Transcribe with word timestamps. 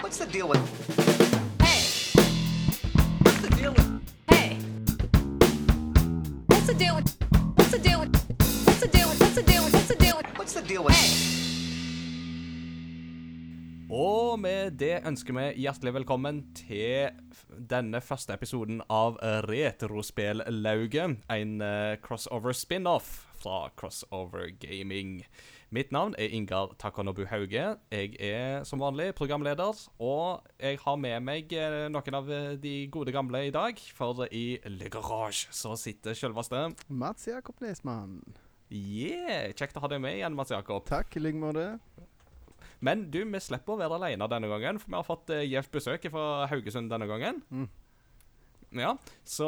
What's 0.00 0.18
the 0.18 0.26
deal 0.26 0.48
with? 0.48 0.60
Hey, 1.62 1.82
What's 3.22 3.40
the 3.40 3.50
deal 3.56 3.72
with? 3.72 3.88
hey. 4.30 4.58
What's 6.46 6.66
the 6.66 6.74
deal 6.74 6.94
with? 6.96 7.16
What's 7.56 7.70
the 7.70 7.78
deal 7.78 8.00
with? 8.00 8.12
What's 8.66 8.80
the 8.80 8.88
deal 8.88 9.08
with? 9.08 9.20
What's 9.20 9.34
the 9.36 9.42
deal 9.42 9.62
with? 9.64 9.72
What's 9.74 9.88
the 9.88 9.94
deal 9.96 10.16
with? 10.16 10.26
What's 10.38 10.54
the 10.54 10.62
deal 10.62 10.84
with? 10.84 10.96
Og 13.92 14.38
med 14.40 14.72
det 14.80 15.02
ønsker 15.06 15.36
vi 15.36 15.46
hjertelig 15.66 15.92
velkommen 15.98 16.38
til 16.56 17.10
denne 17.68 18.00
første 18.00 18.32
episoden 18.34 18.80
av 18.90 19.18
Retrospellauget. 19.46 21.18
En 21.30 21.60
eh, 21.60 21.98
crossover 22.02 22.56
spin-off 22.56 23.26
fra 23.42 23.66
Crossover 23.76 24.48
Gaming. 24.62 25.20
Mitt 25.72 25.88
navn 25.88 26.12
er 26.20 26.28
Ingar 26.28 26.74
Takanobu 26.76 27.22
Hauge. 27.30 27.76
Jeg 27.88 28.16
er 28.20 28.64
som 28.68 28.82
vanlig 28.82 29.14
programleder, 29.16 29.78
og 30.04 30.42
jeg 30.60 30.76
har 30.82 30.98
med 31.00 31.24
meg 31.24 31.54
eh, 31.56 31.86
noen 31.88 32.16
av 32.18 32.28
eh, 32.28 32.58
de 32.60 32.72
gode 32.92 33.14
gamle 33.14 33.40
i 33.46 33.54
dag. 33.54 33.80
For 33.96 34.20
i 34.28 34.58
Le 34.68 34.90
Garage 34.92 35.48
så 35.48 35.72
sitter 35.80 36.12
selveste 36.12 36.60
Mats 36.92 37.24
Jakob 37.24 37.64
Nesmann. 37.64 38.18
Yeah! 38.68 39.48
Kjekt 39.56 39.80
å 39.80 39.86
ha 39.86 39.88
deg 39.88 40.04
med 40.04 40.18
igjen, 40.18 40.36
Mats 40.36 40.52
Jakob. 40.52 40.84
Takk 40.90 41.16
i 41.16 41.24
like 41.24 41.40
måte. 41.40 41.64
Men 42.84 43.06
du, 43.08 43.22
vi 43.24 43.40
slipper 43.40 43.72
å 43.72 43.80
være 43.80 43.96
alene 43.96 44.28
denne 44.28 44.52
gangen, 44.52 44.82
for 44.82 44.92
vi 44.92 45.00
har 45.00 45.08
fått 45.08 45.32
uh, 45.32 45.40
gjevt 45.40 45.72
besøk 45.72 46.04
fra 46.12 46.50
Haugesund 46.52 46.92
denne 46.92 47.08
gangen. 47.08 47.40
Mm. 47.48 47.68
Ja, 48.72 48.94
Så 49.24 49.46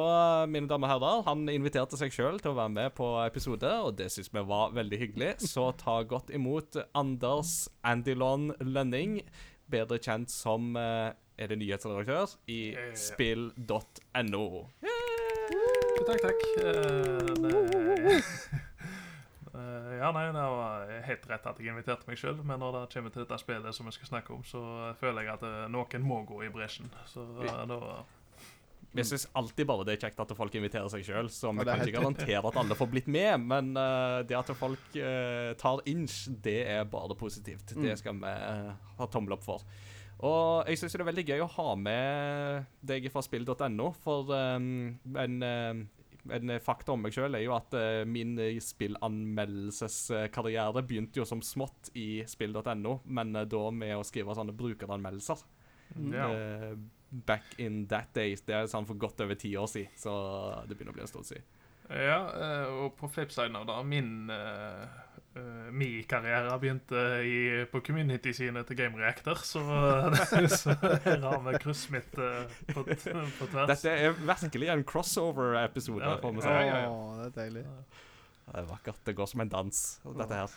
mine 0.51 0.69
damer 0.69 0.88
og 0.88 0.92
herrer, 0.92 1.23
han 1.28 1.48
inviterte 1.48 1.96
seg 2.01 2.12
sjøl 2.12 2.41
til 2.42 2.52
å 2.52 2.59
være 2.59 2.73
med 2.74 2.95
på 2.98 3.09
episode, 3.24 3.70
og 3.87 3.97
det 3.98 4.10
syns 4.12 4.30
vi 4.34 4.42
var 4.45 4.74
veldig 4.77 5.00
hyggelig. 5.00 5.30
Så 5.48 5.70
ta 5.80 6.00
godt 6.09 6.33
imot 6.34 6.77
Anders 6.92 7.69
Andilon 7.84 8.50
Lønning, 8.60 9.20
bedre 9.70 9.98
kjent 9.98 10.33
som 10.33 10.74
uh, 10.77 11.14
Er 11.41 11.50
det 11.50 11.59
nyhetsredaktør 11.59 12.37
i 12.52 12.77
spill.no. 12.95 14.44
Takk, 16.05 16.20
takk. 16.20 16.44
Eh, 16.61 17.33
det, 17.41 18.20
Eh, 19.55 19.97
ja, 19.98 20.11
nei, 20.11 20.25
det 20.34 20.44
var 20.50 20.88
helt 21.06 21.27
rett 21.31 21.44
at 21.47 21.61
jeg 21.62 21.70
inviterte 21.70 22.09
meg 22.09 22.19
sjøl, 22.19 22.41
men 22.42 22.59
når 22.59 22.75
det 22.75 22.83
kommer 22.97 23.12
til 23.14 23.22
dette 23.22 23.38
spillet 23.38 23.77
som 23.77 23.86
vi 23.86 23.94
skal 23.94 24.11
snakke 24.11 24.34
om, 24.34 24.42
så 24.47 24.61
føler 24.98 25.28
jeg 25.28 25.36
at 25.36 25.44
eh, 25.47 25.61
noen 25.70 26.06
må 26.06 26.22
gå 26.27 26.41
i 26.42 26.50
bresjen. 26.55 26.91
Så 27.11 27.22
eh, 27.44 27.61
da 27.70 27.78
Jeg 28.95 29.06
syns 29.09 29.25
alltid 29.34 29.67
bare 29.67 29.84
det 29.89 29.95
er 29.97 30.03
kjekt 30.06 30.20
at 30.23 30.31
folk 30.39 30.55
inviterer 30.55 30.89
seg 30.92 31.03
sjøl, 31.06 31.28
så 31.33 31.50
vi 31.50 31.59
Ja, 31.64 31.75
kan 31.75 31.89
ikke 31.89 31.98
garantere 32.00 32.47
at 32.47 32.56
alle 32.61 32.75
får 32.78 32.89
blitt 32.92 33.09
med. 33.11 33.41
Men 33.42 33.73
uh, 33.77 34.20
det 34.23 34.37
at 34.39 34.53
folk 34.56 34.84
uh, 35.00 35.50
tar 35.59 35.81
inch, 35.91 36.28
det 36.45 36.61
er 36.77 36.84
bare 36.87 37.15
positivt. 37.19 37.67
Det 37.75 37.91
Mm. 37.91 37.97
skal 37.98 38.15
vi 38.22 38.31
uh, 38.31 38.70
ha 39.00 39.06
tommel 39.11 39.33
opp 39.34 39.42
for. 39.42 39.61
Og 40.25 40.62
jeg 40.70 40.78
syns 40.78 40.92
det 40.95 41.00
er 41.03 41.11
veldig 41.11 41.27
gøy 41.27 41.41
å 41.42 41.50
ha 41.56 41.75
med 41.75 42.65
deg 42.87 43.11
fra 43.11 43.19
spill.no, 43.27 43.91
for 44.05 44.31
um, 44.31 44.95
en, 45.19 45.42
en 46.31 46.55
fakta 46.62 46.92
om 46.95 47.03
meg 47.03 47.11
sjøl 47.12 47.34
er 47.34 47.42
jo 47.45 47.53
at 47.59 47.75
min 48.06 48.39
spillanmeldelseskarriere 48.62 50.81
begynte 50.87 51.19
jo 51.20 51.27
som 51.28 51.42
smått 51.45 51.91
i 51.98 52.22
spill.no, 52.31 53.00
men 53.05 53.33
da 53.34 53.65
med 53.75 53.97
å 53.98 54.05
skrive 54.06 54.34
sånne 54.39 54.55
brukeranmeldelser. 54.56 55.42
Ja. 56.15 56.31
Eh, 57.15 57.20
back 57.27 57.55
in 57.59 57.87
that 57.89 58.12
days. 58.15 58.43
Det 58.43 58.55
er 58.55 58.67
sånn 58.70 58.87
for 58.89 58.95
godt 58.98 59.20
over 59.25 59.34
ti 59.39 59.55
år 59.57 59.67
siden, 59.70 59.93
så 59.97 60.12
det 60.69 60.77
begynner 60.77 60.95
å 60.95 60.98
bli 60.98 61.05
en 61.07 61.11
stund 61.12 61.27
siden. 61.31 61.43
ja, 61.91 62.21
eh, 62.33 62.67
og 62.84 62.95
på 62.97 63.09
flipsiden 63.12 63.56
av 63.56 63.67
det, 63.69 63.79
min 63.87 64.31
uh, 64.31 64.87
min 65.75 66.05
karriere 66.06 66.55
begynte 66.62 67.01
i, 67.27 67.65
på 67.67 67.81
community-sidene 67.84 68.62
til 68.69 68.77
Game 68.79 68.97
Reactor, 69.01 69.34
så, 69.43 69.61
så 70.62 70.77
her 71.05 71.19
har 71.27 71.41
vi 71.48 71.59
kryssmitt 71.59 72.15
uh, 72.23 72.45
på, 72.71 72.84
t- 72.95 73.11
på 73.41 73.49
tvers. 73.51 73.67
Dette 73.73 73.91
er 73.91 74.15
virkelig 74.15 74.69
en 74.71 74.84
crossover-episode, 74.87 76.05
Ja, 76.06 76.17
får 76.23 76.37
vi 76.37 76.45
ja, 76.45 76.45
si. 76.47 76.69
ja, 76.69 76.78
ja. 76.84 76.91
Åh, 76.93 77.17
det 77.19 77.27
er 77.27 77.34
deilig. 77.41 77.65
Det 78.44 78.55
er 78.62 78.71
vakkert. 78.71 79.03
Det 79.09 79.17
går 79.19 79.27
som 79.34 79.41
en 79.43 79.49
dans, 79.53 79.83
dette 80.05 80.38
her. 80.44 80.55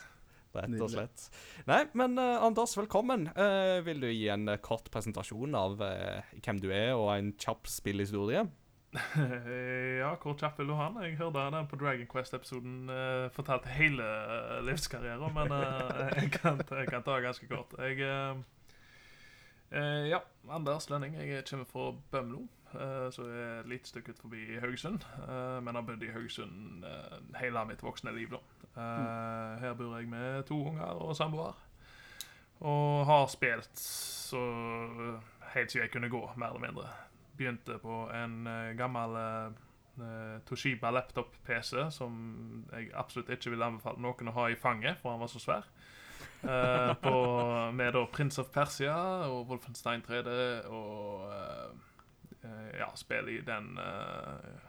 Rett 0.55 0.81
og 0.81 0.91
slett. 0.91 1.27
Nei, 1.67 1.81
men 1.97 2.17
uh, 2.19 2.43
Anders, 2.45 2.75
velkommen. 2.77 3.27
Uh, 3.37 3.79
vil 3.85 4.01
du 4.01 4.07
gi 4.09 4.27
en 4.33 4.47
eh, 4.51 4.61
kort 4.63 4.89
presentasjon 4.93 5.57
av 5.57 5.77
hvem 5.81 6.61
du 6.63 6.69
er, 6.71 6.93
og 6.95 7.11
en 7.15 7.33
kjapp 7.39 7.69
spillhistorie? 7.69 8.45
ja, 10.01 10.13
hvor 10.23 10.37
kjapp 10.39 10.61
vil 10.61 10.71
du 10.71 10.75
ha 10.79 10.87
den? 10.89 11.03
Jeg 11.03 11.17
hørte 11.19 11.43
den 11.53 11.67
på 11.69 11.79
Dragon 11.79 12.07
Quest-episoden 12.09 12.77
uh, 12.89 13.27
fortalte 13.35 13.73
hele 13.75 14.07
livskarrieren, 14.65 15.27
men 15.35 15.53
jeg, 16.17 16.31
kan, 16.39 16.63
jeg 16.63 16.89
kan 16.89 17.05
ta 17.05 17.19
ganske 17.23 17.49
kort. 17.51 17.75
Jeg 17.81 18.45
Ja, 19.67 20.21
Anders 20.49 20.89
Lønning. 20.89 21.17
Jeg 21.19 21.43
kommer 21.49 21.67
fra 21.67 21.89
Bømlo, 22.11 22.45
eh, 22.75 23.07
så 23.13 23.27
jeg 23.29 23.43
er 23.43 23.59
et 23.61 23.71
lite 23.71 23.91
stykke 23.91 24.11
ut 24.11 24.21
forbi 24.25 24.43
Haugesund. 24.59 25.05
eh, 25.27 25.57
men 25.63 25.75
har 25.75 25.87
bodd 25.87 26.03
i 26.03 26.11
Haugesund 26.11 26.85
eh, 26.85 27.17
hele 27.41 27.65
mitt 27.69 27.83
voksne 27.83 28.13
liv, 28.15 28.33
da. 28.35 28.41
Eh, 28.77 29.59
her 29.63 29.73
bor 29.73 29.97
jeg 29.97 30.09
med 30.11 30.43
to 30.49 30.59
unger 30.71 31.01
og 31.07 31.15
samboer. 31.15 31.57
Og 32.59 33.05
har 33.05 33.27
spilt 33.29 33.77
så 33.79 34.41
helt 35.53 35.71
siden 35.71 35.85
jeg 35.85 35.91
kunne 35.93 36.09
gå, 36.09 36.23
mer 36.35 36.49
eller 36.55 36.65
mindre 36.67 36.87
begynte 37.37 37.77
på 37.81 38.07
en 38.13 38.47
eh, 38.49 38.73
gammel 38.77 39.17
eh, 39.21 39.59
eh, 40.01 40.37
Toshiba 40.47 40.91
laptop-PC 40.91 41.87
som 41.93 42.17
jeg 42.71 42.89
absolutt 42.97 43.29
ikke 43.33 43.53
ville 43.53 43.67
anbefale 43.67 44.01
noen 44.01 44.31
å 44.31 44.35
ha 44.39 44.49
i 44.49 44.57
fanget, 44.59 44.99
for 45.01 45.13
han 45.13 45.21
var 45.21 45.31
så 45.31 45.41
svær. 45.43 45.69
Eh, 46.41 46.93
på, 47.01 47.13
med 47.73 47.93
da 47.95 48.05
Prince 48.13 48.41
of 48.41 48.51
Persia 48.53 48.95
og 49.29 49.47
Wolfenstein 49.51 50.03
3D 50.05 50.33
og 50.69 51.29
eh, 51.33 51.37
eh, 51.37 51.86
ja, 52.79 52.89
spill 52.95 53.29
i 53.29 53.41
den 53.41 53.77
eh, 53.77 54.63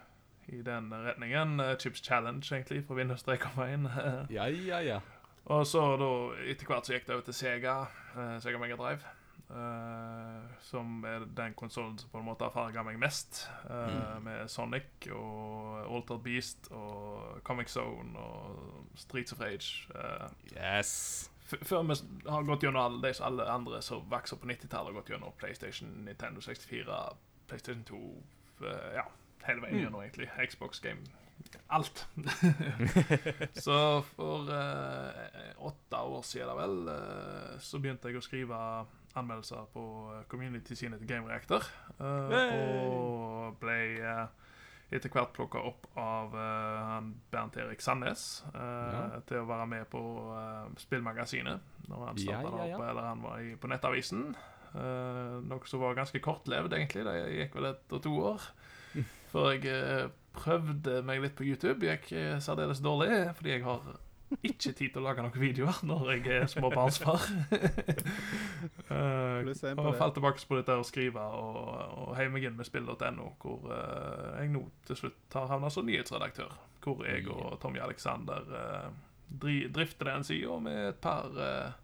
i 0.59 0.63
den 0.65 0.89
retningen. 0.95 1.61
Eh, 1.61 1.77
Chips 1.79 2.01
Challenge, 2.01 2.45
egentlig, 2.55 2.85
for 2.87 2.95
Windows 2.97 3.23
3.1. 3.29 3.89
Ja, 4.33 4.47
ja, 4.49 4.79
ja. 4.81 5.01
Og 5.49 5.67
så 5.67 5.81
da, 6.01 6.09
etter 6.49 6.67
hvert 6.69 6.87
så 6.89 6.93
gikk 6.97 7.07
det 7.09 7.15
over 7.15 7.25
til 7.29 7.35
Sega, 7.37 7.77
eh, 8.17 8.35
Sega 8.41 8.59
Mega 8.61 8.77
Drive. 8.77 9.05
eh, 9.51 10.41
som 10.61 11.05
er 11.09 11.23
den 11.37 11.55
konsollen 11.57 11.95
som 11.99 12.11
på 12.13 12.19
en 12.21 12.27
måte 12.27 12.45
har 12.45 12.53
farga 12.53 12.83
meg 12.85 12.99
mest. 13.01 13.47
eh, 13.71 14.19
Med 14.21 14.49
Sonic 14.53 15.09
og 15.13 15.87
Altered 15.89 16.21
Beast 16.25 16.69
og 16.71 17.41
Comic 17.45 17.69
Zone 17.73 18.19
og 18.19 18.85
Streets 18.97 19.33
of 19.33 19.41
Rage. 19.41 19.89
eh. 19.95 20.29
Yes. 20.53 21.31
Før 21.49 21.83
vi 21.89 21.95
har 22.29 22.43
gått 22.45 22.63
gjennom 22.67 22.83
alle 22.85 23.15
alle 23.25 23.47
andre 23.49 23.81
som 23.83 24.03
vokste 24.11 24.35
opp 24.37 24.43
på 24.43 24.51
90-tallet, 24.51 24.93
har 24.93 24.99
gått 25.01 25.09
gjennom 25.15 25.33
PlayStation, 25.41 25.89
Nintendo 26.05 26.41
64, 26.45 26.99
PlayStation 27.49 27.85
2 27.89 28.01
eh, 28.67 28.91
Ja, 28.99 29.07
hele 29.47 29.65
veien 29.65 29.83
gjennom, 29.85 30.03
egentlig. 30.05 30.31
Xbox 30.49 30.83
Game. 30.85 31.05
Alt. 31.71 32.07
så 33.67 34.03
for 34.15 34.51
eh, 34.53 35.53
åtte 35.59 35.97
år 35.97 36.23
siden, 36.27 36.57
vel, 36.59 36.79
eh, 36.95 37.55
så 37.61 37.81
begynte 37.81 38.11
jeg 38.11 38.19
å 38.21 38.25
skrive 38.25 38.59
anmeldelser 39.19 39.69
på 39.73 39.85
community 40.31 40.77
sine 40.79 40.99
til 40.99 41.09
Game 41.09 41.29
Reactor. 41.31 41.65
eh, 41.99 42.55
og 42.89 43.57
ble 43.63 43.79
eh, 44.03 44.27
etter 44.89 45.13
hvert 45.13 45.35
plukka 45.37 45.61
opp 45.69 45.89
av 46.01 46.33
uh, 46.33 47.01
Bernt 47.33 47.59
Erik 47.61 47.83
Sandnes 47.85 48.45
uh, 48.55 48.61
Ja. 48.95 49.03
til 49.29 49.43
å 49.43 49.49
være 49.49 49.67
med 49.69 49.89
på 49.93 50.01
uh, 50.33 50.71
Spillmagasinet 50.81 51.89
når 51.89 52.05
han 52.07 52.21
starta 52.23 52.53
ja, 52.55 52.71
ja. 52.71 52.79
opp, 52.79 52.85
eller 52.87 53.09
han 53.11 53.25
var 53.25 53.43
i, 53.45 53.53
på 53.61 53.69
Nettavisen. 53.69 54.31
Eh, 54.75 55.37
noe 55.49 55.71
som 55.71 55.83
var 55.83 55.97
ganske 55.99 56.21
kortlevd, 56.25 56.75
egentlig. 56.77 57.05
Det 57.07 57.17
gikk 57.37 57.57
vel 57.59 57.71
et 57.73 57.95
og 57.97 58.03
to 58.05 58.17
år. 58.33 58.51
Før 59.33 59.49
jeg 59.53 59.65
eh, 59.73 60.11
prøvde 60.37 61.01
meg 61.07 61.23
litt 61.25 61.37
på 61.39 61.47
YouTube. 61.47 61.87
Gikk 61.87 62.13
eh, 62.17 62.37
særdeles 62.43 62.83
dårlig, 62.85 63.11
fordi 63.39 63.57
jeg 63.57 63.65
har 63.67 63.89
ikke 64.45 64.75
tid 64.77 64.93
til 64.93 65.01
å 65.01 65.07
lage 65.07 65.23
noen 65.25 65.41
videoer 65.41 65.79
når 65.89 66.11
jeg 66.13 66.25
er 66.37 66.49
småbarnsfar. 66.53 67.23
uh, 68.93 69.41
og 69.87 69.95
falt 69.97 70.19
tilbake 70.19 70.45
på 70.45 70.59
dette 70.59 70.77
å 70.77 70.85
skrive 70.85 71.23
og, 71.33 71.61
og 72.05 72.11
heiv 72.19 72.35
meg 72.35 72.45
inn 72.45 72.59
med 72.59 72.69
spill.no, 72.69 73.31
hvor 73.41 73.65
uh, 73.73 74.37
jeg 74.37 74.53
nå 74.53 74.67
til 74.89 75.01
slutt 75.01 75.39
har 75.39 75.49
havna 75.55 75.73
som 75.73 75.89
nyhetsredaktør. 75.89 76.53
Hvor 76.85 77.01
jeg 77.09 77.25
og 77.33 77.57
Tommy 77.63 77.81
Alexander 77.81 78.53
uh, 78.53 78.91
dri, 79.29 79.69
drifter 79.73 80.13
den 80.13 80.25
sida 80.25 80.59
med 80.63 80.89
et 80.89 81.01
par 81.03 81.33
eh, 81.37 81.77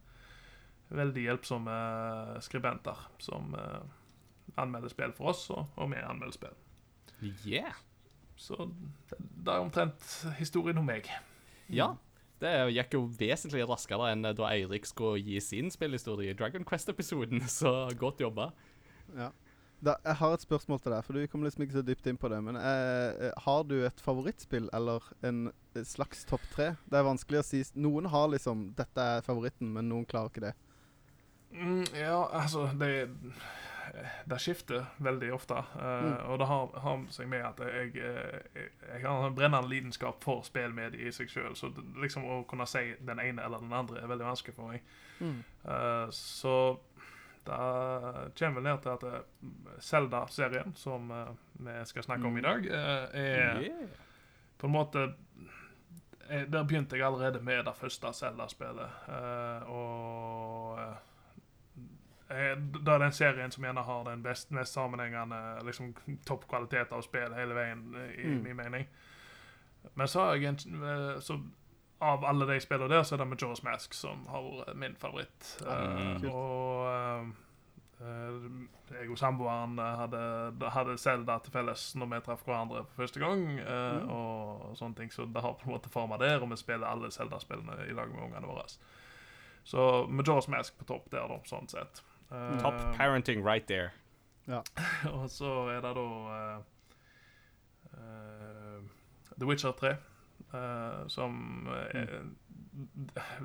veldig 0.94 1.26
hjelpsomme 1.26 1.75
skribenter 2.44 3.00
som 3.23 3.55
eh, 3.58 3.82
anmelder 4.61 4.93
spill 4.93 5.14
for 5.17 5.32
oss, 5.35 5.46
og, 5.55 5.67
og 5.76 5.93
vi 5.93 6.02
anmelder 6.02 6.37
spill. 6.37 6.56
Yeah. 7.46 7.75
Så 8.37 8.58
det, 9.11 9.19
det 9.19 9.52
er 9.52 9.62
omtrent 9.62 10.08
historien 10.38 10.81
om 10.81 10.88
meg. 10.88 11.08
Ja. 11.73 11.94
Det 12.43 12.50
gikk 12.75 12.96
jo 12.96 13.05
vesentlig 13.19 13.62
raskere 13.69 14.11
enn 14.12 14.26
da 14.26 14.50
Eirik 14.50 14.88
skulle 14.88 15.23
gi 15.23 15.38
sin 15.41 15.70
spillhistorie 15.73 16.35
i 16.35 16.37
Dragon 16.37 16.67
Quest-episoden, 16.67 17.44
så 17.61 17.88
godt 17.99 18.20
jobba. 18.25 18.50
Ja. 19.14 19.31
Da, 19.85 19.99
jeg 20.06 20.17
har 20.17 20.32
et 20.32 20.44
spørsmål 20.44 20.81
til 20.81 20.94
deg, 20.94 21.05
for 21.05 21.17
du 21.17 21.26
kom 21.29 21.43
liksom 21.44 21.64
ikke 21.64 21.76
så 21.76 21.85
dypt 21.85 22.06
inn 22.08 22.19
på 22.20 22.31
det. 22.32 22.38
Men 22.46 22.56
eh, 22.56 23.26
eh, 23.29 23.41
har 23.44 23.64
du 23.69 23.75
et 23.85 23.99
favorittspill 24.00 24.70
eller 24.76 25.05
en 25.26 25.49
eh, 25.50 25.85
slags 25.85 26.25
topp 26.29 26.44
tre? 26.55 26.70
Det 26.88 27.00
er 27.00 27.05
vanskelig 27.05 27.43
å 27.43 27.46
si. 27.46 27.61
Noen 27.76 28.08
har 28.12 28.31
liksom 28.32 28.70
'dette 28.79 29.08
er 29.17 29.26
favoritten', 29.26 29.75
men 29.75 29.91
noen 29.91 30.06
klarer 30.08 30.32
ikke 30.32 30.46
det. 30.46 30.55
Mm, 31.54 31.84
ja, 31.94 32.28
altså 32.32 32.64
det, 32.78 33.08
det 34.26 34.38
skifter 34.42 34.84
veldig 34.98 35.32
ofte. 35.34 35.54
eh, 35.54 36.02
Mm. 36.02 36.16
Og 36.32 36.38
det 36.38 36.46
har, 36.46 36.78
har 36.82 37.04
seg 37.14 37.28
med 37.28 37.44
at 37.46 37.60
jeg, 37.60 37.92
eh, 37.96 38.40
jeg, 38.54 38.70
jeg 38.94 39.04
har 39.06 39.26
en 39.28 39.34
brennende 39.36 39.68
lidenskap 39.70 40.24
for 40.24 40.42
spillmedier 40.42 41.06
i 41.08 41.12
seg 41.12 41.28
sjøl. 41.30 41.54
Så 41.56 41.68
det, 41.76 41.84
liksom 42.02 42.24
å 42.26 42.40
kunne 42.50 42.66
si 42.66 42.94
den 43.00 43.20
ene 43.22 43.42
eller 43.44 43.58
den 43.62 43.72
andre 43.72 44.02
er 44.02 44.10
veldig 44.10 44.26
vanskelig 44.26 44.54
for 44.56 44.72
meg. 44.72 44.82
Mm. 45.20 45.44
Uh, 45.64 46.10
så 46.10 46.56
det 47.44 47.56
kommer 48.38 48.54
vel 48.60 48.62
ned 48.64 48.82
til 48.82 48.90
at 48.90 49.04
Zelda-serien, 49.84 50.72
som 50.76 51.10
uh, 51.12 51.28
vi 51.60 51.74
skal 51.86 52.02
snakke 52.02 52.26
om 52.26 52.36
i 52.38 52.40
Mm. 52.40 52.48
dag, 52.48 52.66
er 53.14 53.60
Yeah. 53.62 53.88
på 54.58 54.66
en 54.66 54.72
måte 54.72 55.14
eh, 56.30 56.44
Der 56.48 56.62
begynte 56.64 56.96
jeg 56.96 57.04
allerede 57.06 57.40
med 57.44 57.64
det 57.64 57.76
første 57.76 58.12
Zelda-spillet. 58.12 58.90
eh, 59.08 59.68
og 59.70 60.78
Det 62.28 62.88
er 62.88 62.98
den 62.98 63.12
serien 63.12 63.50
som 63.52 63.64
gjerne 63.64 63.82
har 63.84 64.04
den 64.04 64.22
best, 64.22 64.50
mest 64.50 64.72
sammenhengende 64.72 65.60
liksom, 65.66 65.94
toppkvalitet 66.26 66.92
av 66.92 67.02
spill 67.02 67.34
hele 67.36 67.54
veien, 67.54 67.94
eh, 67.94 68.14
i 68.24 68.26
Mm. 68.26 68.42
min 68.42 68.56
mening. 68.56 68.86
Men 69.94 70.08
så 70.08 70.20
har 70.20 70.34
jeg 70.34 70.44
en 70.48 70.84
eh, 70.84 71.20
så 71.20 71.40
Av 72.00 72.24
alle 72.24 72.46
de 72.46 72.60
spillene 72.60 72.88
der, 72.90 73.02
så 73.02 73.14
er 73.14 73.18
det 73.18 73.26
Majora's 73.28 73.62
Mask 73.64 73.94
som 73.94 74.26
har 74.26 74.42
vært 74.42 74.76
min 74.76 74.96
favoritt. 74.96 75.62
Mm. 75.62 76.24
og 76.28 76.86
uh, 76.86 77.28
eh, 78.00 78.98
jeg 78.98 79.10
og 79.10 79.18
samboeren 79.18 79.78
eh, 79.78 79.96
hadde, 79.96 80.70
hadde 80.70 80.98
Zelda 80.98 81.38
til 81.38 81.52
felles 81.52 81.94
når 81.94 82.06
vi 82.10 82.20
traff 82.26 82.42
hverandre 82.44 82.82
for 82.84 83.02
første 83.04 83.20
gang. 83.20 83.46
Uh, 83.60 84.02
Mm. 84.02 84.10
Og 84.10 84.76
sånne 84.76 84.94
ting, 84.96 85.12
Så 85.12 85.24
det 85.32 85.40
har 85.42 85.52
på 85.54 85.64
en 85.70 85.72
måte 85.76 85.88
forma 85.88 86.16
der, 86.18 86.42
og 86.42 86.50
vi 86.50 86.56
spiller 86.56 86.86
alle 86.86 87.10
Zelda-spillene 87.10 87.86
i 87.88 87.92
lag 87.92 88.08
med 88.10 88.22
ungene 88.24 88.46
våre. 88.46 88.66
Så 89.64 90.06
Majora's 90.10 90.50
Mask 90.50 90.76
på 90.78 90.84
topp 90.84 91.10
der, 91.10 91.28
da, 91.28 91.38
sånn 91.44 91.68
sett. 91.68 92.02
Eh, 92.34 92.58
Top 92.60 92.75
parenting 92.98 93.44
right 93.46 93.66
there. 93.69 93.90
og 95.16 95.31
så 95.31 95.50
er 95.72 95.81
det 95.81 95.94
da 95.96 96.00
uh, 96.04 96.58
uh, 97.92 98.82
The 99.38 99.46
Witcher 99.46 99.72
3. 99.72 99.94
eh, 100.54 101.06
som 101.08 101.66
er, 101.66 102.19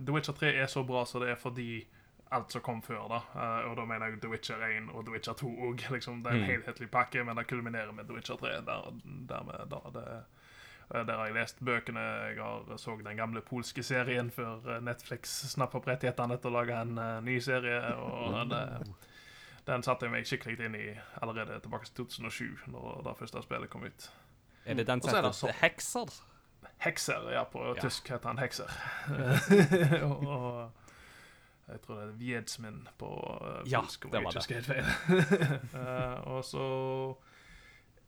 The 0.06 0.12
Witcher 0.14 0.34
3 0.34 0.52
er 0.56 0.66
så 0.68 0.84
bra 0.84 1.06
som 1.06 1.22
det 1.22 1.30
er 1.32 1.36
fordi 1.40 1.88
alt 2.32 2.52
som 2.54 2.62
kom 2.62 2.82
før, 2.86 3.08
da. 3.10 3.20
Eh, 3.42 3.70
og 3.72 3.78
da 3.80 3.86
mener 3.90 4.06
jeg 4.12 4.20
The 4.22 4.30
Witcher 4.30 4.60
1 4.68 4.90
og 4.94 5.06
The 5.06 5.14
Witcher 5.16 5.34
2 5.34 5.48
òg. 5.70 5.86
Liksom, 5.96 6.20
det 6.24 6.32
er 6.32 6.36
en 6.36 6.42
Mm. 6.44 6.50
helhetlig 6.52 6.92
pakke, 6.92 7.24
men 7.24 7.38
det 7.38 7.48
kulminerer 7.48 7.92
med 7.92 8.04
The 8.06 8.14
Witcher 8.14 8.36
3. 8.38 8.48
Der, 8.68 8.94
dermed, 9.30 9.70
da, 9.72 9.80
det, 10.00 10.08
eh, 10.08 10.22
der 10.90 11.16
har 11.20 11.26
jeg 11.30 11.36
lest 11.36 11.60
bøkene. 11.66 12.02
Jeg 12.32 12.40
har 12.42 12.78
så 12.82 12.96
den 13.06 13.18
gamle 13.18 13.42
polske 13.46 13.84
serien 13.84 14.32
før 14.34 14.64
eh, 14.76 14.82
Netflix 14.82 15.36
snappa 15.52 15.78
opp 15.78 15.88
rettighetene 15.88 16.40
til 16.42 16.50
å 16.50 16.56
lage 16.56 16.80
en 16.82 16.98
eh, 16.98 17.20
ny 17.26 17.38
serie. 17.46 17.78
Og 18.02 18.40
det, 18.50 18.64
den 19.70 19.86
satte 19.86 20.08
jeg 20.08 20.16
meg 20.16 20.26
skikkelig 20.30 20.58
inn 20.66 20.80
i 20.80 20.88
allerede 21.22 21.60
tilbake 21.62 21.92
til 21.92 22.08
2007, 22.10 22.74
når 22.74 23.04
det 23.06 23.16
første 23.22 23.46
spillet 23.46 23.70
kom 23.70 23.86
ut. 23.86 24.10
Er 24.66 24.82
det 24.82 24.88
den 24.90 25.02
som 25.02 25.14
er 25.14 25.22
heter 25.22 25.38
så... 25.38 25.54
Hekser? 25.62 26.20
Hekser, 26.80 27.32
ja. 27.34 27.44
På 27.44 27.76
Ja. 27.76 27.82
tysk 27.82 28.10
heter 28.10 28.32
han 28.34 28.42
Hekser. 28.42 28.74
og, 30.10 30.28
og 30.28 31.70
jeg 31.70 31.82
tror 31.86 31.96
det 32.00 32.04
er 32.08 32.14
Wiedsmin 32.18 32.88
på 32.98 33.10
uh, 33.14 33.62
Ja, 33.70 33.82
polsk, 33.82 34.06
Ja, 34.06 34.18
det 34.18 34.24
var 34.26 34.32
det. 34.34 34.86
Eh, 35.80 36.28
og 36.28 36.46
så 36.46 36.66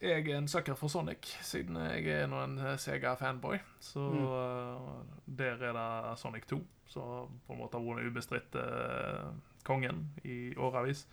er 0.02 0.38
en 0.38 0.48
sucker 0.48 0.74
for 0.76 0.88
Sonic, 0.90 1.28
siden 1.46 1.76
jeg 1.76 2.08
er 2.08 2.28
nå 2.28 2.40
en 2.44 2.58
Sega-fanboy. 2.78 3.60
Så 3.80 4.00
Mm. 4.00 4.26
eh, 4.26 5.04
der 5.38 5.58
er 5.70 5.74
det 5.74 6.20
Sonic 6.20 6.46
2, 6.50 6.62
som 6.88 7.40
på 7.48 7.54
en 7.54 7.60
måte 7.60 7.78
har 7.78 7.86
vært 7.86 8.08
ubestridt 8.12 8.56
eh, 8.56 9.32
kongen 9.64 10.08
i 10.24 10.56
årevis. 10.58 11.06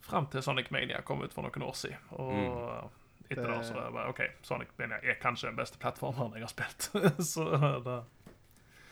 Fram 0.00 0.26
til 0.26 0.42
Sonic 0.42 0.70
Mania 0.70 1.00
kom 1.02 1.22
ut 1.22 1.32
for 1.32 1.42
noen 1.42 1.62
år 1.62 1.72
siden. 1.74 1.96
Og 2.10 2.32
Mm. 2.32 2.88
etter 3.30 3.42
Det- 3.46 3.56
det 3.58 3.64
så 3.66 3.76
er 3.76 3.84
det 3.84 3.92
bare 3.92 4.08
OK, 4.08 4.20
Sonic 4.42 4.68
Mania 4.78 4.96
er 5.02 5.14
kanskje 5.20 5.46
den 5.48 5.56
beste 5.56 5.78
plattformen 5.78 6.32
jeg 6.32 6.42
har 6.42 6.48
spilt. 6.48 6.90
så 7.32 7.50
da, 7.84 8.02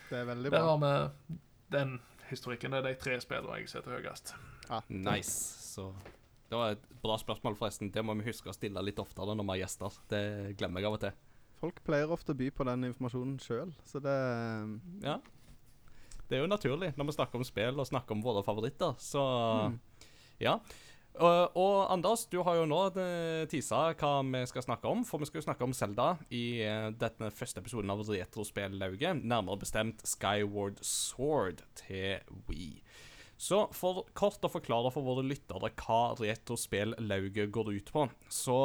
Det 0.09 0.17
er 0.19 0.25
veldig 0.25 0.51
der 0.51 0.59
bra. 0.61 0.77
har 0.77 1.09
vi 1.27 1.35
den 1.71 2.01
historikken. 2.29 2.71
Det 2.71 2.85
er 2.85 2.93
de 2.93 2.95
tre 2.95 3.19
spillene 3.21 3.55
jeg 3.57 3.69
setter 3.69 3.91
høyest. 3.91 4.33
Ja. 4.69 4.79
Nice. 4.89 5.31
Så 5.75 5.93
det 6.49 6.57
var 6.59 6.75
et 6.75 6.83
bra 7.01 7.15
spørsmål, 7.17 7.55
forresten. 7.57 7.91
Det 7.93 8.03
må 8.05 8.13
vi 8.19 8.27
huske 8.29 8.49
å 8.51 8.55
stille 8.55 8.83
litt 8.85 8.99
oftere 9.01 9.33
når 9.35 9.43
vi 9.47 9.53
har 9.55 9.61
gjester. 9.63 9.95
Det 10.11 10.23
glemmer 10.59 10.81
jeg 10.83 10.89
av 10.91 10.97
og 10.97 11.03
til. 11.05 11.15
Folk 11.61 11.79
pleier 11.87 12.11
ofte 12.11 12.33
å 12.35 12.37
by 12.37 12.49
på 12.53 12.65
den 12.67 12.83
informasjonen 12.91 13.37
sjøl, 13.41 13.71
så 13.87 14.01
det 14.03 14.15
Ja. 15.05 15.19
Det 16.27 16.37
er 16.37 16.41
jo 16.41 16.49
naturlig 16.49 16.95
når 16.97 17.05
vi 17.05 17.13
snakker 17.19 17.37
om 17.37 17.45
spill 17.45 17.79
og 17.79 17.85
snakker 17.87 18.11
om 18.17 18.21
våre 18.25 18.43
favoritter, 18.43 18.95
så 18.97 19.23
Mm. 19.69 19.79
ja. 20.39 20.59
Og, 21.15 21.55
og 21.55 21.93
Anders, 21.93 22.25
du 22.27 22.41
har 22.43 22.55
jo 22.57 22.65
nå 22.67 22.79
eh, 22.99 23.45
tisa 23.47 23.93
hva 23.95 24.09
vi 24.21 24.41
skal 24.49 24.65
snakke 24.65 24.89
om, 24.89 25.05
for 25.07 25.17
vi 25.21 25.25
skal 25.29 25.39
jo 25.39 25.45
snakke 25.45 25.63
om 25.63 25.71
Zelda 25.71 26.17
i 26.29 26.59
eh, 26.59 26.89
denne 26.91 27.29
første 27.31 27.61
episoden 27.63 27.89
av 27.93 28.01
Retrospellauget, 28.03 29.23
nærmere 29.23 29.61
bestemt 29.61 30.03
Skyward 30.03 30.81
Sword 30.83 31.63
til 31.79 32.19
Wii. 32.49 32.81
Så 33.37 33.65
for 33.75 34.05
kort 34.15 34.43
å 34.47 34.51
forklare 34.51 34.91
for 34.95 35.05
våre 35.05 35.25
lyttere 35.27 35.71
hva 35.81 36.01
Retrospellauget 36.19 37.51
går 37.51 37.71
ut 37.75 37.91
på, 37.91 38.07
så 38.31 38.59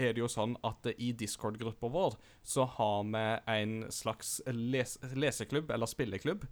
er 0.00 0.14
det 0.14 0.22
jo 0.22 0.30
sånn 0.30 0.54
at 0.64 0.86
i 0.94 1.12
Discord-gruppa 1.18 1.90
vår 1.92 2.16
så 2.46 2.66
har 2.78 3.02
vi 3.10 3.24
en 3.54 3.74
slags 3.92 4.38
les 4.48 4.96
leseklubb, 5.14 5.70
eller 5.70 5.90
spilleklubb, 5.90 6.46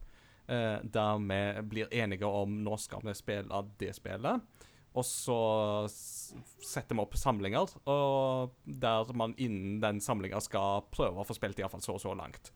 eh, 0.49 0.79
der 0.83 1.23
vi 1.25 1.43
blir 1.71 1.95
enige 1.95 2.27
om 2.27 2.61
nå 2.65 2.77
skal 2.81 3.07
vi 3.07 3.17
spille 3.17 3.63
det 3.81 3.95
spillet. 3.97 4.67
Og 4.91 5.07
så 5.07 5.39
setter 5.87 6.97
vi 6.99 7.03
opp 7.05 7.15
samlinger, 7.15 7.71
der 8.67 9.13
man 9.15 9.37
innen 9.39 9.79
den 9.83 10.01
samlinga 10.03 10.41
skal 10.43 10.83
prøve 10.91 11.23
å 11.23 11.27
få 11.29 11.37
spilt 11.39 11.63
iallfall 11.63 11.85
så 11.85 11.95
og 11.95 12.03
så 12.03 12.15
langt. 12.19 12.51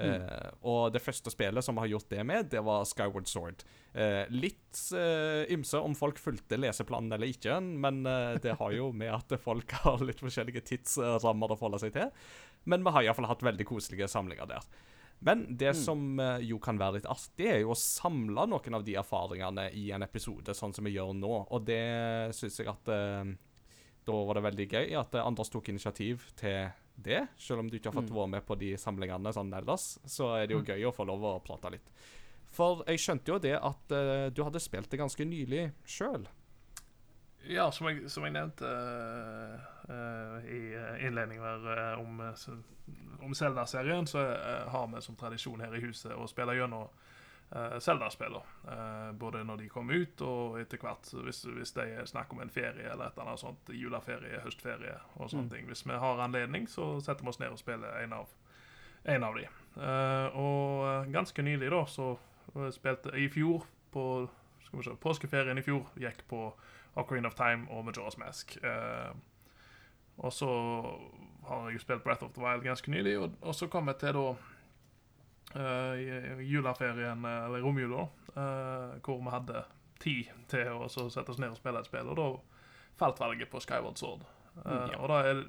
Eh, 0.00 0.48
og 0.66 0.92
det 0.94 1.02
første 1.04 1.30
spillet 1.30 1.64
som 1.64 1.76
vi 1.76 1.84
har 1.84 1.92
gjort 1.94 2.08
det 2.10 2.22
med, 2.26 2.48
det 2.52 2.62
var 2.64 2.86
Skyward 2.88 3.28
Sword. 3.30 3.64
Eh, 3.92 4.24
litt 4.32 4.80
eh, 4.96 5.44
ymse 5.52 5.80
om 5.80 5.94
folk 5.98 6.20
fulgte 6.20 6.58
leseplanen 6.60 7.12
eller 7.12 7.32
ikke, 7.32 7.58
men 7.60 8.02
det 8.42 8.56
har 8.58 8.72
jo 8.76 8.90
med 8.96 9.12
at 9.12 9.36
folk 9.42 9.74
har 9.84 10.02
litt 10.04 10.22
forskjellige 10.22 10.64
tidsrammer 10.72 11.52
å 11.52 11.58
forholde 11.58 11.82
seg 11.84 11.94
til. 11.98 12.08
Men 12.64 12.86
vi 12.86 12.94
har 12.94 13.08
iallfall 13.08 13.30
hatt 13.30 13.44
veldig 13.44 13.68
koselige 13.68 14.10
samlinger 14.10 14.48
der. 14.48 14.66
Men 15.22 15.44
det 15.54 15.76
som 15.78 16.18
eh, 16.18 16.42
jo 16.48 16.58
kan 16.62 16.80
være 16.80 16.98
litt 16.98 17.06
artig, 17.10 17.46
er 17.46 17.60
jo 17.62 17.76
å 17.76 17.78
samle 17.78 18.48
noen 18.50 18.78
av 18.78 18.82
de 18.86 18.96
erfaringene 18.98 19.68
i 19.78 19.90
en 19.94 20.02
episode, 20.02 20.54
sånn 20.56 20.74
som 20.74 20.88
vi 20.88 20.96
gjør 20.96 21.12
nå. 21.14 21.34
Og 21.54 21.66
det 21.68 22.32
syns 22.34 22.58
jeg 22.58 22.70
at 22.72 22.90
Da 24.02 24.14
var 24.26 24.34
det 24.34 24.48
veldig 24.48 24.66
gøy 24.66 24.96
at 24.98 25.14
Anders 25.22 25.52
tok 25.52 25.68
initiativ 25.70 26.24
til 26.40 26.72
det. 26.96 27.26
Selv 27.38 27.60
om 27.60 27.70
du 27.70 27.76
ikke 27.78 27.90
har 27.90 27.96
fått 28.00 28.10
Mm. 28.10 28.16
være 28.16 28.28
med 28.28 28.46
på 28.46 28.58
de 28.58 28.74
samlingene 28.76 29.32
sånn 29.32 29.52
ellers, 29.52 29.98
så 30.06 30.36
er 30.36 30.46
det 30.46 30.54
jo 30.54 30.62
gøy 30.62 30.84
å 30.88 30.94
få 30.94 31.06
lov 31.06 31.24
å 31.24 31.40
prate 31.44 31.70
litt. 31.70 31.90
For 32.52 32.84
jeg 32.86 32.98
skjønte 33.00 33.32
jo 33.32 33.38
det 33.38 33.56
at 33.56 33.92
uh, 33.92 34.28
du 34.30 34.42
hadde 34.44 34.60
spilt 34.60 34.90
det 34.90 34.98
ganske 35.00 35.24
nylig 35.24 35.72
sjøl. 35.88 36.26
Ja, 37.48 37.70
som 37.72 37.88
jeg, 37.88 38.10
som 38.10 38.22
jeg 38.22 38.34
nevnte 38.36 38.68
eh, 38.68 40.36
i 40.46 40.74
eh, 40.78 41.06
innledningen 41.08 41.42
her 41.42 41.96
om, 41.98 42.20
om 43.20 43.34
Zelda-serien, 43.34 44.06
så 44.06 44.22
har 44.70 44.86
vi 44.92 45.00
som 45.02 45.16
tradisjon 45.16 45.60
her 45.60 45.74
i 45.74 45.80
huset 45.82 46.14
å 46.14 46.28
spille 46.30 46.54
gjennom 46.54 46.86
uh, 46.86 47.11
Zelda-spillene. 47.80 48.42
Eh, 48.68 49.12
både 49.18 49.42
når 49.44 49.56
de 49.60 49.68
kommer 49.68 49.94
ut, 49.94 50.22
og 50.24 50.60
etter 50.60 50.78
hvert 50.80 51.10
hvis, 51.24 51.42
hvis 51.44 51.72
det 51.76 51.84
er 51.98 52.06
snakk 52.08 52.32
om 52.32 52.40
en 52.40 52.50
ferie 52.50 52.86
eller 52.90 53.06
et 53.10 53.12
eller 53.18 53.28
annet 53.28 53.42
sånt, 53.42 53.68
juleferie, 53.76 54.40
høstferie 54.44 54.94
og 55.16 55.28
sånne 55.30 55.44
Mm. 55.44 55.50
ting. 55.50 55.66
Hvis 55.66 55.84
vi 55.86 55.92
har 55.92 56.20
anledning, 56.24 56.66
så 56.68 57.00
setter 57.04 57.22
vi 57.24 57.28
oss 57.28 57.38
ned 57.40 57.50
og 57.52 57.58
spiller 57.58 57.98
en 58.04 58.12
av, 58.12 58.28
en 59.04 59.24
av 59.24 59.34
de. 59.34 59.44
Eh, 59.76 60.36
og 60.36 60.86
eh, 61.06 61.12
ganske 61.12 61.42
nylig, 61.42 61.70
da, 61.70 61.84
så 61.86 62.18
eh, 62.56 62.70
spilte 62.70 63.12
I 63.18 63.28
fjor, 63.28 63.66
på 63.92 64.28
skal 64.64 64.78
vi 64.78 64.84
se, 64.84 64.96
påskeferien 64.96 65.58
i 65.58 65.62
fjor, 65.62 65.84
gikk 66.00 66.24
på 66.28 66.54
Ocarina 66.96 67.28
of 67.28 67.34
Time 67.34 67.66
og 67.70 67.84
Majora's 67.84 68.18
Mask. 68.18 68.56
Eh, 68.64 69.12
og 70.18 70.32
så 70.32 70.48
har 71.48 71.70
jeg 71.70 71.80
spilt 71.80 72.04
Breath 72.04 72.24
of 72.24 72.32
the 72.32 72.40
Wild 72.40 72.62
ganske 72.64 72.90
nylig, 72.90 73.18
og, 73.18 73.32
og 73.42 73.54
så 73.54 73.66
kom 73.68 73.88
jeg 73.88 73.98
til 73.98 74.12
da 74.16 74.24
eh, 74.30 74.36
juleferien, 76.48 77.24
eh, 77.24 77.44
eller 77.46 77.60
romjula, 77.64 78.06
eh, 78.36 78.94
hvor 79.04 79.18
vi 79.22 79.30
hadde 79.34 79.64
tid 80.02 80.30
til 80.48 80.68
å 80.74 80.88
så 80.90 81.08
sette 81.12 81.30
oss 81.30 81.38
ned 81.38 81.50
og 81.54 81.56
spille 81.60 81.78
et 81.82 81.86
spill, 81.86 82.08
og 82.08 82.16
da 82.16 82.30
falt 82.98 83.20
valget 83.20 83.50
på 83.50 83.60
Skyward 83.60 83.96
Sword. 84.00 84.22
Eh, 84.22 84.62
Mm, 84.62 84.90
ja. 84.92 84.96
Og 84.98 85.08
da 85.08 85.18
er 85.24 85.34
det 85.34 85.46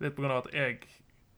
litt 0.00 0.16
på 0.16 0.22
grunn 0.22 0.32
av 0.34 0.46
at 0.46 0.52
jeg 0.54 0.80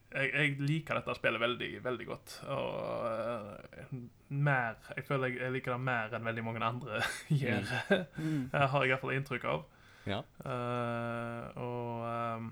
jeg, 0.08 0.30
jeg 0.32 0.54
liker 0.64 0.94
dette 0.96 1.14
spillet 1.18 1.40
veldig, 1.40 1.82
veldig 1.84 2.06
godt. 2.08 2.36
Og 2.48 3.08
eh, 3.10 3.90
mer 4.32 4.78
Jeg 4.96 5.04
føler 5.04 5.28
jeg, 5.28 5.40
jeg 5.42 5.52
liker 5.52 5.74
det 5.74 5.80
mer 5.84 6.14
enn 6.16 6.24
veldig 6.24 6.44
mange 6.46 6.62
andre 6.64 7.02
gjør. 7.42 7.68
Mm. 8.16 8.48
Jeg 8.54 8.70
har 8.72 8.84
jeg 8.86 8.90
iallfall 8.94 9.12
inntrykk 9.18 9.44
av. 9.44 9.66
Ja. 10.08 10.22
Uh, 10.40 11.60
og 11.60 12.06
ehm, 12.08 12.46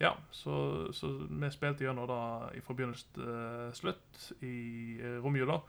ja, 0.00 0.16
så, 0.34 0.54
så 0.92 1.10
vi 1.30 1.50
spilte 1.54 1.84
gjennom 1.86 2.08
da 2.10 2.20
fra 2.66 2.74
begynnelse 2.74 3.06
til 3.14 3.72
slutt 3.78 4.24
i 4.42 4.54
eh, 5.00 5.18
romjula. 5.22 5.60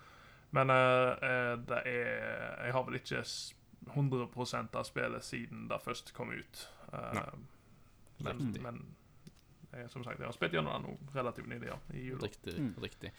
Men 0.56 0.70
eh, 0.70 1.12
eh, 1.30 1.54
det 1.68 1.82
er 1.86 2.66
Jeg 2.66 2.74
har 2.74 2.84
vel 2.88 3.00
ikke 3.02 3.22
s- 3.24 3.54
100 3.86 4.74
av 4.74 4.84
spillet 4.88 5.24
siden 5.24 5.68
det 5.70 5.78
først 5.84 6.14
kom 6.18 6.32
ut. 6.34 6.68
Eh, 6.94 7.34
men, 8.26 8.40
men 8.64 8.80
jeg, 9.76 9.90
som 9.92 10.04
sagt, 10.04 10.20
jeg 10.20 10.26
har 10.26 10.34
spilt 10.34 10.54
gjennom 10.56 10.74
det 10.74 10.90
nå 10.90 10.98
relativt 11.20 11.48
nylig, 11.52 11.68
ja, 11.68 11.78
i 11.94 12.06
jula. 12.08 12.24
Riktig. 12.26 12.56
Mm. 12.58 12.74
riktig. 12.82 13.12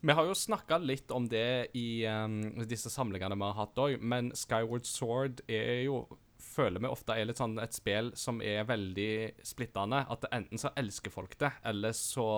Vi 0.00 0.14
har 0.16 0.24
jo 0.24 0.32
snakka 0.38 0.78
litt 0.80 1.10
om 1.12 1.26
det 1.28 1.70
i 1.76 2.06
um, 2.08 2.38
disse 2.64 2.88
samlingene 2.88 3.36
vi 3.36 3.44
har 3.50 3.58
hatt 3.58 3.76
òg, 3.82 3.98
men 4.00 4.30
Skyward 4.32 4.86
Sword 4.88 5.42
er 5.50 5.82
jo 5.84 6.04
Føler 6.50 6.82
vi 6.82 6.90
ofte 6.90 7.14
er 7.14 7.28
litt 7.28 7.38
sånn 7.38 7.58
et 7.62 7.76
spill 7.76 8.10
som 8.18 8.40
er 8.42 8.64
veldig 8.66 9.44
splittende. 9.46 10.02
At 10.10 10.26
enten 10.34 10.58
så 10.58 10.72
elsker 10.80 11.12
folk 11.14 11.36
det, 11.38 11.52
eller 11.70 11.94
så 11.96 12.30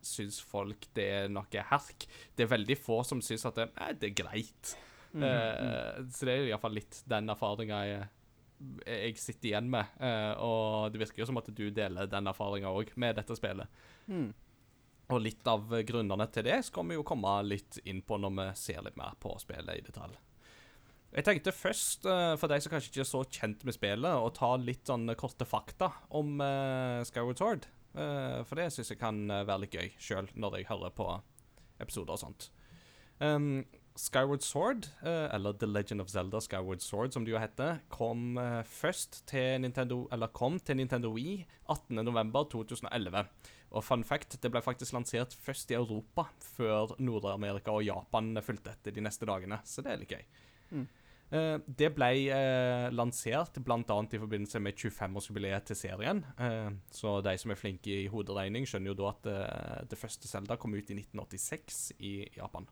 syns 0.00 0.38
folk 0.40 0.86
det 0.96 1.08
er 1.18 1.32
noe 1.32 1.64
herk. 1.72 2.06
Det 2.36 2.46
er 2.46 2.54
veldig 2.54 2.76
få 2.80 3.02
som 3.04 3.20
syns 3.24 3.44
at 3.50 3.60
det, 3.60 3.68
eh, 3.76 3.92
det 4.00 4.10
er 4.10 4.22
greit. 4.22 4.76
Mm, 5.12 5.22
Eh, 5.26 6.06
så 6.14 6.26
det 6.26 6.32
er 6.32 6.48
iallfall 6.48 6.76
litt 6.78 7.02
den 7.10 7.32
erfaringa 7.32 7.80
jeg, 7.88 8.08
jeg 8.86 9.16
sitter 9.18 9.52
igjen 9.52 9.70
med. 9.72 9.96
Eh, 10.00 10.32
og 10.40 10.92
det 10.92 11.02
virker 11.02 11.24
jo 11.24 11.28
som 11.30 11.40
at 11.42 11.50
du 11.52 11.66
deler 11.74 12.08
den 12.10 12.30
erfaringa 12.30 12.72
òg 12.72 12.94
med 12.96 13.20
dette 13.20 13.36
spillet. 13.36 13.82
mm. 14.06 14.30
Og 15.10 15.18
litt 15.18 15.48
av 15.50 15.64
grunnene 15.82 16.26
til 16.30 16.44
det 16.46 16.60
skal 16.68 16.86
vi 16.86 16.94
jo 16.94 17.02
komme 17.02 17.32
litt 17.42 17.80
inn 17.90 17.98
på 18.06 18.14
når 18.22 18.30
vi 18.36 18.44
ser 18.54 18.84
litt 18.86 18.94
mer 18.94 19.16
på 19.18 19.32
spillet 19.42 19.80
i 19.80 19.82
detalj. 19.82 20.14
Jeg 21.10 21.26
tenkte 21.26 21.50
først, 21.50 22.04
eh, 22.06 22.36
for 22.38 22.46
deg 22.46 22.62
som 22.62 22.70
kanskje 22.70 22.92
ikke 22.92 23.02
er 23.02 23.08
så 23.08 23.24
kjent 23.26 23.64
med 23.66 23.74
spillet, 23.74 24.14
å 24.14 24.30
ta 24.30 24.52
litt 24.62 24.86
sånn 24.86 25.10
korte 25.18 25.46
fakta 25.48 25.90
om 26.14 26.38
uh, 26.38 27.02
Skyward 27.08 27.40
Sword. 27.40 27.66
Uh, 27.96 28.46
for 28.46 28.60
det 28.60 28.68
syns 28.70 28.92
jeg 28.92 29.00
kan 29.00 29.18
være 29.26 29.64
litt 29.64 29.74
gøy 29.74 29.90
sjøl, 29.98 30.30
når 30.38 30.60
jeg 30.60 30.68
hører 30.68 30.94
på 30.94 31.08
episoder 31.82 32.14
og 32.14 32.22
sånt. 32.22 32.46
Um, 33.18 33.64
Skyward 33.98 34.46
Sword, 34.46 34.86
eller 35.02 35.56
The 35.58 35.66
Legend 35.66 36.00
of 36.00 36.08
Zelda 36.08 36.38
Skyward 36.40 36.80
Sword, 36.80 37.12
som 37.12 37.26
det 37.26 37.34
jo 37.34 37.40
heter, 37.42 37.82
kom 37.92 38.38
først 38.64 39.24
til 39.28 39.58
Nintendo, 39.60 40.04
eller 40.14 40.30
kom 40.32 40.60
til 40.62 40.78
Nintendo 40.78 41.10
Wii 41.12 41.42
18.11.2011. 41.74 43.26
Og 43.76 43.84
fun 43.84 44.06
fact, 44.06 44.38
det 44.40 44.52
ble 44.54 44.62
faktisk 44.64 44.94
lansert 44.96 45.34
først 45.34 45.74
i 45.74 45.76
Europa, 45.76 46.30
før 46.54 46.94
Nord-Amerika 47.02 47.74
og 47.74 47.84
Japan 47.84 48.38
fulgte 48.46 48.72
etter 48.78 48.94
de 48.94 49.04
neste 49.04 49.28
dagene. 49.28 49.60
Så 49.68 49.84
det 49.84 49.92
er 49.92 50.00
litt 50.00 50.16
gøy. 50.16 50.24
Mm. 50.70 50.86
Eh, 51.30 51.56
det 51.78 51.92
ble 51.94 52.08
eh, 52.34 52.88
lansert 52.90 53.60
bl.a. 53.62 53.78
i 53.86 54.18
forbindelse 54.18 54.60
med 54.62 54.74
25-årsjubileet 54.74 55.68
til 55.70 55.78
serien. 55.78 56.24
Eh, 56.42 56.70
så 56.90 57.20
de 57.22 57.36
som 57.38 57.54
er 57.54 57.60
flinke 57.60 57.94
i 58.02 58.10
hoderegning, 58.10 58.66
skjønner 58.66 58.90
jo 58.92 58.98
da 58.98 59.12
at 59.12 59.88
det 59.90 59.98
første 59.98 60.30
Zelda 60.30 60.58
kom 60.58 60.74
ut 60.74 60.90
i 60.90 60.98
1986 60.98 61.80
i 62.02 62.14
Japan. 62.36 62.66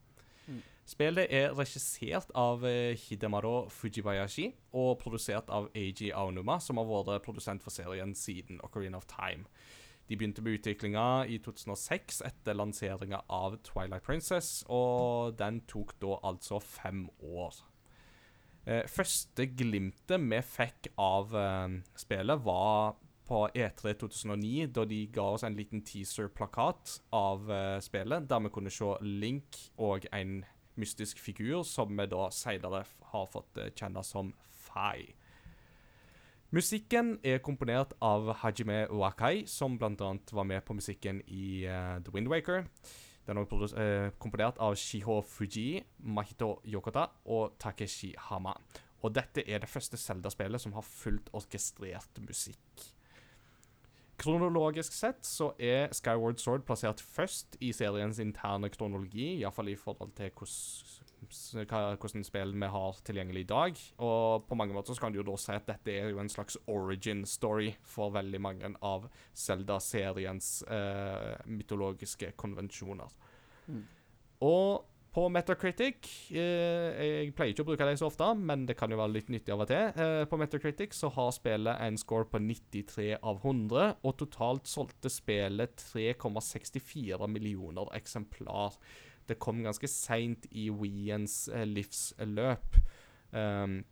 Mm. 0.48 0.62
Spillet 0.88 1.34
er 1.34 1.52
regissert 1.52 2.30
av 2.38 2.62
Hidemaro 2.64 3.68
Fujibayashi 3.68 4.48
og 4.80 4.94
produsert 5.02 5.50
av 5.52 5.68
Eiji 5.76 6.08
Aonuma, 6.16 6.56
som 6.64 6.80
har 6.80 6.88
vært 6.88 7.26
produsent 7.26 7.62
for 7.62 7.74
serien 7.74 8.16
siden 8.16 8.62
Ocarina 8.64 8.98
of 8.98 9.06
Time. 9.10 9.44
De 10.08 10.16
begynte 10.16 10.40
med 10.40 10.56
utviklinga 10.56 11.26
i 11.28 11.36
2006 11.44 12.22
etter 12.24 12.56
lanseringa 12.56 13.20
av 13.28 13.58
Twilight 13.60 14.06
Princess, 14.06 14.62
og 14.72 15.36
den 15.36 15.60
tok 15.68 15.92
da 16.00 16.16
altså 16.24 16.62
fem 16.64 17.04
år. 17.20 17.60
Eh, 18.68 18.84
første 18.84 19.46
glimtet 19.56 20.20
vi 20.20 20.40
fikk 20.44 20.90
av 21.00 21.32
eh, 21.32 21.78
spillet, 21.96 22.42
var 22.44 22.98
på 23.28 23.46
E3 23.56 23.94
2009, 24.00 24.68
da 24.76 24.84
de 24.88 24.98
ga 25.12 25.24
oss 25.36 25.44
en 25.44 25.56
liten 25.56 25.80
teaser-plakat 25.84 26.98
av 27.16 27.48
eh, 27.52 27.78
spillet, 27.84 28.28
der 28.28 28.44
vi 28.44 28.52
kunne 28.52 28.72
se 28.72 28.90
Link 29.04 29.56
og 29.80 30.04
en 30.12 30.42
mystisk 30.78 31.18
figur 31.20 31.64
som 31.66 31.96
vi 31.96 32.06
da 32.12 32.28
senere 32.32 32.84
har 33.12 33.32
fått 33.32 33.56
kjenne 33.72 34.04
som 34.06 34.34
Fai. 34.68 35.08
Musikken 36.52 37.18
er 37.28 37.42
komponert 37.44 37.90
av 38.00 38.30
Hajime 38.40 38.86
Wakai, 38.88 39.42
som 39.44 39.74
bl.a. 39.76 40.14
var 40.32 40.46
med 40.48 40.64
på 40.64 40.76
musikken 40.76 41.20
i 41.26 41.64
eh, 41.68 41.98
The 42.04 42.12
Wind 42.14 42.28
Waker. 42.32 42.68
Den 43.28 43.36
er 43.36 43.44
også 43.44 43.76
eh, 43.76 44.10
komponert 44.16 44.56
av 44.64 44.72
Shiho 44.80 45.20
Fuji, 45.20 45.82
Mahito 46.00 46.62
Yokota 46.64 47.10
og 47.28 47.58
Takeshi 47.60 48.14
Hama. 48.16 48.54
Og 49.04 49.12
dette 49.14 49.44
er 49.44 49.60
det 49.60 49.68
første 49.68 50.00
Zelda-spillet 50.00 50.62
som 50.64 50.72
har 50.72 50.86
fullt 50.86 51.28
orkestrert 51.36 52.22
musikk. 52.24 52.86
Kronologisk 54.18 54.96
sett 54.96 55.20
så 55.28 55.52
er 55.62 55.92
Skyward 55.94 56.40
Sword 56.42 56.64
plassert 56.66 57.04
først 57.04 57.54
i 57.62 57.70
seriens 57.76 58.18
interne 58.18 58.72
kronologi, 58.74 59.36
iallfall 59.42 59.70
i 59.70 59.76
forhold 59.78 60.16
til 60.16 60.32
hvordan 60.32 61.07
hvordan 61.18 62.24
spill 62.26 62.54
vi 62.54 62.70
har 62.72 63.00
tilgjengelig 63.04 63.44
i 63.44 63.48
dag. 63.50 63.80
Og 63.98 64.44
på 64.48 64.58
mange 64.58 64.74
måter 64.74 64.94
så 64.94 65.00
kan 65.02 65.12
du 65.12 65.20
jo 65.20 65.26
da 65.28 65.36
si 65.40 65.52
at 65.54 65.66
dette 65.68 65.94
er 65.94 66.12
jo 66.12 66.20
en 66.22 66.32
slags 66.32 66.58
origin 66.66 67.24
story 67.26 67.74
for 67.82 68.14
veldig 68.14 68.40
mange 68.40 68.72
av 68.82 69.08
Zelda-seriens 69.34 70.62
eh, 70.68 71.34
mytologiske 71.46 72.32
konvensjoner. 72.36 73.10
Mm. 73.68 73.82
Og 74.46 74.86
på 75.18 75.24
Metacritic 75.32 76.08
eh, 76.36 76.98
Jeg 77.24 77.32
pleier 77.36 77.54
ikke 77.54 77.64
å 77.64 77.68
bruke 77.70 77.86
dem 77.88 77.98
så 77.98 78.10
ofte, 78.10 78.28
men 78.36 78.66
det 78.68 78.76
kan 78.78 78.92
jo 78.92 79.00
være 79.00 79.16
litt 79.16 79.32
nyttig 79.32 79.54
av 79.54 79.64
og 79.64 79.70
til. 79.70 79.90
Eh, 79.98 80.22
på 80.28 80.38
Metacritic 80.40 80.94
så 80.96 81.10
har 81.14 81.32
spillet 81.34 81.82
en 81.84 81.98
score 82.00 82.28
på 82.30 82.40
93 82.44 83.10
av 83.16 83.40
100, 83.40 83.96
og 84.04 84.16
totalt 84.20 84.68
solgte 84.70 85.10
spillet 85.12 85.80
3,64 85.94 87.30
millioner 87.32 87.90
eksemplar. 87.98 88.76
Det 89.28 89.38
kom 89.42 89.62
ganske 89.64 89.90
seint 89.90 90.48
i 90.50 90.68
Wiens 90.72 91.46
eh, 91.52 91.66
livsløp. 91.68 92.80
Um, 93.30 93.82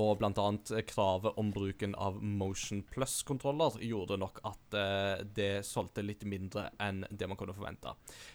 og 0.00 0.22
annet 0.24 0.70
eh, 0.74 0.82
kravet 0.88 1.36
om 1.38 1.52
bruken 1.54 1.94
av 1.94 2.16
Motion 2.22 2.82
Plus-kontroller 2.82 3.76
gjorde 3.84 4.18
nok 4.18 4.40
at 4.48 4.76
eh, 4.78 5.22
det 5.36 5.52
solgte 5.66 6.02
litt 6.02 6.24
mindre 6.26 6.70
enn 6.82 7.04
det 7.10 7.28
man 7.30 7.38
kunne 7.38 7.54
forvente. 7.54 7.92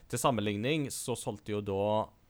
Til 0.07 0.21
sammenligning 0.21 0.87
så 0.93 1.17
solgte 1.19 1.57
jo 1.57 1.61
da 1.65 1.83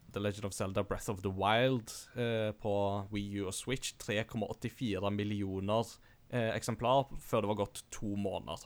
The 0.09 0.23
Legend 0.23 0.49
of 0.49 0.55
Zelda 0.57 0.83
Breath 0.83 1.11
of 1.13 1.21
the 1.21 1.29
Wild 1.29 1.93
eh, 2.17 2.49
på 2.57 2.73
Wii 3.11 3.43
U 3.43 3.49
og 3.51 3.53
Switch 3.53 3.93
3,84 4.01 5.13
millioner 5.13 5.93
eh, 6.29 6.49
eksemplar 6.55 7.11
før 7.21 7.45
det 7.45 7.53
var 7.53 7.61
gått 7.61 7.83
to 7.93 8.15
måneder. 8.17 8.65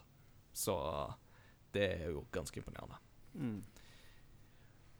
Så 0.56 0.78
det 1.76 1.90
er 1.98 2.14
jo 2.14 2.28
ganske 2.32 2.62
imponerende. 2.62 3.02
Mm. 3.34 3.60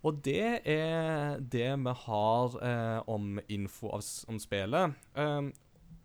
Og 0.04 0.20
det 0.26 0.68
er 0.68 1.38
det 1.40 1.70
vi 1.80 1.94
har 2.06 2.58
eh, 2.60 3.02
om 3.08 3.38
info 3.48 3.94
av, 3.96 4.04
om 4.28 4.40
spillet. 4.42 4.98
Um, 5.16 5.54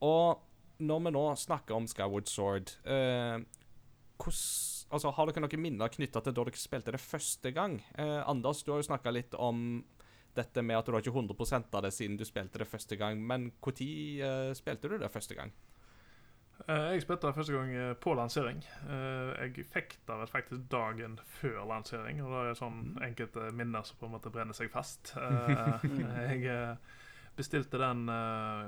og 0.06 0.44
når 0.78 1.00
vi 1.08 1.12
nå 1.16 1.24
snakker 1.34 1.74
om 1.74 1.88
Skyward 1.90 2.30
Sword 2.30 2.70
eh, 2.86 3.40
hvordan- 4.18 4.86
altså, 4.94 5.10
Har 5.14 5.26
dere 5.26 5.42
noen 5.42 5.62
minner 5.62 5.90
knytta 5.90 6.22
til 6.22 6.34
da 6.36 6.44
dere 6.46 6.60
spilte 6.60 6.94
det 6.94 7.02
første 7.02 7.50
gang? 7.54 7.80
Eh, 7.98 8.22
Anders, 8.30 8.62
du 8.62 8.70
har 8.72 8.78
jo 8.82 8.86
snakka 8.86 9.10
litt 9.12 9.34
om 9.34 9.82
dette 10.38 10.62
med 10.62 10.78
at 10.78 10.86
du 10.86 10.92
har 10.94 11.02
ikke 11.02 11.16
100% 11.18 11.74
av 11.74 11.82
det 11.82 11.90
siden 11.92 12.16
du 12.16 12.24
spilte 12.24 12.58
det 12.62 12.68
første 12.70 12.94
gang. 12.96 13.18
Men 13.18 13.50
når 13.60 14.20
eh, 14.22 14.52
spilte 14.54 14.88
du 14.88 14.98
det 14.98 15.10
første 15.10 15.34
gang? 15.34 15.50
Eh, 16.66 16.88
Jeg 16.96 17.02
spilte 17.04 17.26
det 17.28 17.34
første 17.36 17.52
gang 17.54 17.70
eh, 17.74 17.92
på 17.94 18.14
lansering. 18.18 18.58
Eh, 18.90 19.30
Jeg 19.46 19.66
fikk 19.70 19.94
det 20.08 20.16
faktisk 20.32 20.64
dagen 20.72 21.14
før 21.38 21.62
lansering. 21.70 22.18
Og 22.24 22.28
det 22.32 22.40
er 22.50 22.54
sånn 22.58 22.80
enkelte 23.04 23.52
minner 23.54 23.82
som 23.86 23.96
på 24.00 24.06
en 24.08 24.14
måte 24.16 24.30
brenner 24.34 24.54
seg 24.58 24.70
fast. 24.74 25.02
Eh, 25.18 26.42
Jeg 26.42 26.76
bestilte 27.38 27.78
den 27.78 28.08
eh, 28.10 28.66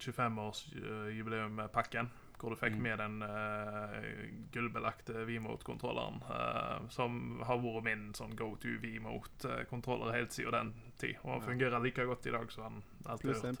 25-årsjubileumspakken. 0.00 2.08
Hvor 2.42 2.50
du 2.50 2.56
fikk 2.58 2.74
Mm. 2.74 2.82
med 2.82 2.98
den 2.98 3.22
eh, 3.22 4.26
gullbelagte 4.50 5.12
Vmote-kontrolleren. 5.28 6.16
eh, 6.26 6.88
som 6.90 7.38
har 7.46 7.58
vært 7.62 7.84
min 7.84 8.08
sånn 8.14 8.34
go-to-Vemote-kontroller 8.34 10.12
helt 10.16 10.32
siden 10.32 10.50
den 10.52 10.72
tid. 10.98 11.14
Og 11.22 11.38
den 11.38 11.46
fungerer 11.48 11.78
like 11.84 12.04
godt 12.06 12.26
i 12.26 12.30
dag 12.34 12.50
som 12.50 12.64
den 12.64 12.82
alltid 13.06 13.30
har 13.30 13.34
gjort. 13.52 13.58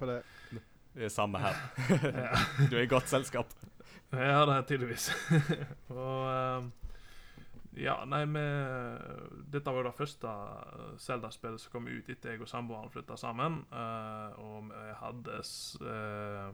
Det. 0.94 1.04
Er 1.04 1.08
samme 1.12 1.38
her. 1.42 1.56
Du 2.70 2.76
er 2.76 2.82
i 2.84 2.90
godt 2.90 3.08
selskap. 3.08 3.52
Ja, 4.12 4.44
det 4.46 4.54
er 4.56 4.66
tydeligvis. 4.68 5.10
og 5.88 6.28
eh, 6.28 6.70
Ja, 7.80 7.94
nei, 8.04 8.26
vi 8.28 8.42
Dette 9.52 9.72
var 9.72 9.80
jo 9.80 9.86
det 9.88 9.96
første 9.96 10.32
Zelda-spillet 11.00 11.62
som 11.62 11.72
kom 11.72 11.88
ut 11.88 12.10
etter 12.12 12.34
jeg 12.34 12.42
og 12.44 12.50
samboeren 12.50 12.92
flytta 12.92 13.16
sammen. 13.16 13.62
eh, 13.72 14.40
og 14.42 14.68
vi 14.68 14.92
hadde 15.00 15.38
eh, 15.40 16.50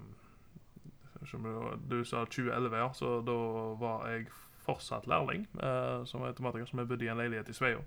som 1.27 1.49
du, 1.91 2.05
sa 2.05 2.23
2011, 2.25 2.77
ja, 2.79 2.93
så 2.95 3.17
da 3.27 3.35
var 3.81 4.07
jeg 4.13 4.29
fortsatt 4.63 5.09
lærling 5.11 5.47
eh, 5.59 6.05
som 6.07 6.23
automatiker, 6.23 6.69
som 6.69 6.79
jeg 6.79 6.89
bodde 6.89 7.07
i 7.07 7.11
en 7.11 7.19
leilighet 7.19 7.51
i 7.51 7.57
Sveio. 7.57 7.83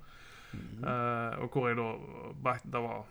Eh, 0.52 1.40
og 1.40 1.48
hvor 1.54 1.70
jeg 1.70 1.78
da 1.80 2.56
Det 2.66 2.82
var 2.84 3.06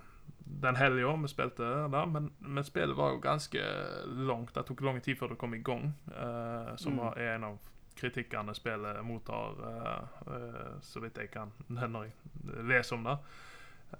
den 0.62 0.76
helga 0.76 1.16
vi 1.22 1.28
spilte 1.28 1.62
der, 1.92 2.06
men, 2.06 2.32
men 2.38 2.64
spillet 2.64 2.96
var 2.96 3.10
jo 3.14 3.20
ganske 3.22 3.60
langt. 4.06 4.54
Det 4.54 4.66
tok 4.66 4.80
lang 4.82 5.00
tid 5.02 5.16
før 5.16 5.32
det 5.32 5.38
kom 5.38 5.54
i 5.54 5.62
gang, 5.62 5.94
uh, 6.08 6.76
som 6.76 6.98
Mm. 6.98 7.06
er 7.16 7.34
en 7.34 7.44
av 7.44 7.58
kritikkene 7.96 8.54
spillet 8.54 9.04
mottar, 9.04 9.60
uh, 9.60 10.26
uh, 10.26 10.80
så 10.80 11.00
vidt 11.00 11.18
jeg 11.18 11.30
kan 11.30 11.52
når 11.68 12.04
jeg 12.04 12.66
leser 12.68 12.96
om 12.96 13.04
det. 13.04 13.16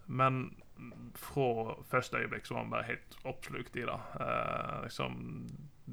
Men 0.07 0.57
fra 1.19 1.75
første 1.90 2.16
øyeblikk 2.16 2.47
så 2.47 2.54
var 2.54 2.62
han 2.62 2.71
bare 2.71 2.87
helt 2.87 3.16
oppslukt 3.25 3.76
i 3.76 3.80
det. 3.80 3.99
Liksom, 4.85 5.16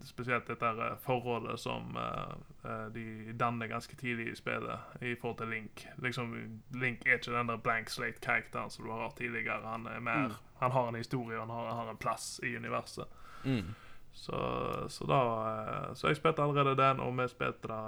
spesielt 0.06 0.48
dette 0.48 0.66
her 0.66 0.96
forholdet 1.01 1.60
som 1.60 1.96
eh, 1.98 2.36
eh, 2.66 2.86
de 2.94 3.34
danner 3.39 3.68
ganske 3.72 3.96
tidlig 3.96 4.32
i 4.32 4.36
spillet 4.36 5.01
i 5.01 5.16
forhold 5.16 5.38
til 5.38 5.48
Link. 5.54 5.88
Liksom, 6.04 6.34
Link 6.75 7.06
er 7.08 7.18
ikke 7.18 7.34
den 7.34 7.48
der 7.51 7.58
blank 7.58 7.89
slate-karakteren 7.89 8.70
som 8.70 8.86
du 8.86 8.92
har 8.92 9.08
hatt 9.08 9.18
tidligere. 9.18 9.62
Han 9.66 9.88
er 9.88 10.00
mer, 10.00 10.27
Mm. 10.27 10.34
han 10.60 10.72
har 10.72 10.88
en 10.89 10.96
historie, 10.96 11.39
han 11.39 11.50
har, 11.50 11.74
har 11.74 11.89
en 11.89 11.98
plass 11.98 12.39
i 12.44 12.56
universet. 12.58 13.06
Mm. 13.44 13.74
Så, 14.13 14.38
så 14.89 15.06
da 15.06 15.22
uh, 15.89 15.94
Så 15.94 16.08
jeg 16.08 16.18
spilte 16.18 16.42
allerede 16.42 16.75
den, 16.77 17.00
og 17.00 17.18
vi 17.18 17.27
spilte 17.27 17.68
det 17.68 17.82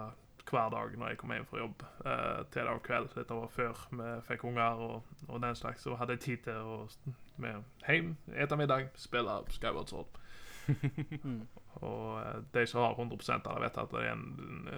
hver 0.49 0.69
dag 0.69 0.97
når 0.97 1.07
jeg 1.07 1.17
kom 1.17 1.31
hjem 1.31 1.45
fra 1.45 1.57
jobb. 1.57 1.83
Uh, 2.05 2.45
til 2.51 2.61
det 2.61 2.69
var 2.69 2.79
kveld. 2.85 3.09
Dette 3.15 3.33
var 3.33 3.47
før 3.53 3.81
vi 3.91 4.09
fikk 4.27 4.43
unger 4.43 4.83
og, 4.85 5.03
og 5.27 5.41
den 5.41 5.55
slags. 5.55 5.81
Så 5.81 5.95
hadde 5.95 6.11
jeg 6.17 6.19
tid 6.19 6.37
til 6.37 6.53
å 6.53 6.87
med 7.39 7.63
hjem, 7.87 8.15
spise 8.27 8.57
middag, 8.57 8.89
spille 8.95 9.39
Skyward 9.49 9.87
Sword. 9.87 10.07
Mm. 11.23 11.47
Og 11.85 12.19
eh, 12.19 12.39
de 12.53 12.65
som 12.67 12.83
har 12.83 12.97
100 12.97 13.39
av 13.39 13.53
det, 13.55 13.61
vet 13.63 13.77
at 13.83 13.93
det 13.93 14.03
er 14.03 14.11
en, 14.13 14.25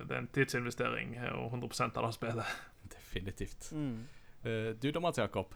det 0.07 0.15
er 0.15 0.19
en 0.21 0.31
tidsinvestering 0.35 1.15
eh, 1.17 1.33
og 1.33 1.55
100 1.55 1.89
av 1.89 2.05
det 2.05 2.13
spillet. 2.17 2.59
Definitivt. 2.95 3.71
Mm. 3.73 3.95
Eh, 4.43 4.69
du 4.77 4.91
da, 4.91 5.01
Mats 5.01 5.21
Jakob? 5.21 5.55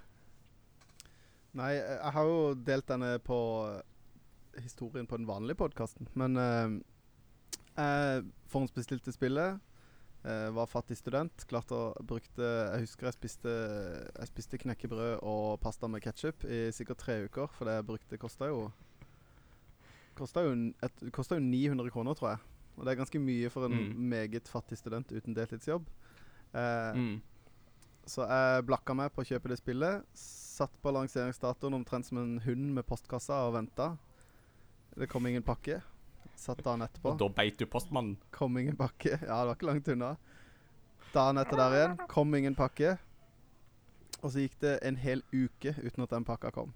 Nei, 1.55 1.75
jeg 1.77 2.11
har 2.17 2.25
jo 2.27 2.39
delt 2.67 2.87
denne 2.89 3.15
på 3.23 3.37
historien 4.59 5.07
på 5.07 5.19
den 5.19 5.27
vanlige 5.27 5.59
podkasten, 5.59 6.07
men 6.19 6.35
uh, 6.35 6.75
jeg 7.75 8.25
forhåndsbestilte 8.51 9.13
spillet. 9.15 9.61
Uh, 10.25 10.49
var 10.55 10.67
fattig 10.67 10.97
student. 10.97 11.45
Klarte 11.47 11.77
å 11.77 12.03
brukte 12.07 12.43
Jeg 12.43 12.87
husker 12.87 13.07
jeg 13.07 13.17
spiste, 13.19 13.51
jeg 14.09 14.31
spiste 14.31 14.59
knekkebrød 14.63 15.19
og 15.21 15.59
pasta 15.63 15.87
med 15.91 16.03
ketsjup 16.03 16.47
i 16.49 16.65
sikkert 16.75 17.03
tre 17.03 17.17
uker, 17.27 17.51
for 17.55 17.69
det 17.69 17.77
jeg 17.77 17.87
brukte, 17.91 18.19
kosta 18.19 18.49
jo 18.51 18.65
Kosta 20.15 20.41
jo, 20.45 20.53
jo 21.35 21.39
900 21.39 21.91
kroner, 21.91 22.15
tror 22.15 22.29
jeg. 22.33 22.39
Og 22.77 22.85
det 22.85 22.91
er 22.93 22.99
ganske 23.03 23.19
mye 23.19 23.49
for 23.51 23.65
en 23.65 23.71
Mm. 23.75 24.09
meget 24.09 24.47
fattig 24.47 24.77
student 24.77 25.11
uten 25.11 25.33
deltidsjobb. 25.35 25.85
Eh, 26.53 26.93
Mm. 26.95 27.21
så 28.05 28.27
jeg 28.27 28.65
blakka 28.65 28.93
meg 28.95 29.11
på 29.13 29.21
å 29.23 29.25
kjøpe 29.27 29.47
det 29.49 29.57
spillet. 29.59 30.03
Satt 30.13 30.71
på 30.81 30.91
lanseringsdatoen 30.91 31.73
omtrent 31.73 32.05
som 32.05 32.17
en 32.17 32.39
hund 32.39 32.73
med 32.75 32.85
postkassa 32.85 33.33
og 33.47 33.53
venta. 33.55 33.97
Det 34.97 35.09
kom 35.09 35.25
ingen 35.25 35.43
pakke. 35.43 35.81
Satt 36.35 36.63
dagen 36.63 36.81
etterpå. 36.81 37.11
Og 37.11 37.17
da 37.19 37.27
beit 37.29 37.57
du 37.57 37.65
postmannen. 37.65 38.17
Kom 38.31 38.57
ingen 38.57 38.75
pakke. 38.75 39.19
Ja, 39.21 39.43
det 39.43 39.47
var 39.47 39.55
ikke 39.55 39.67
langt 39.73 39.87
unna. 39.87 40.17
Dagen 41.13 41.37
etter 41.37 41.55
der 41.57 41.71
igjen. 41.71 42.07
Kom 42.07 42.33
ingen 42.35 42.55
pakke. 42.55 42.97
Og 44.23 44.31
så 44.31 44.39
gikk 44.47 44.59
det 44.59 44.79
en 44.83 44.95
hel 44.95 45.21
uke 45.33 45.75
uten 45.83 46.03
at 46.03 46.09
den 46.09 46.25
pakka 46.25 46.51
kom. 46.51 46.73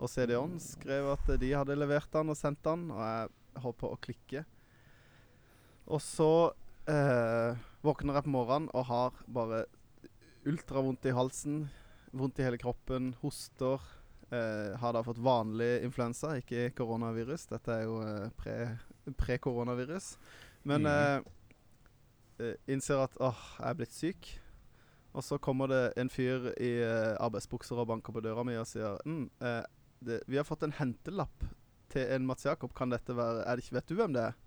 Og 0.00 0.10
CD-ON 0.10 0.56
skrev 0.62 1.12
at 1.12 1.28
de 1.40 1.52
hadde 1.54 1.76
levert 1.78 2.10
den 2.14 2.32
og 2.32 2.38
sendt 2.38 2.62
den, 2.66 2.88
og 2.94 3.00
jeg 3.02 3.62
holdt 3.62 3.80
på 3.82 3.92
å 3.92 4.00
klikke. 4.02 4.44
Og 5.92 6.00
så 6.02 6.32
eh, 6.90 7.58
våkner 7.84 8.18
jeg 8.18 8.26
på 8.26 8.34
morgenen 8.34 8.70
og 8.72 8.86
har 8.88 9.24
bare 9.26 9.64
ultravondt 10.48 11.06
i 11.06 11.14
halsen, 11.14 11.64
vondt 12.12 12.40
i 12.40 12.46
hele 12.46 12.60
kroppen, 12.60 13.12
hoster. 13.22 13.82
Eh, 14.32 14.72
har 14.80 14.96
da 14.96 15.02
fått 15.04 15.20
vanlig 15.22 15.82
influensa, 15.86 16.36
ikke 16.40 16.70
koronavirus. 16.78 17.46
Dette 17.50 17.76
er 17.76 17.84
jo 17.86 17.98
eh, 18.04 18.30
pre- 18.38 19.12
pre-koronavirus. 19.20 20.14
Men 20.68 20.86
mm. 20.86 20.92
eh, 20.92 22.46
eh, 22.46 22.56
innser 22.72 23.04
at 23.04 23.18
åh, 23.20 23.44
jeg 23.58 23.68
er 23.68 23.78
blitt 23.78 23.96
syk. 23.96 24.32
Og 25.12 25.24
så 25.26 25.36
kommer 25.42 25.68
det 25.68 25.82
en 26.00 26.08
fyr 26.08 26.48
i 26.56 26.72
eh, 26.80 27.12
arbeidsbukser 27.20 27.76
og 27.76 27.90
banker 27.90 28.14
på 28.16 28.22
døra 28.24 28.44
mi 28.48 28.56
og 28.56 28.68
sier 28.68 28.96
mm, 29.04 29.26
eh, 29.44 29.64
det, 30.06 30.22
Vi 30.26 30.36
har 30.36 30.46
fått 30.48 30.62
en 30.66 30.74
hentelapp 30.76 31.44
til 31.92 32.08
en 32.14 32.26
Mats 32.26 32.46
Jakob. 32.46 32.72
Kan 32.76 32.92
dette 32.92 33.16
være 33.16 33.44
er 33.46 33.56
det 33.56 33.66
ikke, 33.66 33.76
Vet 33.80 33.90
du 33.90 33.96
hvem 33.98 34.16
det 34.16 34.26
er? 34.30 34.38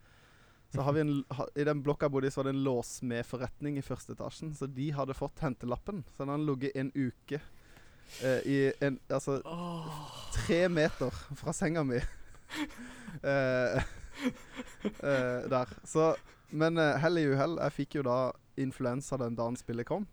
Så 0.74 0.82
har 0.82 0.96
vi 0.96 1.04
en, 1.06 1.12
ha, 1.38 1.46
I 1.56 1.66
den 1.68 1.84
blokka 1.86 2.08
jeg 2.08 2.16
bodde 2.16 2.28
i, 2.28 2.34
så 2.34 2.42
var 2.42 2.50
det 2.50 2.56
en 2.56 2.64
låsmedforretning 2.66 3.78
i 3.80 3.86
første 3.86 4.16
etasjen. 4.16 4.56
Så 4.58 4.68
de 4.68 4.90
hadde 4.96 5.16
fått 5.16 5.44
hentelappen. 5.46 6.04
Så 6.12 6.24
den 6.24 6.34
hadde 6.34 6.48
ligget 6.50 6.80
en 6.82 6.92
uke 6.96 7.40
eh, 7.40 8.42
i 8.50 8.58
en 8.84 8.98
Altså 9.14 9.38
tre 10.36 10.66
meter 10.74 11.22
fra 11.40 11.54
senga 11.56 11.86
mi. 11.88 12.02
eh, 13.32 13.78
eh, 15.00 15.46
der. 15.54 15.78
Så 15.86 16.16
Men 16.50 16.78
uh, 16.78 16.96
hell 17.02 17.18
i 17.20 17.26
uhell. 17.28 17.58
Jeg 17.60 17.76
fikk 17.76 17.96
jo 18.00 18.04
da 18.06 18.20
influensa 18.62 19.18
den 19.20 19.36
dagen 19.36 19.58
spillet 19.60 19.88
kom. 19.88 20.06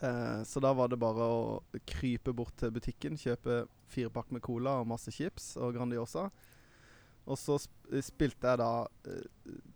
Eh, 0.00 0.42
så 0.44 0.60
da 0.60 0.72
var 0.72 0.88
det 0.88 1.00
bare 1.00 1.26
å 1.28 1.40
krype 1.88 2.32
bort 2.36 2.56
til 2.60 2.72
butikken, 2.72 3.18
kjøpe 3.20 3.64
fire 3.90 4.10
pakk 4.14 4.30
med 4.34 4.42
cola 4.46 4.78
og 4.80 4.88
masse 4.90 5.12
chips 5.14 5.52
og 5.60 5.74
Grandiosa. 5.76 6.28
Og 7.30 7.36
så 7.38 7.58
spilte 8.02 8.48
jeg 8.48 8.58
da 8.62 8.70
eh, 9.06 9.26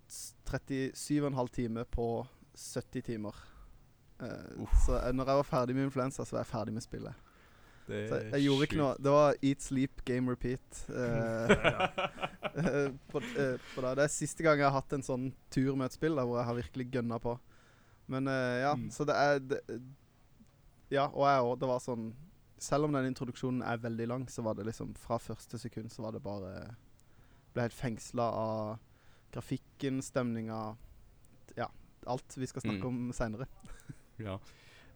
37,5 0.09 1.49
timer 1.55 1.85
på 1.85 2.07
70 2.57 3.03
timer. 3.11 3.35
Eh, 4.23 4.65
så 4.87 4.97
eh, 5.01 5.13
når 5.13 5.29
jeg 5.31 5.41
var 5.43 5.49
ferdig 5.49 5.77
med 5.77 5.89
influensa, 5.89 6.25
så 6.25 6.37
var 6.37 6.45
jeg 6.45 6.53
ferdig 6.53 6.75
med 6.77 6.85
spillet. 6.87 7.21
Det 7.85 7.99
Så 8.09 8.17
jeg, 8.17 8.29
jeg 8.33 8.45
gjorde 8.47 8.65
ikke 8.65 8.77
noe 8.81 8.93
Det 9.05 9.11
var 9.13 9.35
eat, 9.45 9.61
sleep, 9.61 9.99
game, 10.09 10.31
repeat. 10.33 10.85
eh, 10.89 11.51
eh, 12.65 12.95
på, 13.13 13.21
eh, 13.21 13.59
på 13.75 13.83
det. 13.85 13.91
det 13.99 14.07
er 14.07 14.15
siste 14.15 14.47
gang 14.47 14.57
jeg 14.63 14.65
har 14.71 14.79
hatt 14.79 14.95
en 14.97 15.05
sånn 15.05 15.27
tur 15.53 15.75
med 15.77 15.91
et 15.91 15.99
spill 15.99 16.17
da, 16.17 16.25
hvor 16.25 16.41
jeg 16.41 16.49
har 16.49 16.57
virkelig 16.63 16.87
gønna 16.97 17.19
på. 17.21 17.37
Men 18.09 18.29
eh, 18.29 18.63
ja, 18.65 18.73
Mm. 18.77 18.89
så 18.93 19.05
det 19.09 19.15
er 19.21 19.39
det, 19.53 19.61
Ja, 20.93 21.07
og 21.13 21.25
jeg 21.29 21.45
òg. 21.45 21.59
Det 21.61 21.69
var 21.69 21.81
sånn 21.81 22.09
Selv 22.59 22.85
om 22.85 22.93
den 22.93 23.07
introduksjonen 23.11 23.63
er 23.63 23.77
veldig 23.83 24.07
lang, 24.09 24.27
så 24.31 24.43
var 24.43 24.55
det 24.55 24.67
liksom 24.67 24.95
Fra 24.97 25.19
første 25.19 25.59
sekund 25.59 25.91
så 25.93 26.03
var 26.03 26.13
det 26.13 26.23
bare 26.23 26.77
Ble 27.55 27.63
helt 27.67 27.75
fengsla 27.77 28.23
av 28.23 28.79
grafikken, 29.35 30.01
stemninga 30.03 30.77
Ja. 31.57 31.69
Alt 32.07 32.37
vi 32.37 32.47
skal 32.47 32.63
snakke 32.63 32.83
Mm. 32.85 32.87
om 33.09 33.13
seinere. 33.13 33.47
Ja. 34.19 34.39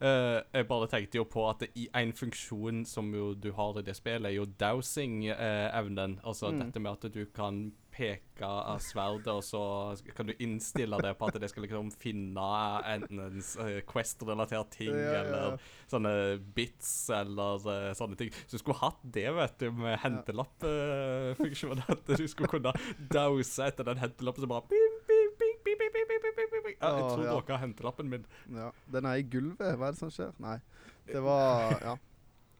Eh, 0.00 0.42
jeg 0.54 0.68
bare 0.68 0.86
tenkte 0.86 1.18
jo 1.18 1.24
på 1.24 1.42
at 1.50 1.58
det 1.64 1.70
i 1.74 1.88
en 1.98 2.12
funksjon 2.14 2.84
som 2.86 3.08
jo 3.14 3.32
du 3.34 3.50
har 3.56 3.78
i 3.80 3.82
det 3.82 3.96
spillet, 3.98 4.30
er 4.30 4.36
jo 4.36 4.44
dowsing-evnen. 4.46 6.20
altså 6.24 6.52
Mm. 6.52 6.58
dette 6.60 6.80
med 6.80 6.92
at 6.92 7.12
du 7.12 7.24
kan 7.26 7.72
peke 7.90 8.46
av 8.46 8.78
sverdet, 8.78 9.26
og 9.26 9.42
så 9.42 9.96
kan 10.14 10.26
du 10.26 10.32
innstille 10.38 10.96
det 11.02 11.16
på 11.18 11.26
at 11.26 11.40
det 11.40 11.48
skal 11.50 11.64
liksom 11.64 11.90
finne 11.98 12.44
enten 12.86 13.18
en 13.18 13.38
uh, 13.58 13.80
Quest-relatert 13.90 14.70
ting, 14.70 14.92
Ja, 14.94 15.12
ja, 15.12 15.22
eller 15.24 15.58
sånne 15.90 16.38
bits, 16.54 17.10
eller 17.10 17.56
eh, 17.66 17.94
sånne 17.98 18.16
ting. 18.16 18.30
Så 18.46 18.52
du 18.54 18.58
skulle 18.62 18.78
hatt 18.78 19.00
det, 19.02 19.26
vet 19.34 19.58
du, 19.58 19.72
med 19.72 19.98
hentelappfunksjonen. 19.98 21.82
at 21.88 22.06
du 22.06 22.26
skulle 22.28 22.48
kunne 22.48 22.72
dause 23.10 23.66
etter 23.66 23.84
den 23.88 23.98
hentelappen 23.98 24.42
som 24.46 24.52
bare 24.52 24.62
Ja, 26.80 26.90
Jeg 26.96 27.08
tror 27.12 27.24
ja. 27.24 27.32
dere 27.40 27.56
har 27.56 27.58
hentelappen 27.62 28.08
min. 28.10 28.24
Ja, 28.54 28.70
Den 28.92 29.06
er 29.06 29.14
i 29.18 29.22
gulvet. 29.22 29.76
Hva 29.78 29.88
er 29.88 29.92
det 29.96 29.98
som 29.98 30.10
skjer? 30.10 30.32
Nei. 30.38 30.58
Det 31.06 31.22
var 31.24 31.72
Ja. 31.82 31.96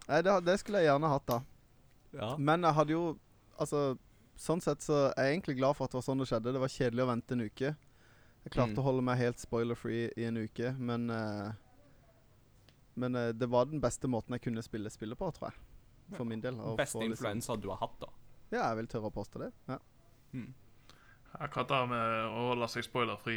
Nei, 0.09 0.23
det, 0.23 0.45
det 0.45 0.59
skulle 0.61 0.79
jeg 0.81 0.89
gjerne 0.89 1.09
hatt, 1.13 1.27
da. 1.27 1.41
Ja. 2.17 2.37
Men 2.39 2.63
jeg 2.63 2.75
hadde 2.75 2.91
jo 2.97 3.19
Altså, 3.59 3.99
sånn 4.39 4.61
sett 4.63 4.81
så 4.87 5.13
er 5.19 5.25
jeg 5.29 5.37
egentlig 5.41 5.57
glad 5.59 5.75
for 5.77 5.85
at 5.85 5.91
det 5.91 5.99
var 5.99 6.07
sånn 6.07 6.19
det 6.23 6.29
skjedde. 6.31 6.53
Det 6.55 6.61
var 6.63 6.69
kjedelig 6.71 7.03
å 7.03 7.09
vente 7.11 7.35
en 7.35 7.41
uke. 7.43 7.73
Jeg 8.45 8.53
klarte 8.55 8.71
Mm. 8.73 8.79
å 8.79 8.83
holde 8.87 9.03
meg 9.03 9.19
helt 9.19 9.39
spoiler-free 9.43 10.13
i 10.17 10.25
en 10.29 10.37
uke, 10.37 10.71
men 10.79 11.11
uh, 11.11 11.53
Men 12.95 13.15
uh, 13.17 13.33
det 13.33 13.47
var 13.51 13.67
den 13.67 13.81
beste 13.81 14.07
måten 14.09 14.33
jeg 14.35 14.43
kunne 14.43 14.63
spille 14.63 14.91
spillet 14.91 15.19
på, 15.19 15.27
tror 15.35 15.51
jeg. 15.51 15.59
For 16.17 16.25
min 16.25 16.41
del. 16.41 16.55
Beste 16.79 16.99
influensa 16.99 16.99
liksom- 16.99 17.11
influensa 17.11 17.57
du 17.61 17.69
har 17.69 17.77
hatt, 17.83 17.99
da. 18.01 18.07
Ja, 18.51 18.69
jeg 18.71 18.77
vil 18.77 18.87
tørre 18.87 19.11
å 19.11 19.15
påstå 19.15 19.39
det. 19.43 19.53
Ja. 19.69 19.79
Mm. 20.33 20.55
Akkurat 21.41 21.69
det 21.71 21.81
med 21.93 22.25
å 22.35 22.45
holde 22.49 22.67
seg 22.73 22.83
spoilerfri 22.83 23.37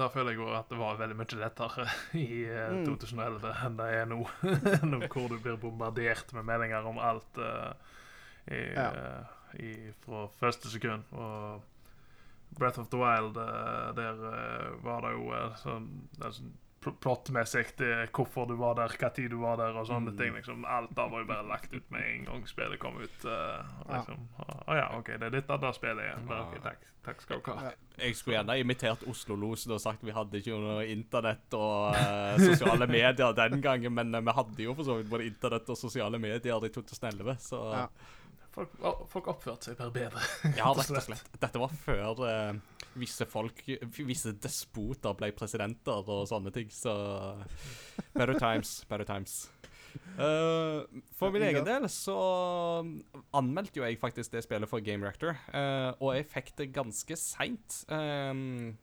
Da 0.00 0.06
føler 0.08 0.32
jeg 0.32 0.38
jo 0.40 0.46
at 0.56 0.70
det 0.72 0.78
var 0.80 0.96
veldig 0.96 1.16
mye 1.18 1.38
lettere 1.42 1.84
i 2.16 2.44
2011 2.48 2.78
Mm. 2.78 2.84
2011 2.88 3.64
enn 3.66 3.76
det 3.80 3.88
er 3.98 4.06
nå. 4.08 4.20
nå 4.92 5.00
hvor 5.12 5.28
du 5.28 5.36
blir 5.44 5.58
bombardert 5.60 6.32
med 6.36 6.46
meldinger 6.48 6.86
om 6.88 6.98
alt 6.98 7.40
uh, 7.42 7.72
i, 8.48 8.62
Ja. 8.74 8.88
uh, 8.94 9.34
i, 9.60 9.74
fra 10.04 10.26
første 10.40 10.68
sekund. 10.72 11.04
Og 11.12 11.60
Breath 12.58 12.80
of 12.80 12.88
the 12.88 12.96
Wild, 12.96 13.36
uh, 13.36 13.92
der 13.96 14.16
eh, 14.32 14.70
var 14.84 15.02
det 15.04 15.10
jo 15.18 15.28
eh, 15.36 15.52
sånn 15.60 15.86
altså, 16.24 16.46
Plottmessig 16.80 17.64
hvorfor 18.14 18.46
du 18.46 18.54
var 18.56 18.76
der, 18.78 18.92
hva 19.00 19.08
tid 19.14 19.30
du 19.32 19.38
var 19.42 19.56
der, 19.58 19.74
og 19.76 19.86
sånne 19.88 20.12
Mm. 20.12 20.16
ting. 20.18 20.34
liksom 20.36 20.64
Alt 20.64 20.92
da 20.94 21.08
var 21.08 21.20
jo 21.20 21.26
bare 21.26 21.46
lagt 21.48 21.72
ut 21.74 21.90
med 21.90 22.02
en 22.06 22.24
gang 22.24 22.46
spillet 22.46 22.78
kom 22.78 22.96
ut. 23.02 23.24
Uh, 23.24 23.64
liksom, 23.90 24.28
Å 24.68 24.76
ja, 24.76 24.86
OK, 24.98 25.06
det 25.18 25.22
er 25.26 25.30
dette 25.30 25.58
det 25.58 25.72
spillet 25.74 26.04
igjen. 26.04 26.28
Ja. 26.30 26.40
ok, 26.46 26.62
takk, 26.62 26.86
takk 27.04 27.20
skal 27.22 27.40
du 27.44 27.50
ha. 27.52 27.72
Jeg 27.98 28.14
skulle 28.16 28.36
gjerne 28.38 28.58
imitert 28.60 29.02
Oslo-losen 29.10 29.72
og 29.74 29.80
sagt 29.82 30.04
vi 30.06 30.14
hadde 30.14 30.38
ikke 30.38 30.54
noe 30.60 30.86
internett 30.86 31.54
og 31.58 31.96
uh, 31.98 32.38
sosiale 32.38 32.86
medier 32.86 33.32
den 33.34 33.60
gangen, 33.60 33.92
men 33.94 34.14
uh, 34.14 34.20
vi 34.22 34.36
hadde 34.38 34.62
jo 34.68 34.74
for 34.78 34.84
så 34.84 34.96
vidt 35.00 35.10
både 35.10 35.26
internett 35.32 35.68
og 35.68 35.76
sosiale 35.76 36.18
medier 36.18 36.64
i 36.64 36.70
2011, 36.70 37.36
så 37.50 37.64
Ja. 37.74 37.88
Folk, 38.58 38.70
folk 39.12 39.26
oppførte 39.30 39.68
seg 39.68 39.76
bare 39.78 39.92
bedre. 39.94 40.18
Ja, 40.56 40.72
rett 40.74 40.88
og 40.90 41.02
slett. 41.04 41.28
Dette 41.38 41.60
var 41.60 41.70
før 41.84 42.22
eh, 42.26 42.54
visse 42.98 43.26
folk, 43.28 43.62
visse 43.98 44.32
despoter 44.42 45.16
ble 45.18 45.32
presidenter 45.36 46.08
og 46.08 46.26
sånne 46.30 46.52
ting, 46.54 46.70
så 46.72 46.94
Better 48.14 48.38
times, 48.38 48.84
better 48.88 49.04
times. 49.04 49.48
Uh, 50.18 50.84
for 51.14 51.30
min 51.34 51.44
egen 51.46 51.64
del 51.66 51.86
så 51.90 52.16
anmeldte 53.36 53.80
jo 53.80 53.86
jeg 53.86 54.00
faktisk 54.00 54.34
det 54.34 54.42
spillet 54.44 54.70
for 54.70 54.82
Game 54.84 55.06
Rector, 55.06 55.38
uh, 55.54 55.94
og 56.02 56.16
jeg 56.16 56.26
fikk 56.28 56.52
det 56.58 56.72
ganske 56.74 57.18
seint. 57.18 57.82
Um, 57.88 58.74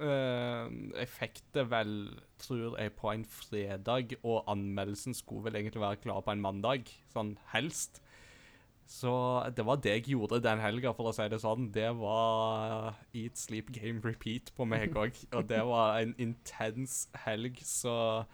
uh, 0.00 0.68
jeg 0.98 1.08
fikk 1.14 1.40
det 1.56 1.64
vel, 1.72 1.94
tror 2.42 2.76
jeg, 2.78 2.94
på 3.00 3.12
en 3.14 3.24
fredag, 3.28 4.18
og 4.22 4.44
anmeldelsen 4.50 5.16
skulle 5.16 5.48
vel 5.48 5.60
egentlig 5.62 5.84
være 5.84 6.02
klar 6.04 6.20
på 6.24 6.36
en 6.36 6.44
mandag, 6.44 6.92
sånn 7.14 7.36
helst. 7.54 8.02
Så 8.88 9.12
det 9.52 9.66
var 9.68 9.80
det 9.84 9.92
jeg 9.98 10.14
gjorde 10.14 10.40
den 10.40 10.62
helga, 10.64 10.94
for 10.96 11.10
å 11.10 11.12
si 11.12 11.26
det 11.28 11.42
sånn. 11.42 11.68
Det 11.74 11.90
var 11.98 12.96
Eat, 13.12 13.36
Sleep, 13.36 13.68
Game, 13.74 14.00
Repeat 14.00 14.54
på 14.56 14.64
meg 14.64 14.96
òg. 15.02 15.18
Og 15.36 15.48
det 15.50 15.60
var 15.68 16.00
en 16.00 16.14
intens 16.16 17.02
helg, 17.26 17.60
så 17.68 18.24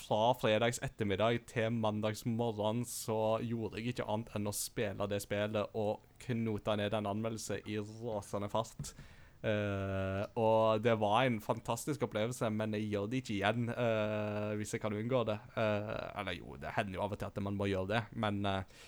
fra 0.00 0.32
fredags 0.40 0.80
ettermiddag 0.80 1.42
til 1.50 1.74
mandags 1.76 2.24
morgen 2.24 2.86
så 2.88 3.36
gjorde 3.44 3.76
jeg 3.76 3.92
ikke 3.92 4.08
annet 4.08 4.32
enn 4.38 4.48
å 4.48 4.56
spille 4.56 5.08
det 5.12 5.20
spillet 5.20 5.76
og 5.76 6.00
knote 6.24 6.76
ned 6.80 6.96
en 6.96 7.08
anmeldelse 7.10 7.60
i 7.68 7.76
rasende 8.00 8.48
fart. 8.48 8.94
Uh, 9.40 10.24
og 10.36 10.82
det 10.84 10.92
var 11.00 11.24
en 11.24 11.38
fantastisk 11.40 12.02
opplevelse, 12.04 12.48
men 12.52 12.76
jeg 12.76 12.90
gjør 12.92 13.06
det 13.08 13.20
ikke 13.22 13.36
igjen 13.38 13.70
uh, 13.72 14.56
hvis 14.56 14.74
jeg 14.76 14.82
kan 14.82 14.96
unngå 14.96 15.22
det. 15.28 15.36
Uh, 15.56 15.92
eller 16.20 16.36
jo, 16.36 16.56
det 16.60 16.74
hender 16.76 16.96
jo 16.98 17.04
av 17.04 17.16
og 17.16 17.20
til 17.20 17.28
at 17.28 17.44
man 17.44 17.60
må 17.60 17.68
gjøre 17.70 17.92
det, 17.94 18.02
men 18.20 18.42
eh, 18.48 18.82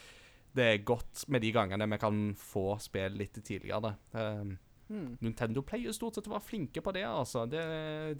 det 0.57 0.67
er 0.69 0.85
godt 0.85 1.25
med 1.33 1.43
de 1.45 1.53
gangene 1.55 1.89
vi 1.95 1.99
kan 2.03 2.21
få 2.37 2.67
spill 2.83 3.17
litt 3.21 3.41
tidligere. 3.45 3.97
Eh, 4.15 4.53
Hmm. 4.93 5.15
Nintendo 5.25 5.63
pleier 5.65 5.95
stort 5.97 6.19
sett 6.19 6.27
å 6.29 6.35
være 6.35 6.45
flinke 6.45 6.83
på 6.85 6.93
det, 6.93 7.05
altså. 7.09 7.47
Det, 7.49 7.63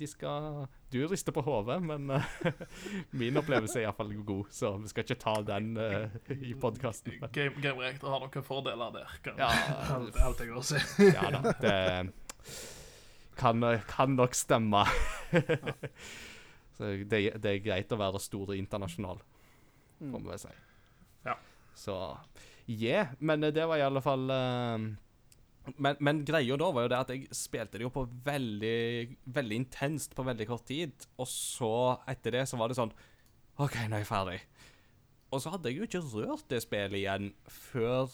de 0.01 0.07
skal 0.09 0.63
Du 0.93 1.03
rister 1.11 1.35
på 1.37 1.43
hodet, 1.45 1.77
men 1.85 2.09
eh, 2.17 2.31
min 3.21 3.37
opplevelse 3.37 3.77
er 3.81 3.85
iallfall 3.85 4.15
god, 4.25 4.49
så 4.55 4.71
vi 4.81 4.89
skal 4.89 5.05
ikke 5.05 5.19
ta 5.21 5.35
den 5.51 5.75
uh, 5.77 6.15
i 6.33 6.55
podkasten. 6.57 7.19
Game, 7.35 7.61
Game 7.61 7.77
Reactor 7.83 8.15
har 8.15 8.25
noen 8.25 8.47
fordeler 8.47 8.95
der. 8.97 9.13
Kan, 9.27 9.37
Ja. 9.43 9.51
alt, 9.99 10.17
alt 10.17 10.41
jeg 10.41 10.49
går 10.49 10.63
og 10.63 10.69
si. 10.71 10.81
Ja 11.19 11.29
da, 11.35 11.53
det 11.61 11.77
kan, 13.37 13.69
kan 13.93 14.17
nok 14.17 14.39
stemme. 14.39 14.87
så 16.79 16.95
det, 17.05 17.25
det 17.43 17.57
er 17.57 17.65
greit 17.69 17.93
å 17.93 18.01
være 18.01 18.23
stor 18.23 18.55
internasjonal, 18.57 19.21
får 20.01 20.21
vi 20.25 20.31
vel 20.33 20.41
si. 20.47 20.57
Så 21.75 21.97
yeah. 22.67 23.15
Men 23.19 23.41
det 23.43 23.65
var 23.67 23.81
i 23.81 23.87
alle 23.87 24.03
fall 24.05 24.31
eh, 24.31 24.91
men, 25.79 25.97
men 26.03 26.25
greia 26.27 26.57
da 26.59 26.69
var 26.75 26.87
jo 26.87 26.91
det 26.91 26.99
at 26.99 27.13
jeg 27.15 27.37
spilte 27.37 27.79
det 27.79 27.87
jo 27.87 27.93
på 27.95 28.05
veldig 28.27 29.17
veldig 29.35 29.59
intenst 29.63 30.17
på 30.19 30.27
veldig 30.27 30.49
kort 30.51 30.67
tid. 30.69 31.07
Og 31.23 31.29
så, 31.31 31.73
etter 32.11 32.39
det, 32.39 32.47
så 32.51 32.59
var 32.61 32.71
det 32.71 32.79
sånn 32.81 32.95
OK, 33.61 33.77
nå 33.87 33.99
er 33.99 34.03
jeg 34.03 34.09
ferdig. 34.09 34.39
Og 35.33 35.41
så 35.41 35.53
hadde 35.53 35.71
jeg 35.71 35.81
jo 35.81 35.89
ikke 35.89 36.05
rørt 36.13 36.49
det 36.51 36.63
spillet 36.65 36.99
igjen 37.03 37.33
før 37.49 38.11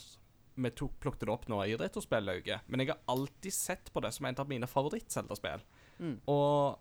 vi 0.58 0.70
tok, 0.74 0.96
plukket 1.02 1.24
det 1.24 1.32
opp 1.32 1.46
nå 1.50 1.60
i 1.66 1.76
retrospillauget. 1.78 2.66
Men 2.66 2.82
jeg 2.82 2.92
har 2.92 3.00
alltid 3.14 3.54
sett 3.54 3.92
på 3.94 4.02
det 4.02 4.10
som 4.14 4.26
en 4.26 4.38
av 4.42 4.50
mine 4.50 4.68
favoritt-Zelda-spill. 4.70 5.62
Mm. 6.02 6.16
Og 6.30 6.78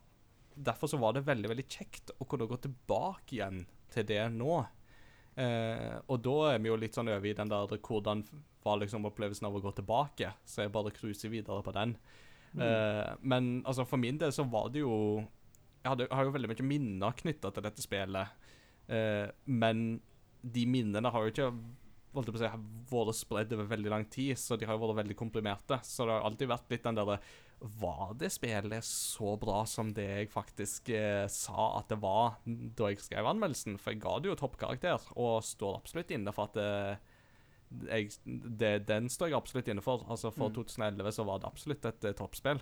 derfor 0.57 0.89
så 0.89 0.99
var 1.01 1.13
det 1.13 1.25
veldig 1.27 1.51
veldig 1.53 1.67
kjekt 1.69 2.13
å 2.17 2.25
kunne 2.29 2.49
gå 2.49 2.57
tilbake 2.65 3.37
igjen 3.37 3.63
til 3.93 4.07
det 4.09 4.23
nå. 4.33 4.63
Eh, 5.37 5.97
og 6.09 6.21
da 6.25 6.37
er 6.51 6.61
vi 6.63 6.71
jo 6.71 6.77
litt 6.81 6.97
sånn 6.97 7.11
over 7.13 7.29
i 7.29 7.35
den 7.37 7.51
der 7.51 7.73
hvordan 7.77 8.23
var 8.65 8.79
liksom 8.81 9.05
opplevelsen 9.07 9.47
av 9.47 9.57
å 9.57 9.61
gå 9.63 9.73
tilbake. 9.77 10.31
Så 10.47 10.63
jeg 10.65 10.73
bare 10.73 10.93
cruiser 10.95 11.31
videre 11.33 11.63
på 11.63 11.73
den. 11.75 11.95
Eh, 12.57 13.09
men 13.21 13.51
altså 13.67 13.85
for 13.85 14.01
min 14.01 14.17
del 14.17 14.33
så 14.33 14.47
var 14.47 14.71
det 14.73 14.79
jo 14.81 15.19
Jeg 15.83 15.91
hadde, 15.91 16.07
har 16.09 16.25
jo 16.25 16.31
veldig 16.33 16.49
mye 16.49 16.63
minner 16.65 17.13
knytta 17.15 17.51
til 17.53 17.63
dette 17.63 17.83
spillet. 17.83 18.47
Eh, 18.91 19.27
men 19.45 20.01
de 20.41 20.63
minnene 20.67 21.11
har 21.13 21.23
jo 21.23 21.31
ikke 21.31 21.51
holdt 22.17 22.31
på 22.33 22.39
å 22.39 22.41
si, 22.41 22.49
vært 22.91 23.19
spredd 23.19 23.53
over 23.55 23.69
veldig 23.69 23.91
lang 23.93 24.05
tid, 24.11 24.33
så 24.39 24.57
de 24.57 24.67
har 24.67 24.75
jo 24.75 24.81
vært 24.83 25.03
veldig 25.03 25.17
komprimerte. 25.19 25.77
Så 25.85 26.07
det 26.07 26.17
har 26.17 26.25
alltid 26.27 26.51
vært 26.51 26.73
litt 26.73 26.83
den 26.87 26.97
derre 26.97 27.19
Var 27.57 28.13
det 28.21 28.29
spillet 28.35 28.85
så 28.85 29.33
bra 29.41 29.63
som 29.65 29.89
det 29.97 30.05
jeg 30.05 30.29
faktisk 30.29 30.91
eh, 30.93 31.25
sa 31.31 31.71
at 31.79 31.89
det 31.89 31.97
var 32.03 32.37
da 32.45 32.91
jeg 32.91 33.01
skrev 33.01 33.29
anmeldelsen? 33.29 33.79
For 33.81 33.95
jeg 33.95 34.03
ga 34.03 34.17
det 34.21 34.29
jo 34.29 34.39
toppkarakter, 34.39 35.07
og 35.17 35.45
står 35.45 35.79
absolutt 35.79 36.13
inne 36.13 36.33
for 36.35 36.51
at 36.51 36.59
det, 36.59 36.69
jeg, 37.89 38.11
det, 38.25 38.73
den 38.87 39.09
står 39.11 39.31
jeg 39.31 39.39
absolutt 39.39 39.71
inne 39.71 39.83
for. 39.85 40.05
Altså 40.09 40.31
For 40.33 40.53
2011 40.53 41.17
så 41.17 41.25
var 41.27 41.41
det 41.41 41.49
absolutt 41.49 41.89
et 41.89 42.07
eh, 42.09 42.17
toppspill. 42.17 42.61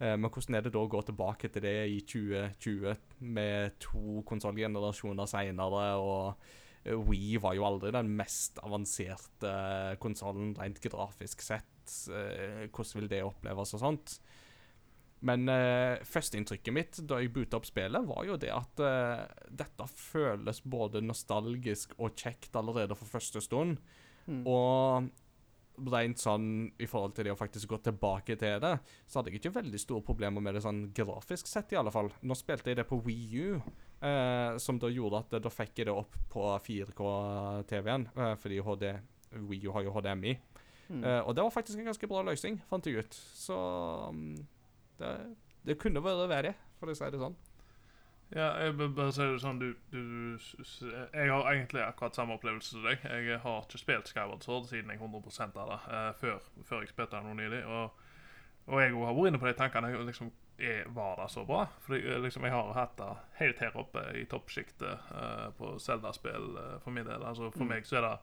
Eh, 0.00 0.16
men 0.18 0.30
hvordan 0.30 0.58
er 0.58 0.66
det 0.66 0.74
da 0.74 0.82
å 0.82 0.90
gå 0.90 1.02
tilbake 1.06 1.50
til 1.52 1.64
det 1.64 1.76
i 1.92 2.00
2020 2.02 3.22
med 3.34 3.78
to 3.82 4.24
konsollgenerasjoner 4.28 5.30
seinere, 5.30 5.84
og 6.00 6.48
eh, 6.84 6.98
Wii 6.98 7.38
var 7.42 7.56
jo 7.58 7.68
aldri 7.68 7.94
den 7.94 8.10
mest 8.18 8.58
avanserte 8.64 9.50
uh, 9.50 9.94
konsollen 10.02 10.52
rent 10.58 10.82
grafisk 10.82 11.44
sett. 11.44 11.70
Eh, 12.12 12.64
hvordan 12.70 13.00
vil 13.00 13.10
det 13.12 13.24
oppleves 13.26 13.74
og 13.76 13.82
sånt? 13.82 14.18
Men 15.24 15.48
eh, 15.48 16.02
førsteinntrykket 16.04 16.74
mitt 16.74 17.00
da 17.08 17.18
jeg 17.22 17.32
boota 17.32 17.56
opp 17.56 17.68
spillet, 17.68 18.08
var 18.08 18.26
jo 18.28 18.36
det 18.40 18.52
at 18.52 18.80
eh, 18.84 19.24
dette 19.62 19.86
føles 19.88 20.60
både 20.68 21.00
nostalgisk 21.04 21.94
og 21.96 22.16
kjekt 22.18 22.56
allerede 22.60 22.96
for 22.98 23.08
første 23.08 23.40
stund. 23.44 23.78
Mm. 24.28 24.42
Og 24.44 25.08
rent 25.90 26.20
sånn 26.22 26.48
i 26.78 26.86
forhold 26.86 27.16
til 27.16 27.26
det 27.26 27.32
å 27.34 27.38
faktisk 27.38 27.72
gå 27.72 27.80
tilbake 27.88 28.36
til 28.38 28.60
det, 28.62 28.74
så 29.08 29.18
hadde 29.18 29.32
jeg 29.32 29.40
ikke 29.40 29.56
veldig 29.56 29.80
store 29.80 30.04
problemer 30.06 30.44
med 30.44 30.58
det 30.58 30.62
sånn 30.64 30.84
grafisk 30.94 31.48
sett, 31.50 31.72
i 31.74 31.80
alle 31.80 31.92
fall. 31.94 32.12
Nå 32.22 32.36
spilte 32.38 32.70
jeg 32.70 32.82
det 32.82 32.86
på 32.88 33.00
Wii 33.02 33.40
U, 33.40 33.56
eh, 34.04 34.60
som 34.62 34.78
da 34.82 34.92
gjorde 34.92 35.24
at 35.24 35.38
da 35.42 35.52
fikk 35.52 35.80
jeg 35.80 35.88
det 35.88 35.96
opp 35.96 36.18
på 36.30 36.46
4K-TV-en, 36.68 38.10
eh, 38.12 38.36
fordi 38.40 38.60
HD, 38.68 38.92
Wii 39.48 39.70
U 39.70 39.74
har 39.74 39.88
jo 39.88 39.96
HDMI. 39.96 40.36
Mm. 40.36 40.63
Eh, 40.90 41.20
og 41.24 41.34
det 41.36 41.42
var 41.46 41.50
faktisk 41.54 41.78
en 41.80 41.88
ganske 41.88 42.08
bra 42.10 42.22
løsning, 42.26 42.60
fant 42.70 42.86
jeg 42.86 43.04
ut. 43.04 43.14
Så 43.14 43.56
um, 44.10 44.36
det, 45.00 45.12
det 45.64 45.78
kunne 45.80 46.02
vært 46.04 46.28
verre, 46.30 46.54
for 46.80 46.92
å 46.92 46.96
si 46.96 47.08
det 47.10 47.20
sånn. 47.22 47.36
Ja, 48.34 48.48
jeg 48.58 48.74
bare 48.80 49.12
si 49.14 49.22
det 49.22 49.40
sånn 49.42 49.58
du, 49.60 49.66
du, 49.92 49.98
Jeg 51.12 51.28
har 51.30 51.44
egentlig 51.52 51.82
akkurat 51.84 52.16
samme 52.16 52.34
opplevelse 52.34 52.72
som 52.74 52.86
deg. 52.86 53.04
Jeg 53.04 53.38
har 53.44 53.60
ikke 53.66 53.78
spilt 53.78 54.08
Skyward 54.10 54.42
Sword 54.42 54.66
siden 54.70 54.90
jeg 54.90 54.98
100 54.98 55.60
av 55.60 55.68
det 55.70 55.80
uh, 55.86 56.08
før, 56.18 56.40
før 56.66 56.82
jeg 56.82 56.90
spilte 56.94 57.20
noe 57.22 57.36
nylig. 57.38 57.60
Og, 57.68 58.00
og 58.72 58.80
jeg 58.82 58.94
har 58.96 59.18
vært 59.18 59.30
inne 59.30 59.42
på 59.42 59.50
de 59.50 59.54
tankene. 59.60 59.92
Liksom, 60.08 60.32
er, 60.58 60.88
var 60.96 61.20
det 61.20 61.28
så 61.34 61.44
bra? 61.46 61.64
Fordi 61.84 62.00
eh, 62.00 62.20
liksom, 62.24 62.44
jeg 62.48 62.54
har 62.54 62.72
hatt 62.76 62.96
det 62.98 63.10
helt 63.40 63.62
her 63.62 63.76
oppe 63.78 64.02
i 64.18 64.24
toppsjiktet 64.30 65.08
uh, 65.14 65.48
på 65.58 65.74
Zelda-spill 65.82 66.52
for 66.82 66.94
min 66.96 67.06
del. 67.06 67.22
Altså, 67.22 67.52
for 67.54 67.64
Mm. 67.66 67.74
meg 67.76 67.86
så 67.86 68.00
er 68.00 68.08
det 68.08 68.16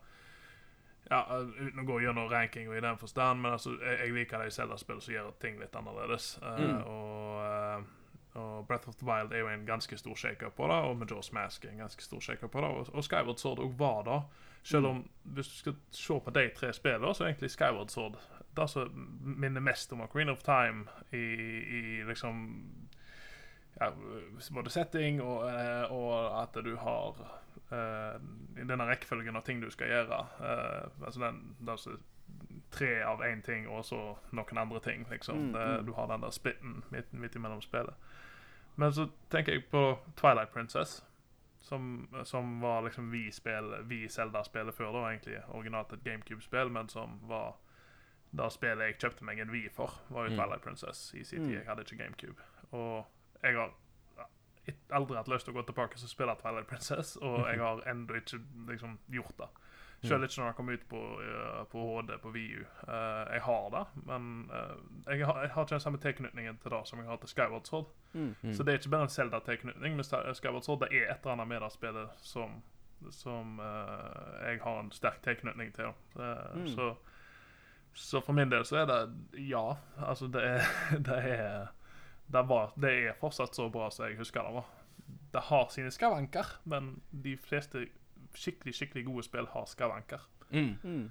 ja, 1.11 1.21
Uten 1.59 1.81
å 1.83 1.87
gå 1.87 1.97
gjennom 2.01 2.29
rankinga 2.31 2.77
i 2.77 2.81
den 2.83 2.97
forstand, 2.97 3.41
men 3.43 3.51
altså, 3.57 3.73
jeg, 3.81 3.97
jeg 4.05 4.13
liker 4.15 4.39
de 4.45 4.51
Zelda-spill 4.55 5.01
som 5.03 5.13
gjør 5.13 5.33
ting 5.43 5.57
litt 5.59 5.75
annerledes. 5.75 6.37
Eh, 6.41 6.61
Mm. 6.61 6.77
og, 6.87 7.41
uh, 7.43 7.97
og 8.39 8.67
Breath 8.67 8.87
of 8.87 8.95
the 8.95 9.05
Wild 9.05 9.33
er 9.35 9.41
jo 9.43 9.49
en 9.51 9.65
ganske 9.67 9.97
stor 9.99 10.15
shake-up 10.15 10.55
på 10.55 10.67
det, 10.71 10.77
og 10.87 10.95
Majora's 11.01 11.33
Mask 11.35 11.65
er 11.65 11.73
en 11.73 11.81
ganske 11.83 12.03
stor 12.05 12.19
shake-up 12.23 12.51
på 12.53 12.61
det. 12.63 12.69
Og, 12.71 12.93
og 12.95 13.03
Skyward 13.03 13.37
Sword 13.43 13.59
òg 13.59 13.73
var 13.77 14.05
det. 14.07 14.21
Selv 14.63 14.85
om 14.87 15.01
hvis 15.23 15.47
du 15.51 15.57
skal 15.57 15.75
se 15.91 16.19
på 16.23 16.31
de 16.31 16.45
tre 16.55 16.69
spillene, 16.73 17.11
så 17.15 17.23
er 17.25 17.33
egentlig 17.33 17.51
Skyward 17.51 17.89
Sword 17.91 18.15
det 18.55 18.69
som 18.69 18.91
minner 19.41 19.61
mest 19.63 19.91
om 19.93 20.03
Queen 20.11 20.29
of 20.29 20.43
Time 20.47 20.85
i, 21.11 21.17
i 21.17 21.81
liksom 22.07 22.41
ja, 23.79 23.91
både 24.51 24.69
setting 24.69 25.21
og, 25.21 25.49
eh, 25.49 25.91
og 25.91 26.41
at 26.43 26.63
du 26.63 26.75
har 26.77 27.21
eh, 27.71 28.17
i 28.61 28.65
denne 28.67 28.87
rekkefølgen 28.89 29.35
av 29.35 29.43
ting 29.47 29.61
du 29.61 29.69
skal 29.71 29.87
gjøre. 29.87 30.19
eh, 30.41 31.05
altså 31.05 31.19
den, 31.19 31.55
den, 31.59 31.77
tre 32.71 33.01
av 33.03 33.19
én 33.27 33.41
ting 33.43 33.67
og 33.67 33.85
så 33.85 34.17
noen 34.31 34.57
andre 34.57 34.79
ting. 34.79 35.05
liksom. 35.11 35.37
Mm, 35.37 35.55
mm. 35.55 35.85
du 35.85 35.93
har 35.93 36.07
den 36.07 36.21
der 36.21 36.29
spitten 36.31 36.83
midt, 36.89 37.13
midt 37.13 37.35
imellom 37.35 37.61
spillet. 37.61 37.93
Men 38.75 38.93
så 38.93 39.09
tenker 39.29 39.53
jeg 39.53 39.65
på 39.71 39.97
Twilight 40.15 40.51
Princess. 40.53 41.05
Som, 41.61 42.07
som 42.23 42.61
var 42.61 42.81
liksom 42.81 43.11
vi 43.11 43.31
spill, 43.31 43.75
vi 43.85 44.07
Zelda-spillet 44.09 44.73
før. 44.73 44.85
Det 44.85 45.01
var 45.01 45.09
egentlig 45.11 45.41
Originalt 45.53 45.93
et 45.93 46.03
GameCube-spill, 46.03 46.71
men 46.73 46.89
som 46.89 47.19
var 47.29 47.53
det 48.31 48.47
spillet 48.51 48.85
jeg 48.87 48.97
kjøpte 48.97 49.25
meg 49.27 49.39
en 49.43 49.51
Wii 49.51 49.69
for, 49.75 49.93
var 50.09 50.25
jo 50.25 50.31
Mm. 50.31 50.39
Twilight 50.39 50.61
Princess 50.63 51.13
i 51.13 51.23
sin 51.23 51.41
Mm. 51.41 51.47
tid. 51.47 51.57
Jeg 51.57 51.67
hadde 51.67 51.81
ikke 51.81 51.97
GameCube. 52.03 52.41
Og 52.71 53.05
jeg 53.43 53.55
har 53.57 53.73
aldri 54.93 55.17
hatt 55.17 55.27
lyst 55.31 55.45
til 55.47 55.55
å 55.55 55.59
gå 55.59 55.63
tilbake 55.67 55.97
og 55.97 56.09
spille 56.11 56.35
Twilight 56.41 56.67
Princess, 56.69 57.15
og 57.17 57.39
jeg 57.49 57.59
har 57.59 57.81
ennå 57.89 58.15
ikke 58.19 58.39
liksom 58.69 58.99
gjort 59.09 59.37
det. 59.37 59.47
Selv 60.01 60.23
ikke 60.25 60.39
når 60.41 60.47
det 60.47 60.55
kom 60.57 60.69
ut 60.73 60.85
på, 60.89 60.99
eh, 61.21 61.57
på 61.69 61.81
HD 62.01 62.15
på 62.23 62.29
VU. 62.33 62.61
Uh, 62.87 63.27
jeg 63.35 63.41
har 63.45 63.67
det, 63.69 63.81
men 64.07 64.49
eh, 64.49 64.71
jeg, 65.13 65.25
har, 65.29 65.41
jeg 65.43 65.51
har 65.53 65.61
ikke 65.67 65.75
den 65.75 65.83
samme 65.83 65.99
tilknytningen 66.01 66.57
til 66.63 66.73
det 66.73 66.79
som 66.89 66.99
jeg 67.03 67.07
har 67.07 67.19
til 67.21 67.29
Skyward 67.29 67.67
Sword. 67.69 67.91
Mm. 68.13 68.31
Mm. 68.41 68.53
Så 68.53 68.63
det 68.63 68.73
er 68.73 68.79
ikke 68.79 68.89
bare 68.95 69.05
en 69.05 69.13
Zelda-tilknytning, 69.13 69.95
men 69.99 70.07
Skyward 70.33 70.65
Sword 70.65 70.81
det 70.81 70.89
er 70.89 71.11
et 71.13 71.21
eller 71.21 71.35
annet 71.35 71.47
med 71.51 71.61
det 71.61 71.69
spillet 71.75 72.09
som, 72.25 72.55
som 73.13 73.59
eh, 73.61 74.47
jeg 74.47 74.59
har 74.63 74.79
en 74.81 74.91
sterk 74.91 75.21
tilknytning 75.21 75.69
til. 75.77 75.93
Eh, 76.17 76.49
Mm. 76.55 76.67
så, 76.73 76.95
så 77.93 78.21
for 78.25 78.33
min 78.33 78.49
del 78.49 78.65
så 78.65 78.81
er 78.81 78.85
det 78.89 78.99
ja. 79.51 79.75
Altså, 80.01 80.27
det 80.33 80.41
er 80.43 80.65
Det 81.11 81.17
er 81.35 81.67
det, 82.27 82.43
var, 82.47 82.73
det 82.75 82.91
er 83.09 83.17
fortsatt 83.19 83.55
så 83.55 83.69
bra 83.73 83.89
som 83.91 84.05
jeg 84.07 84.17
husker 84.19 84.43
det 84.43 84.53
var. 84.59 84.69
det 85.33 85.41
har 85.47 85.69
sine 85.71 85.91
skavanker, 85.91 86.45
men 86.63 87.01
de 87.11 87.37
fleste 87.37 87.85
skikkelig, 88.35 88.73
skikkelig 88.75 89.05
gode 89.07 89.23
spill 89.23 89.47
har 89.53 89.65
skavanker. 89.67 90.21
Mm. 90.51 90.73
Mm. 90.83 91.05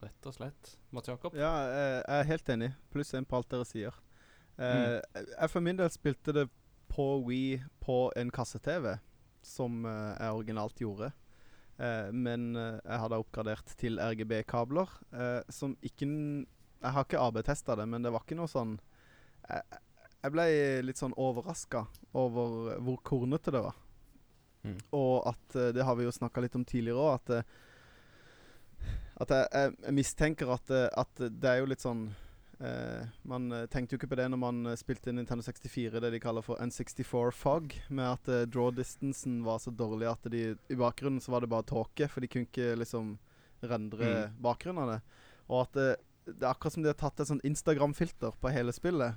Rett 0.00 0.26
og 0.26 0.34
slett. 0.34 0.74
Mats 0.96 1.08
Jakob? 1.08 1.34
Ja, 1.36 1.50
jeg 1.68 2.04
jeg 2.08 2.20
er 2.20 2.28
helt 2.30 2.48
enig. 2.48 2.70
Pluss 2.92 3.12
en 3.14 3.24
på 3.28 3.36
alt 3.36 3.50
dere 3.52 3.64
sier. 3.68 3.94
Eh, 4.58 5.00
Jeg 5.40 5.50
for 5.50 5.60
min 5.60 5.76
del 5.76 5.90
spilte 5.92 6.32
det 6.32 6.46
på 6.88 7.20
Wii 7.26 7.60
på 7.80 7.98
en 8.16 8.30
kasse-TV, 8.30 8.94
som 9.42 9.84
eh, 9.86 10.16
jeg 10.18 10.32
originalt 10.38 10.80
gjorde. 10.80 11.12
Eh, 11.78 12.08
men 12.12 12.56
eh, 12.56 12.80
jeg 12.84 13.00
hadde 13.04 13.20
oppgradert 13.20 13.76
til 13.80 14.00
RGB-kabler, 14.00 14.88
eh, 15.12 15.42
som 15.48 15.76
ikke 15.82 16.06
Jeg 16.80 16.92
har 16.96 17.04
ikke 17.04 17.20
AB-testa 17.20 17.76
det, 17.76 17.86
men 17.88 18.02
det 18.02 18.12
var 18.12 18.24
ikke 18.24 18.36
noe 18.40 18.48
sånn 18.48 18.78
Jeg, 19.48 19.62
jeg 20.20 20.34
ble 20.34 20.46
litt 20.84 21.00
sånn 21.00 21.16
overraska 21.16 21.86
over 22.18 22.76
hvor 22.84 23.00
kornete 23.06 23.52
det 23.54 23.62
var. 23.64 23.76
Mm. 24.62 24.76
Og 24.92 25.28
at 25.30 25.56
eh, 25.56 25.70
Det 25.72 25.84
har 25.88 25.96
vi 25.96 26.04
jo 26.04 26.12
snakka 26.12 26.42
litt 26.44 26.56
om 26.58 26.66
tidligere 26.68 27.00
òg, 27.00 27.14
at, 27.14 27.30
eh, 27.38 28.90
at 29.24 29.30
jeg, 29.32 29.46
jeg, 29.86 29.94
mistenker 29.96 30.52
at, 30.52 30.72
eh, 30.74 30.88
at 31.00 31.22
det 31.32 31.48
er 31.48 31.62
jo 31.62 31.70
litt 31.70 31.80
sånn 31.80 32.02
eh, 32.60 33.06
Man 33.24 33.48
tenkte 33.72 33.94
jo 33.96 34.00
ikke 34.00 34.10
på 34.12 34.18
det 34.20 34.28
når 34.32 34.42
man 34.42 34.74
spilte 34.76 35.14
Nintendo 35.16 35.46
64, 35.46 36.02
det 36.04 36.12
de 36.12 36.20
kaller 36.20 36.44
for 36.44 36.60
N64 36.60 37.32
fog, 37.32 37.72
med 37.88 38.10
at 38.10 38.28
eh, 38.28 38.44
draw 38.52 38.68
distancen 38.76 39.40
var 39.46 39.62
så 39.64 39.72
dårlig 39.72 40.10
at 40.12 40.28
de, 40.32 40.44
i 40.52 40.78
bakgrunnen 40.78 41.24
så 41.24 41.32
var 41.32 41.44
det 41.44 41.52
bare 41.54 41.68
tåke, 41.70 42.10
for 42.12 42.20
de 42.20 42.28
kunne 42.28 42.50
ikke 42.50 42.76
liksom 42.82 43.16
rendre 43.64 44.30
bakgrunnen 44.40 44.84
av 44.84 44.94
det. 44.94 45.00
Og 45.48 45.64
at 45.64 45.74
det, 45.76 45.88
det 46.28 46.44
er 46.44 46.52
akkurat 46.52 46.76
som 46.76 46.84
de 46.84 46.92
har 46.92 47.00
tatt 47.00 47.20
et 47.20 47.28
sånt 47.28 47.44
Instagram-filter 47.48 48.36
på 48.40 48.52
hele 48.52 48.72
spillet. 48.76 49.16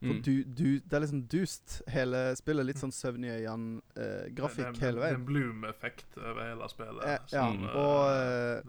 For 0.00 0.14
Mm. 0.14 0.22
du, 0.22 0.44
du, 0.44 0.78
det 0.78 0.92
er 0.94 1.00
liksom 1.00 1.22
dust, 1.28 1.82
hele 1.90 2.36
spillet. 2.38 2.66
Litt 2.66 2.76
sånn 2.78 2.92
søvn 2.94 3.24
i 3.26 3.32
øynene-grafikk 3.34 4.66
eh, 4.66 4.72
det- 4.72 4.82
hele 4.84 5.00
veien. 5.00 5.14
En 5.16 5.24
bloom-effekt 5.26 6.16
over 6.18 6.42
hele 6.44 6.68
spillet. 6.70 7.02
Eh, 7.04 7.18
ja, 7.32 7.46
som, 7.48 7.64
og, 7.64 8.10
eh, 8.12 8.58
eh, 8.58 8.62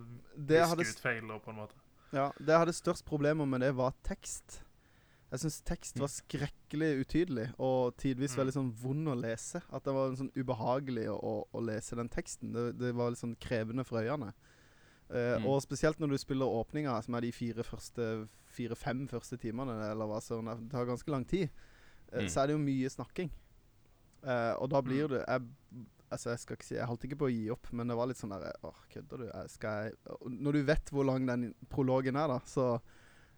det 0.48 0.64
hadde 0.68 0.86
feiler, 0.86 1.40
på 1.40 1.50
en 1.52 1.56
måte. 1.62 1.76
Ja, 2.12 2.32
Det 2.40 2.48
jeg 2.48 2.58
hadde 2.66 2.74
størst 2.74 3.06
problemer 3.06 3.46
med, 3.46 3.62
det 3.62 3.76
var 3.76 3.94
tekst. 4.04 4.62
Jeg 5.32 5.40
syns 5.44 5.62
tekst 5.62 6.00
var 6.02 6.08
skrekkelig 6.10 7.06
utydelig, 7.06 7.54
og 7.60 7.96
tidvis 7.98 8.34
Mm. 8.34 8.38
veldig 8.40 8.54
sånn 8.54 8.72
vond 8.74 9.08
å 9.08 9.22
lese. 9.22 9.62
At 9.72 9.84
det 9.84 9.94
var 9.94 10.16
sånn 10.16 10.32
ubehagelig 10.36 11.06
å, 11.10 11.20
å, 11.22 11.48
å 11.54 11.60
lese 11.64 11.96
den 11.96 12.10
teksten. 12.10 12.52
Det, 12.52 12.78
det 12.80 12.96
var 12.96 13.12
litt 13.12 13.20
sånn 13.20 13.38
krevende 13.40 13.86
for 13.86 14.02
øynene. 14.02 14.34
Eh, 15.12 15.38
Mm. 15.40 15.46
Og 15.46 15.62
spesielt 15.62 16.00
når 16.00 16.10
du 16.10 16.18
spiller 16.18 16.46
åpninga, 16.46 17.04
som 17.04 17.14
er 17.16 17.22
de 17.22 17.32
fire 17.32 17.64
første 17.64 18.28
fire-fem 18.50 19.08
første 19.12 19.38
timene, 19.42 19.76
eller 19.92 20.10
hva 20.10 20.20
søren, 20.22 20.50
det 20.64 20.72
tar 20.72 20.86
ganske 20.90 21.12
lang 21.14 21.26
tid, 21.30 21.50
eh, 22.12 22.22
Mm. 22.24 22.30
så 22.30 22.42
er 22.44 22.48
det 22.48 22.54
jo 22.58 22.64
mye 22.66 22.90
snakking. 22.90 23.32
Uh, 24.24 24.54
og 24.60 24.70
da 24.70 24.82
blir 24.82 25.08
Mm. 25.08 25.10
det 25.16 25.26
jeg, 25.28 25.42
Altså, 26.12 26.30
jeg 26.32 26.40
skal 26.40 26.56
ikke 26.58 26.66
si 26.66 26.76
Jeg 26.76 26.88
holdt 26.88 27.04
ikke 27.06 27.18
på 27.20 27.28
å 27.30 27.32
gi 27.32 27.50
opp, 27.52 27.68
men 27.72 27.88
det 27.88 27.96
var 27.96 28.08
litt 28.08 28.18
sånn 28.18 28.32
der 28.34 28.52
Åh, 28.66 28.74
kødder 28.90 29.18
du? 29.22 29.26
Jeg 29.30 29.50
skal 29.50 29.84
jeg 29.86 29.94
Når 30.42 30.52
du 30.54 30.64
vet 30.66 30.90
hvor 30.90 31.06
lang 31.06 31.26
den 31.28 31.54
prologen 31.70 32.16
er, 32.18 32.28
da, 32.28 32.40
så 32.50 32.82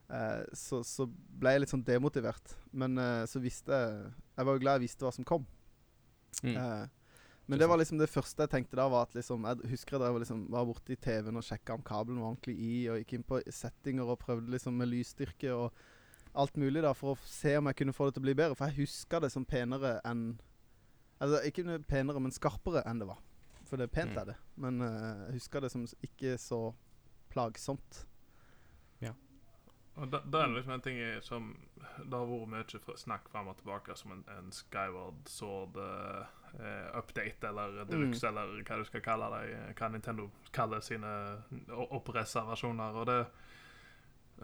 uh, 0.09 0.43
så, 0.53 0.79
så 0.81 1.05
ble 1.05 1.51
jeg 1.51 1.59
litt 1.61 1.69
sånn 1.69 1.83
demotivert. 1.83 2.55
Men 2.71 2.97
uh, 2.97 3.25
så 3.27 3.41
visste 3.43 3.67
jeg 3.75 4.13
Jeg 4.37 4.45
var 4.45 4.53
jo 4.53 4.59
glad 4.63 4.79
jeg 4.79 4.87
visste 4.87 5.03
hva 5.05 5.11
som 5.13 5.25
kom. 5.25 5.45
Mm. 6.43 6.55
Men 7.51 7.59
det 7.59 7.67
var 7.67 7.79
liksom 7.81 7.97
det 7.99 8.07
første 8.07 8.45
jeg 8.45 8.51
tenkte 8.53 8.77
da, 8.79 8.85
var 8.87 9.09
at 9.09 9.15
liksom 9.17 9.43
Jeg 9.43 9.71
husker 9.73 9.97
jeg 9.97 10.01
drev 10.05 10.19
liksom 10.23 10.45
var 10.53 10.67
borti 10.69 10.95
TV-en 10.95 11.39
og 11.41 11.43
sjekka 11.43 11.75
om 11.75 11.81
kabelen 11.83 12.21
var 12.23 12.29
ordentlig 12.29 12.55
i, 12.55 12.75
og 12.87 13.01
gikk 13.01 13.17
inn 13.17 13.25
på 13.27 13.41
settinger 13.51 14.07
og 14.07 14.21
prøvde 14.21 14.53
liksom 14.53 14.77
med 14.79 14.87
lysstyrke 14.87 15.51
og 15.51 15.81
alt 16.31 16.55
mulig 16.55 16.79
da, 16.85 16.93
for 16.95 17.11
å 17.11 17.27
se 17.27 17.57
om 17.59 17.67
jeg 17.67 17.81
kunne 17.81 17.95
få 17.97 18.07
det 18.07 18.15
til 18.15 18.23
å 18.23 18.27
bli 18.29 18.35
bedre. 18.39 18.55
For 18.55 18.71
jeg 18.71 18.85
huska 18.85 19.19
det 19.19 19.33
som 19.33 19.43
penere 19.43 19.97
enn 20.07 20.39
Altså 21.21 21.43
ikke 21.45 21.75
penere, 21.85 22.17
men 22.23 22.33
skarpere 22.33 22.81
enn 22.89 23.03
det 23.03 23.05
var. 23.05 23.19
For 23.69 23.77
det 23.77 23.91
er 23.91 23.93
pent, 23.93 24.15
Mm. 24.15 24.21
er 24.21 24.25
det. 24.31 24.37
Men 24.55 24.81
uh, 24.81 25.27
jeg 25.27 25.35
husker 25.35 25.61
det 25.61 25.69
som 25.69 25.83
ikke 26.01 26.37
så 26.41 26.73
plagsomt. 27.29 28.05
Og 29.99 30.07
da, 30.11 30.21
da 30.23 30.41
er 30.41 30.47
det 30.47 30.55
liksom 30.55 30.73
en 30.73 30.81
ting 30.81 30.99
som 31.21 31.49
Det 31.97 32.15
har 32.15 32.29
vært 32.29 32.51
mye 32.53 32.97
snakk 32.97 33.27
frem 33.29 33.49
og 33.51 33.57
tilbake 33.59 33.95
som 33.99 34.13
en, 34.15 34.23
en 34.37 34.51
Skyward 34.55 35.27
Sword-update 36.51 37.47
eller 37.47 37.85
deluxe, 37.85 38.27
eller 38.27 38.61
hva 38.63 38.77
du 38.77 38.85
skal 38.85 39.01
kalle 39.01 39.29
det. 39.35 39.53
eh, 39.53 39.73
Hva 39.77 39.89
Nintendo 39.89 40.29
kaller 40.51 40.79
sine 40.79 41.07
oppressa 41.89 42.43
versjoner. 42.47 42.97
Og 42.99 43.05
det 43.05 43.25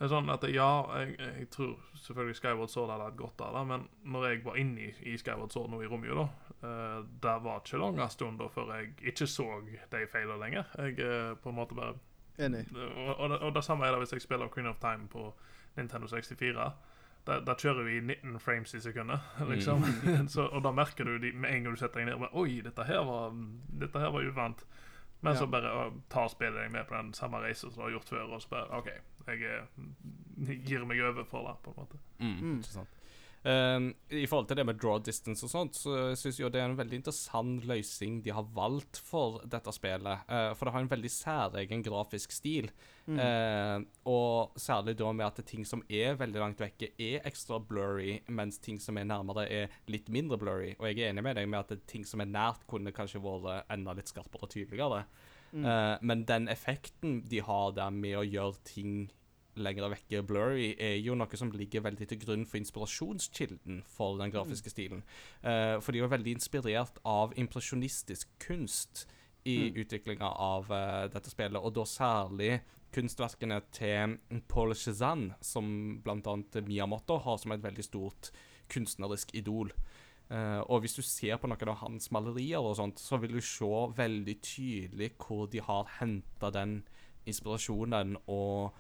er 0.02 0.08
sånn 0.12 0.30
at 0.30 0.44
ja, 0.54 0.70
jeg, 1.00 1.16
jeg 1.20 1.50
tror 1.50 1.78
selvfølgelig 1.96 2.36
Skyward 2.36 2.70
Sword 2.70 2.92
hadde 2.94 3.08
hatt 3.10 3.18
godt 3.18 3.42
av 3.42 3.56
det, 3.58 3.64
men 3.68 3.88
når 4.14 4.28
jeg 4.30 4.44
var 4.46 4.60
inne 4.62 4.82
i, 4.82 4.92
i 5.14 5.18
Skyward 5.18 5.52
Sword 5.52 5.72
nå 5.74 5.82
i 5.82 5.90
romjula, 5.90 6.28
uh, 6.64 7.00
Det 7.22 7.38
var 7.44 7.64
ikke 7.64 7.82
lang 7.82 8.02
stunder 8.10 8.48
før 8.54 8.76
jeg 8.76 8.94
ikke 9.14 9.28
så 9.28 9.48
de 9.66 10.06
feilene 10.12 10.40
lenger. 10.44 10.70
Jeg 10.78 11.00
uh, 11.02 11.36
på 11.42 11.50
en 11.50 11.56
måte 11.56 11.76
bare 11.76 11.96
Enig. 12.38 12.68
og, 12.76 13.16
og, 13.18 13.30
det, 13.30 13.40
og 13.40 13.56
det 13.56 13.64
samme 13.66 13.86
er 13.86 13.92
det 13.92 14.00
hvis 14.04 14.14
jeg 14.14 14.22
spiller 14.22 14.48
Queen 14.54 14.68
of 14.70 14.78
Time 14.78 15.08
på 15.10 15.34
Nintendo 15.78 16.08
64. 16.08 16.72
Da, 17.28 17.54
kjører 17.60 17.84
vi 17.84 17.98
i 17.98 18.02
19 18.02 18.40
frames 18.40 18.74
i 18.74 18.80
sekundet, 18.80 19.20
liksom. 19.52 19.84
så, 20.32 20.46
og 20.48 20.64
da 20.64 20.72
merker 20.72 21.04
du 21.10 21.18
de, 21.20 21.32
med 21.36 21.52
en 21.52 21.64
gang 21.68 21.76
du 21.76 21.80
setter 21.82 22.00
deg 22.00 22.08
ned 22.12 22.22
men, 22.24 22.30
Oi, 22.40 22.62
dette 22.64 22.86
her 22.88 23.04
var 23.08 23.34
Dette 23.84 24.00
her 24.00 24.14
var 24.16 24.24
uvant. 24.30 24.66
Men 25.22 25.34
Ja. 25.34 25.40
så 25.40 25.48
bare 25.50 25.72
å, 25.74 25.86
tar 26.14 26.28
spillet 26.30 26.56
deg 26.62 26.72
med 26.72 26.86
på 26.88 26.94
den 26.96 27.14
samme 27.18 27.40
reisen 27.42 27.72
som 27.72 27.82
du 27.82 27.88
har 27.88 27.96
gjort 27.98 28.10
før, 28.14 28.28
og 28.38 28.42
så 28.44 28.50
bare 28.52 28.78
OK, 28.78 28.90
jeg, 29.28 29.40
jeg 30.48 30.60
gir 30.64 30.86
meg 30.86 31.02
over 31.02 31.26
for 31.26 31.48
det, 31.50 31.56
på 31.66 31.74
en 31.74 31.80
måte. 31.84 31.98
Mm, 32.20 32.36
Mm. 32.38 32.58
ikke 32.62 32.74
sant. 32.76 32.97
Um, 33.44 33.92
I 34.10 34.26
forhold 34.28 34.48
til 34.50 34.58
det 34.60 34.66
med 34.66 34.80
draw 34.82 34.98
distance 35.00 35.46
og 35.46 35.52
sånt, 35.52 35.78
så 35.78 35.94
syns 36.20 36.40
jeg 36.40 36.52
det 36.52 36.60
er 36.60 36.72
en 36.72 36.80
veldig 36.80 36.98
interessant 37.00 37.68
løsning 37.70 38.18
de 38.26 38.34
har 38.34 38.48
valgt 38.56 39.00
for 39.00 39.38
dette 39.48 39.72
spillet. 39.76 40.26
Uh, 40.28 40.52
for 40.58 40.68
det 40.68 40.74
har 40.76 40.84
en 40.84 40.92
veldig 40.92 41.12
særegen 41.14 41.86
grafisk 41.86 42.34
stil. 42.36 42.68
Mm. 43.06 43.22
Uh, 43.22 43.86
og 44.10 44.58
særlig 44.60 44.98
da 45.00 45.14
med 45.16 45.28
at 45.30 45.40
ting 45.48 45.68
som 45.70 45.86
er 45.88 46.18
veldig 46.20 46.42
langt 46.44 46.64
vekke, 46.64 46.92
er 46.98 47.24
ekstra 47.30 47.62
blurry, 47.64 48.18
mens 48.28 48.60
ting 48.64 48.82
som 48.84 49.00
er 49.00 49.08
nærmere, 49.08 49.48
er 49.48 49.80
litt 49.88 50.12
mindre 50.12 50.40
blurry. 50.42 50.74
Og 50.80 50.90
jeg 50.90 51.06
er 51.06 51.14
enig 51.14 51.24
med 51.30 51.40
deg 51.40 51.48
med 51.48 51.62
at 51.62 51.88
ting 51.88 52.04
som 52.10 52.24
er 52.24 52.32
nært, 52.32 52.68
kunne 52.68 52.96
kanskje 52.96 53.24
vært 53.24 53.70
enda 53.72 53.96
litt 53.96 54.12
skarpere 54.12 54.50
og 54.50 54.52
tydeligere. 54.56 55.06
Mm. 55.54 55.64
Uh, 55.64 55.96
men 56.04 56.26
den 56.28 56.50
effekten 56.52 57.22
de 57.30 57.40
har 57.46 57.72
der 57.78 57.94
med 57.96 58.18
å 58.20 58.28
gjøre 58.28 58.66
ting 58.68 59.08
lenger 59.58 59.92
vekke 59.94 60.24
blurry, 60.28 60.72
er 60.80 60.98
jo 61.02 61.16
noe 61.18 61.40
som 61.40 61.52
ligger 61.52 61.84
veldig 61.86 62.08
til 62.10 62.22
grunn 62.22 62.46
for 62.48 62.60
inspirasjonskilden 62.60 63.84
for 63.90 64.18
den 64.22 64.34
grafiske 64.34 64.72
stilen. 64.74 65.04
Uh, 65.44 65.78
for 65.82 65.92
de 65.92 66.04
var 66.06 66.14
veldig 66.16 66.38
inspirert 66.38 67.02
av 67.06 67.36
impresjonistisk 67.38 68.32
kunst 68.44 69.06
i 69.48 69.70
Mm. 69.70 69.82
utviklinga 69.82 70.28
av 70.28 70.72
uh, 70.72 71.08
dette 71.12 71.32
spillet, 71.32 71.62
og 71.62 71.74
da 71.74 71.86
særlig 71.86 72.62
kunstverkene 72.94 73.62
til 73.72 74.18
Paul 74.48 74.74
Cézanne, 74.76 75.36
som 75.42 76.02
bl.a. 76.04 76.36
Miyamoto 76.62 77.18
har 77.18 77.38
som 77.38 77.52
et 77.52 77.64
veldig 77.64 77.84
stort 77.84 78.32
kunstnerisk 78.70 79.36
idol. 79.36 79.72
Uh, 80.28 80.60
og 80.68 80.82
hvis 80.84 80.98
du 80.98 81.02
ser 81.02 81.38
på 81.40 81.48
noen 81.48 81.70
av 81.72 81.80
hans 81.86 82.10
malerier, 82.12 82.60
og 82.60 82.76
sånt, 82.76 83.00
så 83.00 83.20
vil 83.22 83.38
du 83.38 83.42
se 83.42 83.70
veldig 83.96 84.36
tydelig 84.44 85.14
hvor 85.24 85.48
de 85.48 85.62
har 85.64 85.88
henta 86.02 86.52
den 86.52 86.82
inspirasjonen 87.28 88.18
og 88.28 88.76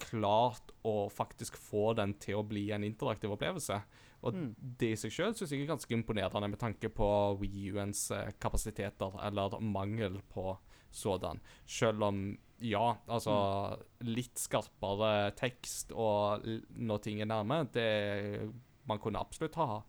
klart 0.00 0.72
å 0.86 1.08
faktisk 1.12 1.56
få 1.60 1.92
den 1.98 2.14
til 2.22 2.40
å 2.40 2.46
bli 2.46 2.70
en 2.74 2.84
interaktiv 2.86 3.32
opplevelse. 3.36 3.80
Og 4.22 4.34
Mm. 4.34 4.54
det 4.78 4.90
i 4.92 4.96
seg 5.00 5.10
sjøl 5.14 5.34
syns 5.34 5.50
jeg 5.52 5.62
er 5.62 5.70
ganske 5.70 5.94
imponerende 5.96 6.50
med 6.50 6.58
tanke 6.60 6.90
på 6.92 7.06
Wii 7.40 7.70
U-ens 7.72 8.10
eh, 8.10 8.32
kapasiteter, 8.38 9.14
eller 9.24 9.60
mangel 9.60 10.20
på 10.28 10.58
sådan. 10.92 11.40
Selv 11.66 12.02
om, 12.02 12.38
ja, 12.60 12.96
altså 13.08 13.78
Litt 14.02 14.36
skarpere 14.42 15.30
tekst 15.36 15.92
og 15.92 16.44
når 16.76 16.98
ting 17.02 17.20
er 17.20 17.30
nærme, 17.30 17.62
det 17.72 18.50
Man 18.86 18.98
kunne 18.98 19.20
absolutt 19.20 19.54
ha 19.54 19.82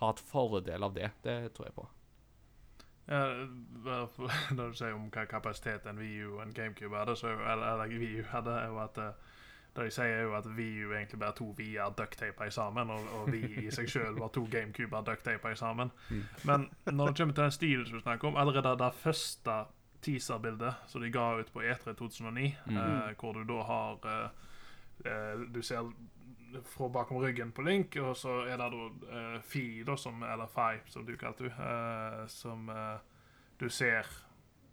hatt 0.00 0.20
fordel 0.20 0.82
av 0.84 0.92
det. 0.94 1.10
Det 1.22 1.52
tror 1.54 1.66
jeg 1.66 1.74
på. 1.74 1.88
Ja, 3.08 3.20
Når 4.56 4.68
du 4.70 4.74
sier 4.74 4.94
om 4.94 5.10
hva 5.10 5.26
kapasitet 5.30 5.86
en 5.86 5.98
Wii 5.98 6.24
U 6.26 6.34
og 6.36 6.42
en 6.42 6.52
GameCube 6.52 6.96
hadde, 6.96 7.16
så 7.16 7.28
er 7.32 7.42
eller, 7.52 7.66
eller 7.72 7.98
Wii 7.98 8.20
U 8.20 8.24
hadde, 8.32 8.50
er 8.50 8.66
jo 8.68 8.78
at 8.82 8.98
eh, 8.98 9.12
det 9.76 9.84
de 9.84 9.90
sier, 9.94 10.16
er 10.18 10.22
jo 10.26 10.34
at 10.38 10.46
vi 10.56 10.66
jo 10.82 10.92
egentlig 10.96 11.18
bare 11.20 11.34
to 11.38 11.50
vi-er 11.56 11.94
ducktapa 11.98 12.48
sammen, 12.50 12.90
og, 12.90 13.06
og 13.20 13.30
vi 13.32 13.40
i 13.66 13.70
seg 13.70 13.88
sjøl 13.92 14.18
var 14.18 14.28
to 14.34 14.44
GameCuber 14.50 15.04
ducktapa 15.06 15.54
sammen. 15.54 15.90
Mm. 16.10 16.22
Men 16.48 16.68
når 16.92 17.06
det 17.12 17.16
kommer 17.20 17.34
til 17.34 17.44
den 17.44 17.54
stilen 17.56 17.86
som 17.86 17.96
vi 17.98 18.02
snakker 18.06 18.28
om, 18.28 18.36
allerede 18.36 18.76
det 18.82 18.92
første 19.02 19.56
teaser-bildet 20.02 20.74
som 20.86 21.02
de 21.02 21.10
ga 21.10 21.28
ut 21.40 21.52
på 21.52 21.62
E3 21.62 21.94
2009, 21.98 22.54
Mm. 22.66 22.76
eh, 22.76 23.14
hvor 23.20 23.32
du 23.32 23.44
da 23.44 23.62
har 23.62 23.98
eh, 24.04 24.28
eh, 25.10 25.40
Du 25.52 25.62
ser 25.62 25.92
fra 26.64 26.88
bakom 26.88 27.16
ryggen 27.20 27.50
på 27.52 27.62
Link, 27.66 27.96
og 28.00 28.16
så 28.16 28.44
er 28.46 28.56
det 28.56 28.68
da 28.72 28.86
eh, 29.12 29.40
Fi, 29.42 29.82
da, 29.86 29.96
som, 29.96 30.22
eller 30.22 30.46
Fi, 30.46 30.78
som 30.88 31.04
du 31.06 31.16
kalte 31.16 31.44
du, 31.44 31.50
eh, 31.50 32.26
som 32.28 32.68
eh, 32.70 32.98
du 33.60 33.68
ser 33.68 34.06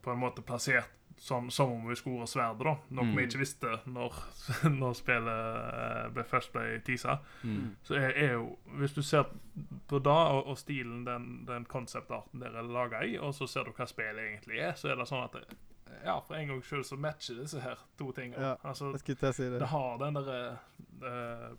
på 0.04 0.12
en 0.12 0.20
måte 0.20 0.42
plassert 0.46 0.90
sånn 1.18 1.52
som 1.52 1.72
om 1.72 1.88
vi 1.88 1.96
skulle 1.96 2.26
sverdet, 2.28 2.64
da. 2.66 2.74
Noe 2.90 3.06
Mm. 3.06 3.16
vi 3.18 3.24
ikke 3.28 3.40
visste 3.44 3.80
når, 3.86 4.14
når 4.82 4.94
spillet 4.98 5.74
eh, 5.74 6.08
ble, 6.16 6.24
først 6.28 6.52
ble 6.54 6.80
teasa. 6.86 7.18
Mm. 7.44 7.76
Så 7.84 7.96
er, 8.00 8.10
er 8.18 8.32
jo 8.34 8.58
Hvis 8.80 8.94
du 8.94 9.02
ser 9.02 9.28
på 9.88 10.00
det 10.00 10.12
og, 10.12 10.48
og 10.48 10.58
stilen 10.58 11.04
den, 11.06 11.46
den 11.46 11.66
konseptarten 11.66 12.40
der 12.42 12.56
er 12.58 12.64
laga 12.64 13.04
i, 13.06 13.18
og 13.18 13.34
så 13.36 13.48
ser 13.48 13.64
du 13.70 13.72
hva 13.72 13.86
spillet 13.88 14.24
egentlig 14.26 14.60
er, 14.60 14.74
så 14.76 14.90
er 14.92 14.96
det 15.00 15.08
sånn 15.08 15.24
at 15.28 15.38
det, 15.38 15.58
ja, 16.04 16.18
for 16.26 16.36
en 16.36 16.48
gangs 16.50 16.66
skyld 16.68 16.86
så 16.90 16.98
matcher 16.98 17.38
disse 17.40 17.62
her 17.62 17.78
to 17.98 18.12
tingene. 18.12 18.42
Ja, 18.42 18.56
Altså, 18.64 18.90
si 18.98 19.14
det. 19.14 19.60
det 19.60 19.70
har 19.72 19.98
den 20.02 20.18
derre 20.18 20.58
uh, 21.04 21.54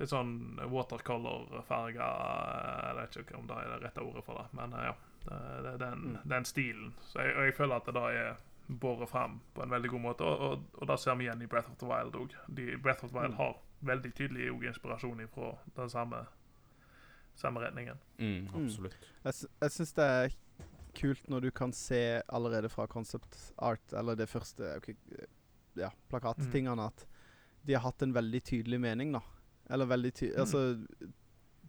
Litt 0.00 0.08
sånn 0.08 0.58
watercolor-farga 0.72 2.06
Jeg 2.88 2.96
vet 2.96 3.16
ikke 3.22 3.36
om 3.38 3.46
det 3.48 3.56
er 3.60 3.68
det 3.74 3.80
rette 3.84 4.00
ordet 4.04 4.24
for 4.24 4.40
det, 4.40 4.46
men 4.56 4.72
uh, 4.72 4.84
ja. 4.90 4.94
Det, 5.24 5.78
den, 5.78 5.98
Mm. 6.04 6.18
den 6.28 6.44
stilen. 6.44 6.94
Så 7.04 7.18
jeg, 7.20 7.36
og 7.36 7.44
jeg 7.44 7.54
føler 7.54 7.76
at 7.76 7.86
det 7.86 7.94
da 7.94 8.06
er 8.10 8.36
båret 8.80 9.08
fram 9.08 9.40
på 9.54 9.62
en 9.62 9.70
veldig 9.70 9.90
god 9.90 10.00
måte, 10.00 10.24
og, 10.24 10.40
og, 10.40 10.62
og 10.80 10.86
det 10.88 10.98
ser 11.02 11.14
vi 11.18 11.24
igjen 11.26 11.42
i 11.42 11.46
Breath 11.46 11.70
of 11.70 11.76
the 11.78 11.86
Wild 11.86 12.14
òg. 12.14 12.36
Breath 12.82 13.04
of 13.04 13.10
the 13.10 13.18
Wild 13.18 13.30
Mm. 13.34 13.36
har 13.36 13.56
veldig 13.82 14.14
tydelig 14.14 14.46
inspirasjon 14.68 15.28
fra 15.28 15.50
den 15.76 15.90
samme, 15.90 16.22
samme 17.34 17.60
retningen. 17.60 17.98
Mm, 18.18 18.48
absolutt. 18.54 18.96
Jeg, 19.24 19.34
sy- 19.34 19.50
jeg 19.60 19.70
syns 19.70 19.92
det 19.92 20.04
er 20.04 20.28
kult 21.00 21.28
når 21.30 21.40
du 21.40 21.50
kan 21.50 21.72
se 21.72 22.22
allerede 22.28 22.68
fra 22.68 22.86
concept 22.86 23.52
art, 23.58 23.92
eller 23.92 24.14
det 24.16 24.28
første 24.28 24.76
okay, 24.76 24.94
ja, 25.76 25.90
plakattingene, 26.08 26.86
at 26.86 27.06
de 27.66 27.72
har 27.76 27.80
hatt 27.84 28.02
en 28.02 28.12
veldig 28.14 28.42
tydelig 28.42 28.80
mening, 28.80 29.12
da. 29.12 29.20
Eller 29.70 29.86
veldig 29.86 30.14
ty... 30.14 30.30
Mm. 30.32 30.40
Altså 30.40 30.76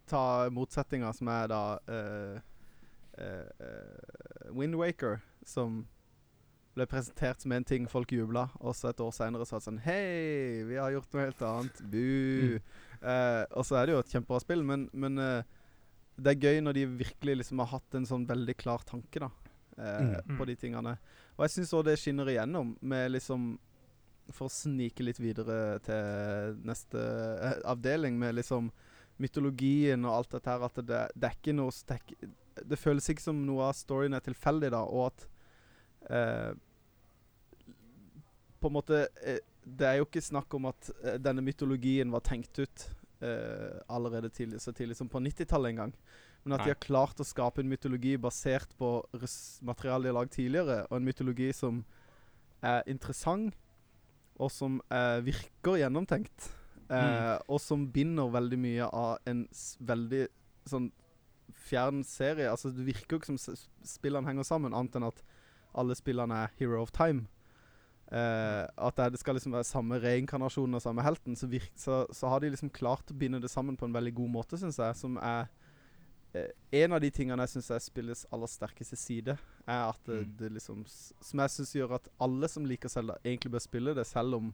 Ta 0.06 0.48
motsetninga 0.50 1.12
som 1.14 1.28
er 1.28 1.46
da 1.48 1.78
uh, 3.18 4.52
Windwaker, 4.54 5.20
som 5.44 5.82
ble 6.74 6.86
presentert 6.88 7.42
som 7.44 7.52
en 7.52 7.64
ting 7.68 7.84
folk 7.90 8.12
jubla, 8.16 8.46
og 8.64 8.72
så 8.78 8.88
et 8.88 9.00
år 9.04 9.10
seinere 9.12 9.44
sa 9.44 9.58
sånn 9.60 9.80
Hei, 9.84 10.62
vi 10.64 10.78
har 10.80 10.92
gjort 10.94 11.12
noe 11.12 11.26
helt 11.26 11.42
annet. 11.44 11.82
Bu. 11.92 12.60
Eh, 13.02 13.42
og 13.58 13.66
så 13.68 13.76
er 13.80 13.86
det 13.90 13.92
jo 13.96 14.00
et 14.00 14.12
kjempebra 14.14 14.38
spill, 14.40 14.62
men, 14.64 14.86
men 14.94 15.18
uh, 15.20 15.42
det 16.16 16.32
er 16.36 16.46
gøy 16.46 16.60
når 16.64 16.76
de 16.78 16.86
virkelig 17.02 17.34
liksom 17.42 17.60
har 17.60 17.72
hatt 17.74 17.96
en 17.98 18.06
sånn 18.08 18.24
veldig 18.28 18.56
klar 18.62 18.84
tanke 18.88 19.20
da 19.26 19.30
Uh, 19.72 20.20
Mm. 20.28 20.36
på 20.36 20.44
de 20.44 20.54
tingene. 20.60 20.90
Og 21.38 21.46
jeg 21.46 21.52
syns 21.54 21.70
òg 21.72 21.86
det 21.86 21.94
skinner 21.96 22.28
igjennom 22.28 22.74
med 22.84 23.06
liksom 23.14 23.54
For 24.36 24.44
å 24.44 24.52
snike 24.52 25.00
litt 25.02 25.16
videre 25.18 25.78
til 25.80 26.58
neste 26.68 27.00
eh, 27.00 27.54
avdeling 27.72 28.18
med 28.20 28.34
liksom 28.36 28.68
mytologien 29.18 30.04
og 30.04 30.12
alt 30.18 30.30
dette 30.36 30.52
her, 30.52 30.66
at 30.68 30.76
det, 30.84 31.00
det 31.16 31.30
er 31.30 31.38
ikke 31.38 31.54
noe 31.56 31.72
s- 31.72 31.86
det, 32.56 32.78
føles 32.80 33.08
ikke 33.12 33.24
som 33.24 33.38
noe 33.46 33.68
av 33.70 33.76
storyen 33.78 34.14
er 34.16 34.24
tilfeldig, 34.24 34.70
da, 34.74 34.82
og 34.84 35.08
at 35.10 35.26
eh, 36.10 36.52
På 38.60 38.70
en 38.70 38.76
måte 38.76 39.06
eh, 39.24 39.40
Det 39.64 39.86
er 39.88 40.00
jo 40.00 40.06
ikke 40.08 40.22
snakk 40.22 40.54
om 40.58 40.68
at 40.70 40.90
eh, 41.02 41.18
denne 41.22 41.44
mytologien 41.44 42.12
var 42.12 42.24
tenkt 42.26 42.58
ut 42.58 42.86
eh, 43.22 43.80
allerede 43.88 44.30
tidlig, 44.30 44.60
så 44.60 44.72
tidlig 44.74 44.96
som 44.98 45.08
på 45.08 45.22
90-tallet 45.22 45.72
en 45.72 45.82
gang. 45.84 45.92
Men 46.42 46.56
at 46.56 46.62
Nei. 46.62 46.66
de 46.66 46.74
har 46.74 46.80
klart 46.82 47.20
å 47.22 47.26
skape 47.26 47.62
en 47.62 47.70
mytologi 47.70 48.16
basert 48.18 48.72
på 48.78 48.96
materiale 49.62 50.08
de 50.08 50.10
har 50.10 50.16
lagd 50.18 50.32
tidligere, 50.34 50.80
og 50.90 50.96
en 50.98 51.06
mytologi 51.06 51.52
som 51.54 51.84
er 52.62 52.82
interessant, 52.90 53.54
og 54.42 54.50
som 54.50 54.80
eh, 54.90 55.20
virker 55.22 55.78
gjennomtenkt. 55.78 56.50
Eh, 56.90 57.38
Og 57.48 57.60
som 57.62 57.86
binder 57.88 58.28
veldig 58.34 58.58
mye 58.58 58.88
av 58.90 59.22
en 59.30 59.46
veldig 59.80 60.26
sånn 60.68 60.90
fjern 61.62 62.02
serie. 62.06 62.50
Altså 62.50 62.72
Det 62.74 62.86
virker 62.86 63.16
jo 63.16 63.20
ikke 63.22 63.36
som 63.36 63.56
spillene 63.86 64.28
henger 64.28 64.46
sammen, 64.48 64.74
annet 64.74 64.98
enn 64.98 65.08
at 65.10 65.22
alle 65.78 65.96
spillene 65.96 66.44
er 66.44 66.52
Hero 66.58 66.82
of 66.82 66.92
Time. 66.94 67.26
Eh, 68.12 68.66
at 68.76 68.98
det, 69.08 69.20
skal 69.22 69.38
liksom 69.38 69.54
være 69.54 69.64
samme 69.64 69.96
reinkarnasjon 70.02 70.76
og 70.76 70.82
samme 70.84 71.04
helten. 71.04 71.36
Så, 71.38 71.48
virk, 71.48 71.70
så, 71.80 72.02
så 72.12 72.28
har 72.28 72.42
de 72.42 72.50
liksom 72.52 72.72
klart 72.74 73.08
å 73.08 73.16
binde 73.16 73.40
det 73.40 73.50
sammen 73.50 73.78
på 73.80 73.88
en 73.88 73.94
veldig 73.96 74.12
god 74.18 74.34
måte, 74.34 74.58
syns 74.60 74.80
jeg. 74.82 74.98
Som 75.00 75.16
er 75.16 75.46
eh, 76.36 76.50
En 76.82 76.92
av 76.92 77.00
de 77.00 77.08
tingene 77.14 77.46
jeg 77.46 77.54
syns 77.54 77.70
er 77.72 77.80
spillets 77.84 78.26
aller 78.32 78.52
sterkeste 78.52 78.98
side, 79.00 79.38
er 79.64 79.86
at 79.86 80.04
det, 80.04 80.20
Mm. 80.26 80.36
det 80.42 80.52
liksom 80.58 80.84
Som 80.88 81.40
jeg 81.40 81.54
syns 81.56 81.74
gjør 81.78 81.96
at 81.96 82.12
alle 82.20 82.48
som 82.52 82.68
liker 82.68 82.92
Zelda, 82.92 83.16
egentlig 83.24 83.54
bør 83.56 83.64
spille 83.64 83.94
det, 83.96 84.06
selv 84.06 84.36
om 84.36 84.52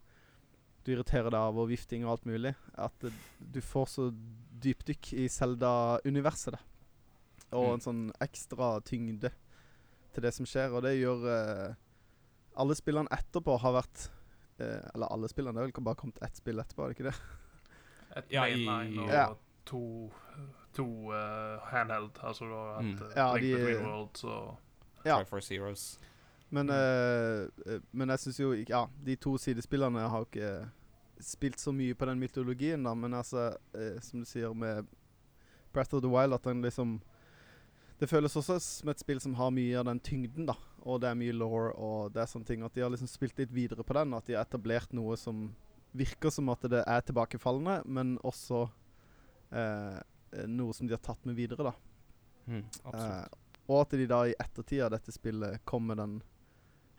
du 0.86 0.92
irriterer 0.94 1.28
deg 1.28 1.40
av 1.40 1.58
og 1.58 1.68
vifting 1.68 2.04
og 2.06 2.14
alt 2.14 2.26
mulig. 2.30 2.54
At 2.78 2.94
du 3.02 3.60
får 3.60 3.88
så 3.90 4.08
dypdykk 4.62 5.12
i 5.18 5.26
Zelda-universet, 5.28 6.54
da. 6.54 6.62
Og 7.52 7.64
Mm. 7.64 7.72
en 7.74 7.80
sånn 7.80 8.12
ekstra 8.20 8.80
tyngde 8.84 9.30
til 10.12 10.22
det 10.22 10.34
som 10.34 10.44
skjer, 10.46 10.72
og 10.74 10.82
det 10.82 10.98
gjør 10.98 11.24
uh, 11.68 11.74
Alle 12.56 12.74
spillene 12.74 13.08
etterpå 13.10 13.58
har 13.60 13.72
vært 13.72 14.08
uh, 14.60 14.90
Eller 14.94 15.06
alle 15.12 15.28
spillene, 15.28 15.54
det 15.54 15.62
er 15.62 15.70
vel 15.72 15.84
bare 15.84 15.94
kommet 15.96 16.18
ett 16.22 16.36
spill 16.36 16.58
etterpå, 16.58 16.84
er 16.84 16.88
det 16.88 16.96
ikke 16.98 17.10
det? 17.10 17.20
Et 18.16 18.24
Ja, 18.32 18.44
i- 18.46 18.64
mainline 18.66 19.02
og 19.04 19.08
Ja. 19.12 19.26
to, 19.64 20.10
to 20.74 20.84
uh, 21.12 21.58
handheld. 21.70 22.18
Altså 22.22 22.44
du 22.44 22.52
har 22.54 22.82
Mm. 22.82 22.98
hatt 22.98 23.02
eh, 23.10 23.16
Ja, 23.16 23.32
Link 23.34 23.42
de- 23.42 23.54
Between 23.56 23.86
Worlds 23.86 24.24
og 24.24 24.58
Ja. 25.04 25.16
Triforce 25.22 25.46
Zeros. 25.48 25.98
Men, 26.50 26.66
Mm. 26.66 27.82
men 27.92 28.08
jeg 28.08 28.18
syns 28.18 28.38
jo 28.40 28.52
ikke 28.52 28.70
Ja, 28.70 28.86
de 29.04 29.16
to 29.16 29.36
sidespillerne 29.38 30.08
har 30.08 30.24
ikke 30.24 30.70
spilt 31.20 31.56
så 31.60 31.72
mye 31.72 31.94
på 31.94 32.06
den 32.06 32.18
mytologien, 32.20 32.82
da, 32.84 32.94
men 32.94 33.12
altså, 33.14 33.56
som 34.00 34.20
du 34.20 34.24
sier 34.24 34.54
med 34.54 34.86
Breath 35.72 35.94
of 35.94 36.00
the 36.02 36.08
Wild, 36.08 36.32
at 36.32 36.42
den 36.44 36.62
liksom 36.62 37.00
Det 37.98 38.06
føles 38.08 38.36
også 38.38 38.60
som 38.62 38.88
et 38.92 39.00
spill 39.02 39.18
som 39.20 39.34
har 39.34 39.50
mye 39.50 39.78
av 39.80 39.84
den 39.88 39.98
tyngden, 40.00 40.46
da. 40.46 40.54
Og 40.86 41.00
det 41.02 41.08
er 41.10 41.16
mye 41.18 41.32
law 41.34 41.72
og 41.74 42.12
det 42.14 42.22
er 42.22 42.30
sånne 42.30 42.46
ting. 42.46 42.62
At 42.62 42.74
de 42.74 42.80
har 42.84 42.90
liksom 42.92 43.08
spilt 43.10 43.38
litt 43.40 43.50
videre 43.50 43.82
på 43.84 43.96
den. 43.98 44.14
At 44.14 44.28
de 44.28 44.36
har 44.38 44.44
etablert 44.46 44.92
noe 44.94 45.16
som 45.18 45.48
virker 45.98 46.30
som 46.30 46.48
at 46.52 46.62
det 46.70 46.84
er 46.86 47.00
tilbakefallende, 47.08 47.80
men 47.90 48.18
også 48.22 48.68
eh, 49.50 49.98
noe 50.46 50.74
som 50.76 50.86
de 50.86 50.94
har 50.94 51.02
tatt 51.02 51.24
med 51.26 51.34
videre, 51.38 51.70
da. 51.72 51.74
Mm, 52.48 52.64
Eh, 52.94 53.24
og 53.68 53.80
at 53.82 53.90
de 53.98 54.06
da 54.08 54.22
i 54.24 54.34
ettertid 54.40 54.80
av 54.80 54.94
dette 54.94 55.12
spillet 55.12 55.60
kom 55.68 55.86
med 55.90 55.98
den 56.00 56.14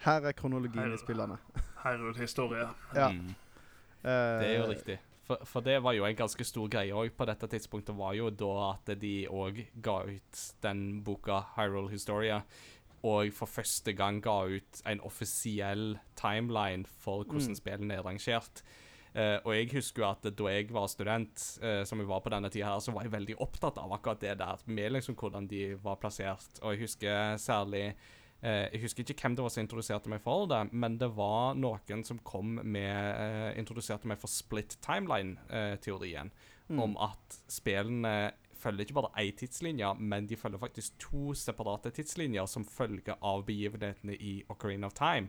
Her 0.05 0.21
er 0.29 0.33
kronologien 0.37 0.83
Her- 0.85 0.93
i 0.93 0.97
spillene. 1.01 1.37
en 1.85 2.13
historie, 2.15 2.67
Ja. 2.95 3.09
Mm. 3.09 3.29
Eh, 4.03 4.39
Det 4.39 4.47
er 4.47 4.57
jo 4.59 4.71
riktig. 4.71 4.99
For, 5.29 5.45
for 5.45 5.61
det 5.61 5.77
var 5.85 5.93
jo 5.93 6.07
en 6.07 6.17
ganske 6.17 6.45
stor 6.47 6.69
greie 6.73 6.95
òg 6.97 7.11
på 7.13 7.25
dette 7.29 7.45
tidspunktet, 7.51 7.93
var 7.93 8.15
jo 8.17 8.31
da 8.33 8.53
at 8.71 8.89
de 8.97 9.13
òg 9.29 9.59
ga 9.85 9.99
ut 10.09 10.43
den 10.65 11.03
boka 11.05 11.43
Hyrule 11.53 11.91
Historia, 11.93 12.39
og 13.05 13.29
for 13.37 13.45
første 13.47 13.93
gang 13.93 14.17
ga 14.25 14.39
ut 14.49 14.81
en 14.89 15.01
offisiell 15.05 15.99
timeline 16.19 16.89
for 16.99 17.23
hvordan 17.23 17.53
Mm. 17.53 17.59
spillene 17.61 17.93
er 17.99 18.01
rangert. 18.03 18.63
Uh, 19.15 19.37
og 19.45 19.53
jeg 19.55 19.69
husker 19.73 20.03
jo 20.03 20.09
at 20.09 20.25
da 20.37 20.49
jeg 20.53 20.67
var 20.73 20.87
student, 20.87 21.45
uh, 21.63 21.83
som 21.85 21.99
jeg 21.99 22.07
var 22.09 22.19
på 22.25 22.29
denne 22.29 22.49
tida 22.49 22.65
her, 22.65 22.79
så 22.79 22.91
var 22.91 23.05
jeg 23.05 23.11
veldig 23.13 23.37
opptatt 23.41 23.77
av 23.81 23.93
akkurat 23.95 24.21
det 24.21 24.35
der, 24.37 24.57
med 24.65 24.91
liksom 24.91 25.15
hvordan 25.15 25.47
de 25.47 25.75
var 25.81 25.95
plassert. 26.01 26.59
Og 26.61 26.73
jeg 26.73 26.81
husker 26.87 27.37
særlig 27.37 27.95
Eh, 28.41 28.69
jeg 28.71 28.83
husker 28.85 29.03
ikke 29.03 29.25
hvem 29.25 29.35
det 29.35 29.43
var 29.43 29.51
som 29.51 29.65
introduserte 29.65 30.11
meg 30.11 30.21
for 30.23 30.47
det, 30.47 30.61
men 30.71 30.95
det 30.99 31.09
var 31.17 31.57
noen 31.59 32.05
som 32.07 32.21
kom 32.23 32.55
med 32.63 32.93
eh, 33.11 33.57
Introduserte 33.59 34.07
meg 34.07 34.19
for 34.21 34.31
split 34.31 34.77
timeline-teorien. 34.85 36.31
mm. 36.69 36.79
Om 36.79 36.95
at 37.03 37.41
spillene 37.51 38.31
følger 38.59 38.85
ikke 38.85 38.99
bare 38.99 39.23
én 39.23 39.35
tidslinje, 39.35 39.93
men 39.99 40.27
de 40.27 40.37
følger 40.39 40.59
faktisk 40.59 40.95
to 40.99 41.33
separate 41.33 41.91
tidslinjer 41.95 42.45
som 42.47 42.65
følge 42.67 43.15
av 43.21 43.45
begivenhetene 43.47 44.15
i 44.15 44.43
Ocarina 44.49 44.87
of 44.87 44.93
Time. 44.93 45.27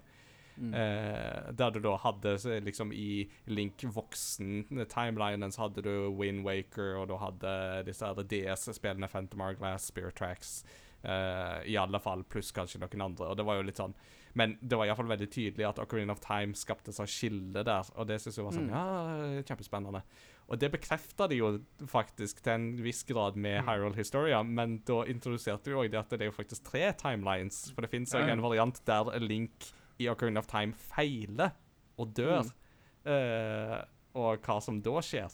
mm. 0.57 0.75
Eh, 0.75 1.53
der 1.57 1.71
du 1.71 1.81
da 1.81 1.97
hadde 1.97 2.61
liksom 2.61 2.93
i 2.93 3.31
Link 3.47 3.83
voksen-timelinen 3.83 5.51
så 5.51 5.63
hadde 5.63 5.83
du 5.83 6.11
Wind 6.11 6.45
Waker, 6.45 6.95
og 7.01 7.09
du 7.09 7.17
hadde 7.17 7.83
disse 7.87 8.07
DS-spillene 8.07 9.09
Phantom 9.09 9.41
Hourglass, 9.41 9.87
Spirit 9.87 10.15
Tracks 10.15 10.65
eh, 11.05 11.61
I 11.73 11.77
alle 11.81 12.01
fall, 12.01 12.25
pluss 12.25 12.53
kanskje 12.53 12.81
noen 12.81 13.03
andre. 13.11 13.31
Og 13.31 13.37
det 13.37 13.45
var 13.47 13.57
jo 13.57 13.63
litt 13.69 13.77
sånn 13.81 13.95
Men 14.35 14.53
det 14.63 14.77
var 14.79 14.87
iallfall 14.87 15.09
veldig 15.11 15.27
tydelig 15.33 15.65
at 15.67 15.79
Ocarina 15.83 16.13
of 16.13 16.21
Time 16.23 16.55
skapte 16.55 16.93
seg 16.95 17.09
skille 17.11 17.65
der, 17.67 17.89
og 17.97 18.07
det 18.07 18.21
synes 18.23 18.37
jeg 18.37 18.45
var 18.47 18.53
sånn 18.55 18.69
Mm. 18.69 18.75
Ja, 18.77 19.43
kjempespennende. 19.43 20.03
Og 20.49 20.59
det 20.59 20.71
bekrefta 20.71 21.27
de 21.29 21.37
jo 21.41 21.49
faktisk 21.91 22.41
til 22.43 22.53
en 22.53 22.69
viss 22.77 23.03
grad 23.03 23.35
med 23.37 23.65
Mm. 23.65 23.67
Hyrule 23.69 23.97
Historia, 23.97 24.43
men 24.45 24.79
da 24.87 25.03
introduserte 25.05 25.65
vi 25.67 25.75
òg 25.75 25.91
det 25.91 25.99
at 25.99 26.11
det 26.11 26.21
er 26.21 26.31
jo 26.31 26.37
faktisk 26.39 26.63
tre 26.71 26.93
timelines. 26.93 27.73
For 27.75 27.83
det 27.83 27.91
fins 27.91 28.15
òg 28.15 28.27
Ja. 28.29 28.33
en 28.33 28.41
variant 28.43 28.81
der 28.87 29.19
Link 29.19 29.73
i 29.99 30.07
Ocarina 30.09 30.39
of 30.39 30.47
Time 30.47 30.75
feiler 30.75 31.51
og 31.99 32.15
dør. 32.15 32.45
Mm. 32.45 33.11
Uh, 33.11 33.83
og 34.15 34.43
hva 34.43 34.61
som 34.63 34.81
da 34.81 35.01
skjer. 35.01 35.31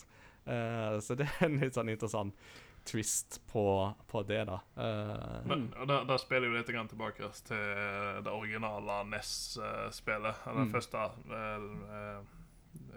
Uh, 0.46 1.00
så 1.02 1.16
det 1.18 1.26
er 1.26 1.46
en 1.50 1.58
litt 1.60 1.74
sånn 1.74 1.90
interessant 1.90 2.32
twist 2.86 3.40
på, 3.52 3.64
på 4.08 4.22
det, 4.22 4.44
da. 4.48 4.58
Uh, 4.76 5.46
Men, 5.48 5.66
og 5.80 5.88
da, 5.90 6.00
da 6.08 6.16
spiller 6.22 6.48
vi 6.48 6.58
litt 6.60 6.70
grann 6.72 6.88
tilbake 6.88 7.28
til 7.44 8.22
det 8.24 8.32
originale 8.32 9.00
NES-spillet. 9.10 10.34
Eller 10.46 10.64
Mm. 10.64 10.72
første 10.72 10.96
uh, 10.96 12.20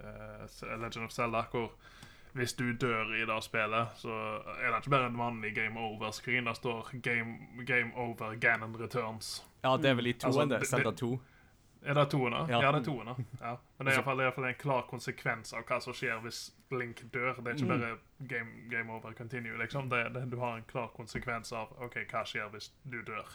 eh, 0.04 0.78
Legend 0.82 1.06
of 1.06 1.12
Zelda, 1.12 1.42
hvor 1.52 1.72
hvis 2.34 2.54
du 2.54 2.72
dør 2.78 3.10
i 3.18 3.26
det 3.26 3.44
spillet, 3.44 3.88
så 3.98 4.14
er 4.62 4.70
det 4.70 4.78
ikke 4.84 4.90
bare 4.94 5.08
en 5.10 5.18
vanlig 5.18 5.56
game 5.56 5.80
over-screen. 5.80 6.46
Det 6.46 6.56
står 6.58 6.92
game, 7.02 7.38
'Game 7.66 7.92
over 7.96 8.36
Ganon 8.36 8.76
Returns'. 8.76 9.44
ja, 9.64 9.78
det 9.78 9.86
er 9.90 9.94
vel 9.94 10.08
i 10.08 10.14
toen, 10.14 10.28
Altså, 10.30 10.46
det. 10.46 10.68
Zelda 10.68 10.90
det- 10.92 10.98
2. 11.00 11.20
Er 11.86 11.94
det 11.96 12.10
toene? 12.12 12.42
Ja. 12.50 12.60
Ja, 12.62 12.72
det 12.76 12.82
er 12.82 12.86
toene. 12.92 13.14
Ja. 13.40 13.54
Men 13.78 13.88
det 13.88 13.94
er 13.94 13.98
iallfall 14.02 14.24
fall 14.36 14.46
en 14.50 14.58
klar 14.60 14.82
konsekvens 14.90 15.54
av 15.56 15.64
hva 15.70 15.78
som 15.82 15.94
skjer 15.96 16.20
hvis 16.26 16.40
Link 16.76 17.06
dør. 17.14 17.38
Det 17.40 17.54
er 17.54 17.56
ikke 17.56 17.70
bare 17.70 17.92
game, 18.28 18.52
game 18.70 18.92
over, 18.94 19.14
continue. 19.18 19.56
liksom. 19.58 19.88
Det, 19.90 20.02
det, 20.14 20.26
du 20.32 20.38
har 20.42 20.58
en 20.60 20.66
klar 20.68 20.90
konsekvens 20.96 21.54
av 21.56 21.72
OK, 21.82 21.96
hva 22.12 22.26
skjer 22.28 22.50
hvis 22.52 22.72
du 22.84 23.00
dør. 23.08 23.32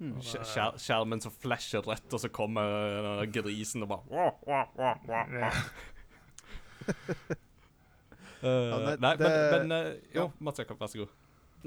Mm. 0.00 0.16
Skjer- 0.24 0.78
Skjermen 0.80 1.20
som 1.20 1.32
flasher 1.42 1.84
rett, 1.84 2.08
og 2.16 2.20
så 2.22 2.30
kommer 2.32 2.62
øh, 3.20 3.26
grisen 3.28 3.82
og 3.84 3.88
bare 3.92 4.08
wah, 4.08 4.32
wah, 4.48 4.66
wah, 4.80 4.96
wah, 5.06 5.28
Ja. 5.36 5.52
Eh, 8.40 8.48
nei, 8.48 8.94
nei, 8.96 8.96
men, 8.96 9.18
det- 9.20 9.68
men 9.68 9.72
uh, 9.72 9.88
Jo, 10.16 10.22
ja. 10.22 10.30
Mats 10.40 10.58
Jakob, 10.62 10.78
vær 10.80 10.88
så 10.88 11.02
god. 11.02 11.10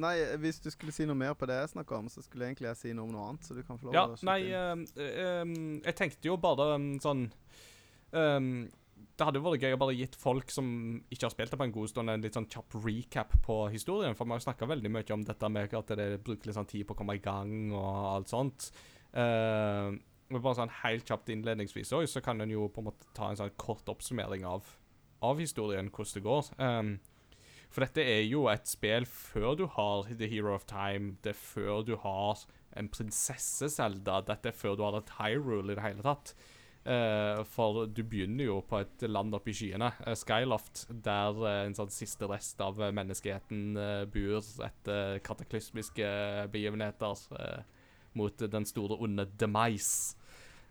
Nei, 0.01 0.13
hvis 0.41 0.61
du 0.63 0.69
skulle 0.73 0.93
si 0.95 1.05
noe 1.05 1.17
mer 1.17 1.35
på 1.37 1.47
det 1.49 1.57
jeg 1.59 1.73
snakka 1.75 1.97
om, 1.99 2.07
så 2.11 2.23
skulle 2.25 2.47
egentlig 2.49 2.71
jeg 2.71 2.79
si 2.79 2.93
noe 2.95 3.05
om 3.05 3.13
noe 3.13 3.25
annet. 3.29 3.47
Så 3.47 3.57
du 3.57 3.63
kan 3.65 3.79
få 3.79 3.89
lov 3.89 3.97
Ja, 3.97 4.05
å 4.09 4.27
nei 4.27 4.39
eh, 4.49 4.85
eh, 5.03 5.43
Jeg 5.83 5.97
tenkte 5.99 6.31
jo 6.31 6.37
bare 6.41 6.73
um, 6.77 6.87
sånn 7.03 7.27
um, 8.11 8.47
Det 9.13 9.27
hadde 9.27 9.41
jo 9.41 9.45
vært 9.45 9.65
gøy 9.67 9.75
å 9.75 9.81
bare 9.83 9.97
gitt 9.97 10.17
folk 10.19 10.53
som 10.53 10.71
ikke 11.13 11.27
har 11.27 11.35
spilt 11.35 11.53
det 11.53 11.59
på 11.61 11.67
en 11.67 11.75
god 11.75 11.91
stund, 11.91 12.13
en 12.13 12.23
litt 12.25 12.39
sånn 12.39 12.49
kjapp 12.49 12.79
recap 12.81 13.35
på 13.45 13.59
historien. 13.73 14.17
For 14.17 14.25
vi 14.25 14.33
har 14.33 14.41
jo 14.41 14.47
snakka 14.47 14.69
veldig 14.71 14.93
mye 14.95 15.17
om 15.17 15.27
dette 15.27 15.51
med 15.53 15.77
at 15.77 15.93
det 15.99 16.09
bruker 16.25 16.49
litt 16.49 16.57
sånn 16.57 16.71
tid 16.71 16.87
på 16.89 16.97
å 16.97 17.01
komme 17.03 17.19
i 17.19 17.23
gang 17.23 17.53
og 17.75 18.09
alt 18.15 18.33
sånt. 18.33 18.71
Uh, 19.13 19.93
men 20.33 20.41
bare 20.41 20.57
sånn 20.57 20.77
helt 20.81 21.05
kjapt 21.05 21.29
innledningsvis 21.29 21.93
òg, 21.93 22.07
så 22.09 22.23
kan 22.25 22.41
en 22.41 22.53
jo 22.53 22.65
på 22.73 22.81
en 22.81 22.89
måte 22.89 23.09
ta 23.13 23.29
en 23.29 23.37
sånn 23.37 23.53
kort 23.61 23.89
oppsummering 23.91 24.47
av, 24.49 24.65
av 25.21 25.41
historien, 25.41 25.91
hvordan 25.93 26.17
det 26.17 26.23
går. 26.25 26.49
Um, 26.57 26.95
for 27.73 27.85
dette 27.85 28.03
er 28.05 28.21
jo 28.27 28.45
et 28.51 28.67
spill 28.69 29.07
før 29.09 29.55
du 29.57 29.63
har 29.75 30.09
The 30.13 30.29
Hero 30.29 30.53
of 30.53 30.67
Time. 30.69 31.15
Det 31.25 31.33
er 31.33 31.39
før 31.39 31.81
du 31.87 31.95
har 31.97 32.43
en 32.77 32.89
prinsesse 32.93 33.69
Zelda. 33.73 34.19
Dette 34.27 34.51
er 34.51 34.57
før 34.57 34.77
du 34.77 34.83
har 34.85 34.99
et 34.99 35.15
Hyrule 35.17 35.73
i 35.73 35.77
det 35.77 35.85
hele 35.85 36.05
tatt. 36.05 36.35
Uh, 36.83 37.39
for 37.47 37.85
du 37.87 38.01
begynner 38.03 38.49
jo 38.49 38.57
på 38.67 38.81
et 38.83 39.05
land 39.07 39.31
oppe 39.33 39.53
i 39.53 39.55
skyene, 39.55 39.87
uh, 40.03 40.11
Skyloft, 40.19 40.81
der 41.05 41.37
uh, 41.39 41.51
en 41.63 41.77
sånn 41.77 41.93
siste 41.95 42.27
rest 42.27 42.59
av 42.59 42.81
eh, 42.83 42.91
menneskeheten 42.91 43.77
eh, 43.79 44.01
bor 44.11 44.43
etter 44.67 45.21
kataklysmiske 45.23 46.09
begivenheter 46.51 47.23
mot 48.19 48.43
den 48.51 48.67
store 48.67 48.99
onde 48.99 49.25
Demise. 49.39 50.19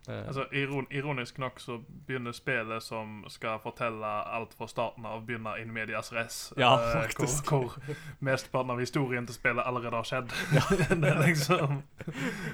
Eh, 0.09 0.27
Altså, 0.27 0.45
iron, 0.51 0.87
ironisk 0.91 1.37
nok 1.39 1.59
så 1.59 1.77
begynner 2.07 2.31
spillet 2.31 2.83
som 2.83 3.23
skal 3.31 3.59
fortelle 3.63 4.05
alt 4.35 4.53
fra 4.57 4.67
starten 4.67 5.05
av, 5.05 5.21
begynner 5.25 5.55
in 5.61 5.71
medias 5.73 6.11
res. 6.13 6.39
Ja, 6.57 6.73
eh, 6.75 7.01
faktisk. 7.01 7.47
Hvor, 7.49 7.77
hvor 7.85 7.95
mesteparten 8.19 8.71
av 8.71 8.79
historien 8.83 9.27
til 9.27 9.35
spillet 9.35 9.63
allerede 9.65 9.95
har 9.95 10.03
skjedd. 10.03 10.33
det 11.01 11.09
er 11.09 11.21
liksom 11.27 11.81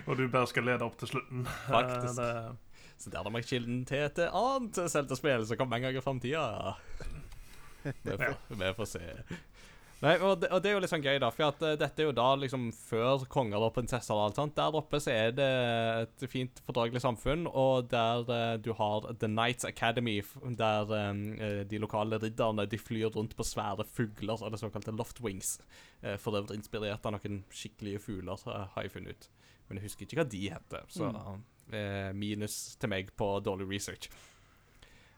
Og 0.06 0.18
du 0.18 0.28
bare 0.28 0.47
skal 0.47 0.64
lede 0.70 0.86
opp 0.86 0.97
til 1.02 1.08
slutten. 1.16 1.47
Eh, 1.47 1.70
Faktisk. 1.70 2.22
det, 2.22 2.58
Så 3.00 3.10
der 3.10 3.26
er 3.26 3.32
vi 3.38 3.41
kilden 3.41 3.86
til 3.86 4.06
et 4.06 4.20
annet 4.28 4.76
Zelda-spill 4.91 5.47
som 5.47 5.58
kommer 5.58 5.78
en 5.78 5.82
gang 5.88 5.97
i 5.97 6.02
framtida. 6.02 6.45
Vi, 8.04 8.12
vi 8.60 8.74
får 8.76 8.86
se. 8.86 9.00
Nei, 10.00 10.14
og 10.24 10.38
det, 10.39 10.47
og 10.56 10.62
det 10.64 10.70
er 10.70 10.78
jo 10.78 10.82
litt 10.84 10.91
sånn 10.91 11.04
gøy, 11.04 11.18
da, 11.20 11.30
for 11.36 11.50
at 11.50 11.64
uh, 11.66 11.74
dette 11.80 12.00
er 12.00 12.08
jo 12.08 12.16
da 12.16 12.28
liksom 12.39 12.70
før 12.76 13.26
konger 13.32 13.66
og 13.66 13.74
prinsesser 13.76 14.16
og 14.16 14.30
alt 14.30 14.39
sånt. 14.39 14.56
Der 14.56 14.78
oppe 14.80 15.02
så 15.04 15.12
er 15.12 15.34
det 15.36 15.50
et 16.06 16.26
fint, 16.32 16.62
fordragelig 16.68 17.04
samfunn, 17.04 17.43
og 17.50 17.89
der 17.91 18.24
uh, 18.30 18.56
du 18.64 18.72
har 18.80 19.10
The 19.12 19.28
Knights 19.28 19.68
Academy, 19.68 20.22
der 20.62 20.95
um, 21.12 21.26
de 21.68 21.82
lokale 21.84 22.22
ridderne 22.24 22.68
de 22.70 22.80
flyr 22.80 23.12
rundt 23.18 23.36
på 23.36 23.47
svære 23.47 23.84
fugler, 23.89 24.39
eller 24.39 24.62
såkalte 24.62 24.95
loftwings. 24.95 25.58
Uh, 26.00 26.16
for 26.16 26.39
øvrig 26.39 26.62
inspirert 26.62 27.04
av 27.04 27.18
noen 27.18 27.43
skikkelige 27.52 28.06
fugler, 28.08 28.47
har 28.47 28.88
jeg 28.88 28.95
funnet 28.95 29.20
ut. 29.20 29.32
Men 29.70 29.78
jeg 29.78 29.89
husker 29.89 30.08
ikke 30.08 30.24
hva 30.24 30.30
de 30.32 30.45
heter, 30.50 30.86
så 30.89 31.12
eh, 31.70 32.10
minus 32.18 32.76
til 32.82 32.91
meg 32.91 33.12
på 33.18 33.32
dårlig 33.45 33.70
research. 33.70 34.10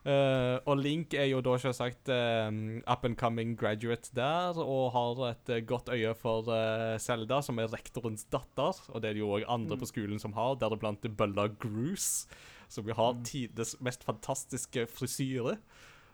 Eh, 0.02 0.56
og 0.66 0.80
Link 0.82 1.14
er 1.14 1.28
jo 1.30 1.38
da 1.46 1.52
selvsagt 1.62 2.10
eh, 2.10 2.48
up 2.90 3.04
and 3.06 3.14
coming 3.18 3.52
graduate 3.58 4.10
der, 4.16 4.58
og 4.58 4.90
har 4.96 5.20
et 5.28 5.52
uh, 5.54 5.60
godt 5.66 5.92
øye 5.94 6.14
for 6.18 6.48
uh, 6.50 6.98
Zelda, 6.98 7.38
som 7.42 7.60
er 7.62 7.70
rektorens 7.70 8.26
datter. 8.32 8.80
Og 8.90 9.02
det 9.02 9.12
er 9.12 9.18
det 9.18 9.22
jo 9.22 9.30
òg 9.36 9.46
andre 9.46 9.78
på 9.78 9.90
skolen 9.92 10.18
som 10.22 10.34
har, 10.34 10.58
deriblant 10.58 11.06
Bølla 11.18 11.46
Groose, 11.62 12.26
som 12.72 12.88
jo 12.88 12.96
har 12.98 13.14
tidenes 13.28 13.76
mest 13.80 14.06
fantastiske 14.08 14.88
frisyre. 14.90 15.58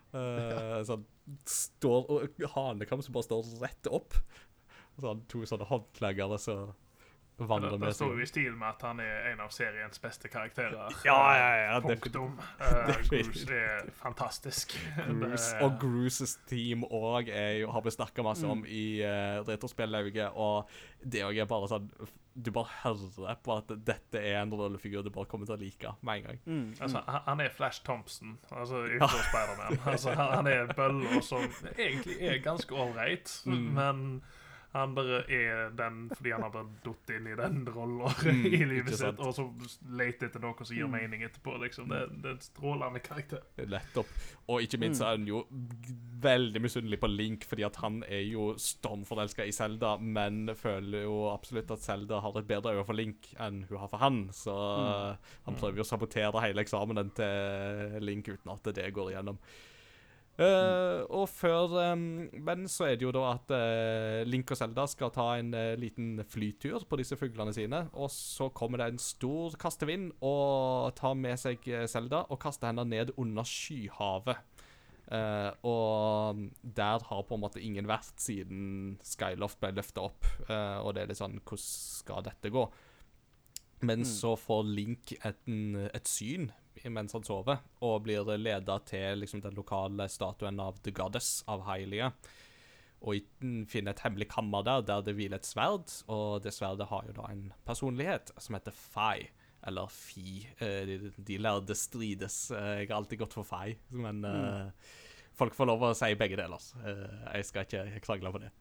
Uh, 0.09 0.79
sånn 0.81 1.03
står 1.45 2.07
Hanekam 2.55 3.03
som 3.05 3.13
bare 3.13 3.27
står 3.27 3.49
rett 3.61 3.89
opp. 3.93 4.15
Sånn, 4.97 5.19
to 5.29 5.43
sånne 5.45 5.67
håndklagere 5.69 6.39
som 6.41 6.71
det, 6.71 6.88
vandrer 7.47 7.77
det 7.79 7.93
står 7.95 8.15
jo 8.17 8.21
i 8.23 8.25
stil 8.27 8.55
med 8.59 8.67
at 8.67 8.81
han 8.81 8.99
er 8.99 9.31
en 9.31 9.39
av 9.45 9.49
seriens 9.55 9.99
beste 10.03 10.27
karakterer. 10.31 10.91
Ja, 11.05 11.17
ja, 11.37 11.49
ja, 11.63 11.79
Punktum. 11.81 12.39
Uh, 12.59 12.91
Groose 13.09 13.53
er 13.55 13.89
fantastisk. 13.95 14.73
Groose 15.07 15.59
og 15.63 15.77
Grooses 15.81 16.35
team 16.49 16.83
òg 16.83 17.29
har 17.31 17.81
blitt 17.85 17.95
snakka 17.95 18.23
masse 18.25 18.45
om 18.47 18.65
i 18.67 19.01
uh, 19.05 19.39
Retrospellauget. 19.47 20.31
Og 20.35 20.67
det 21.03 21.23
òg 21.23 21.37
er 21.39 21.47
bare 21.49 21.69
sånn 21.71 21.87
Du 22.39 22.51
bare 22.55 22.71
hører 22.83 23.35
på 23.43 23.55
at 23.57 23.71
dette 23.87 24.19
er 24.19 24.41
en 24.41 24.51
rollefigur 24.55 25.03
du 25.03 25.09
bare 25.11 25.27
kommer 25.27 25.45
til 25.49 25.55
å 25.57 25.59
like 25.59 25.93
med 26.01 26.19
en 26.21 26.27
gang. 26.27 26.39
Mm, 26.45 26.67
Altså, 26.81 27.01
han- 27.07 27.39
er 27.41 27.49
Flash 27.49 27.83
Thompson, 27.83 28.37
altså 28.51 28.83
fra 28.99 29.23
Spiderman. 29.29 29.79
Altså, 29.85 30.13
han 30.15 30.35
han 30.35 30.47
er 30.47 30.73
bøller 30.75 31.21
som 31.21 31.43
egentlig 31.77 32.19
er 32.21 32.37
ganske 32.43 32.71
ålreit, 32.75 33.41
Mm. 33.45 33.73
men 33.75 34.21
han 34.73 34.93
bare 34.97 35.23
er 35.33 35.71
den 35.77 36.03
fordi 36.13 36.33
han 36.35 36.43
har 36.45 36.53
bare 36.53 36.69
datt 36.85 37.13
inn 37.15 37.29
i 37.31 37.37
den 37.39 37.63
rollen 37.73 37.99
Mm, 38.29 38.45
i 38.53 38.65
livet 38.65 38.97
sitt, 38.97 39.19
og 39.19 39.33
så 39.35 39.45
leter 39.97 40.29
etter 40.29 40.41
noe 40.43 40.65
som 40.65 40.75
gir 40.75 40.89
mening 40.91 41.23
etterpå. 41.25 41.55
liksom. 41.63 41.89
Det, 41.91 42.01
det 42.23 42.31
er 42.31 42.35
en 42.35 42.43
strålende 42.43 43.01
karakter. 43.03 43.43
Nettopp. 43.69 44.11
Og 44.49 44.65
ikke 44.65 44.79
minst 44.81 45.03
er 45.03 45.15
han 45.15 45.27
jo 45.27 45.43
veldig 46.23 46.61
misunnelig 46.63 46.99
på 47.01 47.09
Link, 47.11 47.45
fordi 47.49 47.65
at 47.67 47.79
han 47.83 48.01
er 48.07 48.25
jo 48.27 48.51
stormforelska 48.59 49.45
i 49.47 49.55
Zelda, 49.55 49.95
men 49.97 50.53
føler 50.57 51.05
jo 51.07 51.21
absolutt 51.31 51.71
at 51.75 51.85
Zelda 51.85 52.21
har 52.23 52.39
et 52.39 52.49
bedre 52.49 52.75
øye 52.77 52.85
for 52.87 52.97
Link 52.97 53.31
enn 53.39 53.63
hun 53.69 53.81
har 53.81 53.91
for 53.91 54.03
han. 54.03 54.21
Så 54.35 54.53
mm. 54.53 55.33
han 55.47 55.59
prøver 55.59 55.81
jo 55.81 55.87
å 55.87 55.91
sabotere 55.91 56.45
hele 56.45 56.65
eksamenen 56.65 57.13
til 57.17 57.99
Link 58.05 58.31
uten 58.31 58.55
at 58.55 58.71
det 58.75 58.91
går 58.95 59.13
igjennom. 59.13 59.41
Eh, 60.39 61.01
og 61.11 61.25
før 61.27 61.73
um, 61.91 62.03
Men 62.47 62.63
så 62.71 62.85
er 62.87 62.93
det 62.95 63.03
jo 63.03 63.11
da 63.11 63.25
at 63.33 63.51
uh, 63.51 64.21
Link 64.23 64.53
og 64.53 64.59
Zelda 64.59 64.85
skal 64.87 65.11
ta 65.11 65.33
en 65.35 65.51
uh, 65.51 65.73
liten 65.75 66.21
flytur 66.23 66.85
på 66.87 66.99
disse 67.01 67.17
fuglene 67.19 67.51
sine. 67.55 67.81
Og 67.99 68.07
så 68.13 68.47
kommer 68.55 68.79
det 68.79 68.93
en 68.93 69.01
stor 69.03 69.57
kastevind 69.59 70.13
og 70.23 70.95
tar 70.99 71.17
med 71.19 71.39
seg 71.41 71.59
Selda 71.65 71.87
Zelda 71.99 72.21
og 72.31 72.39
kaster 72.39 72.69
henne 72.69 72.85
ned 72.87 73.11
under 73.19 73.43
skyhavet. 73.43 74.39
Og 75.65 76.41
der 76.61 77.03
har 77.09 77.23
på 77.25 77.35
en 77.35 77.41
måte 77.41 77.59
ingen 77.65 77.87
vært 77.89 78.21
siden 78.21 78.93
Skyloft 79.03 79.57
ble 79.59 79.71
løfta 79.73 80.03
opp. 80.05 80.27
og 80.45 80.93
det 80.93 81.01
er 81.01 81.09
litt 81.09 81.19
sånn 81.19 81.39
Hvordan 81.41 81.63
skal 81.65 82.23
dette 82.27 82.51
gå? 82.53 82.61
Men 83.89 84.05
så 84.05 84.35
får 84.37 84.69
Link 84.69 85.15
et, 85.17 85.41
et 85.49 86.07
syn 86.07 86.51
mens 86.87 87.15
han 87.15 87.25
sover, 87.27 87.59
og 87.85 88.03
blir 88.05 88.29
leda 88.37 88.79
til 88.87 89.23
liksom, 89.23 89.41
den 89.43 89.57
lokale 89.57 90.07
statuen 90.11 90.61
av 90.63 90.79
The 90.85 90.93
Goddess 90.95 91.41
av 91.49 91.65
Hylia. 91.67 92.11
Og 92.99 93.23
finner 93.71 93.93
et 93.93 94.01
hemmelig 94.03 94.27
kammer 94.33 94.63
der 94.67 94.83
der 94.87 95.03
det 95.05 95.15
hviler 95.15 95.39
et 95.39 95.47
sverd, 95.47 95.91
og 96.11 96.41
det 96.43 96.51
sverdet 96.55 96.89
har 96.89 97.05
jo 97.07 97.15
da 97.15 97.29
en 97.31 97.45
personlighet 97.67 98.33
som 98.37 98.57
heter 98.57 98.75
Fai. 98.75 99.29
Eller 99.67 99.91
Fi. 99.91 100.47
Eh, 100.57 100.81
de, 100.87 101.11
de 101.17 101.37
lærde 101.37 101.75
strides. 101.75 102.51
Eh, 102.51 102.73
jeg 102.81 102.89
har 102.89 102.97
alltid 103.01 103.19
gått 103.23 103.35
for 103.35 103.47
Fai, 103.47 103.75
men 103.91 104.23
eh, 104.27 104.91
folk 105.35 105.55
får 105.55 105.67
lov 105.67 105.83
å 105.89 105.93
si 105.97 106.13
begge 106.19 106.39
deler. 106.39 106.63
Jeg 106.85 107.47
skal 107.47 107.67
ikke 107.67 108.03
krangle 108.05 108.33
på 108.35 108.43
det. 108.45 108.53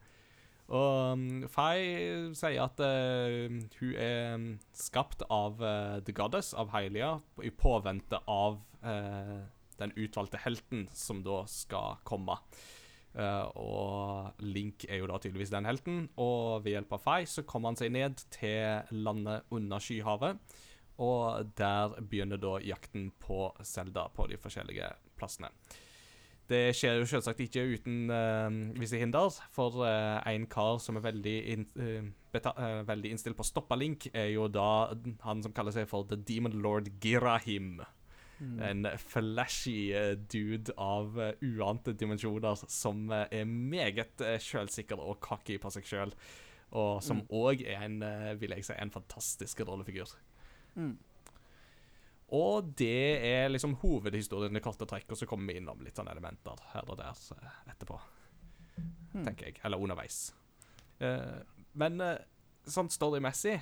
Og 0.69 1.21
Fay 1.49 2.33
sier 2.37 2.61
at 2.61 2.81
uh, 2.85 3.55
hun 3.79 3.93
er 3.97 4.35
um, 4.37 4.49
skapt 4.77 5.25
av 5.33 5.63
uh, 5.63 6.01
The 6.05 6.13
Goddess, 6.13 6.53
av 6.53 6.75
Hylia, 6.75 7.15
i 7.41 7.53
påvente 7.55 8.21
av 8.29 8.59
uh, 8.85 9.39
den 9.81 9.95
utvalgte 9.97 10.41
helten 10.43 10.85
som 10.93 11.23
da 11.25 11.45
skal 11.49 12.03
komme. 12.09 12.37
Og 13.19 14.43
Link 14.45 14.85
er 14.87 15.01
jo 15.01 15.07
da 15.09 15.17
tydeligvis 15.19 15.51
den 15.51 15.67
helten, 15.67 16.03
og 16.21 16.61
ved 16.63 16.77
hjelp 16.77 16.93
av 16.95 17.01
Fay 17.03 17.25
så 17.27 17.43
kommer 17.49 17.73
han 17.73 17.79
seg 17.81 17.91
ned 17.95 18.21
til 18.35 18.93
landet 18.95 19.49
under 19.55 19.83
skyhavet. 19.83 20.39
Og 21.03 21.49
der 21.59 21.97
begynner 22.03 22.39
da 22.43 22.59
jakten 22.63 23.09
på 23.23 23.49
Zelda 23.67 24.09
på 24.15 24.29
de 24.31 24.39
forskjellige 24.39 24.91
plassene. 25.19 25.51
Det 26.49 26.71
skjer 26.73 26.97
jo 26.97 27.09
selvsagt 27.09 27.43
ikke 27.45 27.67
uten 27.75 28.09
uh, 28.09 28.49
visse 28.79 28.97
hinder, 28.97 29.35
for 29.53 29.83
uh, 29.85 30.17
en 30.31 30.47
kar 30.49 30.79
som 30.81 30.97
er 30.97 31.05
veldig, 31.05 31.37
in 31.53 31.67
uh, 31.77 32.09
eh, 32.39 32.81
veldig 32.89 33.13
innstilt 33.13 33.37
på 33.37 33.45
å 33.45 33.49
stoppe 33.51 33.77
Link, 33.77 34.09
er 34.17 34.31
jo 34.33 34.47
da 34.53 34.89
han 35.27 35.45
som 35.45 35.53
kaller 35.57 35.77
seg 35.77 35.89
for 35.91 36.09
The 36.09 36.17
Demon 36.17 36.57
Lord 36.65 36.91
Girahim. 37.05 37.83
En 38.39 38.87
flashy 39.03 39.91
dude 40.31 40.71
av 40.79 41.17
uante 41.43 41.91
dimensjoner 41.99 42.61
som 42.71 43.11
er 43.11 43.49
meget 43.51 44.23
sjølsikker 44.45 45.01
og 45.03 45.19
cocky 45.25 45.57
på 45.59 45.73
seg 45.75 45.89
sjøl. 45.91 46.13
Og 46.79 47.01
som 47.03 47.25
òg 47.35 47.65
er 47.67 47.83
en, 47.89 47.99
vil 48.39 48.55
jeg 48.55 48.69
si, 48.69 48.77
en 48.79 48.95
fantastisk 48.95 49.65
rollefigur. 49.67 50.15
Mm. 50.79 50.95
Og 52.37 52.75
det 52.77 53.25
er 53.25 53.49
liksom 53.49 53.79
hovedhistorien 53.81 54.57
i 54.57 54.63
korte 54.65 54.85
trekk, 54.89 55.07
og 55.15 55.21
så 55.21 55.29
kommer 55.29 55.53
vi 55.53 55.63
innom 55.63 55.81
litt 55.81 55.97
sånne 55.97 56.13
elementer 56.13 56.61
her 56.75 56.89
og 56.91 56.99
der 57.01 57.17
eh, 57.39 57.61
etterpå, 57.73 58.01
Hmm. 59.13 59.25
tenker 59.25 59.47
jeg. 59.49 59.57
Eller 59.65 59.81
underveis. 59.81 60.35
Uh, 61.01 61.41
men 61.79 62.01
uh, 62.03 62.19
sånn 62.69 62.91
storymessig 62.93 63.57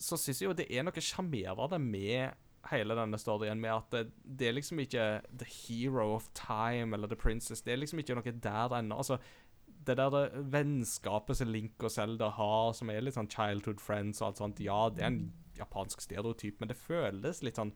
så 0.00 0.16
syns 0.16 0.40
jeg 0.40 0.48
jo 0.48 0.54
det 0.56 0.68
er 0.72 0.84
noe 0.86 1.02
sjarmerende 1.04 1.80
med 1.82 2.38
hele 2.70 2.96
denne 2.96 3.18
storyen, 3.20 3.60
med 3.60 3.72
at 3.72 3.92
det, 3.92 4.02
det 4.24 4.48
er 4.48 4.56
liksom 4.56 4.80
ikke 4.82 5.04
the 5.40 5.48
hero 5.48 6.14
of 6.14 6.28
time 6.36 6.96
eller 6.96 7.08
the 7.08 7.16
princess. 7.16 7.62
Det 7.64 7.72
er 7.72 7.80
liksom 7.80 8.00
ikke 8.02 8.16
noe 8.16 8.32
der 8.32 8.76
ennå. 8.78 8.96
Altså, 9.00 9.18
det 9.66 9.96
der 9.96 10.10
det 10.12 10.24
vennskapet 10.52 11.38
som 11.40 11.48
Link 11.48 11.80
og 11.84 11.92
Zelda 11.92 12.28
har, 12.36 12.72
som 12.76 12.92
er 12.92 13.04
litt 13.04 13.16
sånn 13.16 13.30
childhood 13.32 13.80
friends 13.80 14.20
og 14.20 14.30
alt 14.30 14.42
sånt, 14.42 14.60
ja, 14.64 14.82
det 14.92 15.04
er 15.04 15.12
en 15.12 15.22
japansk 15.60 16.00
stereotyp, 16.04 16.60
men 16.60 16.70
det 16.72 16.78
føles 16.80 17.42
litt 17.46 17.60
sånn 17.60 17.72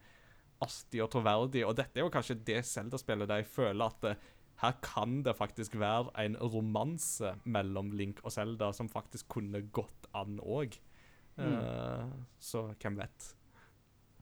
astig 0.64 1.02
og 1.04 1.10
troverdig. 1.12 1.64
Og 1.66 1.76
dette 1.76 2.00
er 2.00 2.06
jo 2.06 2.12
kanskje 2.14 2.38
det 2.46 2.62
Zelda-spillet 2.68 3.28
der 3.30 3.42
jeg 3.42 3.50
føler 3.52 3.84
at 3.86 4.00
det, 4.04 4.14
her 4.62 4.74
kan 4.86 5.22
det 5.26 5.34
faktisk 5.36 5.74
være 5.80 6.12
en 6.22 6.36
romanse 6.38 7.34
mellom 7.44 7.90
Link 7.98 8.20
og 8.24 8.30
Zelda 8.32 8.68
som 8.72 8.88
faktisk 8.88 9.28
kunne 9.34 9.64
gått 9.74 10.06
an 10.14 10.38
òg. 10.40 10.76
så 12.38 12.68
hvem 12.78 12.96
vet? 13.00 13.32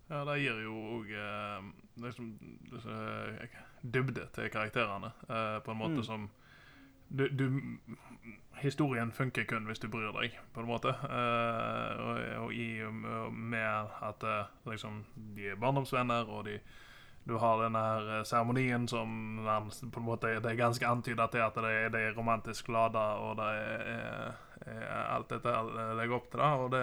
Ja, 0.09 0.23
det 0.29 0.39
gir 0.43 0.59
jo 0.65 0.73
òg 0.99 1.11
eh, 1.17 1.67
liksom, 2.05 2.33
eh, 2.81 3.59
dybde 3.85 4.27
til 4.35 4.49
karakterene, 4.53 5.13
eh, 5.29 5.59
på 5.65 5.73
en 5.73 5.79
måte 5.79 6.01
Mm. 6.01 6.05
som 6.05 6.31
du, 7.13 7.29
du 7.29 7.47
Historien 8.63 9.11
funker 9.13 9.45
kun 9.51 9.67
hvis 9.67 9.81
du 9.83 9.89
bryr 9.91 10.13
deg, 10.15 10.37
på 10.55 10.63
en 10.63 10.69
måte. 10.69 10.93
Eh, 10.95 12.03
og, 12.03 12.21
og 12.45 12.55
i, 12.55 12.69
og 12.87 13.33
med 13.35 13.97
at 14.07 14.23
eh, 14.29 14.53
liksom, 14.71 15.03
de 15.35 15.49
er 15.51 15.59
barndomsvenner, 15.59 16.31
og 16.31 16.47
de 16.47 16.61
du 17.25 17.37
har 17.39 17.61
denne 17.63 17.79
her 17.79 18.09
eh, 18.19 18.25
seremonien 18.27 18.89
som 18.89 19.41
på 19.93 20.01
en 20.01 20.07
måte 20.07 20.41
Det 20.41 20.51
er 20.51 20.59
ganske 20.59 20.87
antyda 20.89 21.29
til 21.31 21.45
at 21.45 21.55
det 21.55 21.71
er, 21.71 21.91
det 21.95 22.01
er 22.01 22.17
romantisk 22.17 22.69
lada, 22.69 23.05
og 23.23 23.37
det 23.39 23.51
er, 23.59 23.85
er, 23.93 24.33
er 24.75 25.05
alt 25.15 25.31
dette 25.31 25.55
legger 25.99 26.17
opp 26.19 26.31
til 26.33 26.43
det. 26.43 26.51
Og 26.65 26.73
det, 26.73 26.83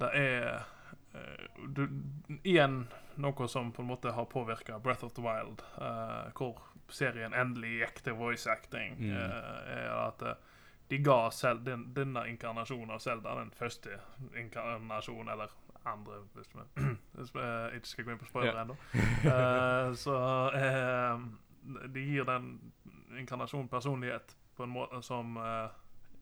det 0.00 0.12
er 0.22 0.46
eh, 1.12 1.44
du, 1.68 1.84
Igjen 2.42 2.86
noe 3.20 3.48
som 3.48 3.72
på 3.72 3.84
en 3.84 3.90
måte 3.92 4.12
har 4.12 4.28
påvirka 4.32 4.78
Breath 4.80 5.04
of 5.04 5.12
the 5.16 5.24
Wild, 5.24 5.64
eh, 5.80 6.32
hvor 6.36 6.60
serien 6.92 7.34
endelig 7.34 7.78
gikk 7.80 8.02
til 8.04 8.12
voice 8.14 8.46
acting, 8.50 8.98
Mm. 8.98 9.10
eh, 9.10 9.76
er 9.76 9.90
at 10.08 10.22
eh, 10.22 10.34
de 10.90 10.98
ga 11.02 11.30
selv 11.30 11.64
den, 11.66 11.92
denne 11.94 12.28
inkarnasjonen 12.30 12.90
av 12.90 12.98
Zelda, 13.00 13.34
den 13.40 13.50
første 13.50 13.98
inkarnasjonen, 14.38 15.28
eller 15.32 15.48
andre, 15.86 16.20
hvis 16.34 17.34
vi 17.34 17.76
ikke 17.76 17.88
skal 17.88 18.04
gå 18.04 18.10
inn 18.14 18.18
på 18.18 18.28
spoiler 18.30 18.60
ennå. 18.62 18.76
Eh, 19.24 19.92
så 19.94 20.16
eh, 20.54 21.26
de 21.94 22.00
gir 22.06 22.24
den 22.28 22.72
inkarnasjonen 23.18 23.68
personlighet 23.68 24.36
på 24.56 24.62
en 24.66 24.70
måte 24.74 25.02
som 25.02 25.36
eh, 25.36 25.68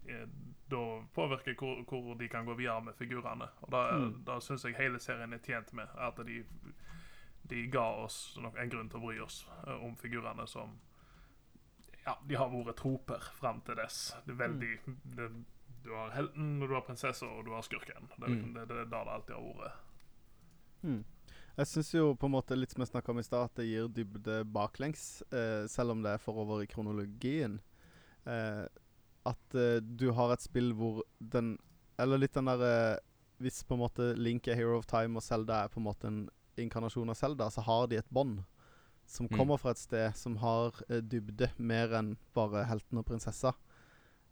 eh, 0.09 0.27
da 0.71 0.81
påvirker 1.15 1.55
hvor, 1.61 1.83
hvor 1.89 2.15
de 2.19 2.29
kan 2.29 2.45
gå 2.49 2.55
videre 2.57 2.81
med 2.85 2.95
figurene. 2.99 3.49
Og 3.63 3.71
da, 3.73 3.83
Mm. 3.99 4.25
da 4.25 4.39
syns 4.41 4.65
jeg 4.65 4.75
hele 4.79 4.99
serien 5.01 5.33
er 5.33 5.39
tjent 5.45 5.73
med 5.73 5.89
at 5.99 6.17
de, 6.27 6.43
de 7.51 7.67
ga 7.73 7.85
oss 8.05 8.39
en 8.41 8.71
grunn 8.73 8.89
til 8.89 9.01
å 9.01 9.05
bry 9.05 9.19
oss 9.21 9.47
eh, 9.67 9.77
om 9.85 9.97
figurene 10.01 10.47
som 10.49 10.79
Ja, 12.05 12.19
de 12.29 12.37
har 12.37 12.51
vært 12.53 12.77
troper 12.77 13.23
frem 13.39 13.63
til 13.65 13.77
dess. 13.81 14.15
Det 14.27 14.35
er 14.35 14.41
veldig 14.43 14.73
det, 15.17 15.29
Du 15.85 15.91
har 15.93 16.11
helten, 16.17 16.63
og 16.63 16.69
du 16.69 16.75
har 16.75 16.85
prinsessa, 16.85 17.27
og 17.27 17.45
du 17.45 17.51
har 17.53 17.63
skurken. 17.65 18.09
Det 18.19 18.29
liksom 18.29 18.51
Mm. 18.51 18.55
det, 18.55 18.69
det 18.69 18.77
er 18.83 18.85
da 18.93 19.05
det 19.05 19.13
alltid 19.13 19.35
har 19.35 19.59
vært. 19.59 19.81
Mm. 20.83 21.05
Jeg 21.57 21.67
syns 21.67 21.91
jo 21.95 22.15
på 22.19 22.27
en 22.27 22.33
måte 22.35 22.57
litt 22.57 22.73
som 22.73 22.83
jeg 22.83 22.89
snakka 22.91 23.13
om 23.13 23.19
i 23.19 23.23
stad, 23.23 23.45
at 23.45 23.55
det 23.61 23.67
gir 23.69 23.89
dybde 23.89 24.45
baklengs, 24.45 25.23
eh, 25.31 25.67
selv 25.69 25.91
om 25.95 26.03
det 26.03 26.11
er 26.15 26.19
forover 26.19 26.63
i 26.65 26.67
kronologien. 26.67 27.61
Eh, 28.27 28.65
at 29.25 29.55
eh, 29.55 29.81
du 29.81 30.11
har 30.13 30.33
et 30.33 30.43
spill 30.45 30.73
hvor 30.75 31.03
den 31.21 31.59
Eller 31.99 32.19
litt 32.19 32.33
den 32.35 32.47
derre 32.49 32.99
Hvis 33.39 33.63
på 33.65 33.75
en 33.77 33.81
måte 33.83 34.15
Link 34.17 34.49
er 34.49 34.57
Hero 34.57 34.79
of 34.79 34.87
Time 34.87 35.17
og 35.17 35.23
Zelda 35.23 35.65
er 35.65 35.69
på 35.69 35.79
en 35.81 35.85
måte 35.85 36.09
en 36.09 36.31
inkarnasjon 36.59 37.11
av 37.11 37.15
Selda, 37.19 37.51
så 37.51 37.61
har 37.63 37.87
de 37.89 37.97
et 37.99 38.11
bånd 38.11 38.45
som 39.07 39.27
Mm. 39.27 39.37
kommer 39.39 39.57
fra 39.61 39.71
et 39.71 39.79
sted 39.79 40.15
som 40.17 40.37
har 40.37 40.73
eh, 40.89 41.01
dybde 41.01 41.51
mer 41.59 41.89
enn 41.95 42.17
bare 42.35 42.65
helten 42.65 42.99
og 42.99 43.05
prinsessa. 43.07 43.53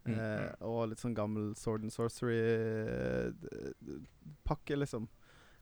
Mm. 0.05 0.17
Eh, 0.19 0.53
og 0.61 0.89
litt 0.89 0.99
sånn 0.99 1.13
gammel 1.15 1.53
Sword 1.55 1.81
and 1.83 1.91
Sorcery-pakke, 3.53 4.75
liksom. 4.75 5.07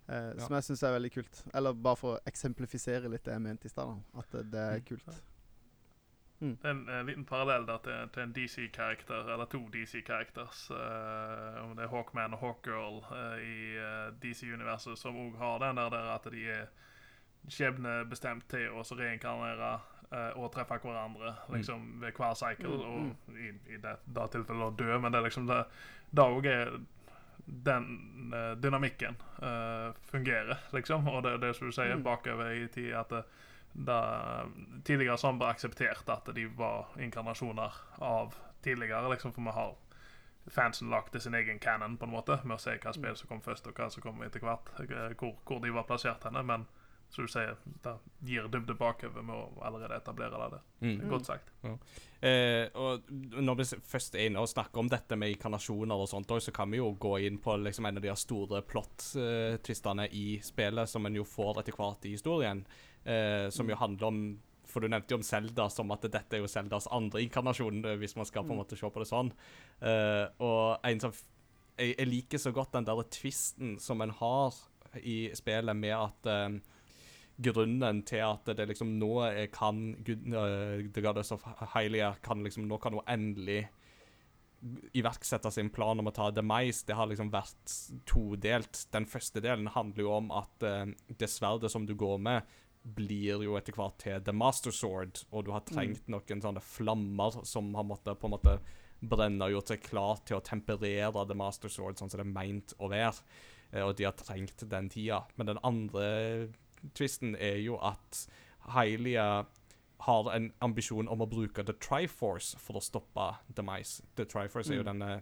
Eh, 0.07 0.34
Ja. 0.38 0.39
Som 0.39 0.55
jeg 0.55 0.64
syns 0.64 0.84
er 0.84 0.99
veldig 0.99 1.12
kult. 1.14 1.43
Eller 1.53 1.74
bare 1.74 1.95
for 1.95 2.18
å 2.18 2.22
eksemplifisere 2.26 3.09
litt 3.09 3.24
det 3.24 3.34
jeg 3.34 3.41
mente 3.41 3.66
i 3.66 3.70
stad. 3.70 4.01
At 4.18 4.30
det, 4.32 4.51
det 4.51 4.59
er 4.59 4.80
Mm. 6.42 6.56
Det 6.62 6.66
er 6.68 6.74
en, 6.74 6.84
en 6.89 7.06
liten 7.06 7.26
parallell 7.26 7.68
der 7.68 7.78
til, 7.86 8.10
til 8.14 8.24
en 8.24 8.32
DC-karakter, 8.36 9.28
eller 9.34 9.46
to 9.46 9.62
DC-characters. 9.74 10.64
Uh, 10.74 11.62
om 11.64 11.76
det 11.78 11.86
er 11.86 11.94
Hawkman 11.94 12.34
og 12.34 12.39
Hawkgirl 12.42 12.98
uh, 13.12 13.38
i 13.38 13.78
uh, 13.78 14.10
DC-universet, 14.24 14.98
som 14.98 15.20
òg 15.22 15.38
har 15.38 15.62
den 15.62 15.78
der, 15.78 15.89
der 15.94 16.10
at 16.16 16.26
de 16.34 16.46
er 16.50 16.66
skjebnebestemt 17.50 18.46
til 18.52 18.70
å 18.78 18.84
så 18.86 18.96
reinkarnere 19.00 19.72
eh, 20.12 20.32
og 20.38 20.52
treffe 20.54 20.78
hverandre 20.84 21.34
liksom 21.54 22.00
ved 22.04 22.14
hver 22.18 22.36
cycle. 22.38 22.76
Mm, 22.78 23.12
Og 23.26 23.38
i, 23.38 23.52
i 23.74 23.80
det, 23.82 23.96
det 24.06 24.28
tilfellet 24.36 24.68
å 24.68 24.76
dø, 24.78 24.92
men 25.02 25.14
det 25.14 25.22
er 25.22 25.26
liksom 25.26 25.48
det 25.50 26.26
òg 26.26 26.46
er 26.52 26.76
den 27.66 27.88
eh, 28.38 28.52
dynamikken 28.62 29.18
eh, 29.42 29.89
fungerer, 30.12 30.62
liksom. 30.76 31.08
Og 31.10 31.24
det 31.26 31.39
det 31.42 31.56
som 31.58 31.72
du 31.72 31.76
sier, 31.76 31.96
Mm. 31.96 32.04
bakover 32.06 32.52
i 32.54 32.68
tid, 32.68 32.94
at 32.94 33.14
det, 33.74 33.94
det 33.94 34.84
tidligere 34.84 35.18
så 35.18 35.32
har 35.32 35.40
vi 35.40 35.48
akseptert 35.50 36.10
at 36.10 36.30
de 36.36 36.46
var 36.58 36.92
inkarnasjoner 37.00 37.80
av 38.00 38.36
tidligere, 38.62 39.10
liksom, 39.14 39.34
for 39.34 39.48
vi 39.48 39.56
har 39.56 39.76
fansen 40.52 40.90
lagde 40.90 41.20
sin 41.20 41.34
egen 41.34 41.60
canon, 41.60 41.98
på 41.98 42.06
en 42.06 42.12
måte, 42.12 42.40
med 42.44 42.58
å 42.58 42.62
se 42.62 42.78
hva 42.82 42.94
spill 42.94 43.18
som 43.18 43.30
kom 43.30 43.42
først, 43.46 43.68
og 43.70 43.78
hva 43.78 43.90
som 43.94 44.04
kom 44.04 44.22
etter 44.26 44.44
hvert, 44.44 44.74
eh, 44.84 45.12
hvor, 45.18 45.36
hvor 45.46 45.62
de 45.64 45.74
var 45.74 45.88
plassert 45.90 46.26
henne, 46.28 46.44
men 46.44 46.68
som 47.12 47.26
du 47.28 47.32
sier, 47.32 47.58
det 47.84 47.92
gir 48.24 48.46
dybde 48.48 48.74
bakover 48.80 49.24
med 49.26 49.36
å 49.36 49.64
allerede 49.68 49.98
etablere 50.00 50.38
det. 50.54 50.60
det 50.82 50.88
Mm. 50.88 51.10
Godt 51.10 51.26
sagt. 51.28 51.50
Eh, 52.22 52.70
og 52.74 53.10
når 53.12 53.56
vi 53.60 53.66
først 53.92 54.16
er 54.16 54.30
inne 54.30 54.40
og 54.40 54.50
snakker 54.50 54.80
om 54.80 54.90
dette 54.90 55.18
med 55.20 55.34
inkarnasjoner 55.34 56.00
og 56.00 56.08
sånt, 56.10 56.32
så 56.42 56.54
kan 56.56 56.72
vi 56.72 56.80
jo 56.80 56.94
gå 56.96 57.18
inn 57.28 57.38
på 57.44 57.58
liksom 57.60 57.86
en 57.86 58.00
av 58.00 58.06
de 58.06 58.16
store 58.16 58.62
plot-tvistene 58.62 60.08
i 60.08 60.40
spillet, 60.42 60.90
som 60.90 61.06
en 61.06 61.20
jo 61.20 61.28
får 61.28 61.60
etter 61.62 61.76
hvert 61.76 62.08
i 62.08 62.16
historien, 62.16 62.64
eh, 63.06 63.49
som 63.54 63.70
jo 63.70 63.78
handler 63.80 64.08
om 64.08 64.24
For 64.72 64.80
du 64.80 64.88
nevnte 64.88 65.12
jo 65.12 65.18
om 65.20 65.24
Zelda 65.26 65.66
som 65.70 65.91
at 65.91 66.06
dette 66.08 66.38
er 66.38 66.39
jo 66.39 66.47
Zeldas 66.47 66.86
andre 66.95 67.20
inkarnasjon, 67.26 67.84
eh, 67.86 67.97
hvis 67.99 68.16
man 68.16 68.28
skal 68.30 68.45
på 68.47 68.54
en 68.54 68.62
måte 68.62 68.78
se 68.80 68.88
på 68.88 69.02
det 69.02 69.10
sånn. 69.10 69.32
Eh, 69.84 70.28
og 70.39 70.86
en 70.88 71.02
som 71.04 71.12
jeg, 71.78 71.95
jeg 71.97 72.08
liker 72.08 72.39
så 72.39 72.54
godt 72.56 72.78
den 72.78 72.88
der 72.88 73.02
tvisten 73.12 73.76
som 73.84 74.02
en 74.02 74.14
har 74.22 74.56
i 75.02 75.32
spillet, 75.36 75.76
med 75.76 75.95
at 75.97 76.30
eh, 76.32 76.56
grunnen 77.41 78.02
til 78.08 78.24
at 78.24 78.47
det 78.56 78.70
liksom 78.70 78.95
nå 79.02 79.12
kan 79.54 79.84
Gud- 80.06 80.28
øh, 80.30 80.88
The 80.93 81.04
Goddess 81.04 81.32
of 81.32 81.43
Hylia 81.74 82.14
kan 82.24 82.43
liksom 82.43 82.68
Nå 82.68 82.78
kan 82.78 82.93
hun 82.93 83.08
endelig 83.08 83.70
iverksette 84.93 85.49
sin 85.52 85.72
plan 85.74 85.99
om 85.99 86.08
å 86.08 86.14
ta 86.14 86.30
Demise. 86.32 86.86
Det 86.86 86.93
har 86.93 87.10
liksom 87.10 87.32
vært 87.34 87.72
todelt. 88.06 88.84
Den 88.93 89.08
første 89.10 89.41
delen 89.41 89.72
handler 89.74 90.04
jo 90.06 90.12
om 90.14 90.28
at 90.38 90.66
uh, 90.66 90.91
det 91.18 91.30
sverdet 91.34 91.72
som 91.74 91.88
du 91.89 91.95
går 91.97 92.20
med, 92.22 92.45
blir 92.84 93.44
jo 93.46 93.56
etter 93.60 93.74
hvert 93.78 93.98
til 94.02 94.22
The 94.26 94.34
Master 94.34 94.72
Sword, 94.74 95.24
og 95.32 95.46
du 95.46 95.52
har 95.54 95.62
trengt 95.70 96.08
noen 96.10 96.42
sånne 96.42 96.62
flammer 96.66 97.44
som 97.46 97.74
har 97.78 97.84
måttet 97.86 98.18
på 98.20 98.26
en 98.28 98.34
måte 98.34 98.56
brenne 99.02 99.46
og 99.46 99.52
gjort 99.56 99.68
seg 99.74 99.84
klar 99.86 100.20
til 100.26 100.38
å 100.38 100.44
temperere 100.46 101.26
The 101.28 101.38
Master 101.38 101.70
Sword 101.70 101.98
sånn 101.98 102.10
som 102.10 102.20
det 102.22 102.26
er 102.28 102.34
meint 102.34 102.74
å 102.80 102.90
være. 102.90 103.22
Eh, 103.72 103.82
Og 103.86 103.96
de 103.98 104.04
har 104.06 104.14
trengt 104.14 104.66
den 104.70 104.90
tida. 104.90 105.24
Men 105.38 105.48
den 105.48 105.62
andre 105.64 106.50
twisten 106.98 107.36
er 107.36 107.58
jo 107.62 107.78
at 107.82 108.28
Hylia 108.74 109.46
har 110.02 110.32
en 110.34 110.52
ambisjon 110.62 111.08
om 111.08 111.22
å 111.22 111.30
bruke 111.30 111.64
The 111.66 111.74
Triforce 111.74 112.58
for 112.58 112.78
å 112.78 112.82
stoppe 112.82 113.36
Demise. 113.54 114.02
The 114.16 114.26
Triforce 114.26 114.72
er 114.72 114.78
jo 114.82 114.84
Mm. 114.84 114.98
denne 114.98 115.22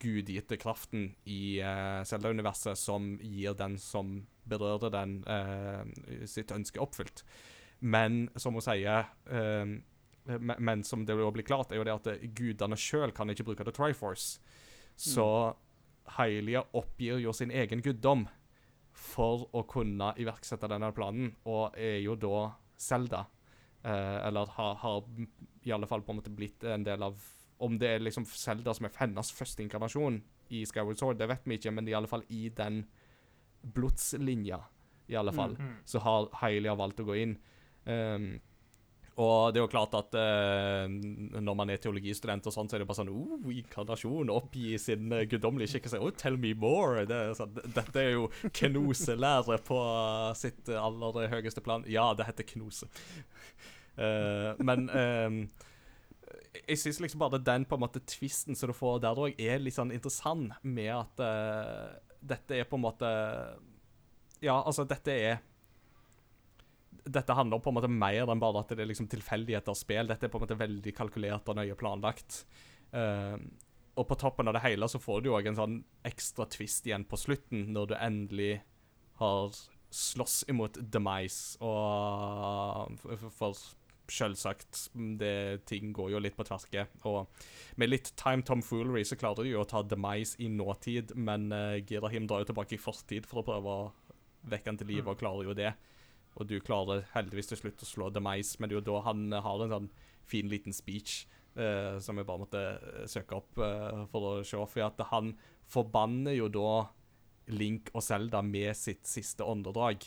gudgitte 0.00 0.56
kraften 0.60 1.14
i 1.26 1.60
uh, 1.60 2.02
Zelda-universet 2.04 2.76
som 2.78 3.18
gir 3.20 3.54
den 3.54 3.78
som 3.78 4.26
berører 4.50 4.92
den, 4.94 5.20
eh, 5.30 6.26
sitt 6.28 6.52
ønske 6.54 6.82
oppfylt. 6.82 7.24
Men 7.80 8.26
som 8.36 8.58
hun 8.58 8.64
sier 8.64 9.08
eh, 9.30 9.78
men, 10.38 10.84
som 10.84 11.06
det 11.06 11.16
blir 11.16 11.46
klart, 11.46 11.72
er 11.72 11.80
jo 11.80 11.86
det 11.86 11.96
at 11.96 12.10
eh, 12.12 12.28
gudene 12.36 12.78
sjøl 12.78 13.14
kan 13.16 13.30
ikke 13.32 13.46
bruke 13.48 13.66
The 13.66 13.74
Triforce. 13.74 14.40
Så 15.00 15.26
Hylia 16.16 16.62
oppgir 16.76 17.20
jo 17.22 17.32
sin 17.36 17.52
egen 17.54 17.82
guddom 17.84 18.26
for 18.96 19.46
å 19.56 19.64
kunne 19.70 20.12
iverksette 20.20 20.68
denne 20.68 20.90
planen, 20.92 21.32
og 21.48 21.76
er 21.78 22.00
jo 22.04 22.16
da 22.20 22.50
Zelda. 22.80 23.24
Eh, 23.82 24.18
eller 24.26 24.50
har, 24.56 24.74
har 24.82 25.04
i 25.64 25.72
alle 25.72 25.88
fall 25.88 26.04
på 26.04 26.12
en 26.12 26.20
måte 26.20 26.32
blitt 26.34 26.64
en 26.68 26.84
del 26.84 27.02
av 27.02 27.20
Om 27.60 27.74
det 27.76 27.88
er 27.88 28.00
liksom 28.00 28.24
Zelda 28.24 28.72
som 28.72 28.86
er 28.88 28.94
hennes 28.96 29.30
første 29.36 29.60
inkarnasjon 29.60 30.14
i 30.56 30.62
Skyward 30.64 30.96
Sword, 30.96 31.18
det 31.20 31.26
vet 31.28 31.44
vi 31.44 31.58
ikke, 31.58 31.72
men 31.76 31.88
i 31.88 31.92
alle 31.92 32.08
fall 32.08 32.22
i 32.32 32.48
den 32.56 32.86
blodslinja 33.62 34.60
i 35.10 35.16
alle 35.16 35.32
fall. 35.34 35.56
Mm. 35.58 35.74
Så 35.84 35.98
har 36.04 36.30
Hailey 36.42 36.76
valgt 36.78 37.02
å 37.02 37.08
gå 37.08 37.18
inn. 37.18 37.34
Um, 37.84 38.32
og 39.20 39.52
det 39.52 39.60
er 39.60 39.64
jo 39.64 39.70
klart 39.72 39.94
at 39.98 40.14
uh, 40.16 40.86
når 40.88 41.56
man 41.58 41.72
er 41.72 41.80
teologistudent, 41.82 42.46
og 42.46 42.54
sånn, 42.54 42.70
så 42.70 42.76
er 42.76 42.82
det 42.82 42.88
bare 42.88 43.00
sånn 43.02 43.10
oh, 43.12 43.50
Inkarnasjon, 43.52 44.30
oppgi 44.32 44.78
sin 44.80 45.10
uh, 45.12 45.24
guddommelige 45.28 45.74
skikkelse. 45.74 46.00
Oh, 46.00 46.14
tell 46.14 46.38
me 46.40 46.54
more! 46.56 47.04
Det 47.10 47.18
er 47.18 47.34
sånn, 47.36 47.58
dette 47.66 48.00
er 48.00 48.14
jo 48.14 48.30
knoselære 48.62 49.58
på 49.66 49.80
sitt 50.38 50.70
aller 50.72 51.34
høyeste 51.34 51.64
plan. 51.64 51.84
Ja, 51.90 52.12
det 52.16 52.30
heter 52.30 52.48
knose. 52.54 52.88
Uh, 53.98 54.54
men 54.64 54.86
ehm, 54.96 55.42
jeg 56.68 56.78
syns 56.80 57.00
liksom 57.02 57.20
bare 57.22 57.40
den 57.42 57.66
på 57.68 57.76
en 57.76 57.82
måte 57.82 58.02
tvisten 58.06 58.56
som 58.58 58.70
du 58.70 58.76
får 58.76 59.02
der 59.04 59.18
òg, 59.18 59.38
er 59.38 59.60
litt 59.62 59.76
sånn 59.76 59.92
interessant, 59.94 60.54
med 60.62 60.90
at 60.94 61.22
eh, 61.24 61.98
dette 62.20 62.58
er 62.58 62.68
på 62.68 62.78
en 62.78 62.84
måte 62.84 63.08
Ja, 64.44 64.58
altså, 64.60 64.86
dette 64.88 65.14
er 65.14 65.40
dette 67.10 67.34
handler 67.34 67.62
på 67.62 67.72
en 67.72 67.78
måte 67.78 67.90
mer 67.90 68.28
enn 68.28 68.42
bare 68.42 68.60
at 68.60 68.72
det 68.74 68.84
er 68.84 68.90
liksom 68.90 69.08
tilfeldigheter 69.10 69.76
spill. 69.78 70.10
Dette 70.10 70.26
er 70.26 70.32
på 70.32 70.38
en 70.38 70.44
måte 70.44 70.58
veldig 70.60 70.92
kalkulert 70.94 71.48
og 71.48 71.56
nøye 71.56 71.76
planlagt. 71.78 72.42
Uh, 72.92 73.40
og 73.98 74.06
på 74.08 74.18
toppen 74.20 74.48
av 74.50 74.54
det 74.56 74.62
hele 74.64 74.88
så 74.90 75.00
får 75.02 75.24
du 75.24 75.30
òg 75.32 75.48
en 75.50 75.58
sånn 75.58 75.76
ekstra 76.06 76.46
twist 76.52 76.86
igjen 76.86 77.06
på 77.08 77.18
slutten, 77.20 77.70
når 77.74 77.90
du 77.90 77.96
endelig 77.98 78.52
har 79.20 79.56
slåss 79.90 80.44
imot 80.52 80.78
Demise, 80.92 81.58
og 81.64 82.94
for 83.34 83.58
selvsagt, 84.12 84.86
det, 85.20 85.64
ting 85.70 85.94
går 85.96 86.12
jo 86.14 86.22
litt 86.22 86.36
på 86.38 86.46
tverke. 86.48 86.86
Og 87.08 87.28
med 87.80 87.92
litt 87.92 88.12
time 88.20 88.46
tomfoolery 88.46 89.04
så 89.08 89.18
klarer 89.20 89.46
de 89.46 89.54
jo 89.54 89.62
å 89.62 89.68
ta 89.68 89.82
Demise 89.86 90.40
i 90.42 90.50
nåtid, 90.52 91.14
men 91.16 91.50
uh, 91.54 91.78
Girahim 91.86 92.28
drar 92.30 92.44
jo 92.44 92.50
tilbake 92.52 92.76
i 92.76 92.82
fortid 92.82 93.28
for 93.28 93.42
å 93.42 93.46
prøve 93.46 93.76
å 93.76 93.90
vekke 94.50 94.72
han 94.72 94.80
til 94.80 94.88
live, 94.90 95.08
og 95.10 95.20
klarer 95.20 95.50
jo 95.50 95.56
det. 95.56 95.74
Og 96.38 96.46
du 96.48 96.56
klarer 96.64 97.04
heldigvis 97.14 97.50
til 97.50 97.62
slutt 97.64 97.82
å 97.84 97.88
slå 97.88 98.12
Demise, 98.14 98.58
men 98.58 98.70
det 98.70 98.78
er 98.78 98.82
jo 98.82 98.88
da 98.92 99.04
han 99.08 99.28
har 99.34 99.66
en 99.66 99.76
sånn 99.76 99.92
fin 100.30 100.50
liten 100.50 100.74
speech 100.76 101.24
Uh, 101.58 101.98
som 101.98 102.14
jeg 102.14 102.26
bare 102.28 102.40
måtte 102.44 102.60
eh, 102.62 103.06
søke 103.10 103.34
opp 103.40 103.58
uh, 103.58 104.04
for 104.12 104.26
å 104.28 104.34
se. 104.46 104.58
For 104.70 104.84
at 104.86 105.00
han 105.10 105.32
forbanner 105.70 106.36
jo 106.36 106.46
da 106.52 106.74
Link 107.50 107.90
og 107.90 108.04
Zelda 108.06 108.38
med 108.46 108.70
sitt 108.78 109.02
siste 109.10 109.42
åndedrag. 109.42 110.06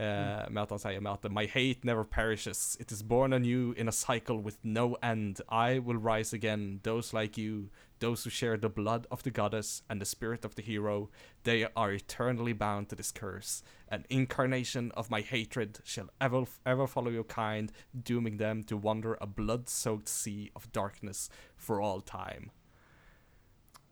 Eh, 0.00 0.48
med 0.48 0.62
at 0.62 0.70
han 0.70 0.80
sier 0.80 1.00
med 1.04 1.12
at 1.12 1.32
My 1.32 1.44
hate 1.46 1.84
never 1.84 2.04
perishes. 2.04 2.76
It 2.80 2.90
is 2.90 3.02
born 3.02 3.34
anew 3.34 3.74
in 3.76 3.86
a 3.86 3.92
cycle 3.92 4.38
with 4.38 4.56
no 4.62 4.94
end. 5.02 5.42
I 5.50 5.78
will 5.78 5.98
rise 5.98 6.32
again. 6.32 6.80
Those 6.84 7.12
like 7.12 7.36
you, 7.36 7.68
those 7.98 8.24
who 8.24 8.30
share 8.30 8.56
the 8.56 8.70
blood 8.70 9.06
of 9.10 9.22
the 9.24 9.30
goddess 9.30 9.82
and 9.90 10.00
the 10.00 10.06
spirit 10.06 10.44
of 10.46 10.54
the 10.54 10.62
hero, 10.62 11.10
they 11.44 11.66
are 11.76 11.92
eternally 11.92 12.54
bound 12.54 12.88
to 12.88 12.96
this 12.96 13.12
curse. 13.12 13.62
An 13.88 14.06
incarnation 14.08 14.90
of 14.92 15.10
my 15.10 15.20
hatred 15.20 15.80
shall 15.84 16.08
ever, 16.18 16.46
ever 16.64 16.86
follow 16.86 17.10
your 17.10 17.24
kind, 17.24 17.70
dooming 18.02 18.38
them 18.38 18.62
to 18.64 18.78
wander 18.78 19.18
a 19.20 19.26
blood-soaked 19.26 20.08
sea 20.08 20.50
of 20.56 20.72
darkness 20.72 21.28
for 21.56 21.78
all 21.78 22.00
time. 22.00 22.50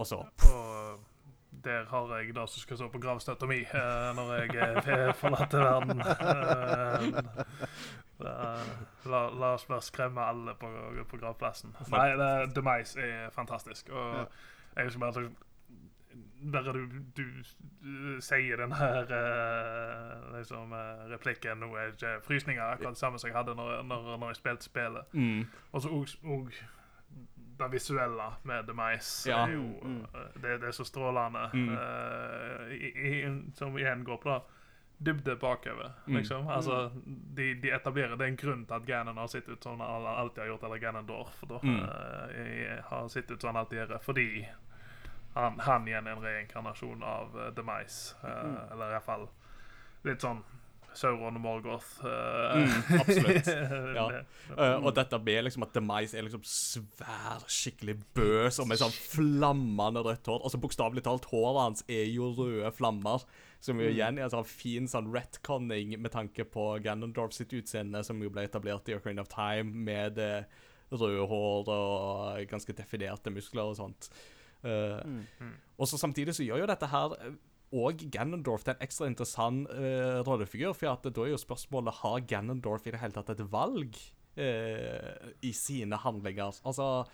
Så 0.04 0.14
Og 0.14 1.00
der 1.64 1.84
har 1.90 2.18
jeg 2.18 2.34
det 2.34 2.48
som 2.48 2.60
skal 2.60 2.76
stå 2.76 2.88
på 2.88 3.00
gravstøtta 3.02 3.46
mi 3.46 3.60
uh, 3.62 4.10
når 4.16 4.32
jeg 4.34 4.78
eh, 4.78 5.14
forlater 5.20 5.58
verden. 5.58 6.02
Eh, 8.18 9.06
la, 9.06 9.20
la 9.30 9.52
oss 9.54 9.66
bare 9.70 9.82
skremme 9.82 10.20
alle 10.20 10.54
på, 10.58 10.70
på 11.10 11.20
gravplassen. 11.20 11.76
Nei, 11.92 12.08
det, 12.18 12.56
Demise 12.56 13.00
er 13.00 13.30
fantastisk. 13.30 13.88
Og 13.88 14.26
jeg 14.76 14.90
skal 14.90 15.00
bare 15.00 15.28
bare 16.52 16.72
du, 16.72 16.88
du, 17.16 17.22
du 17.82 18.20
sier 18.22 18.56
den 18.56 18.72
her 18.72 19.02
uh, 19.10 20.36
liksom, 20.36 20.72
uh, 20.72 21.10
replikken 21.10 21.58
Nå 21.58 21.72
er 21.74 21.92
ikke 21.92 22.12
frysninger 22.26 22.62
akkurat 22.62 22.94
det 22.94 23.00
samme 23.00 23.18
som 23.18 23.28
jeg 23.28 23.36
hadde 23.36 23.54
når, 23.58 23.82
når, 23.82 24.16
når 24.16 24.26
jeg 24.28 24.36
spilte 24.36 24.64
spillet. 24.64 25.02
mm. 25.12 25.46
Og 25.72 25.82
så 25.82 25.88
og, 25.88 26.06
og 26.24 26.52
det 27.58 27.68
visuelle 27.72 28.32
med 28.44 28.66
The 28.66 28.74
Mice 28.74 29.28
Ja. 29.30 29.44
er 29.46 29.52
jo 29.52 29.62
Mm. 29.82 30.06
eh, 30.14 30.40
det, 30.42 30.60
det 30.60 30.68
er 30.68 30.72
så 30.72 30.84
strålende. 30.84 31.50
Mm. 31.54 31.68
Uh, 31.68 32.72
i, 32.72 32.92
i, 33.08 33.42
som 33.54 33.76
igjen 33.78 34.04
går 34.04 34.16
på 34.22 34.42
dybde 34.98 35.36
bakover, 35.36 35.92
Mm. 36.06 36.16
liksom. 36.16 36.48
Altså, 36.48 36.90
de, 37.34 37.54
de 37.54 37.70
etablerer 37.70 38.16
Det 38.16 38.20
er 38.24 38.28
en 38.32 38.36
grunn 38.36 38.64
til 38.66 38.74
at 38.74 38.86
Ganon 38.86 39.16
har 39.16 39.26
sett 39.26 39.48
ut 39.48 39.62
som 39.62 39.80
han 39.80 40.06
alltid 40.06 40.38
har 40.42 40.48
gjort, 40.48 40.62
eller 40.64 40.78
Ganondorf 40.78 41.40
da, 41.48 41.58
Mm. 41.62 41.82
eh, 41.84 42.82
har 42.84 43.08
sett 43.08 43.30
ut 43.30 43.40
som 43.40 43.54
han 43.54 43.56
alltid 43.64 43.78
gjør, 43.78 43.98
fordi 44.02 44.48
han, 45.34 45.58
han 45.58 45.86
igjen 45.88 46.06
er 46.06 46.12
en 46.16 46.22
reinkarnasjon 46.22 47.02
av 47.02 47.36
uh, 47.36 47.50
The 47.54 47.62
Mice. 47.62 48.16
eh, 48.24 48.44
Mm. 48.44 48.72
Eller 48.72 48.90
iallfall 48.92 49.28
litt 50.04 50.20
sånn 50.20 50.42
Sauron 50.98 51.36
og 51.38 51.42
Morgoth. 51.44 51.90
Uh, 52.02 52.58
Mm, 52.58 52.76
absolutt. 53.02 53.48
Ja. 53.98 54.06
Eh, 54.56 54.76
og 54.84 54.92
dette 54.96 55.18
med 55.22 55.44
liksom 55.46 55.62
at 55.66 55.74
Demise 55.76 56.18
er 56.18 56.24
liksom 56.26 56.42
svær, 56.48 57.44
skikkelig 57.46 57.96
bøs 58.16 58.58
og 58.62 58.68
med 58.70 58.80
sånn 58.80 58.94
flammende 58.94 60.02
rødt 60.06 60.26
hår. 60.30 60.40
Altså 60.46 60.60
Bokstavelig 60.62 61.04
talt, 61.06 61.28
håret 61.30 61.60
hans 61.62 61.84
er 61.88 62.06
jo 62.10 62.32
røde 62.38 62.72
flammer. 62.76 63.24
Som 63.60 63.80
jo 63.82 63.88
igjen 63.90 64.18
er 64.20 64.28
en 64.28 64.30
sånn 64.36 64.46
fin 64.46 64.86
sånn 64.90 65.08
retconning 65.14 65.96
med 65.98 66.12
tanke 66.14 66.44
på 66.46 66.68
Ganondorf 66.84 67.32
sitt 67.34 67.50
utseende, 67.58 68.04
som 68.06 68.20
jo 68.22 68.30
ble 68.30 68.44
etablert 68.46 68.86
i 68.90 68.94
Ocarina 68.94 69.24
of 69.26 69.30
Time, 69.32 69.72
med 69.88 70.14
det 70.18 70.32
røde 70.94 71.26
håret 71.28 71.68
og 71.74 72.46
ganske 72.48 72.72
definerte 72.78 73.32
muskler 73.34 73.72
og 73.72 73.76
sånt. 73.80 74.10
Uh, 74.64 74.98
Mm. 75.38 75.52
og 75.78 75.86
så 75.86 75.98
samtidig 76.00 76.32
så 76.34 76.42
gjør 76.46 76.64
jo 76.64 76.66
dette 76.70 76.86
her 76.90 77.12
og 77.72 78.00
Ganondorf 78.14 78.62
til 78.64 78.74
en 78.76 78.84
ekstra 78.86 79.06
interessant 79.10 79.66
uh, 79.68 80.20
rollefigur. 80.24 80.72
For 80.78 80.88
at 80.92 81.04
da 81.12 81.24
er 81.26 81.34
jo 81.34 81.40
spørsmålet 81.42 81.98
har 82.02 82.20
Ganondorf 82.30 82.86
i 82.88 82.94
det 82.94 83.00
hele 83.02 83.12
tatt 83.12 83.34
et 83.34 83.42
valg 83.52 83.98
uh, 84.40 85.32
i 85.44 85.52
sine 85.52 85.96
handlinger. 86.04 86.62
Altså 86.64 87.04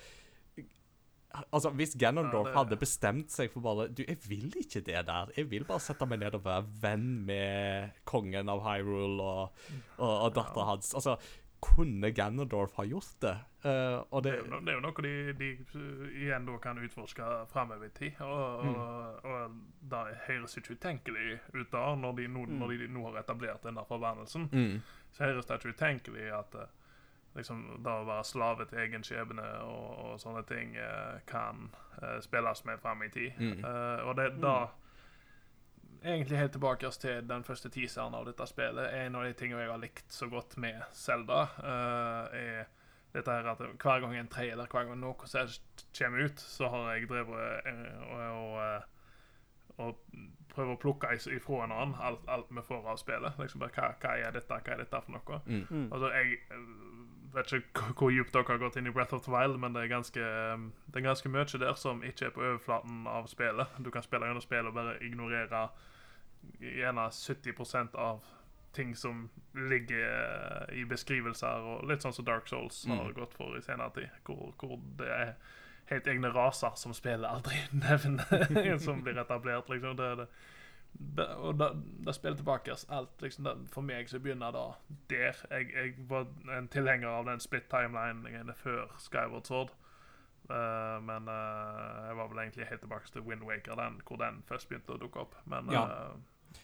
Altså, 1.51 1.71
Hvis 1.75 1.97
Ganondorf 1.99 2.47
Ja, 2.47 2.51
det- 2.53 2.57
hadde 2.61 2.77
bestemt 2.79 3.31
seg 3.35 3.51
for 3.51 3.61
bare 3.61 3.89
Du, 3.89 4.05
jeg 4.07 4.19
vil 4.29 4.53
ikke 4.61 4.81
det 4.87 5.01
der. 5.09 5.33
Jeg 5.37 5.51
vil 5.51 5.65
bare 5.65 5.81
sette 5.83 6.07
meg 6.07 6.21
ned 6.21 6.35
og 6.39 6.45
være 6.45 6.63
venn 6.81 7.25
med 7.27 7.91
kongen 8.07 8.49
av 8.49 8.61
Hyrule 8.63 9.21
og, 9.21 9.65
og, 9.99 10.13
og 10.29 10.35
dattera 10.37 10.69
hans. 10.69 10.93
Altså, 10.95 11.17
kunne 11.61 12.13
Ganondorf 12.15 12.77
ha 12.79 12.85
gjort 12.87 13.11
det? 13.25 13.35
Eh, 13.65 14.03
og 14.11 14.23
Det 14.23 14.33
det 14.33 14.41
er, 14.41 14.45
jo, 14.51 14.61
det 14.61 14.69
er 14.69 14.75
jo 14.77 14.81
noe 14.85 15.03
de, 15.03 15.33
de 15.41 15.47
uh, 15.75 16.09
igjen 16.21 16.47
da 16.47 16.59
kan 16.61 16.79
utforske 16.85 17.29
framover 17.53 17.87
i 17.87 17.89
tid. 17.97 18.21
Og, 18.21 18.65
Mm. 18.65 18.75
og, 18.75 19.25
og 19.25 19.55
det 19.91 20.03
høres 20.27 20.57
ikke 20.61 20.77
utenkelig 20.77 21.39
ut 21.55 21.71
da, 21.73 21.95
når 21.95 22.13
de, 22.19 22.29
nå, 22.29 22.45
Mm. 22.47 22.59
når 22.61 22.69
de 22.79 22.89
nå 22.89 23.05
har 23.11 23.21
etablert 23.23 23.63
den 23.65 23.75
der 23.81 23.85
forbannelsen. 23.89 24.49
mm, 24.53 24.81
Så 25.13 25.25
høres 25.25 25.47
det 25.47 25.55
ikke 25.61 25.69
utenkelig 25.77 26.29
at 26.39 26.55
eh, 26.55 26.67
liksom, 27.37 27.65
det 27.85 27.91
å 27.93 28.05
være 28.07 28.25
slave 28.25 28.67
til 28.67 28.79
egen 28.79 29.03
skjebne 29.03 29.43
og, 29.63 29.99
og 30.05 30.21
sånne 30.21 30.45
ting 30.47 30.77
eh, 30.77 31.21
kan 31.27 31.71
uh, 32.03 32.21
spilles 32.21 32.65
med 32.65 32.79
fram 32.81 33.03
i 33.03 33.09
tid. 33.09 33.33
Mm. 33.39 33.65
Eh, 33.65 34.05
og 34.09 34.17
det 34.17 34.41
da 34.43 34.67
Egentlig 36.05 36.37
helt 36.39 36.53
tilbake 36.53 36.91
til 37.01 37.23
den 37.29 37.45
første 37.45 37.71
teaseren 37.73 38.15
av 38.15 38.27
dette 38.29 38.45
spillet. 38.47 38.91
En 38.93 39.15
av 39.17 39.23
de 39.25 39.33
tingene 39.33 39.63
jeg 39.63 39.71
har 39.71 39.79
likt 39.81 40.13
så 40.13 40.27
godt 40.29 40.57
med 40.61 40.83
Zelda, 40.93 41.47
eh, 41.65 42.37
er 42.41 42.67
dette 43.15 43.31
her 43.31 43.47
at 43.53 43.59
hver 43.79 44.01
gang 44.03 44.17
en 44.19 44.29
trailer, 44.29 44.67
hver 44.67 44.89
gang 44.89 44.99
noe 45.01 45.27
som 45.31 45.47
kommer 45.99 46.25
ut, 46.27 46.41
så 46.41 46.69
har 46.73 46.89
jeg 46.97 47.09
drevet 47.09 47.67
eh, 47.67 48.01
og, 48.11 48.25
og, 48.41 48.57
eh, 48.65 48.83
og 49.79 49.97
prøver 50.55 50.75
å 50.77 50.81
plukke 50.83 51.13
ifra 51.35 51.65
en 51.65 51.73
annen 51.75 51.95
alt, 51.99 52.27
alt 52.31 52.51
vi 52.51 52.63
får 52.63 52.85
av 52.91 52.99
spillet. 53.01 53.39
Liksom 53.39 53.63
bare, 53.63 53.75
hva, 53.75 53.93
hva 54.03 54.17
er 54.19 54.35
dette, 54.37 54.55
hva 54.61 54.75
er 54.75 54.83
dette 54.85 55.01
for 55.07 55.17
noe? 55.17 55.41
mm, 55.47 55.65
Mm. 55.71 55.89
Altså, 55.93 56.11
jeg 56.15 56.39
eh, 56.51 56.69
vet 57.35 57.53
ikke 57.59 57.89
hvor- 57.99 58.13
djupt 58.15 58.33
dere 58.37 58.45
har 58.53 58.59
gått 58.63 58.77
inn 58.79 58.87
i 58.87 58.91
Breath 58.95 59.15
of 59.15 59.25
the 59.25 59.33
Wild, 59.35 59.59
men 59.59 59.73
det 59.75 59.83
er 59.83 59.89
ganske, 59.95 60.21
eh, 60.21 60.67
det 60.91 60.97
er 61.03 61.09
ganske 61.09 61.29
mye 61.29 61.59
der 61.59 61.75
som 61.75 62.03
ikke 62.03 62.27
er 62.27 62.31
på 62.37 62.43
overflaten 62.47 63.07
av 63.11 63.27
spillet. 63.27 63.67
Du 63.83 63.91
kan 63.91 64.03
spille 64.03 64.27
gjennom 64.27 64.43
spillet 64.43 64.67
og 64.71 64.75
bare 64.75 64.99
ignorere 65.03 65.69
gjerne 66.61 67.09
70% 67.11 67.95
av 67.99 68.21
ting 68.75 68.95
som 68.97 69.29
ligger 69.55 70.67
i 70.75 70.85
beskrivelser, 70.91 71.69
og 71.75 71.85
litt 71.89 72.03
sånn 72.05 72.13
som 72.17 72.25
Dark 72.27 72.49
Souls 72.51 72.85
har 72.91 73.05
Mm. 73.09 73.15
gått 73.15 73.35
for 73.35 73.57
i 73.57 73.63
senere 73.63 73.91
tid, 73.95 74.09
hvor, 74.25 74.53
hvor 74.59 74.81
det 74.99 75.09
er 75.11 75.35
helt 75.91 76.07
egne 76.07 76.31
raser 76.35 76.75
som 76.81 76.95
spillet 76.97 77.29
aldri 77.31 77.57
nevner, 77.85 78.79
som 78.79 79.03
blir 79.05 79.19
etablert. 79.21 79.69
liksom, 79.69 79.97
det, 79.97 80.17
det 80.17 80.29
det, 80.97 81.25
og 81.43 81.57
da, 81.59 81.73
da 82.07 82.13
spiller 82.15 82.37
tilbake 82.39 82.71
alt 82.95 83.23
liksom, 83.23 83.45
da, 83.45 83.55
For 83.73 83.83
meg 83.83 84.07
så 84.09 84.21
begynner 84.23 84.53
det 84.55 84.61
der. 85.11 85.41
Jeg, 85.51 85.73
jeg 85.75 85.95
var 86.09 86.27
en 86.55 86.69
tilhenger 86.71 87.09
av 87.09 87.25
den 87.27 87.41
split 87.43 87.67
timeline 87.69 88.55
før 88.55 88.93
Skyward 89.03 89.47
Sword. 89.51 89.73
Uh, 90.45 91.01
men 91.03 91.27
uh, 91.27 92.05
jeg 92.07 92.17
var 92.19 92.29
vel 92.31 92.39
egentlig 92.45 92.67
helt 92.69 92.81
tilbake 92.85 93.11
til 93.11 93.23
Wind 93.27 93.43
Waker, 93.49 93.75
den, 93.81 94.01
hvor 94.07 94.21
den 94.21 94.43
først 94.47 94.69
begynte 94.69 94.95
å 94.95 95.01
dukke 95.03 95.21
opp. 95.25 95.35
Men 95.51 95.73
Ja. 95.73 95.83
eh, 95.83 96.15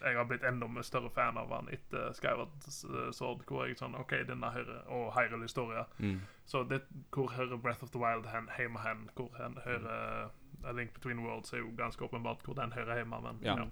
jeg 0.01 0.16
har 0.16 0.24
blitt 0.24 0.45
enda 0.47 0.82
større 0.82 1.11
fan 1.11 1.38
av 1.38 1.51
han 1.53 1.68
etter 1.72 2.12
Skyward 2.16 2.68
Sword, 3.12 3.45
hvor 3.47 3.66
jeg 3.66 3.76
sånn 3.78 3.97
OK, 3.99 4.14
denne 4.28 4.51
hører 4.55 4.86
Og 4.88 5.12
Hyrule 5.16 5.43
Historia. 5.43 5.84
mm. 5.99 6.20
Så 6.47 6.64
det, 6.64 6.82
hvor 7.11 7.30
hører 7.30 7.57
Breath 7.57 7.84
of 7.84 7.91
the 7.91 7.99
Wild 7.99 8.26
hen, 8.26 8.49
hjemme 8.59 8.80
hen? 8.82 9.11
Hvor 9.14 9.30
hen 9.38 9.59
hører 9.64 10.30
A 10.64 10.72
Link 10.72 10.93
Between 10.93 11.22
Worlds 11.26 11.53
er 11.53 11.59
jo 11.62 11.70
ganske 11.76 12.05
åpenbart 12.05 12.43
hvor 12.45 12.55
den 12.55 12.72
hører 12.72 12.97
hjemme, 12.97 13.20
men 13.20 13.38
Ja. 13.43 13.57
ja. 13.57 13.68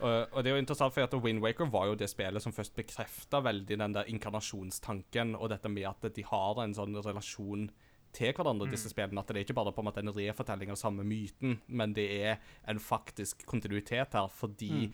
Og, 0.00 0.26
og 0.32 0.44
det 0.44 0.50
er 0.50 0.56
jo 0.56 0.60
interessant, 0.60 0.94
for 0.94 1.06
at 1.06 1.14
Wind 1.14 1.40
Waker 1.40 1.70
var 1.70 1.86
jo 1.86 1.94
det 1.94 2.10
spillet 2.10 2.42
som 2.42 2.52
først 2.52 2.74
bekrefta 2.76 3.40
veldig 3.40 3.78
den 3.78 3.94
der 3.94 4.08
inkarnasjonstanken, 4.10 5.36
og 5.36 5.50
dette 5.50 5.70
med 5.70 5.86
at 5.86 6.08
de 6.16 6.24
har 6.26 6.60
en 6.62 6.74
sånn 6.74 6.96
relasjon 6.98 7.68
til 8.14 8.34
hverandre, 8.34 8.70
disse 8.70 8.90
spillene. 8.90 9.22
At 9.22 9.30
det 9.30 9.40
er 9.40 9.46
ikke 9.46 9.56
bare 9.58 9.72
på 9.74 9.82
en 9.82 9.88
måte 9.88 10.02
en 10.02 10.12
refortelling 10.14 10.70
av 10.70 10.78
samme 10.80 11.06
myten, 11.06 11.60
men 11.66 11.94
det 11.96 12.06
er 12.22 12.36
en 12.70 12.82
faktisk 12.82 13.46
kontinuitet 13.46 14.14
her, 14.14 14.28
fordi 14.30 14.92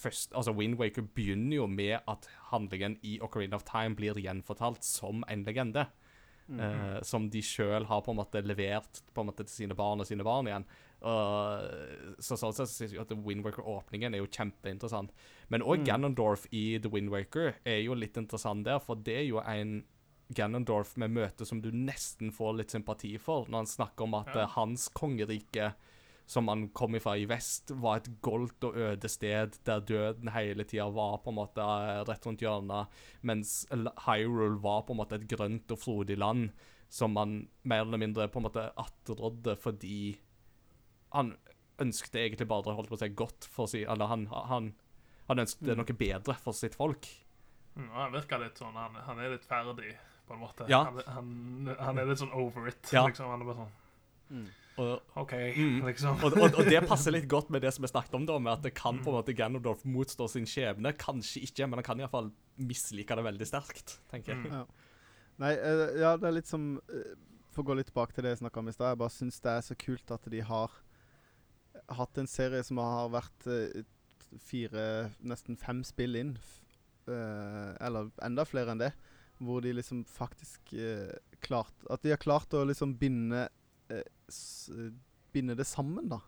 først, 0.00 0.32
altså 0.36 0.54
Wind 0.56 0.78
Waker 0.80 1.04
begynner 1.14 1.60
jo 1.60 1.66
med 1.70 1.98
at 2.08 2.28
handlingen 2.50 2.98
i 3.06 3.18
Ocarina 3.22 3.58
of 3.60 3.66
Time 3.68 3.94
blir 3.98 4.18
gjenfortalt 4.20 4.84
som 4.86 5.24
en 5.28 5.44
legende. 5.46 5.86
eh, 6.50 7.00
som 7.06 7.28
de 7.30 7.38
sjøl 7.46 7.84
har 7.86 8.00
på 8.02 8.10
en 8.10 8.16
måte 8.18 8.40
levert 8.42 9.02
på 9.14 9.22
en 9.22 9.28
måte 9.28 9.44
til 9.46 9.52
sine 9.68 9.74
barn 9.78 10.00
og 10.02 10.06
sine 10.08 10.24
barn 10.26 10.48
igjen. 10.50 10.64
Uh, 11.00 12.16
så 12.20 12.36
sånn 12.36 12.52
sett 12.52 12.68
synes 12.68 12.92
jeg 12.92 13.00
at 13.00 13.12
Wind 13.24 13.44
Waker-åpningen 13.46 14.12
er 14.16 14.18
jo 14.20 14.26
kjempeinteressant. 14.26 15.12
Men 15.48 15.62
òg 15.62 15.84
Ganondorf 15.86 16.48
i 16.50 16.78
The 16.82 16.90
Wind 16.92 17.08
Waker 17.14 17.54
er 17.64 17.78
jo 17.84 17.94
litt 17.94 18.18
interessant 18.20 18.66
der, 18.66 18.80
for 18.82 18.96
det 19.00 19.14
er 19.22 19.28
jo 19.28 19.38
en 19.40 19.84
Ganondorf 20.34 20.96
med 21.00 21.14
møte 21.14 21.46
som 21.46 21.62
du 21.62 21.70
nesten 21.74 22.30
får 22.34 22.58
litt 22.58 22.74
sympati 22.74 23.14
for, 23.18 23.46
når 23.48 23.64
han 23.64 23.70
snakker 23.70 24.04
om 24.04 24.14
at 24.20 24.34
Ja. 24.34 24.42
eh, 24.42 24.52
hans 24.56 24.88
kongerike, 24.88 25.72
som 26.30 26.46
han 26.48 26.68
kom 26.68 26.94
ifra 26.94 27.16
i 27.18 27.24
vest, 27.26 27.72
var 27.82 27.98
et 27.98 28.10
goldt 28.22 28.62
og 28.68 28.76
øde 28.78 29.08
sted 29.10 29.56
der 29.66 29.80
døden 29.82 30.30
hele 30.30 30.62
tida 30.62 30.86
var 30.94 31.16
på 31.24 31.32
en 31.32 31.40
måte 31.40 31.64
eh, 31.64 32.02
rett 32.06 32.26
rundt 32.28 32.44
hjørnet, 32.44 33.00
mens 33.26 33.64
Hyrule 34.06 34.60
var 34.62 34.84
på 34.86 34.94
en 34.94 35.00
måte 35.00 35.18
et 35.18 35.26
grønt 35.30 35.74
og 35.74 35.80
frodig 35.82 36.20
land 36.22 36.52
som 36.90 37.16
man 37.18 37.48
mer 37.62 37.82
eller 37.82 37.98
mindre 38.02 38.28
på 38.30 38.38
en 38.38 38.46
måte 38.46 38.68
attrådde 38.78 39.56
fordi 39.58 40.20
han 41.16 41.34
ønsket 41.82 42.20
egentlig 42.22 42.46
bare 42.50 42.76
holdt 42.78 42.92
på 42.92 42.98
å 42.98 43.02
si 43.02 43.10
godt 43.18 43.50
for 43.50 43.70
si, 43.70 43.82
eller 43.82 44.10
han, 44.10 44.28
han, 44.30 44.70
han 45.30 45.42
ønsket 45.46 45.74
noe 45.82 45.98
bedre 45.98 46.38
for 46.38 46.54
sitt 46.54 46.78
folk. 46.78 47.10
Mm, 47.74 47.90
han 47.96 48.14
virker 48.14 48.42
litt 48.42 48.58
sånn 48.58 48.74
Han, 48.76 48.98
han 49.06 49.20
er 49.22 49.34
litt 49.34 49.46
ferdig, 49.46 49.94
på 50.26 50.34
en 50.36 50.42
måte. 50.42 50.66
Ja. 50.70 50.84
Han, 51.10 51.70
han, 51.78 51.98
er 51.98 52.10
litt 52.10 52.22
sånn 52.22 52.34
over 52.38 52.70
it. 52.70 52.82
Ja. 52.94 53.08
Liksom. 53.08 53.30
Han 53.34 53.42
er 53.42 53.50
bare 53.50 53.64
sånn 53.64 54.50
Og, 54.78 55.00
OK, 55.16 55.32
Mm. 55.56 55.80
liksom. 55.84 56.22
og, 56.24 56.32
og, 56.38 56.54
og 56.60 56.64
det 56.70 56.80
passer 56.88 57.12
litt 57.12 57.26
godt 57.28 57.50
med 57.50 57.60
det 57.62 57.72
som 57.74 57.82
vi 57.84 57.88
snakket 57.90 58.14
om, 58.14 58.24
da, 58.26 58.38
med 58.38 58.52
at 58.52 58.62
det 58.62 58.74
kan 58.74 58.98
på 59.02 59.10
en 59.10 59.16
måte 59.18 59.34
Ganondorf 59.36 59.82
motstå 59.84 60.28
sin 60.30 60.46
skjebne. 60.46 60.92
Kanskje 60.96 61.42
ikke, 61.44 61.66
men 61.66 61.80
han 61.80 61.84
kan 61.84 62.00
iallfall 62.00 62.30
mislike 62.56 63.16
det 63.18 63.24
veldig 63.26 63.46
sterkt, 63.50 63.98
tenker 64.10 64.32
jeg. 64.32 64.44
Mm. 64.46 64.52
Ja. 64.54 64.64
Nei, 65.40 65.52
eh, 65.56 65.98
ja, 66.00 66.14
det 66.16 66.28
er 66.28 66.36
litt 66.36 66.46
som 66.48 66.80
eh, 66.92 67.14
For 67.50 67.62
å 67.64 67.66
gå 67.70 67.76
litt 67.76 67.88
tilbake 67.90 68.14
til 68.14 68.22
det 68.24 68.30
jeg 68.36 68.42
snakka 68.44 68.60
om 68.62 68.68
i 68.68 68.72
stad. 68.72 68.92
Jeg 68.94 68.98
bare 69.02 69.10
syns 69.16 69.40
det 69.42 69.50
er 69.56 69.60
så 69.66 69.74
kult 69.80 70.10
at 70.14 70.28
de 70.30 70.40
har 70.46 70.70
hatt 71.98 72.18
en 72.20 72.28
serie 72.30 72.62
som 72.66 72.78
har 72.78 73.08
vært 73.12 73.46
eh, 73.50 73.82
fire, 74.46 75.10
nesten 75.26 75.56
fem 75.58 75.80
spill 75.84 76.14
inn. 76.20 76.36
f- 76.38 76.60
eh, 77.10 77.72
eller 77.84 78.10
enda 78.22 78.44
flere 78.46 78.70
enn 78.74 78.78
det. 78.84 78.92
Hvor 79.40 79.62
de 79.64 79.72
liksom 79.72 80.02
faktisk 80.04 80.74
klart 81.40 81.72
At 81.90 82.02
de 82.04 82.10
har 82.12 82.18
klart 82.20 82.52
å 82.52 82.60
liksom 82.68 82.92
binde 83.00 83.46
Binde 85.32 85.54
det 85.58 85.66
sammen, 85.68 86.08
da. 86.10 86.20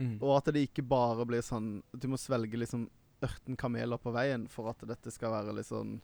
Mm. 0.00 0.16
Og 0.22 0.38
at 0.38 0.48
det 0.54 0.64
ikke 0.64 0.86
bare 0.86 1.26
blir 1.28 1.42
sånn 1.44 1.82
Du 1.92 2.06
må 2.08 2.16
svelge 2.16 2.56
liksom 2.56 2.86
18 3.20 3.58
kameler 3.60 4.00
på 4.00 4.14
veien 4.14 4.46
for 4.48 4.70
at 4.70 4.80
dette 4.88 5.12
skal 5.12 5.34
være 5.34 5.52
litt 5.58 5.68
sånn 5.68 5.98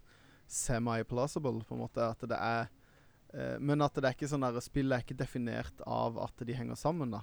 semi-plausible, 0.53 1.65
på 1.65 1.75
en 1.75 1.81
måte. 1.81 2.05
At 2.05 2.21
det 2.29 2.37
er 2.37 2.69
eh, 3.33 3.57
Men 3.59 3.85
at 3.87 3.97
det 3.97 4.05
er 4.05 4.19
ikke 4.19 4.29
sånn 4.31 4.45
der 4.45 4.61
Spillet 4.61 4.99
er 4.99 5.07
ikke 5.07 5.17
definert 5.17 5.81
av 5.87 6.21
at 6.23 6.45
de 6.45 6.59
henger 6.59 6.79
sammen, 6.79 7.17
da. 7.17 7.23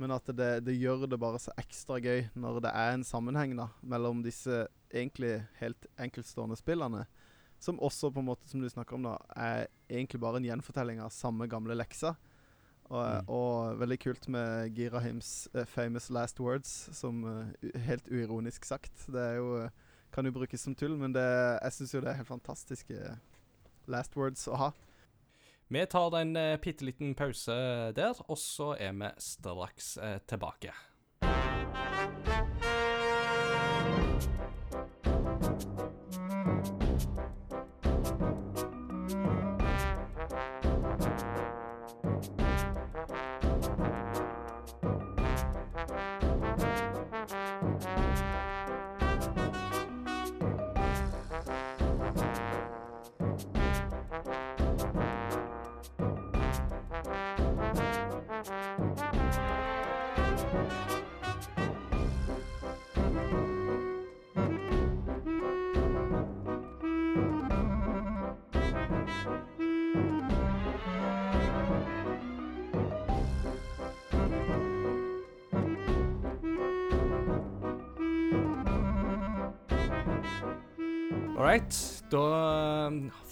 Men 0.00 0.14
at 0.14 0.26
det, 0.26 0.64
det 0.66 0.74
gjør 0.74 1.06
det 1.06 1.20
bare 1.22 1.38
så 1.38 1.54
ekstra 1.60 2.00
gøy 2.02 2.28
når 2.34 2.64
det 2.64 2.72
er 2.74 2.96
en 2.96 3.04
sammenheng 3.06 3.52
da 3.58 3.68
mellom 3.86 4.24
disse 4.24 4.64
egentlig 4.90 5.36
helt 5.60 5.86
enkeltstående 6.02 6.58
spillene. 6.58 7.04
Som 7.62 7.78
også, 7.78 8.10
på 8.10 8.20
en 8.20 8.28
måte 8.28 8.48
som 8.50 8.60
du 8.60 8.66
snakker 8.68 8.98
om, 8.98 9.06
da 9.06 9.14
er 9.38 9.68
egentlig 9.88 10.20
bare 10.20 10.40
en 10.40 10.48
gjenfortelling 10.48 10.98
av 11.02 11.14
samme 11.14 11.46
gamle 11.50 11.76
leksa. 11.78 12.16
Og, 12.94 13.02
Mm. 13.24 13.28
og 13.34 13.78
veldig 13.80 13.96
kult 14.04 14.28
med 14.30 14.68
Girahims 14.76 15.48
uh, 15.54 15.64
famous 15.66 16.10
last 16.14 16.38
words, 16.40 16.70
som 16.94 17.24
uh, 17.26 17.70
helt 17.88 18.06
uironisk 18.06 18.64
sagt. 18.68 18.92
Det 19.10 19.18
er 19.18 19.34
jo, 19.40 19.48
eh, 19.64 19.70
kan 20.14 20.24
jo 20.28 20.30
brukes 20.36 20.62
som 20.62 20.76
tull, 20.78 20.94
men 21.00 21.12
det, 21.16 21.24
jeg 21.64 21.72
syns 21.74 21.94
jo 21.94 22.00
det 22.04 22.12
er 22.12 22.20
helt 22.20 22.30
fantastiske 22.30 23.16
last 23.90 24.14
words 24.16 24.46
å 24.46 24.60
ha. 24.60 24.70
Vi 25.74 25.82
tar 25.90 26.14
en 26.20 26.36
uh, 26.38 26.54
bitte 26.62 26.86
liten 26.86 27.16
pause 27.18 27.56
der, 27.96 28.14
og 28.28 28.38
så 28.38 28.76
er 28.78 28.92
vi 29.00 29.10
straks 29.18 29.96
eh, 29.98 30.20
tilbake. 30.30 30.70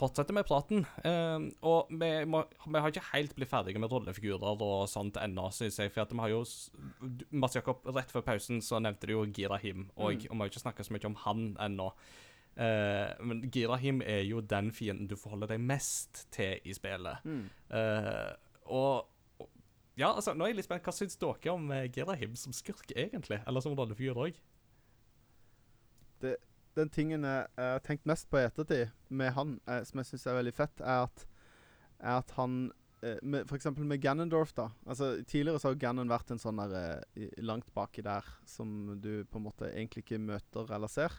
Fortsetter 0.03 0.35
med 0.37 0.45
praten. 0.49 0.83
Eh, 1.07 1.47
og 1.69 1.89
vi, 1.95 2.11
må, 2.29 2.43
vi 2.67 2.83
har 2.83 2.91
ikke 2.93 3.05
helt 3.13 3.33
blitt 3.39 3.51
ferdige 3.53 3.81
med 3.83 3.91
rollefigurer 3.95 4.61
og 4.67 4.85
sånt 4.91 5.17
ennå, 5.23 5.47
synes 5.55 5.79
jeg. 5.81 5.93
For 5.95 6.03
at 6.05 6.13
vi 6.13 6.21
har 6.25 6.33
jo 6.35 6.43
Mats 7.31 7.57
Jakob, 7.57 7.87
rett 7.95 8.11
før 8.13 8.27
pausen 8.27 8.61
så 8.63 8.83
nevnte 8.83 9.07
du 9.09 9.15
jo 9.15 9.25
Girahim, 9.33 9.87
og, 9.97 10.11
og 10.29 10.37
vi 10.37 10.43
har 10.43 10.51
ikke 10.53 10.63
snakka 10.67 10.85
så 10.89 10.97
mye 10.99 11.09
om 11.13 11.17
han 11.25 11.47
ennå. 11.69 11.89
Uh, 12.53 13.15
men 13.25 13.39
Girahim 13.49 14.03
er 14.05 14.27
jo 14.29 14.43
den 14.45 14.67
fienden 14.77 15.07
du 15.09 15.15
forholder 15.17 15.55
deg 15.55 15.63
mest 15.65 16.27
til 16.37 16.59
i 16.69 16.75
spillet. 16.77 17.23
Eh, 17.73 18.35
og 18.67 19.09
og- 19.41 19.49
Ja, 19.97 20.11
altså, 20.17 20.33
nå 20.37 20.45
er 20.45 20.53
jeg 20.53 20.57
litt 20.61 20.67
spent. 20.69 20.85
Hva 20.85 20.93
syns 20.97 21.17
dere 21.21 21.53
om 21.53 21.71
eh, 21.73 21.87
Girahim 21.93 22.37
som 22.37 22.53
skurk, 22.53 22.93
egentlig? 22.97 23.41
Eller 23.49 23.61
som 23.65 23.75
rollefigur 23.77 24.21
òg? 24.27 24.37
Den 26.79 26.93
tingen 26.93 27.27
jeg, 27.27 27.49
har 27.59 27.83
tenkt 27.85 28.07
mest 28.09 28.29
på 28.31 28.41
i 28.41 28.47
ettertid 28.47 28.93
med 29.12 29.35
han, 29.37 29.59
eh, 29.68 29.83
som 29.89 30.01
jeg 30.01 30.11
syns 30.12 30.27
er 30.27 30.39
veldig 30.39 30.55
fett, 30.57 30.81
er 30.81 31.09
at, 31.09 31.27
er 32.01 32.14
at 32.20 32.33
han 32.39 32.57
eh, 33.03 33.18
med, 33.23 33.45
For 33.51 33.59
eksempel 33.59 33.87
med 33.89 34.03
Ganondorf, 34.03 34.55
da. 34.57 34.70
Altså, 34.87 35.14
tidligere 35.29 35.61
så 35.61 35.73
har 35.73 35.81
Ganon 35.83 36.12
vært 36.12 36.33
en 36.33 36.43
sånn 36.43 36.62
der 36.62 37.05
eh, 37.16 37.29
langt 37.45 37.68
baki 37.77 38.05
der 38.07 38.27
som 38.49 38.95
du 39.03 39.25
på 39.29 39.41
en 39.41 39.47
måte 39.51 39.70
egentlig 39.73 40.07
ikke 40.07 40.23
møter 40.23 40.73
eller 40.75 40.93
ser. 40.93 41.14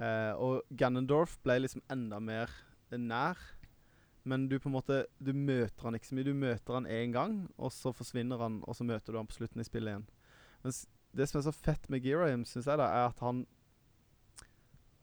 Eh, 0.00 0.32
og 0.40 0.62
Ganondorf 0.70 1.36
ble 1.44 1.60
liksom 1.64 1.84
enda 1.92 2.20
mer 2.22 2.52
nær. 2.90 3.38
Men 4.28 4.48
du 4.50 4.58
på 4.60 4.68
en 4.68 4.74
måte 4.76 5.04
Du 5.16 5.32
møter 5.32 5.86
han 5.86 5.96
ikke 5.96 6.10
så 6.10 6.16
mye. 6.16 6.28
Du 6.28 6.36
møter 6.36 6.76
han 6.76 6.88
én 6.88 7.12
gang, 7.14 7.36
og 7.56 7.72
så 7.72 7.92
forsvinner 7.96 8.40
han, 8.42 8.60
og 8.68 8.76
så 8.76 8.84
møter 8.84 9.12
du 9.12 9.20
han 9.20 9.28
på 9.28 9.38
slutten 9.38 9.62
i 9.62 9.66
spillet 9.66 9.94
igjen. 9.94 10.08
Mens 10.64 10.84
det 11.16 11.26
som 11.28 11.40
er 11.40 11.46
så 11.48 11.54
fett 11.56 11.88
med 11.90 12.04
Girahim, 12.04 12.44
syns 12.46 12.68
jeg, 12.68 12.78
da, 12.78 12.86
er 12.86 13.08
at 13.08 13.22
han 13.24 13.46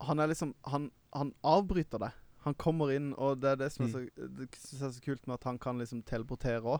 han 0.01 0.19
er 0.19 0.27
liksom 0.27 0.53
Han, 0.65 0.91
han 1.13 1.33
avbryter 1.43 1.99
det. 1.99 2.11
Han 2.45 2.53
kommer 2.55 2.91
inn, 2.93 3.09
og 3.17 3.41
det 3.41 3.49
er 3.49 3.55
det 3.59 3.71
som 3.73 3.85
er 3.85 3.89
så, 3.91 4.01
synes 4.55 4.79
jeg 4.79 4.87
er 4.87 4.91
så 4.95 5.01
kult 5.03 5.25
med 5.27 5.33
at 5.35 5.43
han 5.49 5.57
kan 5.59 5.77
liksom 5.81 6.03
teleportere 6.07 6.61
òg. 6.63 6.79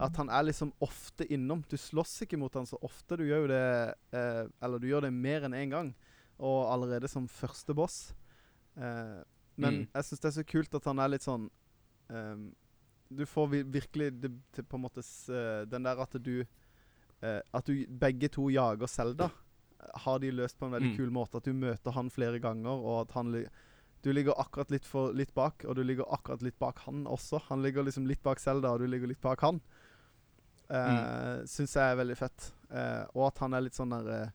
At 0.00 0.16
han 0.16 0.30
er 0.30 0.42
liksom 0.46 0.70
ofte 0.80 1.26
innom. 1.28 1.64
Du 1.68 1.76
slåss 1.76 2.22
ikke 2.24 2.38
mot 2.40 2.54
han 2.54 2.64
så 2.66 2.78
ofte. 2.80 3.18
Du 3.20 3.24
gjør 3.26 3.42
jo 3.44 3.50
det 3.50 3.94
eh, 4.16 4.46
Eller 4.62 4.78
du 4.80 4.86
gjør 4.88 5.02
det 5.02 5.12
mer 5.12 5.44
enn 5.44 5.52
én 5.58 5.70
gang. 5.74 5.90
Og 6.38 6.70
allerede 6.72 7.08
som 7.12 7.28
første 7.28 7.74
boss. 7.74 8.14
Eh, 8.76 9.20
men 9.56 9.82
Mm. 9.82 9.88
jeg 9.94 10.04
syns 10.04 10.20
det 10.20 10.28
er 10.30 10.36
så 10.38 10.44
kult 10.48 10.74
at 10.74 10.84
han 10.88 10.98
er 10.98 11.08
litt 11.12 11.22
sånn 11.26 11.50
eh, 12.08 12.36
Du 13.12 13.26
får 13.26 13.50
virkelig 13.68 14.06
det, 14.22 14.30
på 14.64 14.78
en 14.78 14.82
måte 14.86 15.02
eh, 15.28 15.66
den 15.68 15.82
der 15.84 16.00
at 16.00 16.16
du 16.24 16.38
eh, 17.20 17.40
At 17.52 17.66
du 17.66 17.84
begge 17.86 18.30
to 18.32 18.48
jager 18.48 18.86
Selda 18.88 19.28
har 20.04 20.18
de 20.22 20.30
løst 20.30 20.58
på 20.58 20.66
en 20.66 20.72
veldig 20.72 20.90
Mm. 20.92 20.96
kul 20.96 21.10
måte. 21.10 21.36
At 21.36 21.44
du 21.44 21.52
møter 21.52 21.92
han 21.92 22.10
flere 22.10 22.38
ganger, 22.40 22.70
og 22.70 23.00
at 23.08 23.14
han 23.14 23.46
Du 24.02 24.10
ligger 24.12 24.34
akkurat 24.34 24.68
litt, 24.70 24.84
for, 24.84 25.12
litt 25.12 25.32
bak, 25.32 25.64
og 25.64 25.76
du 25.76 25.82
ligger 25.84 26.02
akkurat 26.12 26.42
litt 26.42 26.58
bak 26.58 26.78
han 26.86 27.04
også. 27.06 27.38
Han 27.48 27.62
ligger 27.62 27.84
liksom 27.84 28.04
litt 28.06 28.20
bak 28.22 28.40
Selda, 28.40 28.72
og 28.72 28.80
du 28.80 28.86
ligger 28.88 29.06
litt 29.06 29.20
bak 29.20 29.40
han. 29.42 29.60
Uh, 30.72 31.42
Syns 31.46 31.74
jeg 31.76 31.84
er 31.92 31.98
veldig 32.00 32.16
fett. 32.16 32.52
Uh, 32.72 33.04
og 33.14 33.26
at 33.28 33.42
han 33.44 33.54
er 33.54 33.60
litt 33.66 33.76
sånn 33.76 33.92
der 33.92 34.08
uh, 34.08 34.30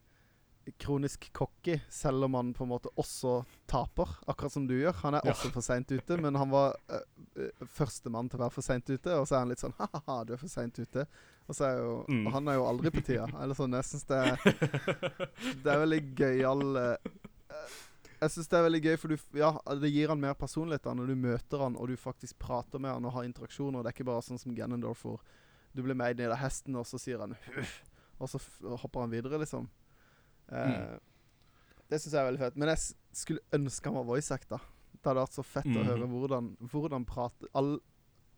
kronisk 0.84 1.30
cocky, 1.34 1.80
selv 1.90 2.28
om 2.28 2.36
han 2.38 2.54
på 2.54 2.64
en 2.64 2.72
måte 2.74 2.92
også 3.00 3.42
taper, 3.72 4.08
akkurat 4.28 4.52
som 4.54 4.68
du 4.68 4.76
gjør. 4.78 4.94
Han 5.04 5.16
er 5.16 5.22
Ja. 5.26 5.32
også 5.34 5.52
for 5.52 5.62
seint 5.66 5.92
ute, 5.92 6.18
men 6.22 6.36
han 6.36 6.50
var 6.54 6.76
uh, 6.92 7.02
førstemann 7.66 8.30
til 8.30 8.40
å 8.40 8.46
være 8.46 8.56
for 8.56 8.62
seint 8.68 8.88
ute, 8.90 9.16
og 9.20 9.28
så 9.28 9.36
er 9.36 9.40
han 9.46 9.50
litt 9.50 9.64
sånn 9.64 9.76
ha-ha, 9.80 10.24
du 10.28 10.34
er 10.36 10.38
for 10.42 10.48
seint 10.52 10.78
ute. 10.80 11.08
Og 11.48 11.56
så 11.56 11.70
jo 11.80 12.06
Mm. 12.10 12.28
og 12.28 12.34
Han 12.34 12.48
er 12.48 12.54
jo 12.58 12.66
aldri 12.68 12.90
på 12.92 13.04
tida. 13.06 13.28
Eller 13.42 13.56
sånn, 13.56 13.72
jeg 13.72 13.84
syns 13.88 14.04
det 14.06 14.18
er 14.18 14.36
Det 15.64 15.72
er 15.72 15.80
veldig 15.86 16.02
gøyal 16.16 16.64
eh, 16.78 16.98
Jeg 18.22 18.30
syns 18.34 18.48
det 18.50 18.58
er 18.60 18.64
veldig 18.70 18.82
gøy, 18.84 18.96
for 18.98 19.08
du 19.14 19.18
Ja, 19.38 19.52
det 19.80 19.92
gir 19.94 20.08
han 20.10 20.20
mer 20.20 20.34
personlighet 20.34 20.84
da 20.84 20.94
når 20.94 21.08
du 21.08 21.16
møter 21.16 21.60
han, 21.64 21.76
og 21.78 21.88
du 21.88 21.96
faktisk 21.96 22.38
prater 22.40 22.80
med 22.80 22.92
han 22.92 23.06
og 23.06 23.14
har 23.14 23.24
interaksjoner. 23.28 23.84
Det 23.84 23.92
er 23.92 23.96
ikke 23.98 24.10
bare 24.12 24.26
sånn 24.26 24.40
som 24.42 24.56
Ganondorf, 24.58 25.04
hvor 25.06 25.20
du 25.76 25.84
blir 25.84 25.96
med 25.96 26.18
ned 26.18 26.32
av 26.32 26.38
hesten, 26.42 26.76
og 26.76 26.86
så 26.90 26.98
sier 27.00 27.20
han 27.22 27.36
huff, 27.56 27.84
og 28.20 28.30
så 28.32 28.40
hopper 28.82 29.02
han 29.06 29.12
videre, 29.14 29.38
liksom. 29.40 29.68
Eh, 30.52 30.68
Mm. 30.68 31.00
Det 31.90 32.02
syns 32.02 32.12
jeg 32.14 32.20
er 32.20 32.26
veldig 32.32 32.40
fett. 32.42 32.58
Men 32.58 32.68
jeg 32.68 32.80
skulle 33.16 33.40
ønske 33.54 33.86
han 33.86 33.94
var 33.96 34.04
voice 34.04 34.32
acta. 34.36 34.58
Det 34.92 35.06
hadde 35.06 35.22
vært 35.22 35.38
så 35.38 35.44
fett 35.46 35.66
å 35.72 35.78
Mhm. 35.80 35.86
høre 35.88 36.08
hvordan, 36.12 36.58
hvordan 36.68 37.06
prater 37.06 37.48
all, 37.56 37.80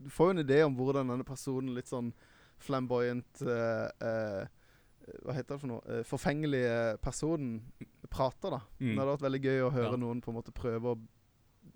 Du 0.01 0.09
får 0.09 0.27
jo 0.27 0.29
en 0.39 0.45
idé 0.45 0.63
om 0.65 0.75
hvordan 0.77 1.07
denne 1.09 1.23
personen, 1.25 1.73
litt 1.75 1.87
sånn 1.89 2.13
flamboyant 2.59 3.41
eh, 3.41 3.89
eh, 4.01 4.47
Hva 5.25 5.33
heter 5.33 5.55
det 5.55 5.59
for 5.61 5.67
noe? 5.71 5.81
Eh, 5.89 6.03
forfengelige 6.05 6.97
personen 7.01 7.63
prater, 8.09 8.49
da. 8.51 8.59
Mm. 8.79 8.91
Det 8.93 8.99
hadde 8.99 9.13
vært 9.17 9.25
veldig 9.27 9.41
gøy 9.45 9.61
å 9.65 9.71
høre 9.73 9.91
Ja. 9.91 9.97
noen 9.97 10.21
på 10.21 10.29
en 10.31 10.35
måte 10.37 10.51
prøve 10.53 10.93
å 10.95 10.99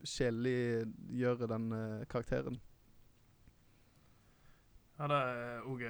sjelliggjøre 0.04 1.48
den 1.50 1.70
karakteren. 2.10 2.60
Ja, 5.00 5.08
det 5.10 5.18
er 5.18 5.64
òg 5.66 5.82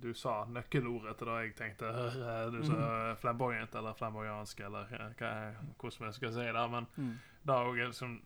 Du 0.00 0.12
sa 0.16 0.44
nøkkelordet 0.48 1.18
til 1.20 1.28
det 1.28 1.36
jeg 1.42 1.54
tenkte. 1.58 1.90
Du 2.54 2.62
sa 2.64 2.72
Mhm. 2.72 3.16
flamboyant 3.20 3.74
eller 3.74 3.92
flamboyansk 3.94 4.60
eller 4.64 4.86
hva, 5.18 5.32
hvordan 5.78 6.06
vi 6.08 6.12
skal 6.12 6.32
si 6.32 6.40
det. 6.40 6.70
Men 6.70 6.86
Mm. 6.96 7.18
det 7.44 7.54
er 7.54 7.64
òg 7.68 7.76
liksom 7.88 8.20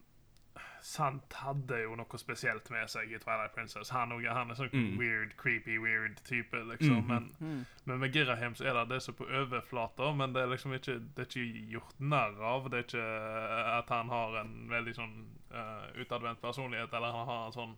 Sant 0.83 1.33
hadde 1.39 1.77
jo 1.85 1.93
noe 1.95 2.19
spesielt 2.19 2.67
med 2.75 2.89
seg 2.91 3.13
i 3.15 3.19
Twilight 3.23 3.53
Princess. 3.55 3.93
Han, 3.95 4.13
også, 4.17 4.33
han 4.35 4.51
er 4.51 4.55
sånn 4.59 4.71
Mm. 4.73 4.97
weird, 4.99 5.37
creepy, 5.39 5.77
weird 5.79 6.17
type, 6.27 6.57
liksom. 6.73 7.05
Mm. 7.07 7.09
Men, 7.39 7.67
men 7.85 7.99
med 8.01 8.13
Girahim 8.17 8.55
så 8.59 8.65
er 8.67 8.75
det 8.81 8.89
det 8.91 9.03
som 9.03 9.15
på 9.15 9.25
overflata, 9.31 10.09
men 10.19 10.33
det 10.35 10.43
er 10.43 10.51
liksom 10.51 10.75
ikke 10.75 10.97
Det 11.15 11.23
er 11.23 11.31
ikke 11.31 11.69
gjort 11.77 12.01
narr 12.01 12.35
av. 12.43 12.67
Det 12.71 12.79
er 12.81 12.83
ikke 12.89 13.05
eh, 13.05 13.79
at 13.79 13.89
han 13.95 14.09
har 14.11 14.41
en 14.41 14.55
veldig 14.71 14.95
sånn 14.99 15.15
uh, 15.55 15.87
utadvendt 16.03 16.43
personlighet, 16.43 16.93
eller 16.93 17.13
han 17.15 17.27
har 17.31 17.47
en 17.47 17.53
sånn 17.53 17.77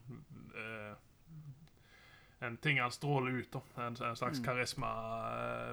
uh, 0.56 0.94
En 2.40 2.56
ting 2.56 2.80
han 2.80 2.90
stråler 2.92 3.30
ut, 3.40 3.52
da. 3.52 3.60
En, 3.86 3.96
en 4.00 4.16
slags 4.16 4.38
Mm. 4.40 4.44
karisma, 4.44 4.90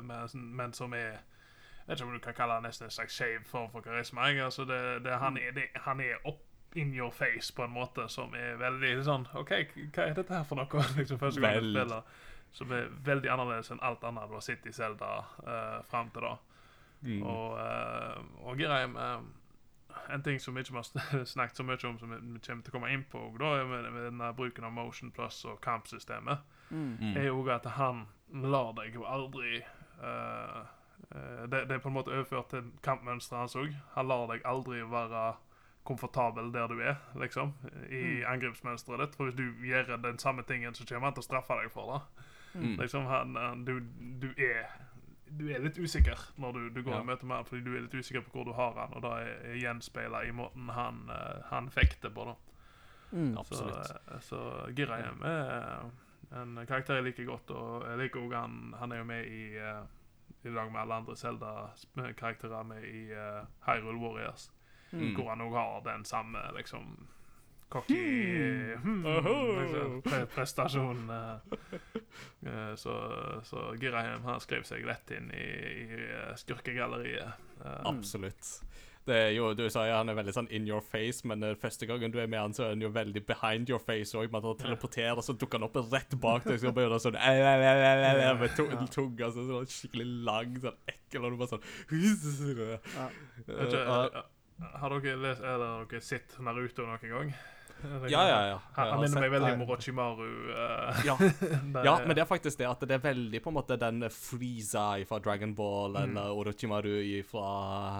men, 0.01 0.27
men 0.55 0.73
som 0.73 0.93
er 0.93 1.19
jeg 1.81 1.97
vet 1.97 1.99
ikke 1.99 2.07
om 2.07 2.13
du 2.13 2.19
kan 2.23 2.33
kalle 2.37 2.55
det 2.59 2.63
nesten 2.69 2.85
en 2.85 2.91
slags 2.91 3.15
skeiv 3.17 3.43
form 3.49 3.71
for 3.71 3.81
karisma. 3.81 4.21
Altså 4.45 4.63
det, 4.65 5.03
det, 5.03 5.15
han, 5.19 5.37
er, 5.37 5.51
det, 5.51 5.63
han 5.75 5.99
er 5.99 6.19
up 6.27 6.37
in 6.79 6.93
your 6.93 7.11
face 7.11 7.53
på 7.55 7.63
en 7.63 7.73
måte 7.75 8.07
som 8.09 8.33
er 8.37 8.55
veldig 8.59 8.91
sånn 9.03 9.25
OK, 9.35 9.51
hva 9.95 10.05
er 10.05 10.15
dette 10.15 10.33
her 10.35 10.45
for 10.47 10.59
noe? 10.59 10.85
liksom 10.99 11.19
Første 11.19 11.41
gang 11.43 11.59
du 11.59 11.71
spiller. 11.73 12.03
Som 12.51 12.71
er 12.75 12.89
veldig 13.07 13.29
annerledes 13.31 13.71
enn 13.71 13.79
alt 13.83 14.03
annet 14.03 14.27
du 14.27 14.35
har 14.35 14.43
sett 14.43 14.65
i 14.67 14.73
Zelda 14.75 15.11
uh, 15.47 15.77
fram 15.87 16.09
til 16.11 16.25
da. 16.25 16.33
Mm. 17.01 17.21
Og, 17.23 17.53
uh, 17.57 18.47
og 18.47 18.59
Girheim 18.59 18.97
uh, 18.99 19.21
En 20.13 20.21
ting 20.23 20.37
som 20.39 20.55
vi 20.55 20.61
ikke 20.61 20.75
har 20.77 21.23
snakket 21.33 21.57
så 21.57 21.63
mye 21.63 21.79
om, 21.87 21.97
som 21.99 22.11
vi 22.11 22.17
kommer 22.43 22.63
til 22.63 22.71
å 22.71 22.75
komme 22.75 22.91
inn 22.91 23.05
på, 23.11 23.21
da, 23.39 23.53
er 23.61 23.69
med, 23.69 23.87
med 23.91 24.05
denne 24.09 24.31
bruken 24.35 24.67
av 24.67 24.71
Motion 24.75 25.11
Plus 25.15 25.43
og 25.45 25.61
kampsystemet, 25.63 26.43
Mm. 26.71 26.97
Mm. 27.01 27.17
er 27.17 27.25
jo 27.25 27.41
at 27.51 27.65
han 27.75 28.05
lar 28.31 28.69
deg 28.77 28.93
jo 28.95 29.03
aldri 29.03 29.57
eh, 29.59 30.59
eh, 31.11 31.41
det, 31.51 31.65
det 31.67 31.75
er 31.75 31.81
på 31.83 31.89
en 31.89 31.97
måte 31.97 32.13
overført 32.13 32.47
til 32.53 32.69
kampmønsteret 32.85 33.41
hans 33.41 33.55
òg. 33.59 33.73
Han 33.97 34.07
lar 34.07 34.23
deg 34.31 34.45
aldri 34.47 34.79
være 34.87 35.25
komfortabel 35.83 36.51
der 36.53 36.67
du 36.67 36.79
er, 36.79 36.95
liksom, 37.19 37.53
i 37.89 38.21
angrepsmønsteret 38.27 38.99
ditt. 39.05 39.15
For 39.17 39.29
hvis 39.29 39.35
du 39.39 39.65
gjør 39.65 39.95
den 40.03 40.19
samme 40.21 40.43
tingen, 40.47 40.75
så 40.77 40.85
kommer 40.85 41.09
han 41.09 41.17
til 41.17 41.23
å 41.25 41.29
straffe 41.29 41.57
deg 41.61 41.71
for 41.73 41.93
det. 41.93 42.27
Mm. 42.53 42.75
Liksom, 42.81 43.05
han, 43.09 43.35
han, 43.39 43.65
du, 43.65 43.79
du 44.21 44.29
er 44.37 44.69
du 45.31 45.45
er 45.47 45.61
litt 45.63 45.77
usikker 45.79 46.19
når 46.43 46.51
du, 46.57 46.63
du 46.75 46.81
går 46.83 46.97
Ja. 46.97 47.01
i 47.01 47.07
møte 47.07 47.25
med 47.25 47.37
han, 47.37 47.45
fordi 47.47 47.61
du 47.63 47.69
er 47.71 47.85
litt 47.85 47.93
usikker 47.95 48.25
på 48.25 48.33
hvor 48.35 48.49
du 48.49 48.51
har 48.57 48.73
han, 48.75 48.91
og 48.97 49.01
det 49.05 49.11
er, 49.23 49.29
er 49.53 49.59
gjenspeila 49.61 50.25
i 50.27 50.33
måten 50.35 50.67
han, 50.75 51.05
eh, 51.07 51.45
han 51.47 51.69
fekter 51.71 52.11
på. 52.11 52.25
da. 52.27 52.33
Mm. 53.11 53.37
Absolutt. 53.39 53.87
Så, 53.87 53.95
eh, 54.11 54.19
så 54.27 54.41
Girahim 54.75 55.23
er 55.23 55.87
en 56.35 56.59
karakter 56.67 56.99
jeg 56.99 57.05
liker 57.07 57.29
godt, 57.31 57.51
og 57.55 57.87
jeg 57.87 57.97
liker 58.03 58.25
òg 58.25 58.35
han 58.35 58.75
Han 58.79 58.91
er 58.91 59.01
jo 59.01 59.07
med 59.07 59.25
i 59.31 59.41
eh, 59.55 59.81
i 60.43 60.49
lag 60.49 60.71
med 60.71 60.81
alle 60.81 60.95
andre 60.95 61.15
Zelda-karakterer 61.15 62.63
med 62.63 62.83
i 62.83 63.11
uh, 63.13 63.45
Hyrule 63.67 63.99
Warriors, 64.01 64.51
Mm. 64.93 65.13
hvor 65.15 65.29
han 65.29 65.41
òg 65.41 65.53
har 65.55 65.81
den 65.85 66.03
samme 66.05 66.41
liksom 66.57 67.07
cocky 67.71 67.95
hmm, 68.75 69.05
Oho. 69.07 69.35
liksom, 69.61 70.01
pre 70.03 70.25
prestasjon. 70.27 71.05
eh. 71.09 71.57
Eh, 72.43 72.75
så, 72.75 72.95
så 73.47 73.75
Girahim 73.79 74.23
han 74.27 74.39
skrev 74.43 74.63
seg 74.67 74.83
rett 74.85 75.11
inn 75.15 75.29
i, 75.31 75.45
i 75.45 75.85
eh, 76.09 76.33
skurkegalleriet. 76.35 77.31
Eh, 77.63 77.79
Absolutt. 77.87 78.57
Det 79.07 79.15
er 79.17 79.31
jo, 79.33 79.53
Du 79.57 79.63
sa 79.73 79.85
jo 79.87 79.95
han 79.97 80.09
er 80.11 80.17
veldig 80.19 80.33
sånn 80.35 80.47
in 80.53 80.67
your 80.69 80.81
face, 80.85 81.23
men 81.25 81.41
uh, 81.41 81.55
første 81.57 81.87
gangen 81.89 82.11
du 82.13 82.19
er 82.21 82.27
med 82.29 82.37
han, 82.37 82.53
så 82.53 82.67
er 82.67 82.73
han 82.75 82.83
jo 82.83 82.91
veldig 82.93 83.23
behind 83.25 83.69
your 83.71 83.81
face 83.81 84.13
òg. 84.19 84.27
Man 84.33 84.43
teleporterer, 84.59 85.17
og 85.17 85.23
så 85.25 85.33
dukker 85.33 85.57
han 85.57 85.65
opp 85.65 85.79
rett 85.93 86.13
bak 86.21 86.43
deg. 86.45 86.59
Så 86.61 86.69
begynner 86.75 86.99
han 86.99 87.01
sånn 87.07 87.17
æ, 87.17 87.31
æ, 87.39 87.55
æ, 88.11 88.35
med 88.43 88.53
to- 88.59 88.67
Ja. 88.69 88.83
tunga 88.93 89.31
sånn, 89.33 89.47
sånn 89.49 89.65
skikkelig 89.73 90.05
lang, 90.27 90.53
sånn 90.61 90.77
ekkel, 90.93 91.25
og 91.25 91.31
du 91.33 91.37
bare 91.41 91.49
sånn 91.55 91.65
Ja. 93.47 94.23
Uh, 94.61 94.67
eh, 94.67 94.77
har 94.79 94.95
dere 94.99 95.17
lest 95.17 95.41
Eller 95.41 95.87
dere 95.89 96.05
sett 96.05 96.37
Naruto 96.39 96.85
noen 96.85 97.09
gang? 97.09 97.33
Ja, 97.81 98.21
ja, 98.29 98.41
ja. 98.45 98.57
Han, 98.75 98.99
minner 99.01 99.23
meg 99.23 99.31
veldig 99.33 99.53
om 99.55 99.63
Orochimaru. 99.65 100.27
Uh, 100.53 100.99
Ja. 101.05 101.15
Ja, 101.87 101.95
er- 101.97 102.05
men 102.05 102.15
det 102.15 102.21
er 102.21 102.29
faktisk 102.29 102.59
det 102.59 102.67
at 102.69 102.83
det 102.85 102.99
er 102.99 103.01
veldig 103.01 103.41
på 103.41 103.49
en 103.49 103.57
måte 103.57 103.77
den 103.81 104.05
Freeza 104.13 104.91
fra 105.09 105.19
Dragon 105.19 105.55
Ball 105.57 105.97
Mm. 105.97 106.03
eller 106.17 106.37
Orochimaru 106.37 107.23
fra 107.25 107.97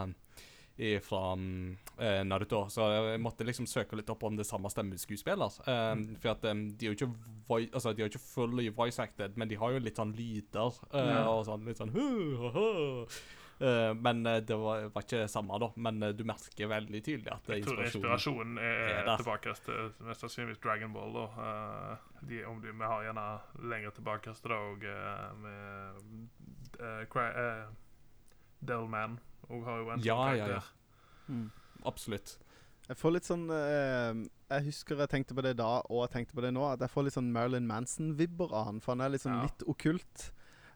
eh, 1.97 2.23
Naruto. 2.23 2.65
Så 2.69 2.87
jeg 2.91 3.19
måtte 3.21 3.45
liksom 3.45 3.67
søke 3.69 3.95
litt 3.99 4.09
opp 4.09 4.23
om 4.23 4.37
det 4.37 4.47
samme 4.47 4.69
stemmeskuespiller. 4.69 5.59
Um, 5.67 6.05
For 6.21 6.33
at 6.33 6.45
um, 6.49 6.63
de 6.77 6.87
er 6.87 6.93
jo 6.93 6.97
ikke 6.97 7.11
voice, 7.47 7.69
altså, 7.73 7.93
de 7.93 8.01
er 8.01 8.09
ikke 8.09 8.23
fully 8.23 8.69
voice 8.69 9.01
acted, 9.01 9.37
men 9.37 9.49
de 9.49 9.59
har 9.61 9.75
jo 9.75 9.83
litt 9.83 9.99
sånn 9.99 10.13
lyder 10.17 10.71
uh, 10.93 10.97
mm. 10.97 11.27
og 11.27 11.45
sånn 11.45 11.65
litt 11.67 11.81
sånn 11.81 11.93
«Hu, 11.93 12.07
hu, 12.39 12.49
hu». 12.55 13.05
Uh, 13.61 13.93
Men 13.93 14.23
uh, 14.25 14.39
det 14.41 14.55
var, 14.57 14.87
var 14.89 15.03
ikke 15.05 15.27
samme, 15.29 15.57
da. 15.61 15.67
Men 15.75 16.01
uh, 16.01 16.09
du 16.17 16.23
merker 16.25 16.69
veldig 16.71 17.01
tydelig 17.05 17.29
at 17.29 17.45
det 17.45 17.59
Jeg 17.59 17.67
tror 17.67 17.83
inspirasjonen 17.83 18.57
inspirasjonen 18.57 18.57
er, 18.57 19.03
er 19.05 19.21
tilbake 19.21 19.53
til 19.67 19.91
mest 20.07 20.25
sannsynligvis 20.25 20.61
Dragon 20.63 20.93
Ball. 20.95 21.13
Da. 21.13 21.25
Eh, 21.45 22.25
de, 22.31 22.43
om 22.49 22.61
de, 22.63 22.73
vi 22.73 22.89
har 22.93 23.03
gjerne 23.05 23.25
lenger 23.73 23.93
tilbake 23.99 24.33
til 24.33 24.49
det 24.49 24.57
òg, 24.57 24.87
med 25.43 26.01
uh, 26.81 27.03
Cry, 27.13 27.27
uh, 27.37 27.69
Delman. 28.65 29.19
Og 29.49 29.65
har 29.65 29.81
jo 29.83 29.89
en 29.93 30.05
Ja, 30.05 30.17
sånn 30.25 30.37
ja, 30.39 30.47
ja. 30.55 30.61
Mm. 31.29 31.47
Absolutt. 31.85 32.37
Jeg 32.89 32.97
får 32.99 33.13
litt 33.15 33.27
sånn 33.27 33.45
eh, 33.53 34.11
Jeg 34.51 34.65
husker 34.67 34.99
jeg 34.99 35.11
tenkte 35.13 35.35
på 35.37 35.43
det 35.45 35.53
da, 35.61 35.79
og 35.87 36.01
jeg 36.05 36.11
tenkte 36.17 36.35
på 36.37 36.43
det 36.43 36.51
nå. 36.55 36.63
At 36.73 36.81
jeg 36.83 36.91
får 36.91 37.07
litt 37.07 37.15
sånn 37.15 37.31
Marilyn 37.31 37.67
Manson-vibber 37.69 38.51
av 38.51 38.67
han. 38.67 38.81
For 38.83 38.95
han 38.95 39.05
er 39.05 39.17
sånn 39.21 39.37
Ja. 39.37 39.45
litt 39.47 39.63
okkult. 39.69 40.31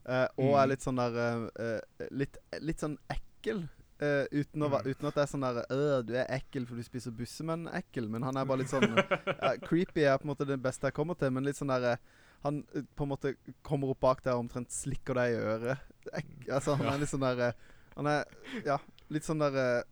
Eh, 0.08 0.28
og 0.38 0.52
Mm. 0.54 0.60
er 0.62 0.68
litt 0.68 0.82
sånn 0.86 0.96
der 1.02 1.50
uh, 1.60 2.06
litt, 2.12 2.38
litt 2.62 2.80
sånn 2.84 2.98
ekkel. 3.10 3.68
Uh, 4.02 4.26
uten, 4.32 4.62
å, 4.62 4.68
Mm. 4.70 4.90
uten 4.92 5.08
at 5.08 5.16
det 5.16 5.22
er 5.24 5.30
sånn 5.32 5.44
der 5.46 5.66
øh, 5.72 6.02
Du 6.04 6.14
er 6.20 6.26
ekkel 6.36 6.66
for 6.68 6.76
du 6.76 6.84
spiser 6.84 7.12
bussemenn-ekkel. 7.16 8.10
Men 8.12 8.24
han 8.28 8.36
er 8.38 8.44
bare 8.46 8.60
litt 8.60 8.70
sånn 8.74 8.84
Creepy 9.68 10.04
er 10.04 10.18
på 10.20 10.28
en 10.28 10.34
måte 10.34 10.46
det 10.50 10.58
beste 10.62 10.88
jeg 10.90 10.94
kommer 10.98 11.16
til, 11.16 11.32
men 11.32 11.46
litt 11.48 11.56
sånn 11.56 11.72
derre 11.72 11.98
Han 12.44 12.64
på 12.68 13.06
en 13.06 13.10
måte 13.14 13.36
kommer 13.64 13.90
opp 13.94 14.02
bak 14.04 14.20
deg 14.26 14.34
og 14.36 14.44
omtrent 14.46 14.70
slikker 14.70 15.16
deg 15.16 15.32
i 15.34 15.40
øret. 15.40 15.80
Ek, 16.14 16.28
altså, 16.52 16.76
han 16.76 16.92
er 16.92 17.00
litt 17.00 17.10
sånn 17.10 17.24
der 17.24 17.54
Han 17.96 18.08
er 18.12 18.26
ja, 18.66 18.78
litt 19.10 19.24
sånn 19.24 19.40
der 19.40 19.84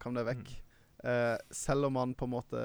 Kom 0.00 0.14
deg 0.16 0.24
vekk. 0.32 0.50
Eh, 1.04 1.36
selv 1.52 1.90
om 1.90 1.96
han 2.00 2.14
på 2.16 2.24
en 2.24 2.30
måte 2.38 2.64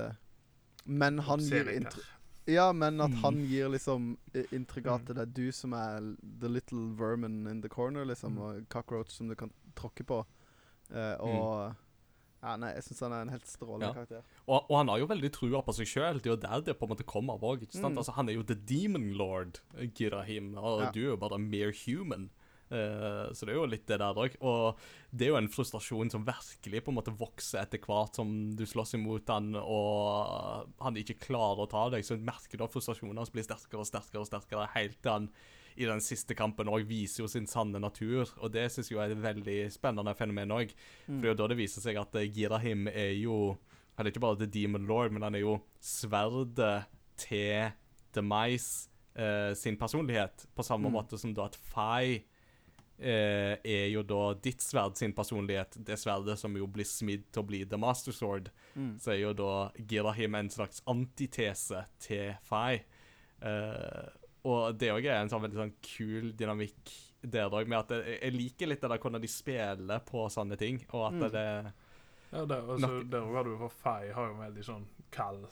Men 0.85 1.19
han 1.27 1.39
gir 1.43 1.67
inntrykk 1.67 2.07
Ja, 2.47 2.71
men 2.73 2.99
at 3.01 3.11
Mm. 3.11 3.17
han 3.23 3.35
gir 3.45 3.69
liksom 3.69 4.17
inntrykk 4.33 4.85
av 4.87 4.99
Mm. 4.99 5.01
at 5.01 5.05
det 5.15 5.17
er 5.17 5.25
du 5.25 5.51
som 5.51 5.73
er 5.73 6.15
the 6.39 6.47
little 6.49 6.93
vermin 6.97 7.47
in 7.47 7.61
the 7.61 7.69
corner, 7.69 8.03
liksom. 8.05 8.33
Mm. 8.35 8.41
Og 8.41 8.69
cockroach 8.69 9.11
som 9.11 9.27
du 9.27 9.35
kan 9.35 9.51
tråkke 9.75 10.03
på. 10.05 10.25
Uh, 10.91 11.15
og 11.21 11.75
Ja, 12.43 12.55
nei, 12.57 12.73
jeg 12.73 12.81
syns 12.83 12.99
han 13.01 13.13
er 13.13 13.21
en 13.21 13.29
helt 13.29 13.45
strålende 13.45 13.85
Ja. 13.85 13.93
karakter. 13.93 14.23
Og, 14.47 14.65
og 14.71 14.77
han 14.77 14.87
har 14.87 14.97
jo 14.97 15.05
veldig 15.05 15.31
trua 15.31 15.61
på 15.61 15.73
seg 15.75 15.85
sjøl. 15.85 16.15
Det 16.19 16.25
er 16.25 16.29
jo 16.31 16.35
der 16.37 16.61
det 16.61 16.79
på 16.79 16.87
en 16.89 16.89
måte 16.89 17.05
kommer 17.05 17.33
av 17.35 17.41
òg. 17.41 17.67
Mm. 17.71 17.97
Altså, 17.97 18.11
han 18.13 18.29
er 18.29 18.33
jo 18.33 18.41
the 18.41 18.55
demon 18.55 19.13
lord, 19.13 19.59
Girahim, 19.93 20.57
og 20.57 20.81
Ja. 20.81 20.91
du 20.91 20.99
er 21.01 21.09
jo 21.11 21.17
bare 21.17 21.37
mere 21.37 21.71
human. 21.85 22.31
Eh, 22.71 23.33
så 23.35 23.45
det 23.45 23.51
er 23.53 23.57
jo 23.59 23.65
litt 23.69 23.85
det 23.89 23.97
der 23.99 24.15
òg. 24.15 24.35
Og 24.47 24.79
det 25.11 25.27
er 25.27 25.33
jo 25.33 25.39
en 25.41 25.49
frustrasjon 25.51 26.11
som 26.13 26.23
virkelig 26.27 26.83
på 26.85 26.91
en 26.93 26.97
måte 26.99 27.13
vokser 27.19 27.61
etter 27.65 27.81
hvert 27.83 28.15
som 28.15 28.29
du 28.55 28.63
slåss 28.65 28.95
imot 28.95 29.27
han, 29.33 29.53
og 29.59 30.69
han 30.81 30.99
ikke 31.01 31.19
klarer 31.27 31.65
å 31.65 31.69
ta 31.71 31.89
deg. 31.91 32.05
Så 32.07 32.17
merker 32.17 32.57
du 32.57 32.63
at 32.65 32.73
frustrasjonen 32.73 33.19
hans 33.19 33.33
blir 33.33 33.43
sterkere 33.47 33.83
og 33.83 33.89
sterkere 33.89 34.23
og 34.23 34.29
sterkere 34.31 34.69
helt 34.75 35.01
til 35.03 35.11
han 35.17 35.31
i 35.79 35.85
den 35.87 36.01
siste 36.03 36.35
kampen 36.35 36.67
òg 36.67 36.83
viser 36.83 37.23
jo 37.23 37.27
sin 37.31 37.45
sanne 37.47 37.79
natur. 37.79 38.27
Og 38.43 38.51
det 38.51 38.65
syns 38.73 38.89
jeg 38.91 38.99
er 38.99 39.13
et 39.13 39.21
veldig 39.23 39.59
spennende 39.71 40.11
fenomen 40.19 40.51
òg. 40.51 40.73
For 41.05 41.19
det 41.21 41.29
er 41.29 41.31
jo 41.35 41.39
da 41.43 41.47
det 41.53 41.59
viser 41.61 41.83
seg 41.85 41.99
at 42.01 42.15
eh, 42.19 42.27
Girahim 42.31 42.87
er 42.91 43.13
jo 43.19 43.57
Han 43.97 44.07
er 44.07 44.11
ikke 44.11 44.21
bare 44.23 44.37
The 44.39 44.47
Demon 44.47 44.85
Lord, 44.87 45.11
men 45.11 45.21
han 45.21 45.35
er 45.35 45.43
jo 45.43 45.57
sverdet 45.83 46.85
til 47.19 47.71
Demise 48.15 48.89
eh, 49.15 49.51
sin 49.55 49.77
personlighet. 49.77 50.45
På 50.55 50.63
samme 50.63 50.87
Mm. 50.89 50.93
måte 50.95 51.17
som 51.19 51.33
da 51.33 51.45
at 51.45 51.55
Fai 51.55 52.23
eh, 53.01 53.57
er 53.65 53.87
jo 53.91 54.03
da 54.07 54.33
ditt 54.37 54.61
sverd 54.61 54.95
sin 54.97 55.13
personlighet. 55.17 55.77
Det 55.83 55.97
sverdet 55.99 56.37
som 56.39 56.53
jo 56.55 56.67
blir 56.67 56.85
smidd 56.85 57.23
til 57.33 57.41
å 57.43 57.47
bli 57.49 57.63
The 57.65 57.77
Master 57.81 58.13
Sword. 58.15 58.49
Mm. 58.75 58.93
Så 59.01 59.11
er 59.15 59.19
jo 59.23 59.33
da 59.33 59.71
Girahim 59.89 60.35
en 60.35 60.49
slags 60.53 60.81
antitese 60.87 61.85
til 61.99 62.35
Fai. 62.47 62.83
Eh, 63.41 64.09
og 64.45 64.75
det 64.81 64.89
òg 64.93 65.05
er 65.05 65.19
en 65.21 65.29
sånn 65.29 65.43
veldig 65.43 65.59
sånn 65.59 65.73
kul 65.85 66.31
dynamikk 66.37 66.93
der 67.21 67.49
òg, 67.53 67.67
med 67.69 67.77
at 67.83 67.91
jeg, 67.93 68.15
jeg 68.23 68.33
liker 68.33 68.69
litt 68.71 68.81
det 68.81 68.89
der 68.89 68.97
hvordan 69.01 69.21
de 69.21 69.29
spiller 69.29 69.99
på 70.07 70.23
sånne 70.33 70.57
ting, 70.57 70.79
og 70.93 71.07
at 71.11 71.19
Mm. 71.19 71.31
det 71.31 71.73
Ja, 72.31 72.45
der, 72.45 72.61
altså, 72.63 72.87
Nok- 72.87 73.09
der 73.11 73.25
har 73.35 73.43
du 73.43 73.57
for 73.59 73.69
Fei 73.69 74.11
har 74.15 74.27
jo 74.29 74.33
en 74.33 74.39
veldig 74.53 74.63
sånn 74.63 74.85
kald 75.11 75.45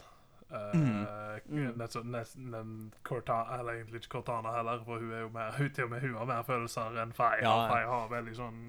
uh, 0.51 1.29
Mm. 1.49 1.77
Nesten 1.77 2.11
nesten 2.11 2.53
en 2.53 2.93
Cortana, 3.03 3.59
eller 3.59 3.73
egentlig 3.79 4.01
ikke 4.03 4.09
Cortana 4.09 4.51
heller, 4.57 4.83
for 4.85 4.99
hun 4.99 5.11
er 5.13 5.19
jo 5.21 5.29
mer, 5.29 5.51
hun, 5.57 5.69
til 5.73 5.83
og 5.83 5.89
med 5.89 6.01
hun 6.01 6.13
har 6.17 6.25
mer 6.25 6.43
følelser 6.43 6.97
enn 7.01 7.13
Faye. 7.13 7.39
Ja. 7.41 7.53
Faye 7.71 7.85
har 7.87 8.09
veldig 8.11 8.35
sånn 8.35 8.59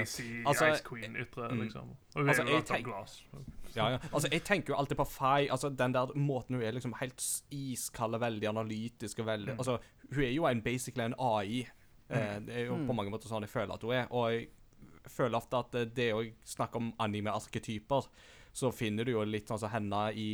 icy, 0.00 0.42
Altså, 0.46 0.68
Ice 0.72 0.82
Queen 0.84 1.16
ytre, 1.16 1.48
mm. 1.50 1.60
liksom. 1.62 1.88
Og 2.14 2.20
hun 2.20 2.28
Altså, 2.28 2.42
er 2.42 2.50
jo 2.50 2.60
jeg 2.60 2.70
av 2.70 2.82
glass. 2.84 3.14
Ja, 3.76 3.88
ja. 3.90 3.98
Altså, 4.12 4.28
jeg 4.32 4.44
tenker 4.44 4.74
jo 4.74 4.78
alltid 4.78 4.96
på 4.96 5.04
Fai. 5.10 5.48
Altså, 5.50 5.68
den 5.68 5.94
der 5.94 6.12
måten 6.14 6.54
hun 6.56 6.62
er 6.64 6.72
liksom 6.76 6.94
helt 7.00 7.24
iskald 7.50 8.14
og 8.14 8.20
veldig 8.20 8.48
analytisk 8.48 9.18
og 9.18 9.26
veldig 9.26 9.54
Mm. 9.54 9.58
Altså, 9.58 9.78
hun 10.14 10.22
er 10.24 10.30
jo 10.34 10.46
en 10.46 10.62
basically 10.62 11.04
en 11.04 11.14
AI. 11.18 11.66
Eh, 12.10 12.38
det 12.46 12.54
er 12.56 12.64
jo 12.66 12.76
Mm. 12.76 12.86
på 12.86 12.92
mange 12.92 13.10
måter 13.10 13.28
sånn 13.28 13.40
jeg 13.42 13.50
føler 13.50 13.74
at 13.74 13.82
hun 13.82 13.92
er. 13.92 14.06
Og 14.10 14.30
jeg 14.32 14.48
føler 15.08 15.36
ofte 15.36 15.56
at 15.58 15.70
det- 15.72 15.94
det 15.96 16.12
å 16.14 16.22
snakke 16.44 16.76
om 16.76 16.92
anime-arketyper, 17.00 18.06
så 18.54 18.70
finner 18.70 19.04
du 19.04 19.10
jo 19.16 19.24
litt 19.26 19.50
sånn 19.50 19.66
henne 19.72 20.00
i 20.14 20.28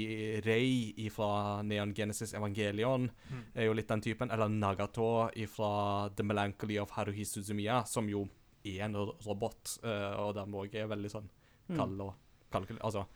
Rei 0.44 1.08
fra 1.10 1.62
Neon 1.64 1.94
Genesis 1.96 2.34
Evangelion. 2.36 3.08
Mm. 3.30 3.42
er 3.54 3.64
jo 3.70 3.72
litt 3.78 3.88
den 3.88 4.02
typen. 4.04 4.30
Eller 4.30 4.52
Nagato 4.52 5.06
fra 5.48 5.72
The 6.12 6.26
Melancholy 6.28 6.76
of 6.82 6.92
Haruhi 6.98 7.24
Suzumiya, 7.24 7.80
som 7.88 8.08
jo 8.12 8.26
er 8.62 8.82
en 8.84 8.98
robot, 9.24 9.78
eh, 9.82 10.10
og 10.20 10.34
dermed 10.36 10.60
òg 10.66 10.74
er 10.76 10.90
veldig 10.90 11.10
sånn 11.16 11.30
Mm. 11.70 11.76
kald 11.78 12.00
og 12.00 12.14
kalkul... 12.50 12.78
Altså 12.82 13.06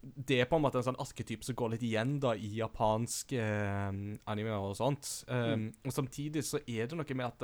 Det 0.00 0.40
er 0.40 0.44
på 0.46 0.56
en 0.56 0.62
måte 0.62 0.78
en 0.78 0.84
sånn 0.92 1.00
arketype 1.02 1.42
som 1.42 1.56
går 1.58 1.70
litt 1.72 1.82
igjen 1.82 2.20
da 2.20 2.34
i 2.36 2.50
japansk 2.60 3.32
eh, 3.32 3.88
anime 4.30 4.54
og 4.54 4.76
sånt. 4.78 5.24
Um, 5.26 5.72
Og 5.84 5.90
samtidig 5.96 6.44
så 6.44 6.60
er 6.68 6.86
det 6.86 6.94
noe 6.98 7.16
med 7.18 7.26
at 7.26 7.42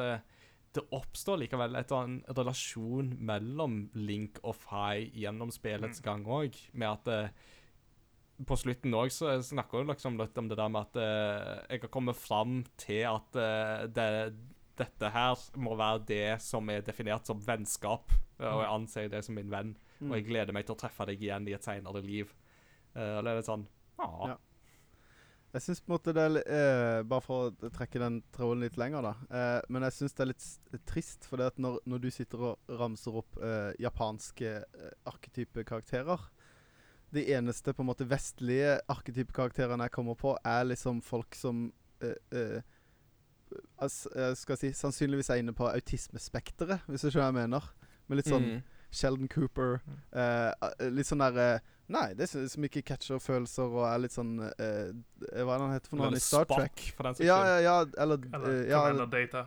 det, 0.74 0.84
oppstår 0.94 1.42
likevel 1.42 1.76
et, 1.78 1.92
en 1.94 2.20
relasjon 2.36 3.12
mellom 3.22 3.84
Link 3.94 4.40
og 4.42 4.56
Fai 4.58 5.10
gjennom 5.14 5.52
spillets 5.54 6.02
gang 6.04 6.24
òg, 6.26 6.56
med 6.72 6.90
at 6.90 7.12
eh, 7.12 7.44
på 8.42 8.56
slutten 8.58 8.96
òg 8.98 9.12
så 9.14 9.36
snakker 9.46 9.84
du 9.84 9.92
liksom 9.92 10.18
litt 10.18 10.38
om 10.40 10.48
det 10.50 10.58
der 10.58 10.72
med 10.72 10.88
at 10.88 10.98
eh, 11.00 11.52
jeg 11.76 11.84
har 11.84 11.92
kommet 11.94 12.18
fram 12.18 12.62
til 12.80 13.04
at 13.12 13.38
eh, 13.38 13.84
det, 13.94 14.08
dette 14.78 15.10
her 15.14 15.38
må 15.60 15.76
være 15.78 16.02
det 16.08 16.30
som 16.42 16.70
er 16.72 16.84
definert 16.86 17.28
som 17.28 17.42
vennskap, 17.42 18.10
eh, 18.40 18.48
og 18.50 18.64
jeg 18.64 18.72
anser 18.72 19.12
det 19.12 19.22
som 19.26 19.38
min 19.38 19.52
venn. 19.52 19.76
Mm. 20.00 20.08
Og 20.10 20.16
jeg 20.18 20.26
gleder 20.26 20.56
meg 20.56 20.66
til 20.66 20.74
å 20.74 20.80
treffe 20.80 21.06
deg 21.08 21.22
igjen 21.22 21.46
i 21.48 21.54
et 21.54 21.64
senere 21.66 22.02
liv. 22.02 22.34
Uh, 22.94 23.18
og 23.18 23.24
det 23.26 23.30
er 23.30 23.38
litt 23.40 23.48
sånn 23.48 23.64
Ja. 23.98 24.08
Ja. 24.30 24.34
Jeg 25.54 25.62
syns 25.62 25.80
på 25.84 25.86
en 25.86 25.94
måte 25.94 26.12
det 26.16 26.22
er 26.26 26.36
eh, 26.42 27.00
Bare 27.06 27.22
for 27.22 27.46
å 27.46 27.70
trekke 27.70 28.00
den 28.02 28.16
tråden 28.34 28.64
litt 28.64 28.78
lenger, 28.80 29.06
da. 29.06 29.12
Eh, 29.30 29.60
men 29.70 29.86
jeg 29.86 29.94
syns 30.00 30.16
det 30.16 30.24
er 30.24 30.30
litt 30.32 30.86
trist, 30.90 31.28
for 31.30 31.38
det 31.38 31.52
at 31.52 31.60
når, 31.62 31.78
når 31.86 32.02
du 32.02 32.08
sitter 32.14 32.42
og 32.50 32.74
ramser 32.80 33.20
opp 33.20 33.38
eh, 33.38 33.70
japanske 33.82 34.56
arketypekarakterer 35.10 36.18
arketype 36.18 37.14
De 37.14 37.26
eneste 37.36 37.70
på 37.70 37.84
en 37.84 37.90
måte 37.92 38.08
vestlige 38.10 38.80
arketypekarakterene 38.90 39.86
jeg 39.86 39.94
kommer 39.94 40.18
på, 40.18 40.34
er 40.42 40.66
liksom 40.66 40.98
folk 41.06 41.38
som 41.38 41.68
eh, 42.02 42.18
eh, 42.34 42.60
as, 43.78 44.04
jeg 44.10 44.38
skal 44.42 44.58
si, 44.58 44.72
sannsynligvis 44.74 45.30
er 45.30 45.44
inne 45.44 45.54
på 45.54 45.70
autismespekteret, 45.70 46.88
hvis 46.90 47.06
du 47.06 47.12
skjønner 47.12 47.30
hva 47.30 47.30
jeg 47.30 47.40
mener. 47.44 47.74
Med 48.10 48.18
litt 48.18 48.32
sånn 48.32 48.48
Mm. 48.56 48.62
Sheldon 48.94 49.28
Cooper. 49.28 49.80
eh, 50.12 50.50
eh, 50.50 50.88
litt 50.90 51.06
sånn 51.10 51.22
der 51.24 51.38
eh, 51.44 51.70
Nei, 51.92 52.14
det 52.16 52.24
er 52.32 52.46
som 52.48 52.64
ikke 52.64 52.80
catcher 52.88 53.18
følelser 53.20 53.68
og 53.68 53.82
er 53.84 53.98
litt 54.00 54.14
sånn 54.14 54.38
eh, 54.40 54.94
Hva 55.36 55.42
er 55.42 55.58
det 55.58 55.66
han 55.66 55.74
heter 55.74 55.90
for 55.92 56.00
noe? 56.00 56.06
Han 56.08 56.16
i 56.16 56.22
Star 56.24 56.46
Spock, 56.46 56.56
Trek. 56.62 56.84
for 56.96 57.10
den 57.10 57.26
Ja, 57.26 57.36
ja, 57.44 57.58
ja, 57.60 57.74
eller 58.00 58.22
Eller 58.32 58.54
eh, 58.54 58.70
ja, 58.70 58.80
Commander 58.86 59.10
Data. 59.12 59.42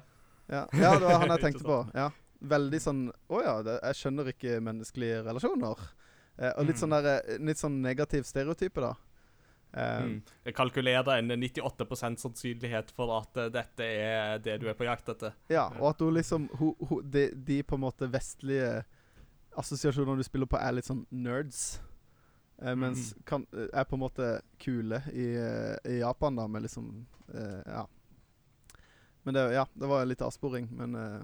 ja, 0.47 0.61
ja, 0.77 0.91
det 0.99 1.07
var 1.09 1.19
han 1.23 1.33
jeg 1.33 1.41
tenkte 1.47 1.65
på. 1.65 1.79
Ja. 1.97 2.11
Veldig 2.53 2.79
sånn 2.83 3.01
Å 3.33 3.41
ja, 3.41 3.55
det, 3.65 3.79
jeg 3.81 3.97
skjønner 4.03 4.29
ikke 4.35 4.59
menneskelige 4.61 5.23
relasjoner. 5.25 5.87
Eh, 6.37 6.51
og 6.53 6.67
litt 6.69 6.77
Mm. 6.77 6.81
sånn 6.83 6.93
der 7.01 7.39
Litt 7.49 7.57
sånn 7.63 7.81
negativ 7.81 8.27
stereotype, 8.29 8.81
da. 8.85 8.93
Um, 9.73 10.05
Mm. 10.07 10.21
Jeg 10.45 10.53
kalkulerer 10.55 11.17
en 11.19 11.27
98 11.41 12.15
sannsynlighet 12.15 12.93
for 12.95 13.11
at 13.17 13.35
uh, 13.37 13.49
dette 13.51 13.83
er 13.83 14.37
det 14.39 14.59
du 14.61 14.67
er 14.69 14.77
på 14.77 14.85
jakt 14.87 15.09
etter. 15.11 15.33
Ja, 15.51 15.65
og 15.81 15.89
at 15.91 15.99
hun 16.05 16.13
liksom 16.15 16.45
hun, 16.61 16.71
hun, 16.87 17.01
de, 17.11 17.25
de 17.35 17.57
på 17.67 17.75
en 17.75 17.81
måte 17.83 18.07
vestlige 18.09 18.85
assosiasjonene 19.57 20.17
du 20.17 20.23
spiller 20.23 20.45
på, 20.49 20.57
er 20.61 20.71
litt 20.77 20.85
sånn 20.87 21.05
nerds. 21.11 21.79
Eh, 22.61 22.73
mens 22.75 23.11
kan, 23.25 23.45
eh, 23.53 23.67
er 23.73 23.85
på 23.85 23.93
en 23.97 24.01
måte 24.01 24.41
kule 24.59 25.01
i, 25.13 25.27
eh, 25.37 25.77
i 25.85 25.99
Japan, 25.99 26.35
da, 26.35 26.47
med 26.47 26.63
liksom 26.63 27.05
eh, 27.33 27.61
Ja. 27.67 27.85
Men 29.23 29.33
det, 29.33 29.41
ja, 29.53 29.65
det 29.75 29.87
var 29.91 30.05
litt 30.05 30.21
avsporing, 30.23 30.69
men 30.71 30.95
eh, 30.95 31.21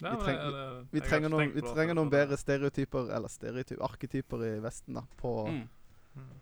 Vi 0.00 0.06
treng- 0.08 0.38
det- 0.40 0.52
det- 0.52 0.86
vi 0.92 1.00
jeg 1.00 1.08
trenger 1.08 1.28
noen, 1.30 1.52
vi 1.54 1.60
trenger 1.62 1.94
noen 1.94 2.10
bedre 2.10 2.36
stereotyper, 2.36 3.10
eller 3.14 3.28
stereotyper, 3.28 3.82
arketyper 3.84 4.44
i 4.44 4.60
Vesten, 4.60 4.94
da, 4.94 5.02
på, 5.20 5.46
Mm. 5.48 5.68
Mm. 6.16 6.32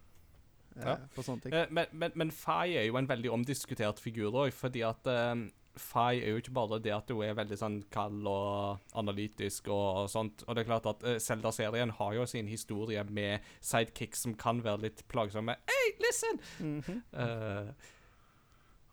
Ja. 0.76 0.96
på 1.14 1.22
sånne 1.22 1.42
ting. 1.42 1.52
Eh, 1.54 1.66
Men, 1.70 1.86
men, 1.92 2.12
men 2.14 2.30
Fai 2.30 2.74
er 2.76 2.86
jo 2.86 2.96
en 2.96 3.06
veldig 3.06 3.30
omdiskutert 3.30 3.98
figur 4.00 4.32
òg, 4.32 4.52
fordi 4.52 4.82
at 4.82 5.06
eh, 5.74 6.20
er 6.22 6.30
jo 6.30 6.40
ikke 6.40 6.54
bare 6.56 6.80
det 6.82 6.94
at 6.94 7.10
hun 7.10 7.24
er 7.26 7.36
veldig 7.38 7.58
sånn 7.58 7.80
kald 7.92 8.26
og 8.30 8.94
analytisk 9.00 9.68
og 9.74 10.06
sånt. 10.12 10.46
Og 10.46 10.54
det 10.54 10.64
er 10.64 10.70
klart 10.70 10.88
at 10.90 11.04
eh, 11.06 11.18
Zelda-serien 11.22 11.94
har 11.98 12.14
jo 12.14 12.26
sin 12.30 12.50
historie 12.50 13.04
med 13.10 13.44
sidekicks 13.60 14.24
som 14.26 14.36
kan 14.38 14.62
være 14.64 14.86
litt 14.88 15.04
plagsomme. 15.08 15.56
Hey, 15.70 15.92
listen! 16.00 16.40
Mm 16.60 16.80
-hmm. 16.80 17.02
uh, 17.12 17.72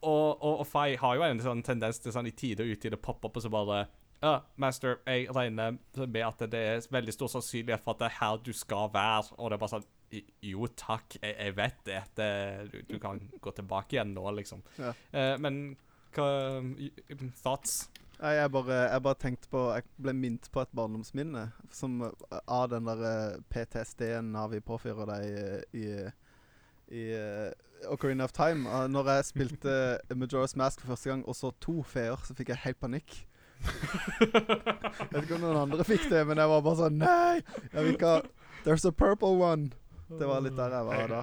og, 0.02 0.44
og, 0.44 0.60
og 0.60 0.68
Fai 0.68 0.96
har 0.96 1.16
jo 1.16 1.24
en 1.24 1.42
sånn 1.42 1.64
tendens 1.64 2.00
til 2.00 2.12
sånn 2.12 2.28
i 2.28 2.32
tide 2.32 2.64
og 2.64 2.70
utide 2.70 2.98
poppe 2.98 3.28
opp 3.28 3.38
og 3.38 3.44
så 3.44 3.50
bare 3.50 3.88
ja, 4.22 4.40
Master, 4.56 5.00
jeg 5.08 5.36
regner 5.36 5.78
med 6.06 6.22
at 6.22 6.44
det 6.52 6.60
er 6.60 6.84
veldig 6.94 7.14
stor 7.14 7.28
sannsynlighet 7.28 7.82
for 7.82 7.96
at 7.96 8.00
det 8.04 8.10
er 8.12 8.18
her 8.20 8.38
du 8.46 8.52
skal 8.54 8.92
være. 8.94 9.34
Og 9.38 9.50
det 9.50 9.58
er 9.58 9.64
bare 9.64 9.74
sånn 9.78 9.88
Jo 10.46 10.68
takk, 10.78 11.16
jeg, 11.22 11.36
jeg 11.40 11.56
vet 11.58 11.80
det. 11.88 12.02
det 12.20 12.32
du, 12.72 12.82
du 12.90 13.00
kan 13.00 13.22
gå 13.42 13.54
tilbake 13.56 13.96
igjen 13.96 14.14
nå, 14.14 14.26
liksom. 14.38 14.62
Ja. 14.78 14.92
Eh, 15.12 15.38
men 15.42 15.78
hva 16.16 16.28
y- 16.78 16.92
Thoughts? 17.44 17.90
Nei, 18.22 18.36
jeg 18.38 18.52
bare, 18.54 18.76
jeg 18.94 19.02
bare 19.02 19.18
tenkte 19.18 19.50
på 19.50 19.62
Jeg 19.74 19.86
ble 19.98 20.14
minnet 20.14 20.46
på 20.54 20.62
et 20.62 20.70
barndomsminne 20.78 21.48
som 21.74 21.96
eh, 22.06 22.38
av 22.46 22.68
den 22.70 22.86
der 22.86 23.02
eh, 23.10 23.40
PTSD-en 23.50 24.30
Navi 24.36 24.60
påfører 24.62 25.10
deg 25.10 25.26
i, 25.26 25.82
i, 25.82 25.88
i 27.02 27.06
eh, 27.18 27.50
Ocarina 27.90 28.28
of 28.30 28.36
Time. 28.38 28.70
Uh, 28.70 28.86
når 28.92 29.10
jeg 29.16 29.26
spilte 29.32 29.74
Majora's 30.14 30.54
Mask 30.60 30.84
for 30.84 30.94
første 30.94 31.10
gang 31.10 31.24
og 31.26 31.34
så 31.36 31.50
to 31.64 31.80
feer, 31.82 32.20
så 32.28 32.36
fikk 32.38 32.54
jeg 32.54 32.62
helt 32.68 32.80
panikk. 32.80 33.16
jeg 33.62 35.10
vet 35.10 35.24
ikke 35.24 35.38
om 35.40 35.44
noen 35.48 35.60
andre 35.64 35.86
fikk 35.86 36.06
det, 36.10 36.22
men 36.30 36.38
jeg 36.42 36.50
var 36.50 36.64
bare 36.66 36.80
sånn 36.80 36.98
Nei! 37.02 37.42
Jeg 37.72 37.84
vil 37.86 37.96
ikke 37.96 38.14
ha 38.16 38.22
There's 38.66 38.86
a 38.86 38.92
purple 38.94 39.40
one. 39.42 39.72
Det 40.20 40.28
var 40.30 40.44
litt 40.46 40.58
der 40.58 40.74
jeg 40.76 40.86
var 40.86 41.08
da. 41.10 41.22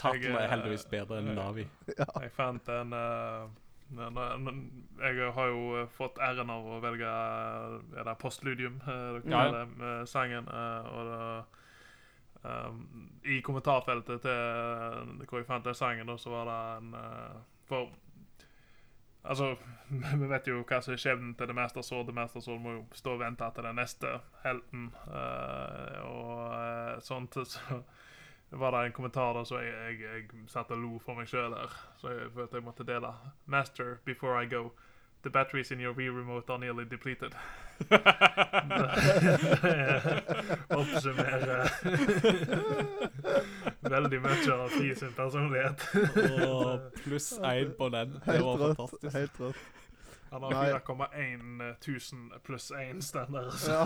Tatt 0.00 0.22
eh, 0.24 0.44
heldigvis 0.48 0.86
bedre 0.88 1.18
enn 1.20 1.34
Navi. 1.36 1.66
Jeg 1.90 2.30
fant 2.32 2.70
en 2.72 2.94
eh, 2.96 3.42
en- 3.98 4.48
en- 4.48 4.86
Jeg 5.00 5.32
har 5.32 5.46
jo 5.46 5.82
eh, 5.82 5.86
fått 5.88 6.18
æren 6.18 6.50
av 6.50 6.64
å 6.66 6.80
velge 6.80 7.06
eh, 7.06 7.98
er 8.00 8.04
det 8.04 8.18
postludium, 8.18 8.80
eh, 8.86 9.20
dere 9.20 9.30
Ja. 9.30 9.50
det, 9.50 9.68
med 9.78 10.08
sangen. 10.08 10.48
eh, 10.48 10.86
og 10.92 11.06
det, 11.10 11.44
um, 12.44 13.10
I 13.24 13.40
kommentarfeltet 13.42 14.20
til 14.22 14.30
eh, 14.30 15.24
hvor 15.28 15.38
jeg 15.38 15.46
fant 15.46 15.64
den 15.64 15.74
sangen, 15.74 16.06
da, 16.06 16.16
så 16.16 16.30
var 16.30 16.44
det 16.44 16.82
en 16.82 16.94
eh, 16.94 17.40
For 17.68 17.88
Altså, 19.24 19.56
vi 20.20 20.26
vet 20.28 20.46
jo 20.48 20.62
hva 20.64 20.78
som 20.80 20.94
er 20.94 20.96
skjebnen 21.02 21.34
til 21.36 21.46
det 21.50 21.54
meste 21.54 21.82
sår 21.84 22.06
det 22.06 22.14
meste 22.16 22.40
sår 22.40 22.58
må 22.58 22.70
jo 22.72 22.86
stå 22.96 23.12
og 23.12 23.20
vente 23.20 23.50
til 23.54 23.66
den 23.66 23.76
neste 23.76 24.14
helten. 24.44 24.86
eh, 25.12 25.98
og 26.08 26.54
eh, 26.54 27.00
sånt. 27.00 27.34
Så 27.52 27.82
var 28.50 28.70
det 28.74 28.78
en 28.86 28.92
kommentar 28.92 29.32
der 29.34 29.44
så 29.44 29.58
jeg, 29.62 29.72
jeg, 29.74 30.00
jeg 30.00 30.24
satt 30.50 30.70
og 30.74 30.78
lo 30.78 30.98
for 31.04 31.14
meg 31.14 31.28
sjøl 31.30 31.54
her. 31.54 31.70
Så 32.00 32.08
jeg 32.10 32.30
følte 32.34 32.56
jeg 32.58 32.64
måtte 32.66 32.84
dele. 32.88 33.12
Master, 33.46 33.98
before 34.04 34.42
I 34.42 34.46
go. 34.50 34.70
The 35.22 35.30
batteries 35.30 35.70
in 35.70 35.80
your 35.80 35.92
Wii 35.92 36.08
remote 36.08 36.48
are 36.50 36.58
nearly 36.58 36.84
depleted. 36.88 37.34
Oppsummerer 40.68 41.68
veldig 43.90 44.20
mye 44.24 44.54
av 44.54 44.68
Fi 44.72 44.94
sin 44.96 45.12
personlighet. 45.16 45.84
Og 46.48 46.88
pluss 47.04 47.32
én 47.38 47.74
på 47.76 47.88
den. 47.92 48.16
Det 48.16 48.32
Helt 48.32 48.44
var 48.46 48.56
rått. 48.62 48.76
fantastisk. 48.80 49.12
Helt 49.16 49.40
rått. 49.40 49.56
Han 50.30 50.42
har 50.46 50.50
Nei. 50.54 50.72
4,1 50.72 51.62
1000 51.80 52.32
pluss 52.46 52.70
1 52.70 53.04
standard. 53.04 53.52
Ja, 53.68 53.82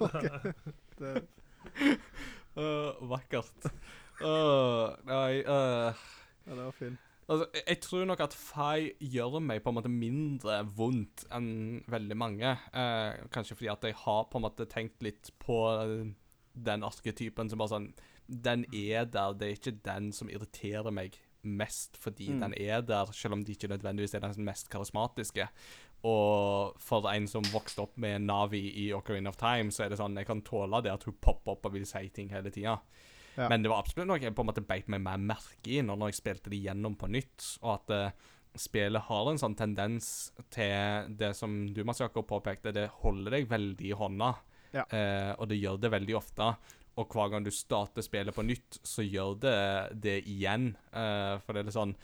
ok. 0.00 0.24
Det, 0.98 1.26
Uh, 2.58 2.96
vakkert. 3.06 3.68
Øh, 4.20 4.96
nei 5.06 5.42
øh. 5.42 5.92
ja, 6.46 6.54
det 6.54 6.64
var 6.64 6.74
fin. 6.74 6.98
Altså, 7.28 7.46
jeg, 7.54 7.62
jeg 7.68 7.80
tror 7.84 8.04
nok 8.08 8.20
at 8.24 8.34
Fai 8.34 8.90
gjør 9.00 9.38
meg 9.44 9.60
på 9.62 9.68
en 9.70 9.76
måte 9.76 9.90
mindre 9.92 10.62
vondt 10.78 11.26
enn 11.36 11.82
veldig 11.92 12.16
mange. 12.16 12.54
Uh, 12.72 13.28
kanskje 13.34 13.56
fordi 13.58 13.68
at 13.68 13.84
jeg 13.84 13.98
har 14.00 14.22
på 14.32 14.40
en 14.40 14.46
måte 14.46 14.64
tenkt 14.70 15.04
litt 15.04 15.28
på 15.38 15.58
den 16.58 16.86
arketypen 16.88 17.50
som 17.50 17.60
bare 17.60 17.74
sånn 17.76 17.90
Den 18.28 18.64
er 18.74 19.04
der, 19.08 19.36
det 19.36 19.46
er 19.46 19.54
ikke 19.56 19.76
den 19.84 20.10
som 20.12 20.28
irriterer 20.28 20.90
meg 20.92 21.14
mest 21.48 21.96
fordi 21.96 22.28
Mm. 22.28 22.40
den 22.40 22.54
er 22.60 22.82
der, 22.82 23.12
selv 23.12 23.32
om 23.32 23.44
de 23.44 23.52
ikke 23.54 23.68
nødvendigvis 23.70 24.14
er 24.14 24.20
den 24.20 24.44
mest 24.44 24.68
karismatiske. 24.68 25.46
Og 26.04 26.74
for 26.78 27.06
en 27.08 27.26
som 27.26 27.42
vokste 27.52 27.82
opp 27.82 27.96
med 27.96 28.20
Navi 28.20 28.68
i 28.86 28.92
Ocarina 28.92 29.30
of 29.30 29.36
Time, 29.36 29.70
så 29.70 29.84
er 29.84 29.88
det 29.88 29.98
sånn 29.98 30.16
jeg 30.16 30.26
kan 30.26 30.42
tåle 30.42 30.82
det 30.82 30.92
at 30.92 31.04
hun 31.04 31.14
popper 31.20 31.52
opp 31.52 31.64
og 31.66 31.72
vil 31.72 31.86
si 31.86 32.08
ting 32.08 32.28
hele 32.30 32.50
tida. 32.50 32.78
Ja. 33.38 33.46
Men 33.48 33.62
det 33.62 33.70
var 33.70 33.84
absolutt 33.84 34.08
noe 34.10 34.18
jeg 34.18 34.34
på 34.34 34.42
en 34.42 34.50
måte 34.50 34.64
beit 34.66 34.88
meg 34.90 35.04
mer 35.04 35.20
merke 35.22 35.70
i 35.70 35.82
når, 35.84 36.08
jeg 36.10 36.18
spilte 36.18 36.50
det 36.50 36.58
gjennom 36.64 36.96
på 36.98 37.10
nytt, 37.12 37.44
og 37.62 37.70
at 37.76 37.92
uh, 37.94 38.32
spillet 38.58 39.06
har 39.06 39.30
en 39.30 39.38
sånn 39.38 39.54
tendens 39.58 40.08
til 40.54 41.12
det 41.20 41.30
som 41.38 41.60
du, 41.74 41.84
Mats 41.86 42.02
Jakob, 42.02 42.26
påpekte, 42.26 42.74
det 42.74 42.88
holder 43.04 43.38
deg 43.38 43.50
veldig 43.52 43.92
i 43.92 43.94
hånda, 44.02 44.32
Ja. 44.74 44.82
Uh, 44.90 45.32
og 45.38 45.46
det 45.48 45.56
gjør 45.62 45.78
det 45.80 45.92
veldig 45.94 46.18
ofte. 46.18 46.50
Og 46.98 47.14
hver 47.14 47.30
gang 47.32 47.46
du 47.46 47.52
starter 47.54 48.04
spillet 48.04 48.34
på 48.34 48.42
nytt, 48.44 48.80
så 48.84 49.06
gjør 49.06 49.38
det 49.40 49.58
det 50.02 50.18
igjen. 50.28 50.72
Uh, 50.90 51.38
for 51.44 51.54
det 51.54 51.62
er 51.62 51.70
litt 51.70 51.78
sånn 51.78 51.94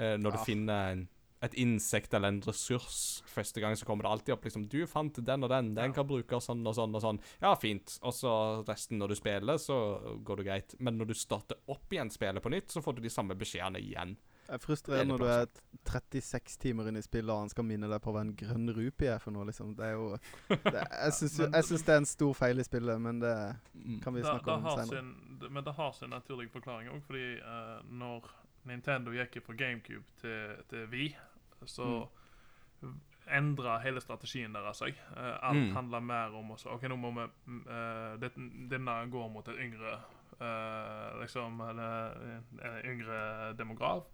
Når 0.00 0.32
du 0.32 0.38
finner 0.46 0.92
en, 0.94 1.00
et 1.42 1.54
insekt 1.54 2.12
eller 2.14 2.28
en 2.28 2.40
ressurs 2.44 3.22
første 3.26 3.60
gang, 3.62 3.72
så 3.76 3.86
kommer 3.88 4.04
det 4.04 4.10
alltid 4.10 4.34
opp 4.34 4.44
liksom 4.44 4.66
Du 4.68 4.86
fant 4.86 5.14
den 5.24 5.42
og 5.44 5.48
den. 5.48 5.74
Den 5.74 5.90
Ja. 5.90 5.92
kan 5.96 6.06
brukes 6.06 6.44
sånn 6.50 6.66
og 6.66 6.74
sånn 6.76 6.94
og 6.94 7.00
sånn. 7.02 7.20
Ja, 7.40 7.54
fint. 7.56 7.98
Og 8.02 8.12
så 8.12 8.64
resten 8.68 8.98
når 8.98 9.08
du 9.08 9.14
spiller, 9.16 9.56
så 9.56 10.20
går 10.22 10.36
det 10.36 10.46
greit. 10.46 10.74
Men 10.80 10.98
når 10.98 11.06
du 11.08 11.14
starter 11.14 11.56
opp 11.68 11.88
igjen 11.90 12.10
spillet 12.12 12.42
på 12.42 12.50
nytt, 12.50 12.68
så 12.68 12.82
får 12.82 12.96
du 12.96 13.00
de 13.02 13.08
samme 13.08 13.34
beskjedene 13.34 13.80
igjen. 13.80 14.16
Det 14.50 14.54
er 14.56 14.58
frustrerende 14.66 15.14
når 15.14 15.18
du 15.18 15.26
er 15.26 15.46
36 15.86 16.58
timer 16.58 16.88
inne 16.90 16.98
i 16.98 17.06
spillet, 17.06 17.30
og 17.30 17.38
han 17.44 17.48
skal 17.52 17.64
minne 17.64 17.88
deg 17.88 18.02
på 18.02 18.12
hva 18.12 18.20
en 18.24 18.34
grønn 18.36 18.68
rupi 18.74 19.06
er 19.06 19.18
for 19.22 19.30
noe, 19.30 19.46
liksom. 19.48 19.74
Det 19.78 19.84
er 19.86 19.92
jo 19.96 20.18
det, 20.48 20.82
Jeg 20.90 21.12
syns 21.12 21.38
jeg 21.38 21.86
det 21.86 21.94
er 21.94 22.00
en 22.02 22.08
stor 22.10 22.34
feil 22.34 22.58
i 22.58 22.66
spillet, 22.66 23.00
men 23.00 23.20
det 23.22 23.34
Mm. 23.80 24.00
kan 24.02 24.12
vi 24.12 24.20
snakke 24.20 24.44
snakke 24.44 24.62
da 24.62 24.72
om 24.74 24.86
senere. 24.88 25.00
sin, 25.40 25.52
men 25.54 25.64
det 25.64 25.74
har 25.74 25.92
sin 25.92 26.10
naturlige 26.10 26.50
forklaring 26.52 26.90
òg, 26.92 27.02
fordi 27.06 27.40
uh, 27.40 27.80
når 27.88 28.28
Nintendo 28.66 29.10
gikk 29.10 29.40
fra 29.42 29.54
GameCube 29.56 30.04
til, 30.20 30.56
til 30.68 30.86
Wii, 30.92 31.14
så 31.66 32.08
endra 33.30 33.78
hele 33.84 34.00
strategien 34.00 34.54
deres 34.54 34.80
seg. 34.82 34.96
Uh, 35.16 35.36
alt 35.50 35.60
Mm. 35.60 35.76
handla 35.76 36.00
mer 36.00 36.34
om 36.34 36.50
også, 36.50 36.74
OK, 36.74 36.88
nå 36.88 36.96
må 36.96 37.10
vi 37.10 37.26
mm, 37.46 37.60
eh, 37.68 38.20
det, 38.20 38.32
Denne 38.70 39.10
går 39.10 39.28
mot 39.28 39.48
et 39.48 39.60
yngre 39.60 40.00
uh, 40.40 41.20
Liksom 41.20 41.60
eller, 41.60 42.16
en 42.64 42.90
yngre 42.90 43.52
demograf. 43.58 44.08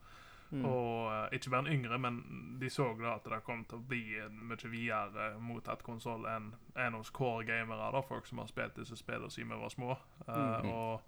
Mm. 0.51 0.65
Og 0.65 1.13
eh, 1.13 1.37
ikke 1.37 1.51
bare 1.51 1.67
en 1.67 1.73
yngre, 1.73 1.99
men 1.99 2.21
de 2.61 2.71
så 2.71 2.93
da 3.01 3.17
at 3.17 3.25
det 3.27 3.43
kom 3.45 3.65
til 3.67 3.81
å 3.81 3.87
bli 3.89 4.05
mye 4.31 4.71
videre 4.71 5.33
mottatt 5.43 5.83
konsoll 5.83 6.27
enn 6.31 6.53
en 6.77 6.99
hos 6.99 7.11
core 7.11 7.45
gamere, 7.49 7.91
da, 7.93 8.03
folk 8.07 8.27
som 8.27 8.39
har 8.39 8.51
spilt 8.51 8.77
disse 8.79 8.97
spillene 8.97 9.31
siden 9.31 9.51
vi 9.51 9.59
var 9.59 9.75
små. 9.75 9.97
Mm. 10.29 10.71
Og, 10.71 11.01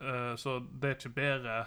eh, 0.00 0.34
så 0.36 0.58
det 0.72 0.90
er 0.90 0.96
ikke 0.96 1.16
bare 1.20 1.58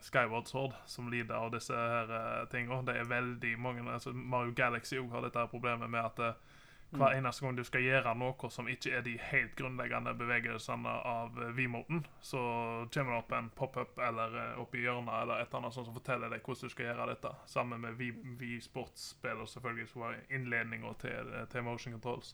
Skyward 0.00 0.48
Sword 0.48 0.76
som 0.86 1.10
lider 1.10 1.34
av 1.34 1.52
disse 1.54 1.74
her 1.74 2.10
uh, 2.12 2.44
tingene. 2.52 2.84
Det 2.86 2.96
er 2.98 3.10
veldig 3.10 3.54
mange 3.60 3.84
altså 3.90 4.12
Mario 4.12 4.54
Galaxy 4.56 5.00
har 5.00 5.24
dette 5.24 5.40
her 5.40 5.50
problemet 5.50 5.90
med 5.90 6.04
at 6.04 6.22
uh, 6.22 6.56
hver 6.90 7.18
eneste 7.18 7.44
gang 7.44 7.56
du 7.56 7.64
skal 7.68 7.84
gjøre 7.84 8.14
noe 8.16 8.48
som 8.50 8.68
ikke 8.72 8.94
er 8.96 9.02
de 9.04 9.18
helt 9.20 9.52
grunnleggende 9.58 10.14
bevegelsene 10.16 10.94
av 11.10 11.36
V-moten, 11.56 12.00
så 12.24 12.40
kommer 12.94 13.12
det 13.12 13.18
opp 13.18 13.34
en 13.36 13.50
pop-up 13.58 14.00
eller 14.00 14.38
opp 14.62 14.72
i 14.72 14.86
hjørnet 14.86 15.12
eller 15.18 15.42
et 15.42 15.50
eller 15.50 15.66
annet 15.66 15.76
sånt 15.76 15.90
som 15.90 15.98
forteller 15.98 16.32
deg 16.32 16.40
hvordan 16.40 16.70
du 16.70 16.72
skal 16.72 16.88
gjøre 16.88 17.10
dette. 17.10 17.34
Sammen 17.44 17.84
med 17.84 18.00
V-sportsspill 18.40 19.44
og 19.44 19.50
selvfølgelig 19.52 19.90
som 19.92 20.06
var 20.06 20.16
innledninga 20.32 20.94
til, 21.04 21.34
til 21.52 21.68
motion 21.68 21.98
controls. 21.98 22.32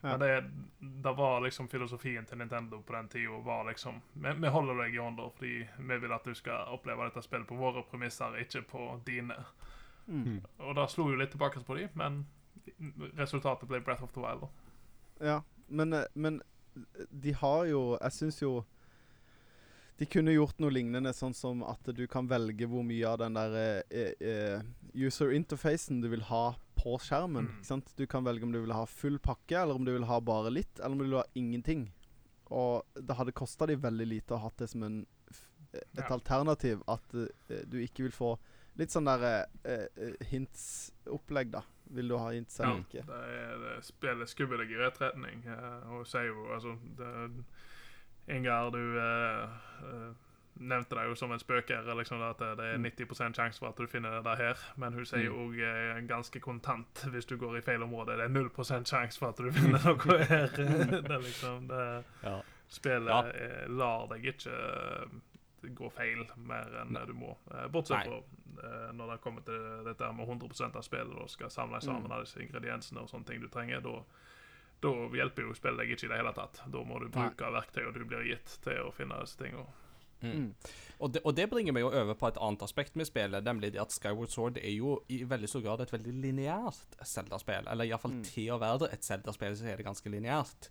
Ja. 0.00 0.16
Men 0.16 0.20
det, 0.20 0.50
det 0.78 1.12
var 1.12 1.40
liksom 1.44 1.68
filosofien 1.68 2.24
til 2.26 2.38
Nintendo 2.40 2.78
på 2.82 2.94
den 2.94 3.08
tida 3.12 3.40
var 3.44 3.66
liksom 3.68 3.98
Vi, 4.12 4.32
vi 4.32 4.48
holder 4.48 4.78
deg 4.80 4.94
i 4.94 4.98
hånda 4.98 5.26
fordi 5.36 5.56
vi 5.76 5.98
vil 6.00 6.14
at 6.16 6.24
du 6.24 6.34
skal 6.34 6.72
oppleve 6.72 7.04
dette 7.04 7.22
spillet 7.22 7.48
på 7.48 7.58
våre 7.60 7.82
premisser, 7.90 8.38
ikke 8.40 8.62
på 8.70 8.86
dine. 9.06 9.36
Mm. 10.06 10.40
Og 10.58 10.74
da 10.78 10.86
slo 10.88 11.10
jo 11.10 11.20
litt 11.20 11.34
tilbake 11.36 11.60
på 11.66 11.76
dem, 11.76 11.92
men 12.00 12.22
resultatet 13.18 13.68
ble 13.68 13.82
Breath 13.84 14.04
of 14.04 14.12
the 14.16 14.24
Wild. 14.24 14.40
da. 14.40 14.48
Ja, 15.20 15.42
men, 15.68 15.92
eh, 15.92 16.08
men 16.14 16.42
de 17.10 17.32
har 17.32 17.64
jo 17.66 17.98
Jeg 18.00 18.12
syns 18.12 18.42
jo 18.42 18.64
de 20.00 20.06
kunne 20.08 20.32
gjort 20.32 20.56
noe 20.62 20.72
lignende, 20.72 21.12
sånn 21.12 21.34
som 21.36 21.60
at 21.68 21.84
du 21.92 22.06
kan 22.08 22.24
velge 22.24 22.64
hvor 22.64 22.80
mye 22.88 23.04
av 23.04 23.18
den 23.20 23.34
der 23.36 23.56
eh, 23.92 24.12
eh, 24.16 24.62
user 24.96 25.34
interfacen 25.36 26.00
du 26.00 26.08
vil 26.08 26.22
ha 26.30 26.54
på 26.80 26.96
skjermen. 26.98 27.50
Mm. 27.60 27.82
Du 27.96 28.06
kan 28.06 28.24
velge 28.24 28.46
om 28.46 28.52
du 28.52 28.60
vil 28.60 28.74
ha 28.74 28.86
full 28.88 29.18
pakke, 29.22 29.58
eller 29.62 29.76
om 29.76 29.84
du 29.84 29.92
vil 29.92 30.08
ha 30.08 30.20
bare 30.20 30.52
litt, 30.52 30.78
eller 30.80 30.96
om 30.96 31.02
du 31.02 31.04
vil 31.04 31.20
ha 31.20 31.26
ingenting. 31.38 31.90
Og 32.50 32.82
det 32.98 33.16
hadde 33.18 33.36
kosta 33.36 33.68
de 33.70 33.76
veldig 33.78 34.06
lite 34.08 34.34
å 34.34 34.40
ha 34.42 34.50
det 34.58 34.70
som 34.72 34.82
en, 34.82 35.02
et 35.72 36.00
Ja. 36.00 36.08
alternativ. 36.10 36.82
At 36.88 37.14
uh, 37.14 37.28
du 37.66 37.78
ikke 37.78 38.08
vil 38.08 38.16
få 38.16 38.38
litt 38.80 38.90
sånn 38.90 39.06
der 39.06 39.26
uh, 39.28 39.44
eh, 39.70 40.16
hints-opplegg, 40.32 41.52
da. 41.52 41.62
Vil 41.90 42.08
du 42.08 42.16
ha 42.18 42.30
hints 42.30 42.60
eller 42.60 42.84
ikke? 42.84 43.02
Det 43.06 43.20
er 43.34 43.56
det 43.58 43.72
spiller 43.82 44.28
skummel 44.30 44.62
i 44.62 44.78
rett 44.78 45.00
retning. 45.02 45.42
Uh, 45.46 45.98
og 45.98 46.06
sier 46.06 46.30
jo 46.30 46.46
altså 46.54 46.76
det, 46.98 47.44
Ingar, 48.30 48.70
du 48.70 48.78
uh, 48.78 49.50
eh, 49.82 50.10
nevnte 50.58 50.94
det 50.96 51.06
jo 51.08 51.14
som 51.14 51.32
en 51.32 51.38
spøk 51.38 51.68
her, 51.70 51.94
liksom 51.94 52.20
at 52.22 52.38
det 52.38 52.58
er 52.58 52.76
Mm. 52.78 52.82
90 52.84 53.34
sjanse 53.34 53.58
for 53.58 53.68
at 53.68 53.76
du 53.76 53.86
finner 53.86 54.10
det 54.10 54.24
der 54.24 54.36
her. 54.36 54.56
Men 54.76 54.92
hun 54.92 55.04
sier 55.06 55.24
jo 55.24 55.36
òg 55.46 55.58
eh, 55.60 56.00
ganske 56.06 56.40
kontant 56.40 57.04
hvis 57.10 57.26
du 57.26 57.36
går 57.36 57.56
i 57.58 57.60
feil 57.60 57.82
område. 57.82 58.16
Det 58.16 58.24
er 58.24 58.28
0 58.28 58.50
sjanse 58.84 59.18
for 59.18 59.28
at 59.28 59.36
du 59.36 59.50
finner 59.56 59.80
noe 59.84 60.18
her. 60.26 60.46
det 60.56 61.10
er 61.10 61.18
liksom 61.24 61.68
det 61.68 62.04
Ja. 62.22 62.40
Spillet 62.68 63.08
Ja. 63.08 63.66
lar 63.68 64.06
deg 64.08 64.24
ikke 64.24 64.52
eh, 64.52 65.70
gå 65.74 65.90
feil 65.92 66.26
mer 66.36 66.68
enn 66.82 66.92
Nei. 66.92 67.04
du 67.06 67.12
må. 67.14 67.36
Eh, 67.54 67.66
bortsett 67.68 68.04
fra 68.06 68.20
når 68.92 69.10
det 69.14 69.20
kommer 69.22 69.40
til 69.40 69.84
dette 69.86 70.12
med 70.12 70.26
100 70.28 70.76
av 70.76 70.82
spillet 70.84 71.16
og 71.16 71.30
skal 71.30 71.48
samle 71.50 71.80
sammen 71.80 72.02
Mm. 72.04 72.12
alle 72.12 72.24
disse 72.26 72.42
ingrediensene 72.42 73.00
og 73.00 73.08
sånne 73.08 73.24
ting 73.26 73.40
du 73.40 73.48
trenger. 73.48 73.80
Da, 73.80 74.02
da 74.82 74.88
hjelper 75.16 75.42
jo 75.42 75.54
spillet 75.54 75.78
deg 75.78 75.90
ikke 75.96 76.04
i 76.04 76.08
det 76.08 76.16
hele 76.20 76.32
tatt. 76.36 76.60
Da 76.66 76.82
må 76.84 76.98
du 77.00 77.08
bruke 77.08 77.50
verktøyene 77.52 77.94
du 77.94 78.04
blir 78.04 78.22
gitt 78.28 78.58
til 78.62 78.82
å 78.84 78.92
finne 78.92 79.16
disse 79.22 79.38
tingene. 79.38 79.64
Mm. 80.22 80.32
Mm. 80.36 80.54
Og, 81.00 81.12
det, 81.14 81.22
og 81.24 81.32
det 81.36 81.46
bringer 81.48 81.72
meg 81.72 81.80
jo 81.86 81.90
over 81.90 82.14
på 82.14 82.28
et 82.28 82.38
annet 82.44 82.62
aspekt 82.66 82.96
med 82.96 83.06
spillet, 83.08 83.44
nemlig 83.46 83.70
at 83.80 83.92
Skyward 83.94 84.28
Sword 84.28 84.58
er 84.60 84.74
jo 84.74 84.98
i 85.08 85.22
veldig 85.24 85.48
stor 85.48 85.62
grad 85.64 85.80
et 85.80 85.92
veldig 85.94 86.12
lineært 86.20 86.98
Zelda-spill. 87.08 87.68
Eller 87.72 87.88
iallfall 87.88 88.18
Mm. 88.18 88.24
til 88.24 88.50
å 88.52 88.58
være 88.60 88.90
et 88.92 89.04
Zelda-spill, 89.04 89.56
så 89.56 89.64
er 89.72 89.76
det 89.80 89.86
ganske 89.86 90.10
lineært. 90.12 90.68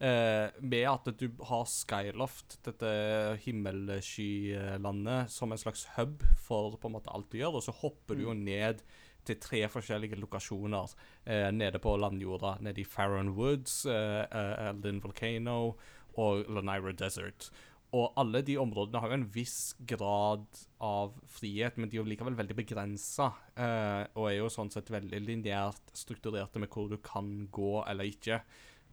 Eh, 0.00 0.50
med 0.60 0.84
at 0.88 1.06
du 1.18 1.30
har 1.48 1.64
Skyloft, 1.64 2.58
dette 2.64 3.38
himmelskylandet, 3.44 5.30
som 5.30 5.52
en 5.52 5.58
slags 5.60 5.86
hub 5.96 6.22
for 6.36 6.76
på 6.80 6.88
en 6.88 6.96
måte 6.98 7.12
alt 7.12 7.30
du 7.32 7.38
gjør, 7.40 7.58
og 7.58 7.64
så 7.66 7.74
hopper 7.82 8.16
du 8.18 8.26
jo 8.26 8.34
ned 8.36 8.82
til 9.26 9.38
tre 9.42 9.64
forskjellige 9.68 10.18
lokasjoner 10.20 10.92
eh, 11.26 11.50
nede 11.50 11.80
på 11.82 11.96
landjorda. 11.98 12.56
Nede 12.62 12.80
i 12.80 12.84
Farron 12.86 13.32
Woods, 13.34 13.84
eh, 13.86 14.22
eh, 14.30 14.68
Elden 14.70 15.00
Volcano 15.02 15.74
og 16.16 16.46
Lanira 16.48 16.92
Desert. 16.92 17.50
Og 17.94 18.16
alle 18.18 18.42
de 18.42 18.56
områdene 18.58 19.00
har 19.00 19.12
jo 19.12 19.16
en 19.20 19.28
viss 19.32 19.76
grad 19.86 20.46
av 20.82 21.14
frihet, 21.30 21.76
men 21.78 21.88
de 21.88 21.96
er 21.96 22.02
jo 22.02 22.08
likevel 22.10 22.38
veldig 22.38 22.56
begrensa. 22.58 23.30
Eh, 23.54 24.02
og 24.18 24.30
er 24.30 24.40
jo 24.40 24.50
sånn 24.52 24.72
sett 24.74 24.90
veldig 24.92 25.20
lineært 25.22 25.94
strukturerte 25.96 26.62
med 26.62 26.72
hvor 26.72 26.90
du 26.90 26.98
kan 27.04 27.46
gå 27.54 27.78
eller 27.86 28.10
ikke. 28.10 28.40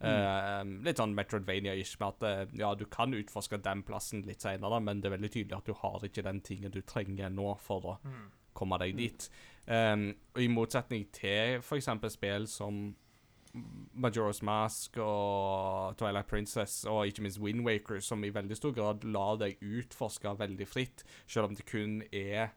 Eh, 0.04 0.62
litt 0.84 1.00
sånn 1.00 1.16
Metroidvania-ish 1.16 1.96
med 2.02 2.10
at 2.10 2.26
eh, 2.28 2.56
ja, 2.60 2.74
du 2.76 2.84
kan 2.92 3.14
utforske 3.16 3.60
den 3.64 3.86
plassen 3.88 4.26
litt 4.28 4.44
seinere, 4.44 4.82
men 4.84 5.00
det 5.00 5.10
er 5.10 5.18
veldig 5.18 5.32
tydelig 5.32 5.58
at 5.58 5.70
du 5.70 5.78
har 5.80 6.04
ikke 6.04 6.26
den 6.26 6.42
tingen 6.44 6.74
du 6.74 6.82
trenger 6.84 7.32
nå 7.32 7.54
for 7.64 7.94
å 7.94 7.98
komme 8.54 8.80
deg 8.84 8.98
dit. 9.00 9.30
Eh, 9.66 9.96
og 10.36 10.44
I 10.44 10.52
motsetning 10.52 11.08
til 11.16 11.62
f.eks. 11.64 11.90
spill 12.14 12.50
som 12.52 12.90
Majora's 13.94 14.42
Mask 14.42 14.98
og 14.98 15.94
Twilight 16.00 16.28
Princess 16.28 16.84
og 16.90 17.06
ikke 17.08 17.22
minst 17.26 17.40
Wind 17.40 17.62
Waker, 17.68 18.00
som 18.02 18.24
i 18.26 18.32
veldig 18.34 18.58
stor 18.58 18.74
grad 18.74 19.06
lar 19.06 19.38
deg 19.42 19.62
utforske 19.62 20.34
veldig 20.40 20.68
fritt, 20.68 21.04
selv 21.28 21.52
om 21.52 21.58
det 21.58 21.68
kun 21.70 22.02
er 22.10 22.56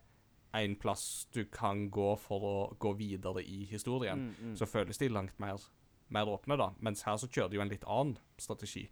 en 0.57 0.77
plass 0.81 1.27
du 1.37 1.45
kan 1.53 1.91
gå 1.93 2.15
for 2.17 2.47
å 2.49 2.57
gå 2.81 2.95
videre 2.97 3.45
i 3.45 3.67
historien, 3.69 4.31
Mm, 4.31 4.53
mm. 4.53 4.57
så 4.57 4.67
føles 4.67 4.99
de 4.99 5.09
langt 5.13 5.39
mer, 5.39 5.61
mer 6.09 6.29
åpne, 6.33 6.57
da. 6.57 6.71
Mens 6.81 7.03
her 7.03 7.19
så 7.21 7.29
kjører 7.29 7.51
de 7.51 7.57
jo 7.57 7.63
en 7.67 7.69
litt 7.75 7.85
annen 7.85 8.17
strategi. 8.39 8.89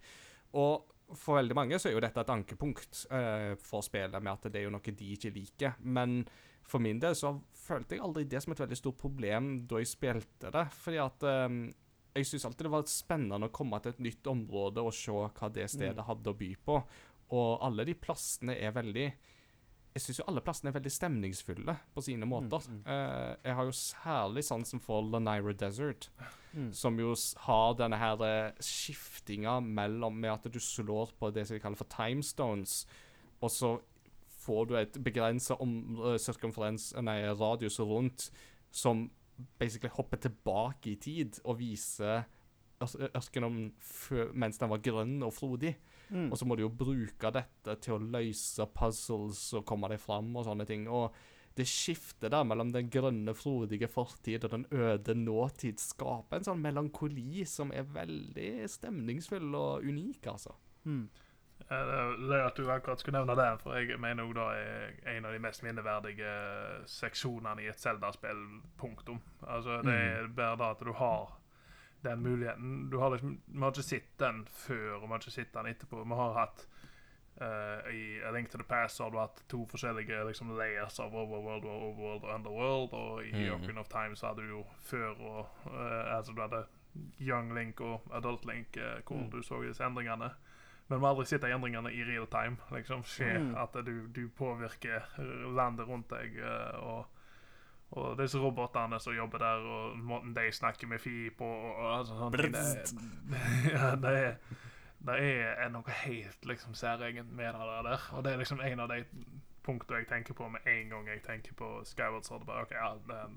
Og 0.53 0.85
for 1.17 1.39
veldig 1.39 1.57
mange 1.57 1.79
så 1.79 1.89
er 1.89 1.95
jo 1.97 2.03
dette 2.05 2.21
et 2.21 2.33
ankepunkt 2.33 3.07
uh, 3.11 3.55
for 3.61 3.85
spillet, 3.85 4.21
med 4.21 4.33
at 4.33 4.53
det 4.53 4.61
er 4.61 4.69
jo 4.69 4.75
noe 4.75 4.93
de 4.93 5.13
ikke 5.17 5.33
liker. 5.33 5.79
Men 5.81 6.27
for 6.65 6.81
min 6.81 7.01
del 7.01 7.17
så 7.17 7.33
følte 7.65 7.97
jeg 7.97 8.05
aldri 8.05 8.25
det 8.29 8.43
som 8.43 8.53
et 8.53 8.61
veldig 8.61 8.77
stort 8.77 9.01
problem 9.01 9.67
da 9.69 9.81
jeg 9.81 9.91
spilte 9.91 10.53
det. 10.53 10.67
Fordi 10.73 11.01
at 11.01 11.27
eh, 11.29 11.57
jeg 12.15 12.25
syns 12.27 12.45
alltid 12.47 12.67
det 12.67 12.71
var 12.71 12.83
spennende 12.87 13.49
å 13.49 13.53
komme 13.53 13.81
til 13.83 13.91
et 13.93 14.01
nytt 14.01 14.27
område 14.31 14.79
og 14.85 14.93
se 14.95 15.11
hva 15.13 15.53
det 15.53 15.69
stedet 15.71 15.97
Mm. 15.99 16.05
hadde 16.07 16.31
å 16.31 16.39
by 16.39 16.55
på. 16.65 16.83
Og 17.31 17.59
alle 17.63 17.85
de 17.85 17.95
plassene 17.95 18.57
er 18.61 18.73
veldig 18.73 19.13
Jeg 19.95 20.03
syns 20.03 20.19
jo 20.19 20.25
alle 20.27 20.41
plassene 20.43 20.69
er 20.73 20.81
veldig 20.81 20.91
stemningsfulle 20.91 21.77
på 21.95 22.03
sine 22.03 22.27
måter. 22.27 22.59
mm. 22.69 22.83
Eh, 22.85 23.37
jeg 23.45 23.55
har 23.55 23.65
jo 23.65 23.71
særlig 23.71 24.43
sansen 24.43 24.81
for 24.81 25.03
Lanira 25.03 25.53
Desert, 25.57 26.09
Mm. 26.53 26.73
som 26.75 26.99
jo 26.99 27.15
har 27.37 27.75
denne 27.75 27.97
her 27.97 28.17
eh, 28.23 28.53
skiftinga 28.61 29.61
mellom 29.63 30.15
med 30.21 30.33
at 30.33 30.53
du 30.53 30.59
slår 30.59 31.13
på 31.17 31.33
det 31.33 31.47
som 31.47 31.55
de 31.57 31.61
kaller 31.61 31.77
for 31.77 31.85
timestones, 31.87 32.87
og 33.41 33.51
så 33.51 33.81
får 34.41 34.67
du 34.69 34.75
et 34.77 34.93
begrensa 34.95 35.57
circumference, 36.19 36.93
nei, 37.01 37.23
radius 37.33 37.79
rundt, 37.79 38.31
som 38.73 39.11
basically 39.59 39.93
hopper 39.95 40.21
tilbake 40.21 40.93
i 40.93 40.97
tid 41.01 41.41
og 41.45 41.59
viser 41.59 42.25
ør- 42.85 43.11
ørkenen 43.17 43.73
mens 44.35 44.59
den 44.61 44.73
var 44.73 44.83
grønn 44.85 45.23
og 45.23 45.35
frodig. 45.35 45.75
Mm. 46.11 46.31
Og 46.31 46.39
så 46.39 46.47
må 46.47 46.57
du 46.57 46.67
jo 46.67 46.73
bruke 46.73 47.31
dette 47.35 47.77
til 47.83 47.97
å 47.97 48.03
løse 48.03 48.67
puzzles 48.77 49.47
og 49.57 49.65
komme 49.69 49.89
deg 49.91 50.03
fram 50.03 50.35
og 50.37 50.47
sånne 50.47 50.67
ting. 50.69 50.87
Og 50.89 51.15
det 51.55 51.67
skiftet 51.71 52.33
der 52.35 52.47
mellom 52.47 52.73
den 52.75 52.91
grønne, 52.91 53.35
frodige 53.39 53.89
fortid 53.91 54.45
og 54.45 54.51
den 54.57 54.67
øde 54.75 55.15
nåtid 55.15 55.79
skaper 55.83 56.41
en 56.41 56.49
sånn 56.49 56.63
melankoli 56.63 57.45
som 57.47 57.71
er 57.73 57.87
veldig 57.95 58.67
stemningsfull 58.71 59.55
og 59.55 59.87
unik, 59.87 60.27
altså. 60.33 60.57
Mm. 60.85 61.07
Eh, 61.71 61.77
Det 62.21 62.29
det 62.29 62.41
at 62.45 62.57
du 62.57 62.71
akkurat 62.71 63.01
skulle 63.01 63.19
nevne 63.19 63.35
det, 63.37 63.61
for 63.63 63.75
jeg 63.75 63.99
mener 64.01 64.25
òg 64.25 64.35
det 64.35 64.43
er 65.07 65.17
en 65.17 65.25
av 65.25 65.33
de 65.33 65.39
mest 65.39 65.63
minneverdige 65.63 66.35
seksjonene 66.87 67.63
i 67.63 67.69
et 67.69 67.81
Zelda-spill. 67.81 68.61
Punktum. 68.79 69.21
Altså, 69.47 69.83
det 69.83 69.95
er 69.95 70.27
bare 70.37 70.57
det 70.57 70.71
at 70.71 70.85
du 70.87 70.93
har 70.93 71.33
den 72.05 72.23
muligheten. 72.23 72.91
Du 72.91 72.99
har 73.01 73.11
liksom, 73.11 73.39
Vi 73.47 73.59
har 73.61 73.71
ikke 73.73 73.83
sett 73.83 74.19
den 74.21 74.45
før, 74.47 74.95
og 74.97 75.03
vi 75.03 75.07
har 75.09 75.19
ikke 75.19 75.31
sett 75.31 75.55
den 75.55 75.67
etterpå. 75.67 76.05
Vi 76.05 76.15
har 76.15 76.33
hatt 76.39 76.67
uh, 77.41 77.91
I 77.95 78.21
A 78.23 78.31
Link 78.31 78.51
to 78.51 78.59
the 78.59 78.65
Past 78.69 78.99
har 79.01 79.11
du 79.11 79.19
hatt 79.19 79.43
to 79.49 79.65
forskjellige 79.67 80.25
liksom, 80.29 80.53
layers 80.59 81.01
av 81.01 81.15
Overworld 81.15 81.65
og 81.65 81.83
Overworld 81.83 82.25
og 82.25 82.35
Underworld. 82.35 82.93
Og 82.93 83.25
i 83.27 83.33
Mhm. 83.33 83.55
Ocarina 83.55 83.81
of 83.81 83.89
Time 83.89 84.17
så 84.17 84.27
hadde 84.27 84.43
du 84.43 84.49
jo 84.49 84.65
før 84.83 85.15
og 85.21 85.47
uh, 85.67 86.17
Altså 86.17 86.33
du 86.33 86.41
hadde 86.43 86.65
Young 87.21 87.55
Link 87.55 87.81
og 87.81 88.03
Adult 88.13 88.45
Link, 88.45 88.77
uh, 88.77 89.01
hvor 89.07 89.17
Mm. 89.25 89.31
du 89.31 89.43
så 89.43 89.63
disse 89.63 89.83
endringene. 89.85 90.31
Men 90.89 90.99
vi 91.01 91.05
har 91.07 91.11
aldri 91.15 91.25
sett 91.27 91.45
endringene 91.49 91.91
i 91.93 92.05
real 92.05 92.27
time. 92.27 92.57
liksom 92.71 93.03
skje 93.03 93.39
Mm. 93.39 93.55
At 93.57 93.73
du, 93.87 94.07
du 94.09 94.29
påvirker 94.29 95.01
landet 95.57 95.87
rundt 95.89 96.09
deg. 96.11 96.37
eh, 96.39 96.79
og 96.85 97.07
og 97.95 98.17
disse 98.19 98.39
robotene 98.39 98.99
som 99.01 99.15
jobber 99.15 99.39
der, 99.39 99.57
og 99.71 99.97
måten 99.99 100.35
de 100.35 100.51
snakker 100.53 100.87
med 100.91 100.99
Fi 100.99 101.31
på 101.31 101.45
og, 101.47 101.99
altså, 101.99 102.31
ting, 102.35 102.53
det, 102.53 102.95
ja, 103.77 103.95
det, 103.95 104.37
det 105.07 105.19
er 105.61 105.69
noe 105.71 105.91
helt 106.03 106.45
liksom 106.49 106.75
særegent 106.75 107.31
med 107.33 107.53
det 107.55 107.61
der. 107.87 108.01
Og 108.13 108.25
det 108.25 108.33
er 108.33 108.37
liksom 108.41 108.61
en 108.61 108.81
av 108.81 108.89
de 108.91 109.05
punktene 109.63 109.99
jeg 109.99 110.07
tenker 110.09 110.35
på 110.35 110.49
med 110.49 110.61
en 110.67 110.89
gang 110.91 111.07
jeg 111.09 111.23
tenker 111.23 111.53
på 111.55 111.85
Skyward 111.85 112.25
Sword. 112.27 112.45
Bare, 112.47 112.63
ok, 112.63 112.71
ja, 112.73 112.95
det, 113.09 113.29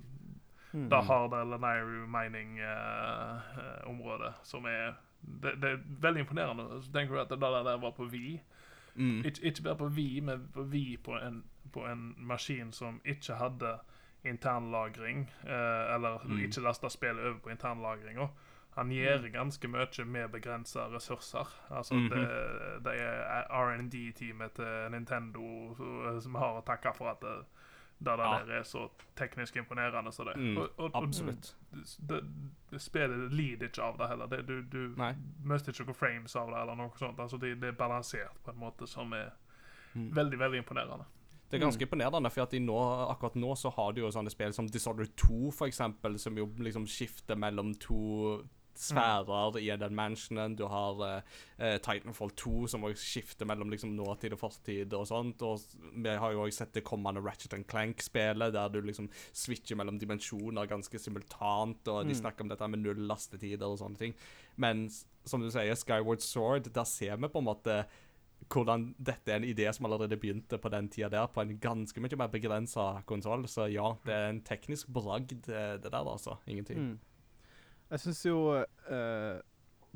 Mm. 0.73 0.89
da 0.89 0.99
har 1.01 1.27
det 1.31 1.45
Lanairu 1.47 2.07
mining-området, 2.11 4.33
som 4.43 4.65
er 4.65 4.93
det, 5.43 5.61
det 5.61 5.71
er 5.71 5.77
veldig 6.01 6.19
imponerende. 6.19 6.81
Så 6.83 6.91
tenker 6.91 7.15
du 7.15 7.21
at 7.21 7.29
det 7.29 7.39
der, 7.41 7.77
var 7.77 7.91
på 7.91 8.05
Vi. 8.05 8.41
Mm. 8.95 9.25
Ik 9.25 9.39
ikke 9.43 9.63
bare 9.63 9.75
på 9.77 9.87
Vi, 9.89 10.19
men 10.19 10.47
på 10.53 10.63
Vi 10.63 10.97
på 11.03 11.11
en, 11.17 11.43
på 11.73 11.85
en 11.85 12.15
maskin 12.17 12.71
som 12.71 13.01
ikke 13.05 13.33
hadde 13.35 13.79
internlagring, 14.25 15.31
eh, 15.43 15.93
eller 15.95 16.19
Mm. 16.25 16.39
ikke 16.39 16.61
lasta 16.61 16.89
spillet 16.89 17.25
over 17.25 17.39
på 17.39 17.49
internlagringa. 17.49 18.27
Han 18.77 18.89
gjør 18.91 19.31
ganske 19.33 19.67
mye 19.67 20.05
med 20.05 20.29
begrensa 20.29 20.79
ressurser. 20.79 21.47
Altså, 21.71 21.93
Mhm. 21.93 22.09
det, 22.09 22.29
det 22.85 22.93
er 23.01 23.43
R&D-teamet 23.49 24.51
til 24.51 24.91
Nintendo 24.91 25.75
som- 25.75 26.21
som 26.21 26.35
har 26.35 26.61
å 26.61 26.65
takke 26.65 26.93
for 26.95 27.09
at 27.09 27.19
det, 27.21 27.45
det 27.99 28.17
Ja. 28.17 28.39
der 28.45 28.51
er 28.59 28.63
så 28.63 28.89
teknisk 29.15 29.55
imponerende 29.57 30.11
som 30.13 30.25
det. 30.25 30.35
Mm, 30.37 30.57
Og- 30.57 30.69
og- 30.77 30.91
og 30.95 31.03
absolutt. 31.03 31.55
det, 32.07 32.21
det 32.71 32.81
spillet 32.81 33.31
lider 33.33 33.67
ikke 33.67 33.81
av 33.83 33.97
det 33.97 34.07
heller. 34.09 34.27
Det, 34.27 34.45
du 34.47 34.61
du 34.61 34.93
Nei. 34.97 35.13
mister 35.43 35.71
ikke 35.71 35.85
noen 35.85 35.95
frames 35.95 36.35
av 36.35 36.47
det. 36.49 36.61
eller 36.61 36.75
noe 36.75 36.91
sånt. 36.97 37.17
Altså, 37.19 37.37
det, 37.39 37.59
det 37.61 37.67
er 37.69 37.71
balansert 37.77 38.37
på 38.43 38.51
en 38.51 38.59
måte 38.59 38.87
som 38.87 39.13
er 39.13 39.31
Mm. 39.95 40.11
veldig 40.13 40.37
veldig 40.39 40.57
imponerende. 40.63 41.05
Det 41.49 41.61
er 41.61 41.65
ganske 41.65 41.81
imponerende, 41.81 42.29
for 42.31 42.41
at 42.41 42.51
de 42.51 42.59
nå, 42.59 42.77
akkurat 43.09 43.35
nå 43.35 43.55
så 43.55 43.71
har 43.73 43.93
du 43.93 44.01
jo 44.01 44.07
sånne 44.11 44.29
spill 44.29 44.53
som 44.53 44.67
Disorder 44.67 45.05
2, 45.15 45.51
for 45.51 45.65
eksempel, 45.65 46.19
som 46.19 46.35
jo 46.37 46.45
liksom 46.57 46.85
skifter 46.85 47.35
mellom 47.35 47.73
to 47.79 48.43
sfærer 48.79 49.57
i 49.61 49.67
den 49.77 49.95
mansionen. 49.95 50.55
Du 50.57 50.65
har 50.71 51.01
eh, 51.07 51.21
eh, 51.57 51.77
Titanfall 51.83 52.31
2, 52.37 52.67
som 52.67 52.83
også 52.87 53.01
skifter 53.03 53.45
mellom 53.49 53.69
liksom 53.73 53.95
nåtid 53.97 54.33
og 54.33 54.39
fortid 54.39 54.93
og 54.93 55.07
sånt. 55.09 55.41
Og 55.41 55.59
vi 55.95 56.09
har 56.09 56.31
jo 56.35 56.43
også 56.45 56.63
sett 56.63 56.73
det 56.73 56.83
kommende 56.87 57.23
Ratchet 57.25 57.53
and 57.57 57.67
Clank-spelet, 57.67 58.53
der 58.53 58.69
du 58.69 58.81
liksom 58.81 59.09
switcher 59.33 59.75
mellom 59.79 59.99
dimensjoner 59.99 60.67
ganske 60.69 60.99
simultant, 60.99 61.87
og 61.87 62.05
de 62.05 62.13
Mm. 62.13 62.21
snakker 62.21 62.41
om 62.41 62.49
dette 62.49 62.67
med 62.67 62.79
null 62.79 63.07
lastetider 63.07 63.65
og 63.67 63.79
sånne 63.79 63.97
ting. 63.97 64.13
Men 64.57 64.89
som 65.25 65.41
du 65.41 65.49
sier, 65.51 65.75
Skyward 65.75 66.21
Sword, 66.21 66.71
der 66.73 66.83
ser 66.85 67.17
vi 67.17 67.27
på 67.27 67.39
en 67.39 67.45
måte 67.45 67.85
hvordan 68.53 68.95
dette 69.01 69.31
er 69.33 69.37
en 69.41 69.43
idé 69.43 69.65
som 69.73 69.85
allerede 69.87 70.15
begynte 70.19 70.57
på 70.61 70.69
den 70.69 70.87
tida 70.93 71.09
der, 71.09 71.27
på 71.27 71.41
en 71.41 71.57
ganske 71.59 71.99
mye 71.99 72.15
mer 72.15 72.29
begrensa 72.31 73.01
konsoll. 73.09 73.43
Så 73.49 73.65
ja, 73.73 73.95
det 74.05 74.13
er 74.13 74.29
en 74.29 74.41
teknisk 74.41 74.87
bragd, 74.93 75.33
det 75.47 75.81
det 75.83 75.91
der, 75.91 76.05
altså. 76.05 76.37
Ingen 76.47 76.65
tvil. 76.65 76.77
Mm. 76.77 76.99
Jeg 77.87 78.03
syns 78.03 78.23
jo 78.27 78.39
eh, 78.57 79.37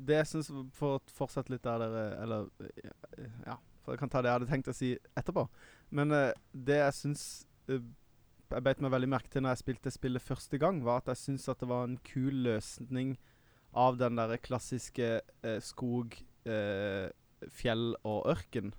Det 0.00 0.20
jeg 0.22 0.28
syns 0.30 0.50
For 0.76 0.98
å 0.98 1.02
fortsette 1.12 1.52
litt 1.52 1.64
der 1.66 1.82
dere 1.82 2.04
Eller 2.22 2.48
eh, 2.64 3.40
Ja, 3.46 3.58
for 3.82 3.94
jeg 3.94 4.02
kan 4.02 4.12
ta 4.12 4.22
det 4.22 4.30
jeg 4.30 4.38
hadde 4.38 4.50
tenkt 4.52 4.70
å 4.70 4.76
si 4.76 4.92
etterpå. 5.18 5.48
Men 5.90 6.14
eh, 6.14 6.30
det 6.54 6.78
jeg 6.78 6.98
syns 7.00 7.24
eh, 7.66 7.82
Jeg 8.52 8.64
beit 8.68 8.82
meg 8.84 8.94
veldig 8.94 9.10
merke 9.10 9.32
til 9.32 9.44
når 9.44 9.56
jeg 9.56 9.64
spilte 9.64 9.94
spillet 9.94 10.24
første 10.24 10.60
gang, 10.60 10.82
var 10.86 11.02
at 11.02 11.12
jeg 11.12 11.22
syns 11.22 11.48
at 11.50 11.60
det 11.62 11.70
var 11.70 11.88
en 11.88 11.98
kul 12.06 12.44
løsning 12.46 13.16
av 13.72 13.96
den 13.96 14.20
der 14.20 14.36
klassiske 14.36 15.08
eh, 15.24 15.60
skog, 15.64 16.18
eh, 16.44 17.08
fjell 17.48 17.94
og 18.04 18.28
ørken. 18.28 18.74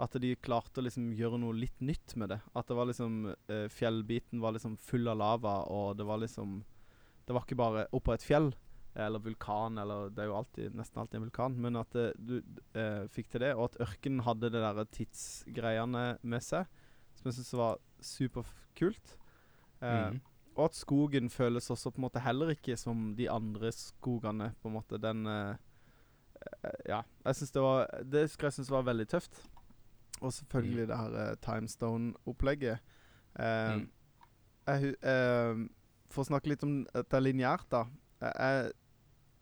At 0.00 0.14
de 0.22 0.30
klarte 0.38 0.78
å 0.78 0.86
liksom 0.86 1.10
gjøre 1.18 1.40
noe 1.42 1.58
litt 1.58 1.82
nytt 1.82 2.14
med 2.14 2.30
det. 2.30 2.38
At 2.54 2.70
det 2.70 2.76
var 2.78 2.86
liksom 2.88 3.34
Fjellbiten 3.74 4.40
var 4.40 4.54
liksom 4.54 4.78
full 4.80 5.10
av 5.10 5.18
lava, 5.18 5.56
og 5.66 5.98
det 5.98 6.06
var 6.06 6.22
liksom 6.22 6.60
Det 7.26 7.34
var 7.36 7.44
ikke 7.46 7.58
bare 7.60 7.86
oppå 7.96 8.14
et 8.14 8.24
fjell 8.26 8.50
eller 8.94 9.22
vulkan, 9.22 9.78
eller 9.78 10.10
Det 10.10 10.24
er 10.24 10.26
jo 10.26 10.36
alltid, 10.36 10.74
nesten 10.74 10.98
alltid 11.00 11.20
en 11.20 11.26
vulkan, 11.28 11.56
men 11.62 11.76
at 11.78 11.92
det, 11.94 12.08
du 12.18 12.40
eh, 12.74 13.06
fikk 13.14 13.30
til 13.30 13.44
det, 13.44 13.52
og 13.54 13.68
at 13.68 13.78
ørkenen 13.86 14.24
hadde 14.26 14.50
det 14.50 14.62
der 14.64 14.80
tidsgreiene 14.96 16.04
med 16.22 16.42
seg, 16.42 16.66
som 17.14 17.30
jeg 17.30 17.38
syns 17.38 17.52
var 17.60 17.78
superkult. 18.02 19.14
Eh, 19.80 20.10
mm. 20.10 20.18
og 20.56 20.64
at 20.66 20.76
skogen 20.76 21.30
føles 21.30 21.70
også 21.70 21.92
på 21.94 22.02
en 22.02 22.08
måte 22.08 22.24
heller 22.24 22.50
ikke 22.56 22.76
som 22.76 23.12
de 23.16 23.30
andre 23.30 23.70
skogene. 23.72 24.50
på 24.60 24.68
en 24.68 24.74
måte 24.74 24.98
Den 25.00 25.26
eh, 25.26 25.54
eh, 26.64 26.80
Ja. 26.88 27.02
Jeg 27.24 27.36
synes 27.36 27.50
det 27.52 27.62
var 27.62 27.86
Det 28.04 28.30
skal 28.30 28.46
jeg 28.46 28.52
synes 28.52 28.70
var 28.70 28.82
veldig 28.82 29.08
tøft. 29.08 29.40
Og 30.20 30.32
selvfølgelig 30.32 30.88
det 30.88 30.96
her 30.96 31.14
eh, 31.14 31.36
Timestone-opplegget. 31.46 32.78
Eh, 33.38 33.76
Mm. 33.76 33.90
jeg, 34.66 34.94
eh, 35.02 35.68
for 36.10 36.24
å 36.24 36.30
snakke 36.30 36.52
litt 36.52 36.64
om 36.66 36.80
at 36.92 37.08
det 37.08 37.18
er 37.18 37.26
lineært, 37.26 37.66
da. 37.72 37.84
Jeg, 38.20 38.72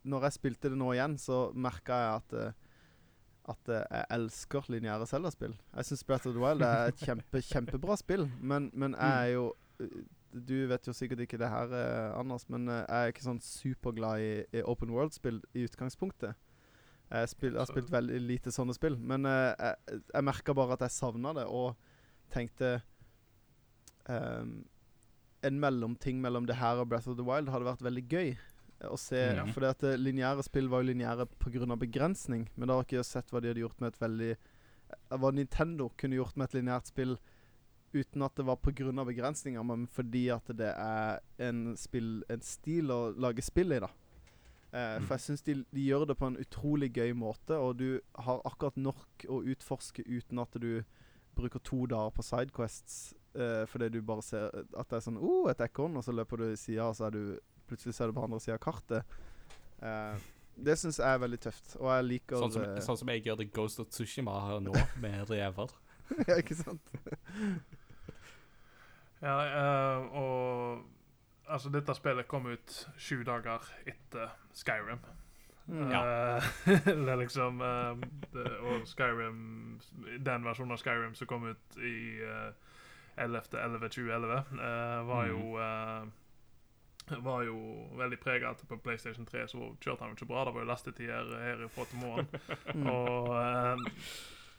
når 0.08 0.28
jeg 0.28 0.36
spilte 0.38 0.70
det 0.72 0.78
nå 0.78 0.92
igjen, 0.94 1.16
så 1.20 1.48
merka 1.56 1.98
jeg 2.02 2.18
at 2.20 2.36
eh, 2.38 2.64
at 3.48 3.70
eh, 3.72 3.84
jeg 3.90 4.06
elsker 4.18 4.68
lineære 4.72 5.06
Zelda-spill. 5.08 5.56
Jeg 5.76 5.88
syns 5.88 6.04
Breath 6.04 6.28
of 6.28 6.36
the 6.36 6.42
Wild 6.42 6.64
er 6.64 6.92
et 6.92 7.00
kjempe, 7.00 7.40
kjempebra 7.44 7.96
spill, 8.00 8.28
men, 8.40 8.70
men 8.74 8.96
jeg 8.98 9.24
er 9.24 9.34
jo 9.34 9.46
eh, 9.80 10.02
Du 10.48 10.66
vet 10.68 10.84
jo 10.86 10.92
sikkert 10.92 11.22
ikke 11.24 11.40
det 11.40 11.48
her, 11.48 11.72
eh, 11.72 12.18
Anders, 12.18 12.44
men 12.52 12.68
eh, 12.68 12.82
jeg 12.82 12.98
er 12.98 13.14
ikke 13.14 13.24
sånn 13.24 13.40
superglad 13.44 14.24
i, 14.24 14.32
i 14.60 14.64
open 14.68 14.92
world-spill 14.92 15.40
i 15.56 15.64
utgangspunktet. 15.68 16.36
Jeg, 17.08 17.28
spil, 17.32 17.54
jeg 17.54 17.62
har 17.62 17.70
spilt 17.70 17.92
veldig 17.92 18.18
lite 18.20 18.52
sånne 18.52 18.76
spill, 18.76 18.98
men 19.00 19.24
eh, 19.24 19.52
jeg, 19.56 20.02
jeg 20.12 20.28
merka 20.28 20.52
bare 20.56 20.76
at 20.76 20.84
jeg 20.84 20.98
savna 20.98 21.32
det, 21.38 21.46
og 21.48 21.78
tenkte 22.34 22.74
ehm, 24.12 24.58
En 25.46 25.60
mellomting 25.62 26.20
mellom 26.22 26.48
det 26.48 26.58
her 26.58 26.80
og 26.82 26.88
Breath 26.90 27.08
of 27.10 27.18
the 27.18 27.26
Wild 27.26 27.50
hadde 27.52 27.68
vært 27.68 27.84
veldig 27.86 28.04
gøy 28.10 28.32
å 28.86 28.98
se. 29.00 29.20
Ja. 29.38 29.46
For 29.52 29.64
det 29.64 29.72
at 29.76 29.86
eh, 29.86 29.98
lineære 29.98 30.44
spill 30.46 30.70
var 30.70 30.82
jo 30.82 30.92
lineære 30.92 31.26
pga. 31.38 31.76
begrensning, 31.78 32.48
men 32.54 32.68
da 32.68 32.78
har 32.78 32.86
ikke 32.86 33.00
jeg 33.00 33.10
sett 33.10 33.32
hva 33.32 33.42
de 33.42 33.52
hadde 33.52 33.64
gjort 33.64 33.80
med 33.82 33.94
et 33.94 34.00
veldig 34.00 34.30
eh, 34.34 35.16
Hva 35.18 35.32
Nintendo 35.34 35.90
kunne 35.98 36.18
gjort 36.18 36.36
med 36.36 36.48
et 36.48 36.58
lineært 36.60 36.90
spill 36.92 37.18
uten 37.94 38.22
at 38.22 38.36
det 38.36 38.46
var 38.46 38.60
pga. 38.62 39.04
begrensninger, 39.04 39.62
men 39.62 39.86
fordi 39.86 40.28
at 40.30 40.50
det 40.54 40.74
er 40.74 41.20
en, 41.38 41.76
spill, 41.76 42.22
en 42.28 42.44
stil 42.44 42.92
å 42.92 43.00
lage 43.16 43.42
spill 43.42 43.72
i, 43.72 43.80
da. 43.82 43.90
Eh, 44.72 44.98
For 45.00 45.16
jeg 45.16 45.24
syns 45.24 45.42
de, 45.46 45.62
de 45.72 45.86
gjør 45.86 46.06
det 46.10 46.18
på 46.20 46.28
en 46.28 46.38
utrolig 46.38 46.92
gøy 46.92 47.14
måte, 47.16 47.56
og 47.56 47.78
du 47.80 48.00
har 48.14 48.42
akkurat 48.44 48.76
nok 48.76 49.28
å 49.28 49.42
utforske 49.42 50.04
uten 50.06 50.38
at 50.44 50.60
du 50.60 50.84
bruker 51.38 51.62
to 51.62 51.86
dager 51.86 52.10
på 52.10 52.24
sidequests 52.26 53.14
eh, 53.38 53.62
fordi 53.70 53.88
du 53.94 54.00
bare 54.06 54.24
ser 54.26 54.50
at 54.50 54.90
det 54.90 54.98
er 54.98 55.04
sånn 55.04 55.20
oh, 55.20 55.46
et 55.50 55.62
ekorn, 55.64 55.96
og 55.98 56.04
så 56.06 56.14
løper 56.14 56.42
du 56.42 56.48
i 56.50 56.58
sida, 56.58 56.88
og 56.90 56.98
så 56.98 57.08
er 57.08 57.16
du 57.16 57.22
plutselig 57.68 57.94
så 57.96 58.04
er 58.04 58.10
du 58.10 58.18
på 58.18 58.24
andre 58.24 58.40
sida 58.42 58.56
av 58.56 58.62
kartet. 58.64 59.16
Uh, 59.78 60.16
det 60.58 60.74
syns 60.80 60.98
jeg 60.98 61.06
er 61.06 61.20
veldig 61.22 61.38
tøft, 61.42 61.74
og 61.78 61.90
jeg 61.92 62.06
liker 62.06 62.40
Sånn 62.42 62.54
som, 62.54 62.64
det. 62.64 62.84
sånn 62.86 62.98
som 62.98 63.10
jeg 63.12 63.22
gjør 63.26 63.36
det 63.42 63.50
Ghost 63.54 63.82
of 63.82 63.90
Tsushima 63.94 64.34
her 64.46 64.62
nå, 64.64 64.74
med 65.04 65.30
rever. 65.30 65.74
Ja, 66.26 66.38
ikke 66.40 66.58
sant? 66.58 66.94
Ja, 69.18 69.34
uh, 69.34 70.04
og 70.14 70.84
altså, 71.50 71.72
dette 71.74 71.94
spillet 71.98 72.28
kom 72.30 72.44
ut 72.46 72.74
sju 73.02 73.24
dager 73.26 73.64
etter 73.88 74.30
Skyrim. 74.54 75.00
Mm. 75.68 75.90
Ja. 75.90 76.02
det 76.86 77.10
er 77.12 77.18
liksom 77.20 77.58
eh, 77.60 78.04
det, 78.32 78.44
Og 78.64 78.86
Skyrim 78.88 79.40
Den 80.24 80.46
versjonen 80.46 80.72
av 80.72 80.80
Skyrim 80.80 81.12
som 81.12 81.28
kom 81.28 81.44
ut 81.50 81.76
i 81.76 82.22
uh, 82.24 82.54
11.11.2011, 83.18 84.38
uh, 84.54 85.08
var 85.08 85.26
Mm. 85.26 85.30
jo 85.34 85.58
eh, 85.58 86.08
var 87.24 87.42
jo 87.42 87.58
veldig 87.96 88.18
prega 88.20 88.50
at 88.50 88.64
på 88.68 88.76
PlayStation 88.84 89.26
3 89.26 89.46
så 89.48 89.58
kjørte 89.80 90.02
han 90.04 90.10
jo 90.10 90.16
ikke 90.18 90.26
bra. 90.28 90.44
Det 90.44 90.54
var 90.54 90.60
jo 90.60 90.68
lastetider 90.68 91.30
her 91.40 91.62
fra 91.72 91.84
til 91.88 91.98
morgen. 92.02 92.26
Mm. 92.74 92.86
Og, 92.86 93.30
eh, 93.36 93.78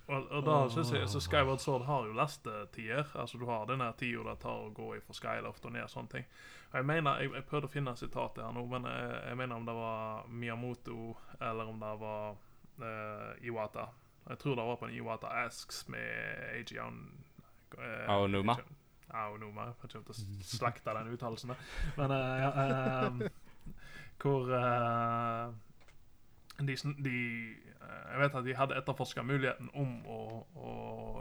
og, 0.10 0.31
og 0.31 0.45
da 0.48 0.56
synes 0.73 0.91
jeg 0.91 1.10
Så 1.10 1.19
Skyward 1.22 1.60
Sword 1.61 1.86
har 1.86 2.07
jo 2.07 2.14
lastetider. 2.18 3.06
Altså 3.15 3.38
Du 3.38 3.45
har 3.45 3.65
den 3.69 3.86
tida 3.98 4.23
det 4.31 4.40
tar 4.41 4.65
å 4.65 4.73
gå 4.73 4.95
fra 5.06 5.14
Skyloft 5.14 5.65
og 5.65 5.72
ned 5.77 5.84
og 5.86 5.90
sånne 5.94 6.10
ting. 6.10 6.26
Og 6.72 6.76
jeg 6.81 6.86
mener, 6.86 7.22
jeg, 7.22 7.31
jeg 7.34 7.45
prøvde 7.45 7.69
å 7.69 7.73
finne 7.73 7.95
sitatet 7.98 8.44
her 8.44 8.52
nå, 8.53 8.65
men 8.65 8.86
jeg, 8.90 9.22
jeg 9.30 9.38
mener 9.38 9.56
om 9.56 9.65
det 9.65 9.73
var 9.77 10.27
Miyamoto 10.30 11.15
eller 11.40 11.69
om 11.69 11.80
det 11.80 11.94
var 12.02 12.36
eh, 12.81 13.45
Iwata. 13.45 13.88
Jeg 14.30 14.38
tror 14.41 14.56
det 14.56 14.65
var 14.65 14.76
på 14.81 14.86
en 14.90 14.94
Iwata 14.98 15.27
Asks 15.45 15.88
med 15.90 16.49
AG 16.57 16.73
on 16.81 16.99
uh, 17.78 18.10
Aonuma. 18.16 18.56
Aonuma. 19.10 19.66
Jeg 19.70 19.76
kommer 19.82 19.94
til 19.94 20.02
å 20.14 20.44
slakte 20.46 20.94
den 20.98 21.14
uttalelsen. 21.14 21.54
Men 21.98 22.12
eh, 22.14 22.44
ja, 22.44 22.50
eh, 22.66 23.30
hvor 24.22 24.52
eh, 24.54 25.50
de, 26.60 26.76
de 27.02 27.16
eh, 27.56 28.12
Jeg 28.12 28.20
vet 28.22 28.36
at 28.36 28.46
de 28.46 28.56
hadde 28.60 28.78
etterforska 28.78 29.24
muligheten 29.26 29.70
om 29.74 29.96
å, 30.06 30.20
å 30.56 30.74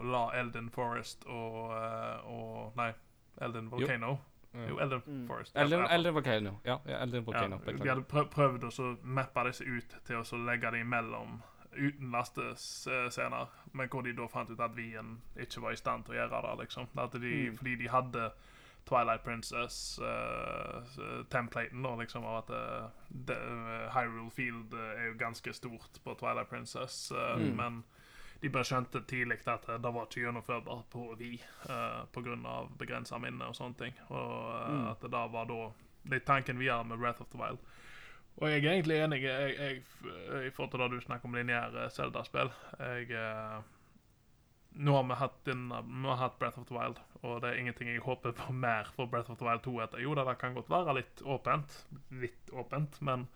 la 0.04 0.24
Elden 0.40 0.68
Forest 0.74 1.24
og, 1.30 1.72
eh, 1.78 2.28
og 2.28 2.76
Nei, 2.76 2.90
Elden 3.40 3.70
Volcano. 3.72 4.18
Jo, 4.68 4.78
Elden 4.80 5.02
Mm. 5.06 5.26
Forest. 5.28 5.52
Elden, 5.56 5.84
Elden 5.92 6.14
Volcano. 6.14 6.54
Ja, 6.64 6.78
ja 6.88 6.98
Elden 7.04 7.24
Volcano. 7.24 7.60
ja, 7.66 7.72
de 7.72 7.88
hadde 7.88 8.04
prøvd 8.32 8.64
å 8.68 8.86
mappe 9.04 9.44
disse 9.48 9.64
ut 9.64 9.94
til 10.08 10.16
å 10.20 10.40
legge 10.44 10.70
dem 10.72 10.86
imellom 10.88 11.38
uten 11.76 12.10
lastescener, 12.10 13.46
men 13.72 13.88
hvor 13.88 14.02
de 14.02 14.12
da 14.12 14.26
fant 14.26 14.50
ut 14.50 14.60
at 14.60 14.74
Wien 14.76 15.20
ikke 15.36 15.60
var 15.62 15.70
i 15.72 15.76
stand 15.76 16.04
til 16.04 16.14
å 16.14 16.18
gjøre 16.18 16.42
det. 16.42 16.58
liksom. 16.64 16.86
De, 17.20 17.48
Mm. 17.50 17.56
Fordi 17.56 17.74
de 17.76 17.88
hadde 17.88 18.30
Twilight 18.88 19.22
Princess-templaten, 19.24 21.82
da, 21.82 21.96
liksom, 21.96 22.24
av 22.24 22.36
at 22.38 22.50
uh, 22.50 22.84
eh, 23.34 23.90
Hyrule 23.94 24.30
Field 24.30 24.74
eh, 24.74 25.02
er 25.02 25.06
jo 25.10 25.14
ganske 25.20 25.52
stort 25.52 25.98
på 26.04 26.14
Twilight 26.14 26.48
Princess, 26.50 27.12
eh, 27.12 27.36
Mm. 27.38 27.56
men 27.56 27.84
de 28.42 28.48
bare 28.48 28.64
skjønte 28.64 29.00
tidlig 29.06 29.38
at 29.48 29.68
eh, 29.68 29.78
det 29.78 29.92
var 29.94 30.04
ikke 30.06 30.20
gjennomførbart 30.24 30.84
på 30.90 31.14
Vi 31.18 31.40
uh, 31.68 32.04
pga. 32.12 32.66
begrensa 32.78 33.18
minne 33.18 33.44
og 33.44 33.54
sånne 33.56 33.74
ting. 33.78 33.92
Og 34.08 34.54
uh, 34.54 34.68
Mm. 34.70 34.88
at 34.90 35.00
det 35.02 35.10
da 35.10 35.26
var 35.26 35.44
da 35.46 35.70
litt 36.04 36.24
tanken 36.26 36.58
videre 36.58 36.84
med 36.84 36.98
Breath 36.98 37.20
of 37.20 37.28
the 37.30 37.38
Wild. 37.38 37.58
Og 38.38 38.46
jeg 38.50 38.62
er 38.62 38.70
egentlig 38.76 39.00
enig 39.02 39.22
jeg, 39.24 39.54
jeg, 39.58 39.78
i 40.46 40.50
forhold 40.54 40.70
til 40.70 40.80
det 40.84 40.90
du 40.92 41.00
snakker 41.02 41.26
om 41.26 41.34
lineære 41.34 41.88
Zelda-spill. 41.90 42.52
Jeg 42.78 43.10
eh, 43.10 43.58
Nå 44.78 44.94
har 44.94 45.06
vi 45.08 45.16
hatt, 45.18 45.38
den, 45.48 45.64
vi 45.72 46.06
har 46.06 46.20
hatt 46.20 46.36
Breath 46.38 46.60
of 46.60 46.68
the 46.68 46.76
Wild, 46.76 47.00
og 47.26 47.40
det 47.42 47.48
er 47.50 47.58
ingenting 47.58 47.88
jeg 47.90 48.04
håper 48.04 48.30
på 48.36 48.52
mer 48.54 48.86
for 48.94 49.10
Breath 49.10 49.32
of 49.32 49.40
the 49.40 49.46
Wild 49.48 49.64
2 49.64 49.72
etter. 49.82 50.02
Jo 50.04 50.14
da, 50.14 50.22
det 50.28 50.36
kan 50.38 50.54
godt 50.54 50.70
være 50.70 50.94
litt 51.00 51.22
åpent, 51.24 51.80
litt 52.14 52.52
åpent, 52.52 53.00
men 53.02 53.26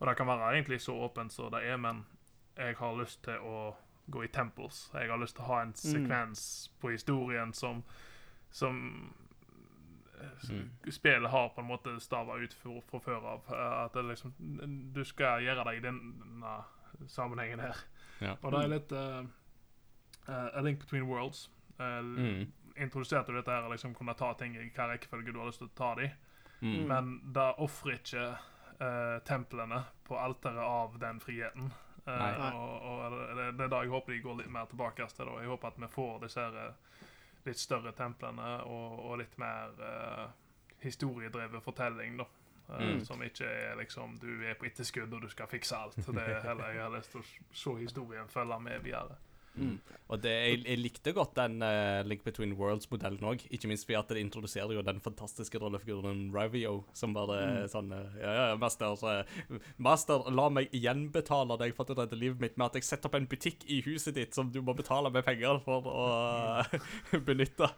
Og 0.00 0.08
det 0.08 0.16
kan 0.18 0.26
være 0.26 0.48
egentlig 0.56 0.80
så 0.82 0.92
åpent 1.06 1.32
som 1.32 1.52
det 1.54 1.60
er, 1.70 1.76
men 1.78 2.02
jeg 2.58 2.74
har 2.76 2.96
lyst 2.98 3.22
til 3.24 3.38
å 3.38 3.76
gå 4.10 4.24
i 4.24 4.28
temples. 4.28 4.90
Jeg 4.94 5.08
har 5.08 5.20
lyst 5.22 5.36
til 5.36 5.44
å 5.44 5.52
ha 5.52 5.60
en 5.62 5.74
sekvens 5.78 6.70
på 6.80 6.90
historien 6.90 7.54
som 7.54 7.84
som 8.50 8.74
Mm. 8.74 9.23
Spillet 10.90 11.30
har 11.30 11.48
på 11.54 11.60
en 11.60 11.68
måte 11.68 11.94
stava 12.00 12.36
ut 12.40 12.54
fra 12.54 13.00
før 13.00 13.26
av. 13.34 13.48
eh, 13.50 13.84
At 13.84 13.92
det 13.94 14.04
liksom 14.04 14.32
Du 14.94 15.04
skal 15.04 15.42
gjøre 15.42 15.64
det 15.64 15.76
i 15.76 15.80
denne 15.80 16.56
sammenhengen 17.06 17.60
her. 17.60 17.76
Ja. 18.20 18.36
Og 18.42 18.52
det 18.52 18.60
er 18.64 18.68
litt 18.68 18.92
eh, 18.92 19.24
eh, 20.28 20.58
A 20.58 20.60
Link 20.62 20.80
Between 20.80 21.06
Worlds. 21.08 21.50
Uh, 21.78 22.00
Mm. 22.02 22.52
Introduserte 22.76 23.30
jo 23.30 23.36
dette 23.38 23.50
her 23.50 23.68
liksom 23.70 23.94
kunne 23.94 24.14
ta 24.18 24.32
ting 24.34 24.56
i 24.56 24.70
hva 24.74 24.88
rekkefølge 24.90 25.32
du 25.32 25.38
har 25.38 25.46
lyst 25.46 25.58
til 25.62 25.68
å 25.68 25.74
ta 25.78 25.94
dem. 25.94 26.10
Mm. 26.60 26.86
Men 26.88 27.10
det 27.34 27.54
ofrer 27.62 27.98
ikke 28.00 28.24
uh, 28.80 29.18
templene 29.26 29.82
på 30.06 30.16
alteret 30.18 30.58
av 30.62 30.96
den 30.98 31.20
friheten. 31.20 31.72
Uh, 32.06 32.54
og 32.54 32.88
og 32.90 33.14
det, 33.36 33.46
det 33.58 33.64
er 33.64 33.70
da 33.72 33.82
jeg 33.82 33.90
håper 33.94 34.12
de 34.12 34.20
går 34.24 34.36
litt 34.40 34.50
mer 34.50 34.66
tilbake 34.70 35.06
til. 35.06 35.26
Da. 35.26 35.36
Jeg 35.40 35.48
håper 35.52 35.68
at 35.68 35.78
vi 35.82 35.88
får 35.94 36.18
disse 36.24 36.40
her, 36.40 36.74
litt 37.46 37.60
større 37.60 37.92
templene 37.92 38.56
og, 38.64 38.98
og 39.04 39.18
litt 39.20 39.36
mer 39.38 39.74
uh, 39.80 40.24
historiedrevet 40.84 41.62
fortelling, 41.62 42.18
da. 42.18 42.24
Uh, 42.24 42.40
Mm. 42.64 43.00
Som 43.04 43.20
ikke 43.22 43.44
er 43.44 43.74
liksom 43.76 44.14
du 44.16 44.30
er 44.40 44.54
på 44.56 44.64
etterskudd 44.64 45.12
og 45.12 45.22
du 45.22 45.28
skal 45.28 45.46
fikse 45.50 45.76
alt. 45.76 45.98
Det 46.00 46.22
er 46.22 46.40
heller 46.46 46.70
Jeg 46.72 46.82
har 46.82 46.94
lyst 46.94 47.10
til 47.12 47.20
å 47.20 47.24
se 47.52 47.74
historien 47.82 48.28
følge 48.32 48.56
med 48.60 48.80
videre. 48.86 49.18
Mm. 49.54 49.76
Og 50.10 50.18
det, 50.20 50.30
jeg, 50.34 50.58
jeg 50.66 50.78
likte 50.82 51.12
godt 51.14 51.36
den 51.38 51.62
uh, 51.62 52.02
Link 52.06 52.24
Between 52.26 52.52
Worlds-modellen 52.58 53.22
òg. 53.24 53.44
Ikke 53.54 53.68
minst 53.70 53.86
fordi 53.86 53.96
at 54.00 54.08
det 54.10 54.18
introduserer 54.24 54.74
jo 54.74 54.82
den 54.84 54.98
fantastiske 55.00 55.58
rollefiguren 55.62 56.24
Ravio, 56.34 56.80
som 56.92 57.14
bare 57.14 57.36
Mm. 57.44 57.68
sånn 57.70 57.92
eh, 57.94 58.16
Ja, 58.20 58.32
ja, 58.34 58.56
master, 58.60 58.98
eh, 59.10 59.60
master, 59.78 60.26
la 60.34 60.48
meg 60.50 60.70
gjenbetale 60.74 61.56
deg 61.60 61.74
for 61.76 61.84
at 61.86 61.92
du 61.94 62.00
redder 62.00 62.20
livet 62.20 62.40
mitt 62.42 62.58
med 62.58 62.66
at 62.66 62.74
jeg 62.80 62.84
setter 62.88 63.08
opp 63.08 63.14
en 63.18 63.26
butikk 63.30 63.64
i 63.70 63.80
huset 63.86 64.14
ditt 64.18 64.34
som 64.34 64.50
du 64.52 64.60
må 64.62 64.74
betale 64.76 65.10
med 65.14 65.24
penger 65.24 65.58
for 65.64 65.86
å 65.86 66.04
eh, 66.60 67.18
benytte. 67.30 67.70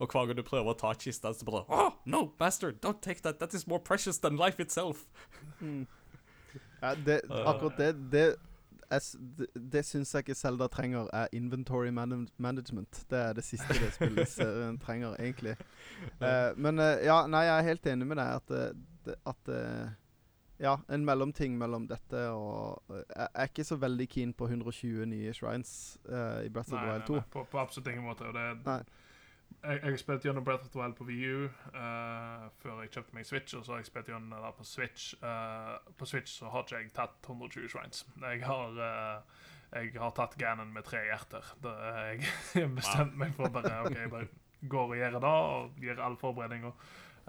Og 0.00 0.06
hver 0.10 0.26
gang 0.30 0.36
du 0.36 0.44
prøver 0.46 0.74
å 0.74 0.78
ta 0.78 0.92
kista, 0.98 1.32
så 1.34 1.46
bare 1.48 1.64
Oh, 1.70 1.92
no, 2.04 2.32
master, 2.40 2.72
don't 2.72 3.00
take 3.00 3.22
that. 3.22 3.38
That 3.40 3.54
is 3.54 3.66
more 3.66 3.80
precious 3.80 4.18
than 4.18 4.36
life 4.36 4.60
itself. 4.60 5.06
Mm. 5.62 5.86
Ja, 6.82 6.94
det, 6.94 7.22
akkurat 7.30 7.76
det 7.78 7.92
Det, 8.10 8.24
jeg 8.90 9.46
det, 9.72 9.84
syns 9.86 10.14
jeg 10.14 10.24
ikke 10.24 10.34
Selda 10.34 10.66
trenger, 10.68 11.08
er 11.14 11.30
inventory 11.32 11.90
man 11.94 12.28
management. 12.36 13.04
Det 13.10 13.18
er 13.18 13.32
det 13.38 13.44
siste 13.44 13.76
det 13.78 13.92
spillet 13.94 14.80
trenger, 14.84 15.14
egentlig. 15.18 15.56
Uh, 16.20 16.50
men 16.56 16.78
uh, 16.78 16.98
ja, 17.04 17.22
nei, 17.30 17.44
jeg 17.46 17.56
er 17.56 17.68
helt 17.70 17.86
enig 17.86 18.06
med 18.10 18.20
deg 18.20 18.40
at, 18.40 18.54
eh, 18.56 19.18
at 19.30 19.52
uh, 19.54 19.96
Ja, 20.60 20.74
en 20.92 21.04
mellomting 21.08 21.54
mellom 21.56 21.86
dette 21.88 22.18
og 22.36 22.82
eh, 22.92 23.04
Jeg 23.08 23.28
er 23.32 23.48
ikke 23.48 23.64
så 23.64 23.78
veldig 23.80 24.06
keen 24.12 24.34
på 24.36 24.44
120 24.44 25.06
nye 25.08 25.32
shrines 25.32 25.70
eh, 26.04 26.44
i 26.44 26.50
Breath 26.52 26.74
of 26.74 26.82
the 26.82 26.90
Wild 26.90 27.06
2. 27.06 27.22
På, 27.32 27.46
på 27.48 27.58
absolutt 27.62 27.88
ingen 27.88 28.04
måte. 28.04 28.28
Og 28.28 28.34
det, 28.36 28.44
Nei. 28.66 28.82
Jeg, 29.64 29.80
jeg 29.84 29.98
spilte 30.00 30.28
gjennom 30.28 30.44
Breath 30.44 30.64
of 30.64 30.70
the 30.72 30.80
Wild 30.80 30.94
på 30.98 31.04
VU 31.08 31.48
før 32.60 32.80
jeg 32.82 32.90
kjøpte 32.94 33.14
meg 33.16 33.26
Switch, 33.28 33.54
og 33.56 33.64
så 33.66 33.72
har 33.74 33.80
jeg 33.82 33.88
spilt 33.90 34.08
gjennom 34.12 34.32
det 34.34 34.52
på 34.58 34.64
Switch. 34.68 35.14
Uh, 35.22 35.76
på 35.98 36.06
Switch 36.08 36.38
så 36.40 36.50
har 36.52 36.64
ikke 36.66 36.80
jeg 36.82 36.92
tatt 36.96 37.16
120 37.28 37.68
shrines. 37.72 38.04
Jeg 38.22 38.42
har, 38.46 38.78
uh, 38.80 39.46
jeg 39.76 39.92
har 40.00 40.14
tatt 40.16 40.36
Ganon 40.40 40.72
med 40.74 40.84
tre 40.88 41.02
hjerter. 41.08 41.52
Det, 41.64 41.74
jeg 42.56 42.72
bestemte 42.78 43.20
meg 43.20 43.34
for 43.38 43.52
bare 43.54 43.82
OK, 43.86 43.96
jeg 44.00 44.10
bare 44.12 44.28
går 44.70 44.94
og 44.94 44.98
gjør 45.00 45.18
det, 45.18 45.34
og 45.54 45.84
gjør 45.86 46.02
all 46.08 46.16
forberedning. 46.20 46.66
Og 46.70 46.74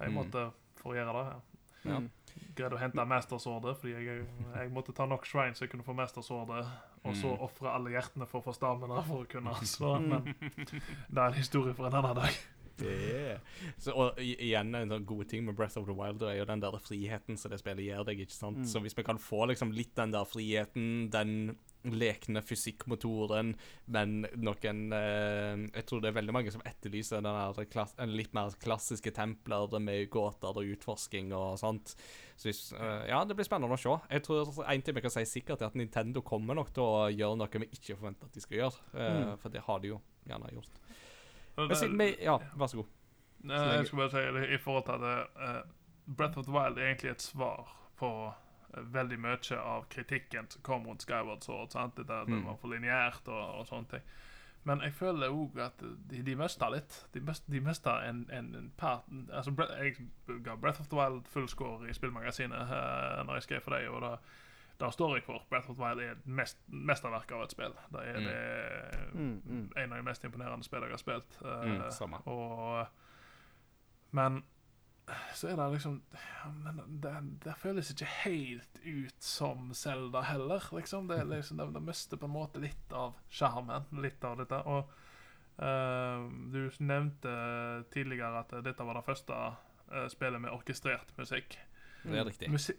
jeg 0.02 0.10
Mm. 0.12 0.16
måtte 0.18 0.48
for 0.82 0.92
å 0.92 0.96
gjøre 0.98 1.14
det. 1.14 1.26
Ja. 1.30 1.92
Ja. 1.92 2.00
Mm. 2.00 2.10
Greide 2.56 2.76
å 2.78 2.80
hente 2.82 3.04
Masterswordet, 3.06 3.76
fordi 3.80 3.92
jeg, 4.06 4.24
jeg 4.56 4.72
måtte 4.74 4.94
ta 4.98 5.06
nok 5.06 5.26
shrines 5.30 5.58
så 5.60 5.66
jeg 5.66 5.72
kunne 5.74 5.84
få 5.86 5.94
Masterswordet, 5.98 6.64
og 7.04 7.16
så 7.18 7.32
Mm. 7.34 7.42
ofre 7.48 7.72
alle 7.74 7.90
hjertene 7.96 8.28
for 8.30 8.42
å 8.42 8.44
få 8.46 8.54
stamina 8.54 9.02
for 9.04 9.24
å 9.24 9.28
kunne 9.30 9.54
slå. 9.76 10.00
Men 10.00 10.24
det 10.26 11.18
er 11.18 11.28
en 11.28 11.34
historie 11.40 11.74
for 11.74 11.88
en 11.88 11.96
annen 12.02 12.16
dag. 12.16 12.36
Yeah. 12.82 13.38
Så, 13.78 13.94
og 13.94 14.18
igjen 14.18 14.74
en 14.74 14.90
sånn 14.90 15.04
god 15.06 15.28
ting 15.30 15.44
med 15.46 15.56
Breath 15.56 15.78
of 15.78 15.86
the 15.86 15.94
Wild 15.94 16.24
er 16.26 16.40
jo 16.40 16.46
den 16.50 16.62
der 16.64 16.78
friheten 16.82 17.38
som 17.38 17.52
det 17.54 17.60
spillet 17.62 17.84
gir 17.86 18.04
deg. 18.08 18.20
ikke 18.24 18.34
sant? 18.34 18.58
Mm. 18.64 18.66
Så 18.66 18.82
hvis 18.82 18.96
vi 18.98 19.04
kan 19.06 19.20
få 19.22 19.46
liksom 19.52 19.72
litt 19.76 19.94
den 19.96 20.12
der 20.16 20.26
friheten, 20.26 21.10
den 21.14 21.58
lekne 21.84 22.42
fysikkmotoren, 22.46 23.56
men 23.88 24.12
noen 24.38 24.82
eh, 24.94 25.64
Jeg 25.74 25.86
tror 25.90 26.02
det 26.04 26.12
er 26.12 26.18
veldig 26.20 26.34
mange 26.36 26.52
som 26.54 26.62
etterlyser 26.68 27.24
den 27.26 27.66
klass, 27.72 27.96
litt 28.06 28.34
mer 28.38 28.54
klassiske 28.62 29.12
templer 29.16 29.80
med 29.82 30.10
gåter 30.14 30.54
og 30.62 30.70
utforsking 30.76 31.32
og 31.34 31.58
sånt. 31.62 31.96
Så 32.38 32.50
hvis, 32.50 32.62
eh, 32.78 33.08
ja, 33.10 33.24
det 33.26 33.36
blir 33.38 33.48
spennende 33.48 33.78
å 33.78 33.82
se. 33.82 33.96
Jeg 34.12 34.24
tror 34.28 34.64
En 34.68 34.82
ting 34.82 34.96
vi 34.96 35.02
kan 35.02 35.14
si 35.14 35.26
sikkert, 35.26 35.62
er 35.62 35.72
at 35.72 35.76
Nintendo 35.76 36.22
kommer 36.22 36.56
nok 36.58 36.74
til 36.74 36.84
å 36.84 37.10
gjøre 37.10 37.38
noe 37.38 37.62
vi 37.66 37.72
ikke 37.72 37.98
forventer 37.98 38.26
at 38.30 38.34
de 38.38 38.42
skal 38.42 38.58
gjøre. 38.58 38.80
eh, 38.94 39.12
Mm. 39.12 39.38
For 39.42 39.50
det 39.50 39.62
har 39.66 39.80
de 39.80 39.88
jo 39.96 40.02
gjerne 40.28 40.54
gjort. 40.54 40.82
Men 41.58 41.76
siden 41.76 41.98
vi 41.98 42.16
Ja, 42.24 42.38
vær 42.56 42.68
så 42.68 42.78
god. 42.78 42.88
Jeg 43.44 43.86
skal 43.88 43.98
bare 43.98 44.10
si 44.12 44.40
det 44.40 44.50
i 44.54 44.58
forhold 44.62 44.86
til 44.86 44.94
at 44.94 45.28
eh, 45.42 45.62
Breath 46.08 46.38
of 46.38 46.46
the 46.46 46.52
Wild 46.52 46.78
er 46.78 46.94
egentlig 46.94 47.12
et 47.12 47.22
svar 47.22 47.68
på 47.98 48.34
veldig 48.78 49.20
mye 49.20 49.58
av 49.60 49.86
kritikken 49.90 50.48
som 50.50 50.62
kom 50.62 50.86
rundt 50.88 51.02
Skyward 51.02 51.44
Sword. 51.44 51.72
Sant? 51.72 51.96
Det 51.98 52.08
der 52.08 52.26
Mm. 52.26 52.46
var 52.46 52.56
for 52.62 52.68
lineært 52.68 53.28
og, 53.28 53.60
og 53.60 53.68
sånne 53.68 53.88
ting. 53.90 54.02
Men 54.64 54.82
jeg 54.82 54.94
føler 54.94 55.30
òg 55.34 55.58
at 55.60 55.80
de, 56.10 56.22
de 56.24 56.36
mista 56.36 56.70
litt. 56.70 57.06
De, 57.14 57.20
mist, 57.20 57.44
de 57.52 57.60
mista 57.60 57.96
en, 58.10 58.28
en, 58.32 58.56
en 58.56 58.72
part 58.78 59.02
Altså, 59.34 59.52
jeg 59.82 59.96
ga 60.46 60.56
Breath 60.56 60.80
of 60.82 60.88
the 60.88 60.96
Wild 60.96 61.26
full 61.28 61.48
score 61.50 61.90
i 61.90 61.94
spillmagasinet 61.94 62.62
uh, 62.62 63.24
når 63.26 63.34
jeg 63.34 63.44
skrev 63.44 63.62
for 63.62 63.72
deg, 63.74 63.90
og 63.90 64.02
da, 64.02 64.12
det 64.86 64.94
står 64.94 65.16
jeg 65.16 65.24
for 65.24 65.42
Breath 65.50 65.70
of 65.70 65.76
the 65.76 65.84
Wild 65.84 66.00
er 66.00 66.12
et 66.12 66.28
mest, 66.28 66.58
mesterverk 66.68 67.32
av 67.32 67.42
et 67.44 67.52
spill. 67.52 67.74
Det 67.92 68.06
er 68.08 68.20
Mm. 68.20 68.26
det 68.26 69.14
Mm, 69.14 69.42
mm. 69.46 69.72
en 69.78 69.92
av 69.94 69.98
de 69.98 70.04
mest 70.04 70.24
imponerende 70.24 70.64
spillene 70.64 70.88
jeg 70.88 70.94
har 70.94 70.98
spilt. 70.98 71.42
Uh, 71.42 71.66
Mm, 71.66 71.92
samme. 71.92 72.18
og 72.28 72.88
Men 74.12 74.44
så 75.36 75.48
er 75.48 75.56
det 75.56 75.72
liksom 75.74 76.02
Men 76.64 76.82
det, 77.02 77.14
det 77.44 77.56
føles 77.60 77.92
ikke 77.92 78.10
helt 78.24 78.82
ut 78.84 79.24
som 79.24 79.74
Zelda 79.74 80.22
heller, 80.22 80.64
liksom. 80.76 81.08
Det, 81.08 81.24
liksom, 81.36 81.58
det, 81.58 81.74
det 81.74 81.82
mister 81.82 82.18
på 82.18 82.30
en 82.30 82.36
måte 82.36 82.62
litt 82.64 82.94
av 82.94 83.18
sjarmen, 83.30 83.90
litt 84.04 84.24
av 84.24 84.38
dette. 84.42 84.62
Og 84.70 84.94
uh, 85.62 86.30
du 86.54 86.64
nevnte 86.80 87.34
tidligere 87.94 88.46
at 88.46 88.56
dette 88.66 88.88
var 88.88 89.00
det 89.00 89.06
første 89.08 89.34
uh, 89.34 90.08
spillet 90.12 90.42
med 90.42 90.54
orkestrert 90.54 91.14
musikk. 91.18 91.60
Det 92.04 92.18
er 92.18 92.26
riktig. 92.26 92.50
Musi 92.50 92.74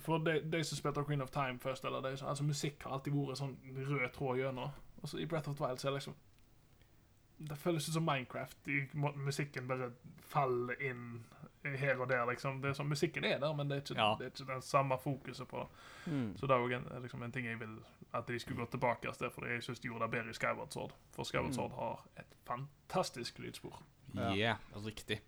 for 0.00 0.22
de, 0.22 0.38
de 0.52 0.60
som 0.64 0.78
spilte 0.78 1.02
Queen 1.04 1.22
of 1.22 1.30
Time 1.34 1.58
først, 1.58 1.84
eller 1.84 2.00
de, 2.00 2.14
altså 2.22 2.44
musikk 2.44 2.84
har 2.86 2.96
alltid 2.96 3.16
vært 3.16 3.40
sånn 3.40 3.56
rød 3.88 4.06
tråd 4.14 4.38
gjennom. 4.38 4.76
Og 5.02 5.10
så 5.10 5.18
i 5.18 5.26
Breath 5.26 5.50
of 5.50 5.58
the 5.58 5.66
Wild 5.66 5.82
så 5.82 5.88
er 5.88 5.92
det 5.92 6.00
liksom 6.02 6.14
Det 7.50 7.56
føles 7.58 7.88
ut 7.88 7.94
som 7.96 8.06
Minecraft. 8.06 8.68
I, 8.68 8.84
musikken 9.16 9.66
bare 9.68 9.90
faller 10.30 10.78
inn 10.82 11.24
her 11.64 11.96
og 12.00 12.08
der, 12.08 12.24
liksom. 12.30 12.60
Det 12.62 12.70
er 12.70 12.74
sånn, 12.78 12.88
musikken 12.88 13.24
er 13.24 13.38
der, 13.38 13.54
men 13.56 13.68
det 13.68 13.76
er 13.76 13.80
ikke, 13.82 13.96
Ja. 14.00 14.14
det 14.18 14.26
er 14.26 14.30
ikke 14.30 14.52
den 14.52 14.62
samme 14.62 14.98
fokuset 15.00 15.48
på 15.48 15.58
det. 15.64 15.68
Mm. 16.12 16.36
Så 16.36 16.46
det 16.46 16.50
er 16.56 16.64
òg 16.66 16.72
en, 16.76 17.02
liksom 17.02 17.22
en 17.22 17.32
ting 17.32 17.46
jeg 17.46 17.60
vil 17.60 17.78
at 18.14 18.26
de 18.28 18.38
skulle 18.38 18.60
gå 18.60 18.70
tilbake 18.70 19.12
til, 19.18 19.30
for 19.30 19.46
jeg 19.46 19.62
syns 19.62 19.80
de 19.80 19.88
gjorde 19.88 20.04
det 20.04 20.10
bedre 20.10 20.30
i 20.30 20.32
Skyward 20.38 20.70
Sword. 20.72 20.92
For 21.16 21.24
Skyward 21.24 21.46
Mm. 21.46 21.52
Sword 21.52 21.72
har 21.78 22.04
et 22.18 22.34
fantastisk 22.46 23.38
lydspor. 23.38 23.82
Ja. 24.14 24.34
Yeah, 24.36 24.56
riktig. 24.84 25.20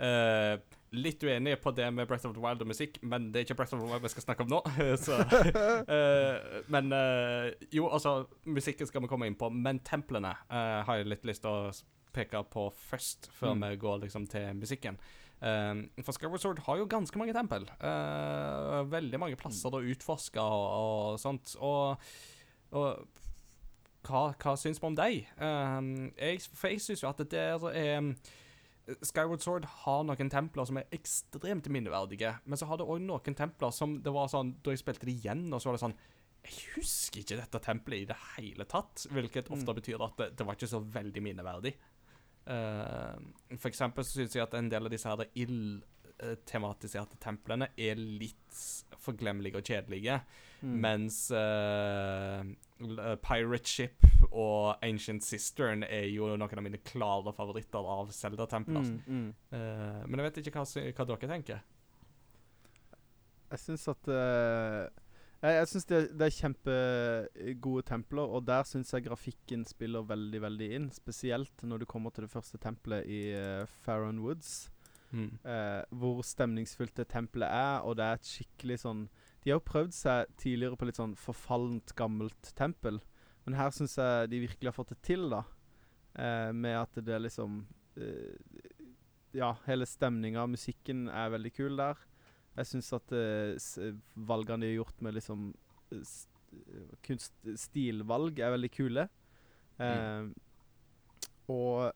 Uh, 0.00 0.56
litt 0.96 1.20
uenig 1.22 1.58
på 1.60 1.70
det 1.76 1.90
med 1.92 2.06
Breath 2.08 2.24
of 2.26 2.32
the 2.34 2.40
Wild 2.40 2.62
og 2.62 2.66
musikk, 2.70 3.02
men 3.02 3.32
det 3.32 3.36
er 3.40 3.44
ikke 3.44 3.54
Breath 3.58 3.74
of 3.74 3.80
the 3.82 3.86
Wild 3.90 4.02
vi 4.02 4.08
skal 4.08 4.22
snakke 4.22 4.40
om 4.46 4.48
nå. 4.48 4.60
så, 4.96 5.18
uh, 5.20 6.62
men 6.74 6.92
uh, 6.92 7.50
jo, 7.72 7.88
altså, 7.92 8.26
musikken 8.46 8.86
skal 8.88 9.02
vi 9.04 9.10
komme 9.10 9.26
inn 9.28 9.36
på, 9.36 9.50
men 9.52 9.80
templene 9.84 10.32
har 10.48 10.96
jeg 10.96 11.06
litt 11.10 11.24
lyst 11.28 11.42
til 11.44 11.50
å 11.50 11.72
peke 12.12 12.40
på 12.50 12.70
først, 12.90 13.28
før 13.38 13.54
Mm. 13.54 13.68
vi 13.70 13.76
går 13.76 13.98
liksom 14.06 14.26
til 14.26 14.54
musikken. 14.58 14.96
Eh, 15.40 16.02
for 16.04 16.12
Skyward 16.16 16.42
Sword 16.42 16.58
har 16.66 16.76
jo 16.82 16.88
ganske 16.90 17.18
mange 17.20 17.32
tempel. 17.36 17.64
Eh, 17.80 18.80
veldig 18.92 19.20
mange 19.22 19.38
plasser 19.40 19.72
å 19.76 19.82
utforske 19.94 20.40
og, 20.42 20.66
og 21.14 21.20
sånt. 21.22 21.54
Og, 21.60 21.96
og 22.76 23.08
hva, 24.06 24.22
hva 24.40 24.54
syns 24.56 24.80
vi 24.80 24.86
om 24.88 24.94
deg? 24.96 25.26
Um, 25.36 25.90
jeg, 26.16 26.40
for 26.56 26.72
jeg 26.72 26.80
syns 26.84 27.02
jo 27.04 27.10
at 27.10 27.18
det 27.20 27.30
der 27.34 27.66
er 27.72 28.14
Skyward 29.06 29.42
Sword 29.44 29.66
har 29.84 30.00
noen 30.08 30.30
templer 30.32 30.66
som 30.66 30.78
er 30.80 30.88
ekstremt 30.96 31.68
minneverdige, 31.70 32.32
men 32.48 32.58
så 32.58 32.66
har 32.66 32.80
det 32.80 32.88
òg 32.90 33.02
noen 33.04 33.36
templer 33.38 33.70
som 33.76 33.98
det 34.02 34.10
var 34.10 34.26
sånn 34.32 34.54
Da 34.64 34.72
jeg 34.72 34.80
spilte 34.82 35.06
det 35.06 35.14
igjen, 35.20 35.44
og 35.52 35.60
så 35.62 35.68
var 35.70 35.76
det 35.76 35.82
sånn 35.84 35.94
Jeg 36.48 36.56
husker 36.74 37.20
ikke 37.22 37.38
dette 37.38 37.60
tempelet 37.62 38.02
i 38.02 38.08
det 38.10 38.16
hele 38.38 38.64
tatt, 38.66 39.04
hvilket 39.12 39.52
ofte 39.52 39.68
Mm. 39.70 39.78
betyr 39.78 40.02
at 40.08 40.16
det, 40.18 40.28
det 40.40 40.46
var 40.48 40.56
ikke 40.56 40.70
så 40.72 40.80
veldig 40.80 41.22
minneverdig. 41.22 41.74
Uh, 42.50 43.14
for 43.54 43.70
eksempel 43.70 44.06
så 44.06 44.18
syns 44.18 44.34
jeg 44.34 44.42
at 44.42 44.56
en 44.58 44.70
del 44.72 44.88
av 44.88 44.92
disse 44.92 45.06
her 45.06 45.28
ild-tematiserte 45.38 47.18
templene 47.22 47.70
er 47.78 47.98
litt 48.00 48.62
forglemmelige 49.00 49.60
og 49.60 49.70
kjedelige. 49.70 50.20
Mm. 50.60 50.72
Mens 50.82 51.18
uh, 51.32 52.42
eh, 52.44 53.14
Pirate 53.24 53.70
Ship 53.70 54.08
og 54.28 54.82
Ancient 54.84 55.24
Cistern 55.24 55.86
er 55.86 56.10
jo 56.12 56.28
noen 56.34 56.60
av 56.60 56.66
mine 56.66 56.82
klare 56.84 57.32
favoritter 57.36 57.86
av 57.94 58.10
Zelda-templer. 58.12 58.90
Mm, 58.90 59.00
mm. 59.06 59.28
uh, 59.54 60.02
men 60.04 60.20
jeg 60.20 60.28
vet 60.28 60.42
ikke 60.42 60.58
hva, 60.58 60.66
hva 60.66 61.08
dere 61.14 61.30
tenker. 61.32 61.62
Jeg 63.50 63.62
syns 63.64 63.88
at 63.90 64.08
eh, 64.14 64.84
Jeg, 65.40 65.54
jeg 65.56 65.68
syns 65.70 65.86
det, 65.88 66.00
det 66.20 66.26
er 66.26 66.34
kjempegode 66.36 67.84
templer, 67.88 68.28
og 68.28 68.44
der 68.48 68.66
syns 68.68 68.92
jeg 68.92 69.06
grafikken 69.06 69.64
spiller 69.68 70.04
veldig 70.04 70.42
veldig 70.44 70.68
inn. 70.76 70.90
Spesielt 70.92 71.64
når 71.64 71.82
du 71.82 71.88
kommer 71.88 72.12
til 72.12 72.26
det 72.26 72.32
første 72.32 72.60
tempelet 72.60 73.08
i 73.08 73.22
uh, 73.32 73.64
Farron 73.84 74.20
Woods. 74.24 74.68
Mm. 75.10 75.32
Uh, 75.42 75.80
hvor 75.98 76.20
stemningsfullt 76.22 76.94
det 77.00 77.08
tempelet 77.10 77.48
er, 77.48 77.80
og 77.82 77.96
det 77.98 78.04
er 78.06 78.18
et 78.20 78.28
skikkelig 78.30 78.76
sånn 78.78 79.00
De 79.42 79.50
har 79.50 79.56
jo 79.56 79.64
prøvd 79.66 79.96
seg 79.96 80.28
tidligere 80.38 80.78
på 80.78 80.86
litt 80.86 81.00
sånn 81.00 81.16
forfallent, 81.18 81.96
gammelt 81.98 82.52
tempel, 82.54 83.00
men 83.42 83.56
her 83.58 83.72
syns 83.74 83.96
jeg 83.98 84.30
de 84.30 84.42
virkelig 84.44 84.70
har 84.70 84.76
fått 84.76 84.92
det 84.92 85.00
til, 85.08 85.26
da. 85.32 85.40
Uh, 86.14 86.52
med 86.54 86.76
at 86.78 87.00
det 87.02 87.16
er 87.16 87.24
liksom 87.24 87.64
uh, 87.98 88.70
Ja, 89.34 89.54
hele 89.66 89.88
stemninga, 89.88 90.46
musikken 90.50 91.08
er 91.08 91.34
veldig 91.34 91.52
kul 91.56 91.80
der. 91.80 91.98
Jeg 92.56 92.66
syns 92.66 92.92
at 92.96 93.12
uh, 93.14 94.00
valgene 94.16 94.66
de 94.66 94.72
har 94.72 94.80
gjort 94.82 95.00
med 95.06 95.14
liksom 95.14 95.52
eh, 95.92 96.02
st 96.02 96.28
kunst 97.06 97.32
stilvalg, 97.62 98.40
er 98.42 98.50
veldig 98.56 98.70
kule. 98.74 99.04
Eh, 99.78 100.26
Og 101.50 101.92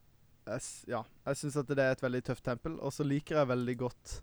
jeg, 0.47 0.61
ja, 0.91 1.01
jeg 1.27 1.37
syns 1.41 1.57
at 1.59 1.69
det 1.75 1.83
er 1.83 1.93
et 1.97 2.03
veldig 2.05 2.23
tøft 2.27 2.45
tempel. 2.47 2.77
Og 2.79 2.93
så 2.95 3.03
liker 3.07 3.41
jeg 3.41 3.49
veldig 3.51 3.75
godt 3.81 4.15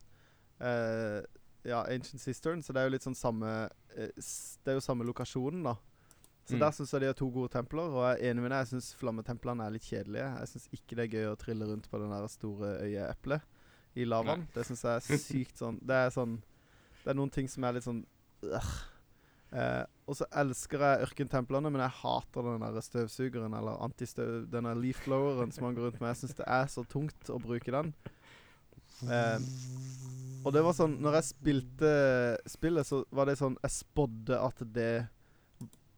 uh, 0.62 1.20
ja, 1.68 1.82
Ancient 1.92 2.22
Cistern, 2.24 2.62
så 2.64 2.74
det 2.74 2.82
er 2.82 2.88
jo 2.90 2.94
litt 2.96 3.06
sånn 3.06 3.18
samme 3.18 3.52
eh, 3.96 4.12
Det 4.18 4.72
er 4.72 4.78
jo 4.80 4.84
samme 4.86 5.08
lokasjonen, 5.08 5.64
da. 5.68 5.76
Så 6.48 6.56
Mm. 6.58 6.60
der 6.64 6.72
syns 6.74 6.92
jeg 6.92 7.02
de 7.04 7.08
har 7.12 7.14
to 7.20 7.28
gode 7.30 7.52
templer, 7.54 7.92
og 7.94 8.02
jeg 8.02 8.18
er 8.18 8.32
enig 8.32 8.42
med 8.42 8.52
deg. 8.52 8.64
Jeg 8.64 8.72
syns 8.74 8.94
flammetemplene 8.98 9.64
er 9.68 9.76
litt 9.76 9.86
kjedelige. 9.86 10.30
Jeg 10.40 10.50
syns 10.52 10.70
ikke 10.74 10.96
det 10.98 11.04
er 11.06 11.14
gøy 11.14 11.28
å 11.30 11.38
trille 11.40 11.68
rundt 11.70 11.88
på 11.92 12.00
den 12.02 12.10
der 12.12 12.28
store 12.34 12.72
øyeeplet 12.88 13.42
i 13.96 14.08
lavaen. 14.08 14.48
Det 14.56 14.66
syns 14.68 14.86
jeg 14.88 15.02
er 15.02 15.22
sykt 15.28 15.60
sånn 15.60 15.82
Det 15.84 15.98
er 16.06 16.14
sånn 16.14 16.38
Det 17.02 17.12
er 17.12 17.18
noen 17.18 17.34
ting 17.34 17.50
som 17.52 17.66
er 17.68 17.76
litt 17.78 17.88
sånn 17.88 18.06
øh. 18.48 18.72
Eh, 19.52 19.84
og 20.08 20.16
så 20.16 20.26
elsker 20.40 20.80
jeg 20.80 21.08
ørkentemplene, 21.10 21.68
men 21.72 21.82
jeg 21.84 21.92
hater 21.98 22.46
den 22.46 22.64
der 22.64 22.84
støvsugeren, 22.86 23.52
eller 23.58 23.82
antistøv... 23.84 24.46
Den 24.52 24.68
der 24.70 24.80
leaf 24.80 25.02
bloweren 25.04 25.52
som 25.52 25.68
han 25.68 25.76
går 25.76 25.90
rundt 25.90 26.00
med. 26.00 26.14
Jeg 26.14 26.22
syns 26.22 26.38
det 26.40 26.48
er 26.48 26.70
så 26.72 26.86
tungt 26.88 27.32
å 27.32 27.40
bruke 27.44 27.74
den. 27.76 27.92
Eh, 29.12 29.44
og 30.46 30.54
det 30.54 30.62
var 30.62 30.76
sånn 30.78 31.00
Når 31.02 31.16
jeg 31.18 31.28
spilte 31.32 31.92
spillet, 32.50 32.86
så 32.86 33.00
var 33.10 33.26
det 33.26 33.34
sånn 33.40 33.56
Jeg 33.64 33.74
spådde 33.74 34.38
at 34.38 34.60
det 34.76 34.92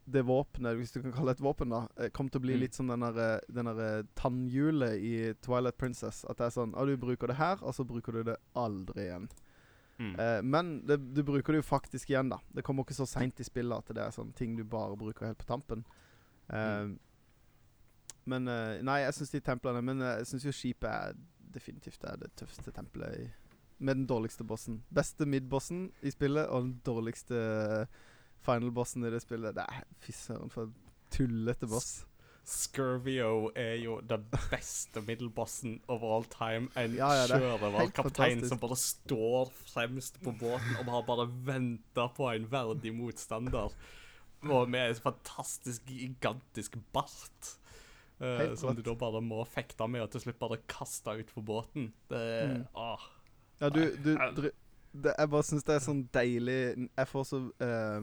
det 0.05 0.25
våpenet, 0.27 0.75
hvis 0.77 0.91
du 0.91 1.01
kan 1.01 1.13
kalle 1.15 1.31
det 1.31 1.39
et 1.39 1.45
våpen, 1.45 1.69
da, 1.71 1.87
eh, 1.97 2.09
kom 2.09 2.27
til 2.29 2.41
å 2.41 2.43
bli 2.43 2.53
Mm. 2.55 2.59
litt 2.59 2.73
som 2.75 2.87
den 2.87 2.99
der, 2.99 3.17
eh, 3.17 3.99
eh, 3.99 4.03
tannhjulet 4.15 4.99
i 4.99 5.33
Twilight 5.41 5.77
Princess. 5.77 6.25
At 6.29 6.37
det 6.37 6.45
er 6.47 6.49
sånn 6.61 6.73
ah, 6.75 6.85
Du 6.85 6.97
bruker 6.97 7.27
det 7.27 7.37
her, 7.37 7.57
og 7.63 7.73
så 7.73 7.85
bruker 7.87 8.11
du 8.11 8.23
det 8.23 8.37
aldri 8.55 9.05
igjen. 9.07 9.29
Mm. 9.99 10.19
Eh, 10.19 10.41
men 10.41 10.85
det, 10.85 11.13
du 11.13 11.23
bruker 11.23 11.53
det 11.53 11.63
jo 11.63 11.69
faktisk 11.77 12.09
igjen, 12.09 12.29
da. 12.29 12.37
Det 12.53 12.63
kommer 12.63 12.83
ikke 12.83 12.95
så 12.95 13.07
seint 13.07 13.39
i 13.39 13.43
spillet 13.43 13.77
at 13.77 13.85
det 13.95 14.03
er 14.03 14.11
sånn 14.11 14.33
ting 14.35 14.55
du 14.57 14.63
bare 14.63 14.97
bruker 14.97 15.25
helt 15.27 15.37
på 15.37 15.45
tampen. 15.45 15.85
Eh, 16.49 16.89
Men 18.25 18.47
eh, 18.47 18.81
Nei, 18.81 19.01
jeg 19.01 19.13
syns 19.13 19.31
de 19.31 19.39
templene 19.41 19.81
Men 19.83 19.99
jeg 19.99 20.25
syns 20.25 20.43
jo 20.45 20.51
skipet 20.51 20.89
er 20.89 21.13
definitivt 21.53 22.03
er 22.05 22.15
det 22.17 22.29
tøffeste 22.35 22.71
tempelet 22.73 23.17
i 23.19 23.29
Med 23.79 23.97
den 23.97 24.07
dårligste 24.07 24.45
bossen. 24.47 24.81
Beste 24.93 25.25
mid-bossen 25.25 25.91
i 26.01 26.09
spillet, 26.09 26.47
og 26.47 26.61
den 26.63 26.81
dårligste 26.85 27.87
final-bossen 28.45 29.05
i 29.07 29.11
det 29.13 29.21
spillet. 29.23 29.57
Er 29.57 29.83
Fy 30.03 30.11
søren, 30.15 30.49
for 30.53 30.67
en 30.69 30.73
tullete 31.13 31.67
boss. 31.69 32.03
Scurvio 32.43 33.51
er 33.55 33.77
jo 33.79 34.01
den 34.03 34.25
beste 34.51 34.99
middelbossen 35.07 35.77
of 35.87 36.03
all 36.03 36.25
time. 36.27 36.67
En 36.75 36.95
Ja, 36.97 37.07
ja, 37.15 37.23
er 37.23 37.39
sjørøverkaptein 37.39 38.43
som 38.49 38.59
bare 38.59 38.75
står 38.75 39.51
fremst 39.71 40.19
på 40.23 40.33
båten 40.41 40.75
og 40.81 40.91
har 40.91 41.05
bare 41.07 41.27
venta 41.47 42.09
på 42.17 42.27
en 42.33 42.47
verdig 42.51 42.91
motstander. 42.97 43.71
Og 44.43 44.69
med 44.69 44.89
en 44.89 44.95
fantastisk 45.05 45.85
gigantisk 45.87 46.75
bart. 46.91 47.53
Uh, 48.19 48.53
som 48.55 48.75
du 48.75 48.83
da 48.85 48.93
bare 48.95 49.19
må 49.23 49.41
fekte 49.49 49.87
med 49.89 50.03
og 50.03 50.11
til 50.13 50.21
slutt 50.25 50.37
bare 50.39 50.59
kaste 50.69 51.15
utfor 51.23 51.41
båten. 51.47 51.93
Det 52.11 52.25
Mm. 52.49 52.65
ah. 52.75 52.99
Ja, 53.61 53.69
du, 53.69 53.79
du 54.03 54.13
Nei, 54.17 54.29
det, 54.35 55.13
Jeg 55.17 55.29
bare 55.29 55.43
syns 55.43 55.63
det 55.63 55.75
er 55.75 55.79
sånn 55.83 56.03
deilig 56.13 56.89
Jeg 56.97 57.07
får 57.07 57.23
så 57.29 57.39
eh, 57.63 58.01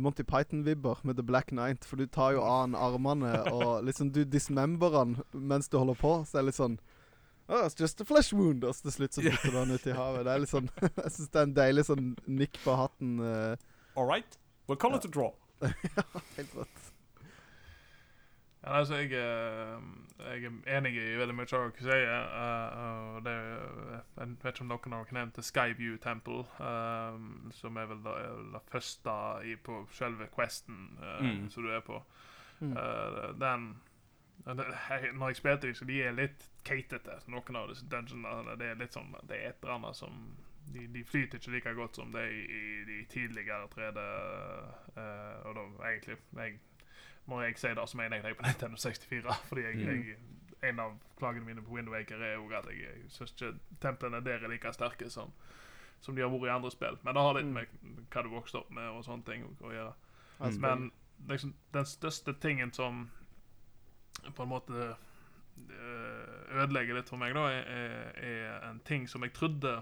Monty 0.00 0.22
Python-vibber 0.22 1.00
med 1.08 1.16
The 1.16 1.24
Black 1.24 1.52
Knight, 1.54 1.86
for 1.88 1.96
du 1.96 2.06
tar 2.06 2.34
jo 2.36 2.42
av 2.44 2.60
han 2.60 2.76
armene 2.76 3.32
og 3.56 3.86
liksom 3.86 4.12
Du 4.12 4.24
dismember 4.28 4.96
han 4.98 5.16
mens 5.32 5.68
du 5.68 5.78
holder 5.78 5.96
på, 6.00 6.14
så 6.26 6.38
det 6.38 6.42
er 6.42 6.48
litt 6.50 6.60
sånn 6.60 6.78
Oh, 7.48 7.64
it's 7.64 7.74
just 7.74 7.98
a 8.02 8.04
flesh 8.04 8.34
wound. 8.34 8.64
Og 8.64 8.74
så 8.76 8.82
til 8.82 8.92
slutt 8.92 9.14
så 9.16 9.22
putter 9.24 9.54
du 9.54 9.56
han 9.56 9.70
ut 9.72 9.86
i 9.88 9.94
havet. 9.96 10.26
Det 10.26 10.32
er 10.34 10.42
litt 10.42 10.50
sånn 10.52 10.66
Jeg 10.84 11.12
syns 11.14 11.30
det 11.32 11.40
er 11.40 11.46
en 11.46 11.54
deilig 11.56 11.84
sånn 11.88 12.10
nikk 12.28 12.60
på 12.60 12.74
hatten. 12.76 13.14
Uh. 13.24 13.54
All 13.96 14.04
right, 14.04 14.36
we'll 14.68 14.76
call 14.76 14.94
it 14.98 15.08
a 15.08 15.08
draw. 15.08 15.32
ja, 15.64 16.04
helt 16.36 16.52
rått. 16.58 16.92
Ja, 18.68 18.74
altså, 18.82 18.94
jeg, 19.00 19.12
eh, 19.16 19.78
jeg 20.34 20.44
er 20.44 20.76
enig 20.76 20.90
i 21.00 21.04
veldig 21.16 21.34
mye 21.38 21.46
av 21.56 21.62
hva 21.62 21.68
du 21.72 21.78
sier. 21.86 22.10
Uh, 22.28 23.14
det, 23.24 23.32
jeg 24.18 24.34
vet 24.42 24.50
ikke 24.50 24.64
om 24.66 24.72
noen 24.74 24.96
har 24.98 25.12
nevnt 25.16 25.38
Skyview 25.46 25.94
Temple, 26.04 26.42
eh, 26.60 27.16
som 27.56 27.78
er 27.80 27.88
vel 27.88 28.02
det, 28.04 28.60
første 28.68 29.14
i, 29.48 29.54
på 29.56 29.78
selve 29.96 30.28
questen 30.36 30.82
uh, 31.00 31.22
Mm. 31.24 31.46
som 31.50 31.64
du 31.64 31.70
er 31.72 31.80
på. 31.86 32.02
Mm. 32.60 32.74
Eh, 32.76 33.32
den 33.40 33.68
jeg- 34.46 35.12
Når 35.14 35.26
jeg 35.32 35.36
spilte 35.36 35.66
dem, 35.66 35.74
så 35.74 35.84
de 35.84 36.02
er 36.02 36.12
litt 36.12 36.44
keitete, 36.64 37.16
noen 37.28 37.56
av 37.56 37.68
disse 37.72 37.88
dungeonene. 37.88 38.58
Det 38.58 38.66
er 38.70 38.74
litt 38.84 38.92
sånn, 38.92 39.14
det 39.28 39.36
er 39.40 39.48
et 39.48 39.62
eller 39.62 39.74
annet 39.78 39.96
som 39.96 40.36
de, 40.74 40.86
de 40.92 41.04
flyter 41.04 41.38
ikke 41.38 41.50
like 41.56 41.74
godt 41.74 41.96
som 41.96 42.12
det 42.12 42.26
i, 42.32 42.42
i 42.44 42.84
de 42.84 43.04
tidligere 43.08 43.68
3D. 43.72 43.98
eh, 44.96 45.46
og 45.48 45.54
da 45.56 45.64
egentlig 45.88 46.18
jeg, 46.36 46.58
Når 47.28 47.42
jeg 47.44 47.58
si 47.60 47.68
det, 47.76 47.84
som 47.88 48.00
en 48.00 48.12
jeg 48.12 48.22
det 48.24 48.36
på 48.38 48.46
Nintendo 48.46 48.76
64. 48.76 49.34
Fordi 49.48 49.62
jeg, 49.62 49.74
Mm. 49.76 49.88
jeg, 50.08 50.16
en 50.70 50.80
av 50.80 50.94
klagene 51.18 51.44
mine 51.46 51.62
på 51.62 51.70
Wind 51.76 51.88
Waker 51.92 52.22
er 52.24 52.34
jo 52.34 52.48
at 52.56 52.66
jeg, 52.66 52.80
jeg 52.82 53.10
syns 53.14 53.32
ikke 53.36 53.52
templene 53.80 54.20
der 54.24 54.40
er 54.42 54.48
like 54.48 54.72
sterke 54.74 55.10
som, 55.10 55.30
som 56.00 56.16
de 56.16 56.22
har 56.24 56.30
vært 56.32 56.48
i 56.48 56.54
andre 56.56 56.70
spill. 56.70 56.96
Men 57.04 57.14
det 57.14 57.22
har 57.22 57.34
litt 57.36 57.46
Mm. 57.46 57.52
med 57.52 57.66
hva 58.10 58.22
du 58.24 58.28
vokste 58.32 58.58
opp 58.62 58.70
med 58.70 58.88
og 58.90 59.04
sånne 59.04 59.24
ting 59.28 59.44
å, 59.62 59.70
gjøre. 59.72 59.92
Mm. 60.40 60.60
Men 60.60 60.90
liksom, 61.28 61.54
den 61.74 61.84
største 61.86 62.32
tingen 62.40 62.72
som 62.72 63.10
på 64.34 64.42
en 64.42 64.48
måte 64.48 64.96
eh, 65.58 66.58
ødelegger 66.62 66.94
litt 66.98 67.08
for 67.10 67.18
meg, 67.18 67.34
da, 67.34 67.46
er, 67.50 68.12
er- 68.16 68.68
en 68.70 68.80
ting 68.86 69.06
som 69.10 69.22
jeg 69.22 69.32
trodde 69.34 69.76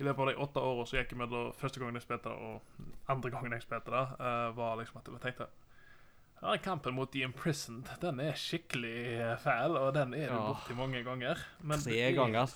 i 0.00 0.04
løpet 0.04 0.20
av 0.20 0.28
de 0.30 0.36
åtte 0.40 0.60
årene 0.64 0.86
som 0.88 0.98
gikk 0.98 1.12
mellom 1.20 1.52
første 1.60 1.80
gangen 1.80 1.94
jeg 1.98 2.02
spilte 2.06 2.30
det 2.30 2.36
og 2.38 2.62
andre 3.12 3.30
gangen 3.30 3.52
jeg 3.52 3.62
spilte 3.66 3.92
det, 3.92 4.04
uh, 4.20 4.48
var 4.56 4.76
liksom 4.80 4.96
at 5.00 5.08
jeg 5.12 5.20
tenkte 5.26 5.48
ja, 6.42 6.56
kampen 6.64 6.94
mot 6.94 7.10
The 7.12 7.22
Imprisoned 7.26 7.88
den 8.00 8.20
er 8.20 8.32
skikkelig 8.38 8.96
eh, 9.20 9.36
fæl, 9.38 9.76
og 9.76 9.94
den 9.94 10.14
er 10.14 10.28
du 10.28 10.34
Ja. 10.34 10.46
borti 10.52 10.74
mange 10.76 11.02
ganger. 11.04 11.38
Men 11.62 11.78
Tre 11.80 11.98
er- 11.98 12.14
ganger. 12.16 12.54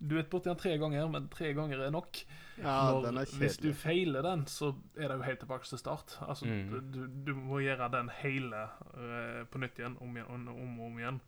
Du 0.00 0.16
er 0.18 0.22
borti 0.22 0.48
den 0.48 0.56
tre 0.56 0.78
ganger, 0.78 1.08
men 1.12 1.28
tre 1.28 1.52
ganger 1.54 1.78
er 1.86 1.90
nok. 1.90 2.16
ja, 2.58 2.64
Når- 2.90 3.02
den 3.06 3.18
er 3.18 3.24
hvis 3.38 3.56
du 3.60 3.72
feiler 3.74 4.22
den, 4.22 4.46
så 4.46 4.74
er 4.96 5.08
det 5.08 5.16
jo 5.18 5.22
helt 5.22 5.38
tilbake 5.40 5.64
til 5.68 5.78
start. 5.78 6.18
Altså, 6.28 6.46
Mm. 6.46 6.90
du, 6.92 7.06
du 7.26 7.34
må 7.34 7.60
gjøre 7.60 7.90
den 7.92 8.08
hele 8.08 8.68
uh, 8.94 9.44
på 9.50 9.58
nytt 9.58 9.78
igjen, 9.78 9.96
om, 10.00 10.16
igjen, 10.16 10.26
om, 10.30 10.48
om 10.48 10.80
og 10.80 10.86
om 10.86 10.98
igjen. 10.98 11.20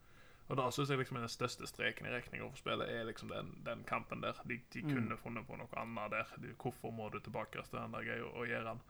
Og 0.49 0.57
da 0.57 0.71
syns 0.71 0.89
jeg 0.91 0.99
liksom 0.99 1.17
den 1.19 1.29
største 1.29 1.67
streken 1.67 2.07
i 2.07 2.11
regninga 2.11 2.49
for 2.49 2.57
spillet 2.57 2.89
er 2.91 3.05
liksom 3.05 3.29
den, 3.29 3.53
den 3.65 3.85
kampen 3.85 4.21
der. 4.23 4.33
De, 4.49 4.59
de 4.73 4.83
Mm. 4.83 4.89
kunne 4.95 5.17
funnet 5.17 5.47
på 5.47 5.57
noe 5.57 5.69
annet 5.77 6.11
der. 6.11 6.25
De, 6.41 6.49
hvorfor 6.59 6.91
må 6.93 7.11
du 7.13 7.19
tilbake 7.21 7.53
til 7.63 7.79
den 7.79 7.93
der 7.93 8.03
greia 8.05 8.25
og 8.25 8.47
gjøre 8.47 8.65
den? 8.65 8.81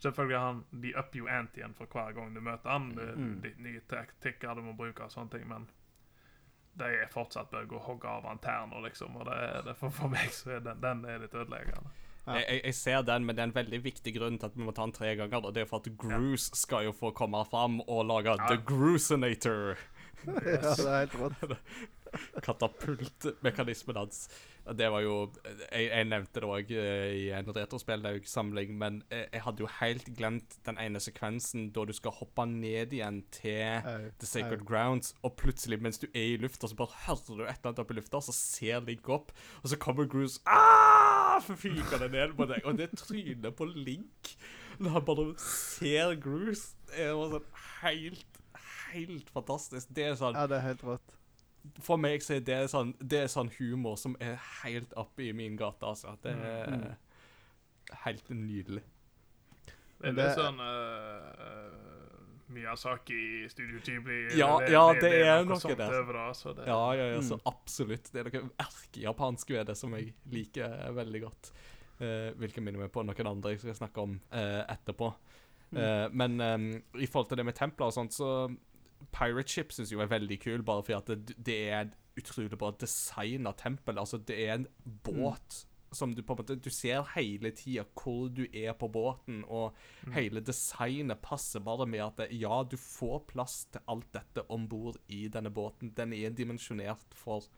Selvfølgelig 0.00 0.38
han, 0.40 0.64
De 0.82 0.94
upper 0.96 1.18
jo 1.18 1.26
antien 1.28 1.74
for 1.74 1.86
hver 1.86 2.12
gang 2.16 2.34
du 2.34 2.40
møter 2.40 2.70
han. 2.70 2.90
Det, 2.96 3.08
Mm. 3.16 3.40
de, 3.42 3.54
nye 3.58 3.80
taktikker 3.88 4.54
du 4.54 4.62
må 4.62 4.72
bruke 4.76 5.02
og 5.04 5.10
sånne 5.12 5.30
ting, 5.30 5.48
men 5.48 5.66
de 6.78 6.84
er 6.84 7.08
fortsatt 7.12 7.50
bør 7.50 7.66
gå 7.66 7.76
og 7.76 7.82
hogge 7.82 8.08
av 8.08 8.26
anterner, 8.26 8.80
liksom. 8.86 9.16
Og 9.16 9.26
det 9.26 9.34
er, 9.34 9.62
det, 9.66 9.76
for, 9.76 9.90
for 9.90 10.08
meg 10.08 10.30
så 10.32 10.50
er 10.56 10.60
den, 10.64 10.80
den 10.80 11.04
er 11.04 11.18
litt 11.18 11.34
ødeleggende. 11.34 11.90
Ja. 12.26 12.34
Jeg, 12.36 12.44
jeg, 12.48 12.60
jeg 12.64 12.74
ser 12.74 13.02
den, 13.02 13.24
men 13.26 13.36
det 13.36 13.42
er 13.42 13.48
en 13.50 13.54
veldig 13.54 13.80
viktig 13.84 14.14
grunn 14.14 14.38
til 14.38 14.46
at 14.46 14.56
vi 14.56 14.62
må 14.64 14.72
ta 14.76 14.82
den 14.86 14.92
tre 14.96 15.14
ganger. 15.16 15.44
Og 15.44 15.54
det 15.54 15.62
er 15.64 15.68
for 15.68 15.82
at 15.82 15.88
Gruce 15.98 16.54
skal 16.56 16.84
jo 16.84 16.92
få 16.92 17.10
komme 17.16 17.40
fram 17.50 17.80
og 17.86 18.04
lage 18.06 18.36
Ja. 18.38 18.46
The 18.54 18.60
Grucenator. 18.64 19.76
ja, 20.26 20.32
det 20.76 20.86
er 20.86 20.98
helt 21.00 21.14
rått. 21.18 21.56
Katapultmekanismen 22.46 23.96
hans. 23.96 24.28
Det 24.76 24.86
var 24.92 25.02
jo 25.02 25.14
Jeg, 25.72 25.88
jeg 25.88 26.06
nevnte 26.10 26.40
det 26.42 26.48
òg 26.48 26.72
i 26.74 27.30
en 27.34 27.50
retrospillsamling, 27.56 28.74
men 28.78 29.00
jeg, 29.10 29.26
jeg 29.32 29.42
hadde 29.46 29.64
jo 29.64 29.70
helt 29.80 30.10
glemt 30.18 30.56
den 30.66 30.78
ene 30.82 31.00
sekvensen 31.02 31.70
da 31.74 31.84
du 31.88 31.92
skal 31.96 32.14
hoppe 32.20 32.46
ned 32.46 32.94
igjen 32.96 33.22
til 33.34 33.80
oh, 33.80 34.06
The 34.20 34.28
Sacred 34.28 34.62
oh. 34.62 34.68
Grounds, 34.68 35.14
og 35.22 35.36
plutselig, 35.40 35.80
mens 35.82 36.00
du 36.02 36.06
er 36.12 36.34
i 36.34 36.38
lufta, 36.40 36.68
så 36.68 36.78
bare 36.78 36.94
hører 37.06 37.26
du 37.26 37.44
et 37.44 37.50
eller 37.50 37.72
annet 37.72 37.82
opp 37.82 37.94
i 37.94 37.98
lufta, 37.98 38.22
så 38.24 38.36
ser 38.36 38.86
Link 38.86 39.08
opp, 39.08 39.32
og 39.62 39.72
så 39.72 39.78
kommer 39.80 40.08
Groose 40.10 40.40
ah! 40.46 41.40
Fyker 41.40 42.02
det 42.02 42.10
ned 42.12 42.34
på 42.36 42.46
deg, 42.50 42.64
og 42.68 42.76
det 42.78 42.90
trynet 43.00 43.56
på 43.56 43.68
Link 43.70 44.34
når 44.80 44.96
han 44.96 45.04
bare 45.04 45.24
ser 45.44 46.14
Groose. 46.20 46.74
er 46.96 47.12
bare 47.14 47.38
sånn 47.38 47.48
helt, 47.82 48.38
helt 48.92 49.32
fantastisk. 49.34 49.90
Det 49.96 50.06
er 50.08 50.14
sånn 50.20 50.36
Ja, 50.38 50.46
det 50.50 50.60
er 50.60 50.68
helt 50.70 50.84
rått. 50.86 51.19
For 51.80 51.96
meg 52.00 52.20
så 52.24 52.36
er 52.36 52.40
det 52.40 52.70
sånn, 52.72 52.94
det 52.98 53.18
er 53.24 53.26
sånn 53.28 53.50
humor 53.58 53.96
som 54.00 54.16
er 54.20 54.36
helt 54.62 54.92
oppe 54.96 55.26
i 55.28 55.32
min 55.36 55.56
gate, 55.56 55.82
altså. 55.86 56.16
Det 56.22 56.32
er 56.32 56.66
Mm. 56.70 56.96
helt 58.04 58.28
nydelig. 58.30 58.82
Det 60.00 60.08
er 60.08 60.12
Det- 60.12 60.24
litt 60.24 60.38
sånn 60.38 60.60
uh, 60.60 61.70
Miyazaki, 62.50 63.48
Studio 63.50 63.78
Ghibli 63.84 64.36
Ja, 64.38 64.58
ja, 64.66 64.92
det 64.94 65.12
er 65.22 65.44
noe 65.44 65.56
sånt 65.60 65.76
der. 65.78 65.92
over 66.00 66.12
det, 66.32 66.56
det, 66.56 66.66
Ja, 66.66 66.92
ja, 66.92 67.04
ja, 67.14 67.20
så 67.20 67.36
Mm. 67.38 67.42
absolutt. 67.46 68.10
Det 68.12 68.26
er 68.26 68.40
noe 68.40 68.50
erkejapansk 68.58 69.48
ved 69.50 69.66
det 69.66 69.76
som 69.76 69.92
jeg 69.94 70.14
liker 70.30 70.92
veldig 70.92 71.20
godt. 71.22 71.50
Uh, 72.00 72.32
hvilket 72.40 72.62
minner 72.62 72.78
meg 72.80 72.92
på 72.92 73.04
noen 73.04 73.26
andre 73.26 73.50
jeg 73.52 73.60
skal 73.60 73.74
snakke 73.74 73.98
om 74.02 74.20
uh, 74.32 74.64
etterpå. 74.68 75.14
Eh, 75.72 76.08
men 76.10 76.40
um, 76.40 76.82
i 76.98 77.06
forhold 77.06 77.28
til 77.28 77.36
det 77.36 77.44
med 77.46 77.54
templer 77.54 77.86
og 77.86 77.92
sånt, 77.92 78.10
så 78.10 78.48
Pirate 79.12 79.50
Ship 79.50 79.72
syns 79.74 79.92
jeg 79.92 80.00
er 80.00 80.10
veldig 80.10 80.38
kul, 80.42 80.62
bare 80.66 80.84
fordi 80.86 80.98
at 80.98 81.10
det, 81.28 81.36
det 81.46 81.58
er 81.70 81.80
et 81.88 81.96
utrolig 82.20 82.58
bra 82.58 82.70
designa 82.80 83.52
tempel. 83.58 83.98
Altså, 83.98 84.18
det 84.18 84.38
er 84.46 84.54
en 84.58 84.68
båt 85.04 85.64
som 85.92 86.12
du 86.14 86.22
på 86.22 86.34
en 86.34 86.38
måte 86.38 86.54
Du 86.62 86.70
ser 86.70 87.02
hele 87.16 87.50
tida 87.56 87.84
hvor 87.98 88.28
du 88.30 88.44
er 88.46 88.74
på 88.78 88.88
båten, 88.92 89.42
og 89.48 89.76
hele 90.14 90.42
designet 90.44 91.22
passer 91.22 91.62
bare 91.66 91.86
med 91.86 92.04
at 92.04 92.30
ja, 92.30 92.62
du 92.62 92.76
får 92.80 93.24
plass 93.32 93.64
til 93.72 93.82
alt 93.90 94.06
dette 94.14 94.46
om 94.54 94.68
bord 94.70 95.00
i 95.08 95.26
denne 95.28 95.50
båten. 95.50 95.92
Den 95.96 96.14
er 96.14 96.30
dimensjonert 96.30 97.16
for, 97.16 97.48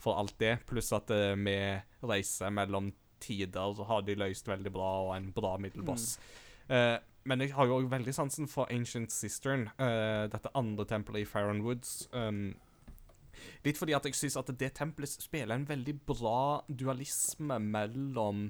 for 0.00 0.20
alt 0.20 0.38
det, 0.40 0.58
pluss 0.68 0.92
at 0.96 1.12
eh, 1.14 1.36
med 1.36 2.00
reise 2.08 2.50
mellom 2.50 2.92
tider 3.20 3.84
har 3.84 4.04
de 4.06 4.16
løst 4.16 4.48
veldig 4.48 4.72
bra, 4.72 4.90
og 5.08 5.16
en 5.16 5.32
bra 5.34 5.56
middelboss. 5.60 6.14
Eh, 6.68 6.96
men 7.24 7.42
jeg 7.42 7.54
har 7.56 7.68
jo 7.68 7.80
òg 7.80 7.90
veldig 7.90 8.14
sansen 8.14 8.48
for 8.50 8.70
Ancient 8.72 9.12
Cistern, 9.12 9.68
uh, 9.80 10.28
dette 10.30 10.52
andre 10.58 10.86
tempelet 10.88 11.24
i 11.24 11.28
Farron 11.28 11.62
Woods. 11.64 12.08
Um, 12.12 12.54
litt 13.66 13.78
fordi 13.78 13.94
at 13.96 14.06
jeg 14.08 14.16
syns 14.18 14.38
at 14.40 14.50
det 14.60 14.72
tempelet 14.78 15.12
spiller 15.22 15.54
en 15.54 15.68
veldig 15.68 15.94
bra 16.08 16.62
dualisme 16.68 17.58
mellom 17.62 18.48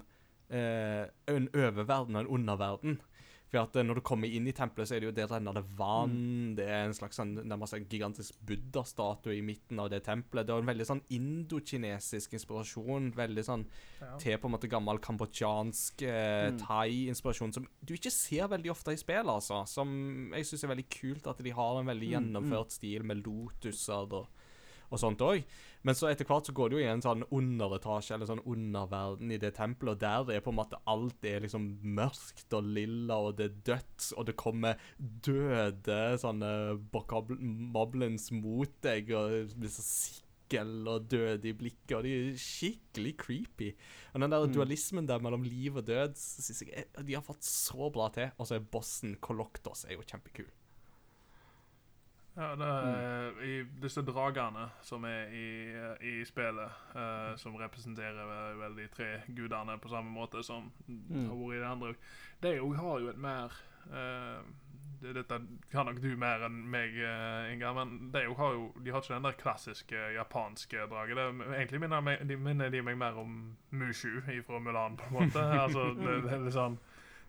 uh, 0.52 1.04
en 1.32 1.48
oververden 1.54 2.16
og 2.16 2.24
en 2.24 2.32
underverden. 2.38 3.00
For 3.48 3.62
at 3.62 3.76
eh, 3.80 3.84
når 3.86 3.94
du 3.96 4.04
kommer 4.04 4.28
inn 4.28 4.46
i 4.46 4.52
tempelet, 4.52 4.88
så 4.90 4.96
er 4.96 5.00
det 5.00 5.08
jo 5.08 5.14
der 5.16 5.30
renner 5.32 5.54
det 5.56 5.64
vann. 5.78 6.54
Det 6.58 6.66
er 6.68 6.82
en 6.84 6.92
slags 6.96 7.16
sånn, 7.16 7.30
nærmest 7.48 7.72
en 7.78 7.86
gigantisk 7.88 8.36
buddha-statue 8.44 9.38
i 9.38 9.40
midten 9.44 9.80
av 9.80 9.88
det 9.92 10.02
tempelet. 10.04 10.44
Det 10.46 10.52
er 10.52 10.60
en 10.64 10.68
veldig 10.68 10.86
sånn 10.90 11.00
indokinesisk 11.16 12.34
inspirasjon. 12.36 13.10
Veldig 13.16 13.44
sånn 13.46 13.64
ja. 14.02 14.10
til 14.20 14.36
på 14.42 14.48
en 14.50 14.54
måte 14.56 14.70
gammel 14.70 15.00
kambodsjansk 15.04 16.02
eh, 16.06 16.26
Mm. 16.48 16.58
thai-inspirasjon 16.60 17.52
som 17.52 17.64
du 17.84 17.94
ikke 17.96 18.12
ser 18.12 18.46
veldig 18.52 18.70
ofte 18.70 18.92
i 18.94 19.00
spill, 19.00 19.28
altså. 19.32 19.62
Som 19.68 20.30
jeg 20.34 20.46
syns 20.46 20.64
er 20.64 20.70
veldig 20.74 20.88
kult 20.92 21.26
at 21.26 21.40
de 21.44 21.50
har 21.56 21.80
en 21.80 21.88
veldig 21.88 22.08
Mm, 22.08 22.14
gjennomført 22.14 22.70
stil 22.72 23.02
med 23.04 23.24
lotuser 23.26 24.12
og, 24.12 24.28
og 24.90 24.98
sånt 24.98 25.20
òg. 25.20 25.44
Men 25.84 25.94
så 25.94 26.08
etter 26.10 26.24
hvert 26.24 26.46
så 26.48 26.52
går 26.56 26.70
det 26.70 26.76
jo 26.78 26.84
i 26.84 26.90
en 26.90 27.02
sånn 27.04 27.24
underetasje, 27.30 28.14
eller 28.16 28.26
sånn 28.26 28.42
underverden 28.44 29.30
i 29.32 29.38
det 29.38 29.54
tempelet, 29.54 29.94
og 29.94 30.00
der 30.00 30.24
det 30.24 30.36
er 30.36 30.44
på 30.46 30.50
en 30.50 30.58
måte 30.58 30.80
alt 30.86 31.24
er 31.28 31.40
liksom 31.44 31.68
mørkt 31.84 32.52
og 32.56 32.64
lilla, 32.64 33.18
og 33.28 33.36
det 33.38 33.50
er 33.50 33.58
dødt, 33.72 34.12
og 34.16 34.26
det 34.26 34.36
kommer 34.36 34.76
døde 34.98 36.00
sånne 36.22 36.52
moblins 37.74 38.30
mot 38.34 38.72
deg, 38.84 39.10
og 39.16 39.52
så 39.68 39.84
sikkel 39.84 40.88
og 40.88 41.08
døde 41.12 41.50
i 41.50 41.54
blikket, 41.56 41.94
og 41.98 42.06
de 42.06 42.12
er 42.16 42.38
skikkelig 42.40 43.14
creepy. 43.20 43.72
Og 44.14 44.20
den 44.22 44.30
der 44.30 44.46
Mm. 44.46 44.52
dualismen 44.54 45.06
der 45.06 45.18
mellom 45.20 45.42
liv 45.44 45.76
og 45.76 45.84
død 45.86 46.14
synes 46.16 46.62
jeg 46.62 46.70
er, 46.96 47.02
de 47.02 47.14
har 47.14 47.22
fått 47.22 47.42
så 47.42 47.92
bra 47.92 48.08
til. 48.08 48.30
Og 48.38 48.46
så 48.46 48.54
er 48.56 48.60
bossen 48.60 49.16
Koloktos 49.20 49.84
er 49.84 49.92
jo 49.92 50.00
kjempekul. 50.02 50.46
Ja, 52.38 52.52
det 52.54 52.66
er 52.70 53.40
i 53.42 53.54
disse 53.82 54.02
dragene 54.06 54.68
som 54.86 55.02
er 55.08 55.32
i, 55.34 55.46
i 56.06 56.12
spillet, 56.28 56.70
eh, 56.94 57.32
som 57.40 57.56
representerer 57.58 58.54
vel- 58.60 58.76
de 58.78 58.86
tre 58.94 59.08
gudene 59.34 59.74
på 59.82 59.90
samme 59.90 60.12
måte 60.14 60.44
som 60.46 60.70
har 60.86 61.34
vært 61.34 61.56
i 61.56 61.58
det 61.58 61.66
andre. 61.72 61.94
De 62.42 62.52
òg 62.62 62.76
har 62.78 63.00
jo 63.02 63.08
et 63.10 63.18
mer 63.18 63.56
eh, 63.90 64.38
det, 65.02 65.12
Dette 65.14 65.36
kan 65.70 65.86
nok 65.86 65.98
du 66.02 66.08
mer 66.18 66.44
enn 66.46 66.60
meg, 66.70 66.94
eh, 66.98 67.52
Inga, 67.56 67.72
men 67.74 68.10
de 68.14 68.22
har 68.38 68.52
jo 68.54 68.68
de 68.82 68.90
har 68.94 69.02
ikke 69.02 69.14
den 69.14 69.26
der 69.28 69.36
klassiske 69.42 70.04
japanske 70.14 70.86
draget. 70.90 71.16
Det, 71.18 71.26
egentlig 71.58 71.80
minner, 71.80 72.00
meg, 72.02 72.22
de 72.28 72.36
minner 72.36 72.70
de 72.70 72.82
meg 72.82 72.98
mer 72.98 73.18
om 73.18 73.56
Mushu 73.70 74.20
fra 74.46 74.58
Mulan, 74.62 74.96
på 74.96 75.06
en 75.10 75.18
måte. 75.18 75.42
altså, 75.64 75.88
det, 75.98 76.22
det 76.24 76.32
er 76.38 76.44
litt 76.46 76.54
sånn 76.54 76.78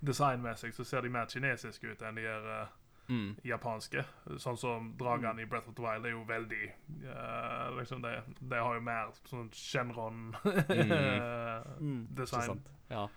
Designmessig 0.05 0.69
så 0.77 0.83
ser 0.87 1.01
de 1.03 1.09
mer 1.11 1.25
kinesiske 1.27 1.89
ut 1.91 2.01
enn 2.07 2.15
de 2.15 2.23
er 2.29 2.45
eh, 2.61 2.75
Mm. 3.09 3.35
japanske. 3.43 4.03
Sånn 4.37 4.57
som 4.57 4.91
dragene 4.99 5.41
i 5.41 5.45
Breath 5.49 5.69
of 5.71 5.75
the 5.77 5.81
Wild 5.81 6.05
er 6.05 6.11
jo 6.13 6.23
veldig 6.29 6.65
uh, 7.07 7.77
liksom 7.79 8.01
det, 8.05 8.11
det 8.39 8.59
har 8.61 8.75
jo 8.77 8.81
mer 8.85 9.09
sånn 9.29 9.49
Shenron-design. 9.55 11.65
Mm. 11.79 12.07
Ikke? 12.19 12.57
Ja. 12.89 13.07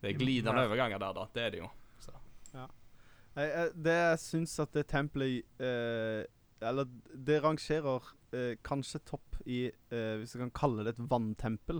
Det 0.00 0.08
er 0.10 0.14
glidende 0.18 0.56
Nei. 0.58 0.66
overganger 0.68 0.98
der, 1.02 1.12
da. 1.16 1.24
Det 1.34 1.42
er 1.42 1.50
det 1.54 1.60
jo. 1.62 1.68
Så. 2.02 2.12
Nei, 2.54 2.66
jeg, 3.46 3.70
det 3.86 3.94
jeg 3.98 4.18
syns 4.22 4.54
at 4.62 4.72
det 4.74 4.84
tempelet 4.90 5.44
eh, 5.62 6.22
Eller 6.68 6.84
det 7.14 7.38
rangerer 7.44 8.02
eh, 8.34 8.54
kanskje 8.66 8.98
topp 9.06 9.36
i 9.46 9.60
eh, 9.68 10.14
Hvis 10.18 10.34
jeg 10.34 10.42
kan 10.42 10.50
kalle 10.54 10.84
det 10.86 10.92
et 10.96 11.04
vanntempel. 11.10 11.78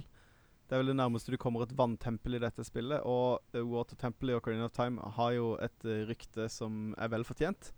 Det 0.69 0.77
er 0.77 0.83
vel 0.83 0.91
det 0.93 0.97
nærmeste 1.01 1.33
du 1.33 1.39
kommer 1.41 1.63
et 1.65 1.73
vanntempel 1.77 2.35
i 2.37 2.41
dette 2.43 2.65
spillet. 2.67 3.01
Og 3.09 3.41
Water 3.55 3.97
Temple 3.97 4.35
i 4.35 4.37
Ocarina 4.37 4.67
of 4.69 4.73
Time 4.77 5.01
har 5.17 5.33
jo 5.33 5.55
et 5.65 5.85
eh, 5.89 6.03
rykte 6.11 6.49
som 6.53 6.95
er 6.99 7.09
vel 7.09 7.25
fortjent. 7.25 7.73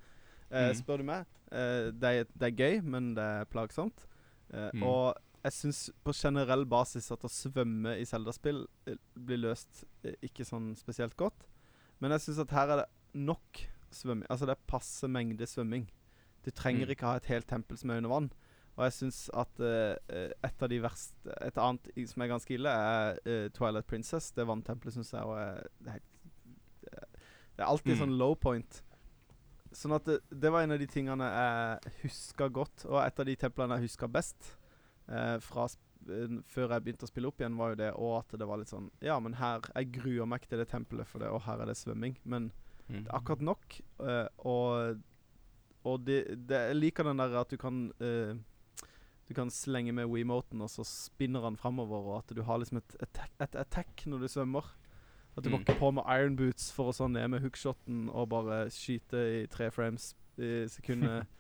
eh, 0.50 0.72
Mm. 0.72 0.74
spør 0.80 0.98
du 0.98 1.04
meg. 1.04 1.26
Eh, 1.52 1.90
det, 1.94 2.02
er, 2.10 2.24
det 2.34 2.48
er 2.48 2.56
gøy, 2.58 2.80
men 2.82 3.14
det 3.14 3.22
er 3.22 3.44
plagsomt. 3.46 4.06
Eh, 4.52 4.70
Mm. 4.74 4.82
Og 4.82 5.14
jeg 5.44 5.52
syns 5.52 5.90
på 6.04 6.12
generell 6.12 6.64
basis 6.66 7.10
at 7.12 7.22
å 7.22 7.30
svømme 7.30 7.94
i 8.00 8.04
Zelda-spill 8.04 8.66
eh, 8.86 8.96
blir 9.16 9.38
løst 9.38 9.84
eh, 10.04 10.16
ikke 10.26 10.44
sånn 10.44 10.74
spesielt 10.76 11.14
godt. 11.16 11.46
Men 12.00 12.10
jeg 12.10 12.20
syns 12.26 12.40
at 12.40 12.50
her 12.50 12.68
er 12.74 12.76
det 12.82 12.86
nok 13.14 13.62
svømming. 13.92 14.26
Altså 14.28 14.46
det 14.46 14.56
er 14.58 14.66
passe 14.66 15.06
mengde 15.08 15.46
svømming. 15.46 15.86
Du 16.42 16.50
trenger 16.50 16.86
Mm. 16.86 16.90
ikke 16.96 17.06
ha 17.06 17.14
et 17.16 17.26
helt 17.30 17.46
tempel 17.46 17.76
som 17.78 17.90
er 17.90 17.98
under 18.02 18.10
vann. 18.10 18.30
Og 18.80 18.86
jeg 18.86 18.94
syns 18.96 19.16
at 19.36 19.60
eh, 19.60 19.96
eh, 20.08 20.30
et 20.46 20.62
av 20.64 20.70
de 20.72 20.78
verste 20.80 21.34
Et 21.44 21.58
annet 21.60 21.88
som 22.08 22.22
er 22.24 22.30
ganske 22.32 22.54
ille, 22.56 22.70
er 22.72 23.18
eh, 23.28 23.48
Twilight 23.52 23.84
Princess. 23.90 24.30
Det 24.32 24.46
vanntempelet 24.48 24.94
syns 24.96 25.10
jeg 25.12 25.34
er, 25.42 25.66
det, 25.84 25.98
er, 25.98 27.04
det 27.58 27.60
er 27.60 27.68
alltid 27.68 27.92
Mm. 27.92 28.00
sånn 28.00 28.14
low 28.16 28.34
point. 28.40 28.78
Sånn 29.76 29.92
at 29.94 30.06
det, 30.08 30.16
det 30.32 30.50
var 30.50 30.64
en 30.64 30.72
av 30.72 30.80
de 30.80 30.86
tingene 30.90 31.28
jeg 31.28 31.92
huska 32.06 32.48
godt, 32.50 32.86
og 32.88 33.02
et 33.04 33.20
av 33.20 33.28
de 33.28 33.36
templene 33.38 33.76
jeg 33.78 33.90
huska 33.90 34.08
best 34.10 34.54
eh, 35.12 35.36
fra 35.44 35.68
før 36.48 36.72
jeg 36.72 36.82
begynte 36.86 37.04
å 37.04 37.10
spille 37.10 37.28
opp 37.28 37.42
igjen, 37.42 37.58
var 37.60 37.74
jo 37.74 37.76
det 37.82 37.90
og 37.92 38.14
at 38.22 38.32
det 38.40 38.46
var 38.48 38.56
litt 38.62 38.70
sånn 38.72 38.86
Ja, 39.04 39.18
men 39.20 39.34
her 39.36 39.60
Jeg 39.76 39.90
gruer 39.98 40.24
meg 40.26 40.40
ikke 40.40 40.54
til 40.54 40.62
det 40.62 40.70
tempelet 40.72 41.06
for 41.06 41.20
det, 41.20 41.28
og 41.28 41.42
her 41.44 41.60
er 41.60 41.68
det 41.68 41.76
svømming. 41.76 42.16
Men 42.24 42.50
Mm. 42.90 43.04
det 43.04 43.10
er 43.12 43.18
akkurat 43.20 43.42
nok. 43.44 43.76
eh, 44.02 44.26
og 44.38 44.98
og 45.84 46.00
det, 46.04 46.46
det, 46.48 46.56
jeg 46.72 46.76
liker 46.76 47.04
den 47.06 47.20
der 47.20 47.36
at 47.38 47.48
du 47.52 47.56
kan 47.56 47.92
eh, 48.02 48.34
Du 49.30 49.34
kan 49.36 49.50
slenge 49.54 49.92
med 49.94 50.08
Wemoten, 50.10 50.58
og 50.64 50.70
så 50.72 50.82
spinner 50.82 51.44
han 51.46 51.56
framover, 51.56 52.00
og 52.10 52.16
at 52.24 52.32
du 52.34 52.42
har 52.42 52.58
liksom 52.58 52.80
et 52.80 52.96
attack, 53.04 53.30
et 53.40 53.54
attack 53.62 54.02
når 54.10 54.24
du 54.24 54.28
svømmer. 54.32 54.72
At 55.36 55.44
du 55.46 55.50
må 55.52 55.60
Mm. 55.60 55.62
ikke 55.62 55.78
på 55.78 55.90
med 55.94 56.02
iron 56.10 56.34
boots 56.36 56.72
for 56.74 56.90
å 56.90 56.94
sånn 56.96 57.12
ned 57.14 57.28
med 57.30 57.40
hookshoten 57.44 58.08
og 58.10 58.28
bare 58.32 58.64
skyte 58.74 59.20
i 59.42 59.46
tre 59.46 59.70
frames 59.70 60.14
i 60.38 60.66
sekundet. 60.68 61.26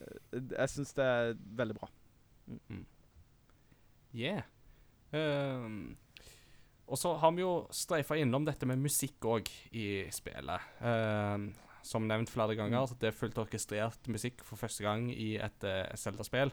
Eh, 0.00 0.40
jeg 0.56 0.68
syns 0.72 0.94
det 0.96 1.04
er 1.04 1.34
veldig 1.58 1.74
bra. 1.76 1.88
Yeah. 4.16 4.42
Um, 5.12 5.96
og 6.88 6.98
så 6.98 7.12
har 7.20 7.34
vi 7.36 7.42
jo 7.44 7.66
streifa 7.74 8.16
innom 8.18 8.46
dette 8.46 8.64
med 8.66 8.80
musikk 8.82 9.20
òg 9.28 9.50
i 9.76 10.06
spillet. 10.14 10.64
Um, 10.80 11.50
som 11.86 12.08
nevnt 12.08 12.32
flere 12.32 12.56
ganger, 12.58 12.90
det 13.00 13.10
er 13.10 13.16
fullt 13.16 13.38
orkestrert 13.40 14.08
musikk 14.08 14.42
for 14.44 14.56
første 14.60 14.84
gang 14.84 15.06
i 15.12 15.34
et 15.36 15.64
uh, 15.68 15.84
Zelda-spill. 16.00 16.52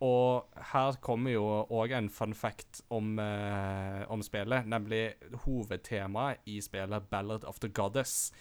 Og 0.00 0.62
her 0.72 0.96
kommer 1.04 1.34
jo 1.34 1.44
òg 1.76 1.92
en 1.92 2.08
fun 2.08 2.32
fact 2.32 2.80
om, 2.88 3.18
eh, 3.18 4.04
om 4.08 4.22
spillet, 4.24 4.64
nemlig 4.66 5.14
hovedtemaet 5.44 6.40
i 6.46 6.60
spillet, 6.60 7.10
'Ballad 7.10 7.44
of 7.44 7.60
the 7.60 7.68
Goddess'. 7.68 8.32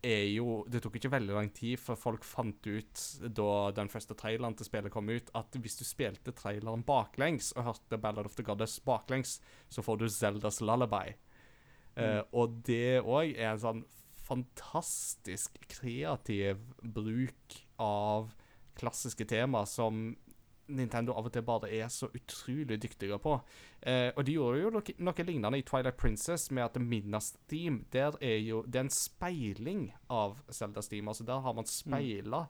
Er 0.00 0.30
jo, 0.30 0.64
det 0.70 0.82
tok 0.82 0.94
ikke 0.94 1.10
veldig 1.10 1.34
lang 1.34 1.50
tid 1.52 1.76
før 1.76 1.96
folk 1.96 2.24
fant 2.24 2.66
ut, 2.66 3.18
da 3.34 3.70
den 3.74 3.88
første 3.88 4.14
traileren 4.14 4.54
til 4.54 4.66
spillet 4.66 4.92
kom 4.92 5.08
ut, 5.08 5.30
at 5.34 5.50
hvis 5.50 5.76
du 5.76 5.84
spilte 5.84 6.30
traileren 6.30 6.84
baklengs 6.84 7.52
og 7.56 7.64
hørte 7.64 7.98
'Ballad 7.98 8.24
of 8.24 8.36
the 8.36 8.44
Goddess' 8.44 8.78
baklengs, 8.84 9.40
så 9.68 9.82
får 9.82 9.98
du 9.98 10.08
Zeldas 10.08 10.60
lullaby. 10.60 11.16
Eh, 11.96 12.22
og 12.32 12.62
det 12.62 13.02
òg 13.02 13.34
er 13.36 13.52
en 13.52 13.58
sånn 13.58 13.84
fantastisk 14.28 15.58
kreativ 15.68 16.60
bruk 16.82 17.56
av 17.80 18.34
klassiske 18.78 19.24
tema 19.24 19.64
som 19.66 20.16
Nintendo 20.68 21.14
av 21.16 21.28
og 21.28 21.32
til 21.32 21.44
bare 21.46 21.70
er 21.72 21.88
så 21.92 22.10
utrolig 22.14 22.78
dyktige 22.82 23.18
på. 23.22 23.34
Eh, 23.80 24.10
og 24.14 24.24
de 24.26 24.36
gjorde 24.36 24.62
jo 24.62 24.72
noe, 24.74 24.94
noe 25.00 25.26
lignende 25.26 25.60
i 25.60 25.66
Twilight 25.66 25.98
Princess, 26.00 26.50
med 26.50 26.66
at 26.66 26.80
Minas 26.82 27.32
Steam 27.34 27.82
der 27.92 28.18
er 28.20 28.38
jo, 28.44 28.62
det 28.66 28.80
er 28.80 28.86
en 28.86 28.94
speiling 28.94 29.88
av 30.12 30.38
Zelda 30.52 30.84
Steam. 30.84 31.08
Altså 31.08 31.26
der 31.28 31.40
har 31.44 31.56
man 31.56 31.68
speila 31.68 32.44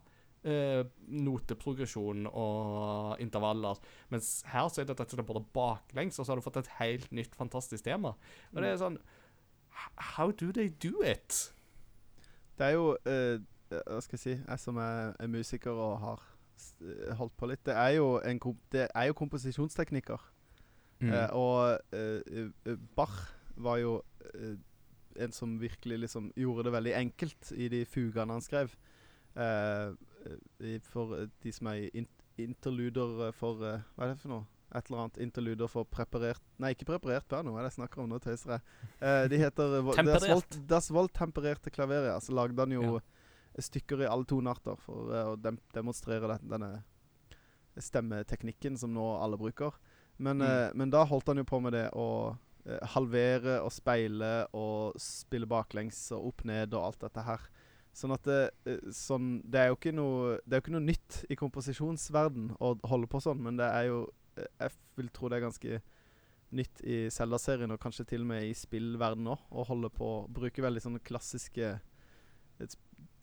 eh, 0.44 0.82
noteprogresjon 1.08 2.26
og 2.30 3.20
intervaller. 3.22 3.78
Mens 4.12 4.42
her 4.52 4.68
så 4.68 4.82
er 4.82 4.88
det 4.88 4.98
rett 4.98 5.12
og 5.12 5.18
slett 5.18 5.30
bare 5.30 5.44
baklengs, 5.54 6.18
og 6.18 6.26
så 6.26 6.32
har 6.32 6.40
du 6.40 6.46
fått 6.46 6.62
et 6.62 6.74
helt 6.80 7.12
nytt, 7.14 7.38
fantastisk 7.38 7.86
tema. 7.86 8.14
Og 8.52 8.62
det 8.62 8.72
er 8.72 8.82
sånn 8.82 9.00
How 10.16 10.32
do 10.32 10.50
they 10.50 10.72
do 10.82 11.04
it? 11.06 11.52
Det 12.58 12.66
er 12.66 12.74
jo 12.74 12.96
uh, 13.06 13.36
Hva 13.70 14.00
skal 14.02 14.16
jeg 14.16 14.22
si 14.24 14.32
Jeg 14.34 14.58
som 14.58 14.80
er, 14.82 15.12
er 15.22 15.30
musiker 15.30 15.70
og 15.70 16.00
har 16.02 16.24
holdt 17.18 17.36
på 17.38 17.48
litt 17.50 17.64
Det 17.66 17.74
er 17.76 17.96
jo, 17.98 18.18
en 18.24 18.40
komp 18.42 18.60
det 18.74 18.88
er 18.94 19.08
jo 19.10 19.16
komposisjonsteknikker. 19.18 20.22
Mm. 21.00 21.12
Eh, 21.12 21.30
og 21.38 21.94
eh, 21.94 22.48
eh, 22.66 22.78
Bach 22.96 23.18
var 23.56 23.78
jo 23.78 23.98
eh, 24.34 24.56
en 25.18 25.34
som 25.34 25.56
virkelig 25.60 25.98
liksom 26.04 26.30
gjorde 26.36 26.68
det 26.68 26.74
veldig 26.74 26.94
enkelt 26.98 27.52
i 27.54 27.68
de 27.72 27.84
fugene 27.86 28.34
han 28.34 28.44
skrev. 28.44 28.74
Eh, 29.38 29.94
for 30.90 31.16
eh, 31.18 31.28
de 31.42 31.52
som 31.54 31.70
er 31.70 31.88
in 31.94 32.08
interluder 32.38 33.32
for 33.34 33.62
eh, 33.66 33.82
Hva 33.96 34.06
er 34.06 34.12
det 34.12 34.22
for 34.22 34.30
noe? 34.30 34.46
Et 34.68 34.90
eller 34.90 35.00
annet 35.00 35.16
interluder 35.24 35.70
for 35.72 35.88
preparert 35.88 36.42
Nei, 36.60 36.74
ikke 36.74 36.86
preparert 36.90 37.26
piano. 37.30 37.54
Hva 37.54 37.62
er 37.62 37.66
det 37.66 37.72
jeg 37.72 37.78
snakker 37.80 38.02
om 38.02 38.10
nå, 38.12 38.18
tøyser 38.22 38.56
jeg. 38.56 38.74
Eh, 39.00 39.24
de 39.32 39.40
heter 39.40 39.74
eh, 39.78 39.88
Das 39.88 39.96
Temperert. 39.98 40.90
Volt-tempererte 40.94 41.72
Klaveria, 41.74 42.18
Så 42.20 42.34
lagde 42.36 42.62
han 42.62 42.74
jo 42.76 42.98
stykker 43.64 44.02
i 44.04 44.08
alle 44.10 44.24
tonearter 44.28 44.76
for 44.80 45.12
eh, 45.14 45.32
å 45.32 45.36
dem 45.36 45.58
demonstrere 45.74 46.28
den, 46.36 46.48
denne 46.50 46.72
stemmeteknikken 47.78 48.76
som 48.78 48.92
nå 48.94 49.06
alle 49.22 49.38
bruker. 49.38 49.74
Men, 50.18 50.38
Mm. 50.38 50.42
eh, 50.48 50.70
men 50.74 50.90
da 50.90 51.04
holdt 51.04 51.26
han 51.28 51.36
jo 51.38 51.44
på 51.44 51.60
med 51.62 51.72
det 51.72 51.90
å 51.94 52.36
eh, 52.66 52.78
halvere 52.94 53.60
og 53.62 53.70
speile 53.72 54.46
og 54.52 54.94
spille 54.98 55.46
baklengs 55.46 56.10
og 56.12 56.26
opp 56.32 56.44
ned 56.44 56.74
og 56.74 56.84
alt 56.84 57.00
dette 57.00 57.22
her. 57.22 57.40
Sånn 57.94 58.12
at 58.12 58.22
det, 58.24 58.50
sånn, 58.92 59.42
det 59.48 59.58
er 59.60 59.68
jo 59.68 59.76
ikke 59.78 59.94
noe 59.94 60.36
Det 60.44 60.52
er 60.52 60.60
jo 60.60 60.64
ikke 60.66 60.74
noe 60.76 60.84
nytt 60.86 61.24
i 61.30 61.34
komposisjonsverden 61.34 62.52
å 62.60 62.74
holde 62.86 63.08
på 63.10 63.18
sånn, 63.20 63.40
men 63.42 63.56
det 63.56 63.64
er 63.64 63.86
jo 63.88 64.08
Jeg 64.60 64.70
vil 64.94 65.08
tro 65.08 65.28
det 65.28 65.38
er 65.38 65.46
ganske 65.48 65.80
nytt 66.52 66.80
i 66.84 67.08
Zelda-serien, 67.10 67.72
og 67.72 67.80
kanskje 67.80 68.06
til 68.06 68.20
og 68.22 68.26
med 68.28 68.44
i 68.44 68.52
spillverdenen 68.54 69.32
òg, 69.34 69.40
å 69.50 69.64
holde 69.66 69.90
på 69.90 70.28
bruke 70.32 70.62
veldig 70.62 70.80
sånne 70.80 71.00
klassiske 71.02 71.80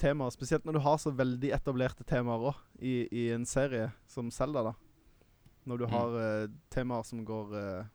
temaer. 0.01 0.29
Spesielt 0.35 0.65
når 0.65 0.73
du 0.77 0.79
har 0.85 0.97
så 1.01 1.11
veldig 1.15 1.51
etablerte 1.55 2.03
temaer 2.07 2.49
òg 2.51 2.59
i, 2.79 3.07
i 3.11 3.29
en 3.35 3.45
serie 3.45 3.91
som 4.07 4.31
Zelda, 4.31 4.63
da. 4.71 4.73
Når 5.65 5.77
du 5.77 5.85
Mm. 5.87 5.91
har 5.91 6.17
eh, 6.21 6.47
temaer 6.69 7.03
som 7.03 7.23
går 7.25 7.53
uh, 7.55 7.85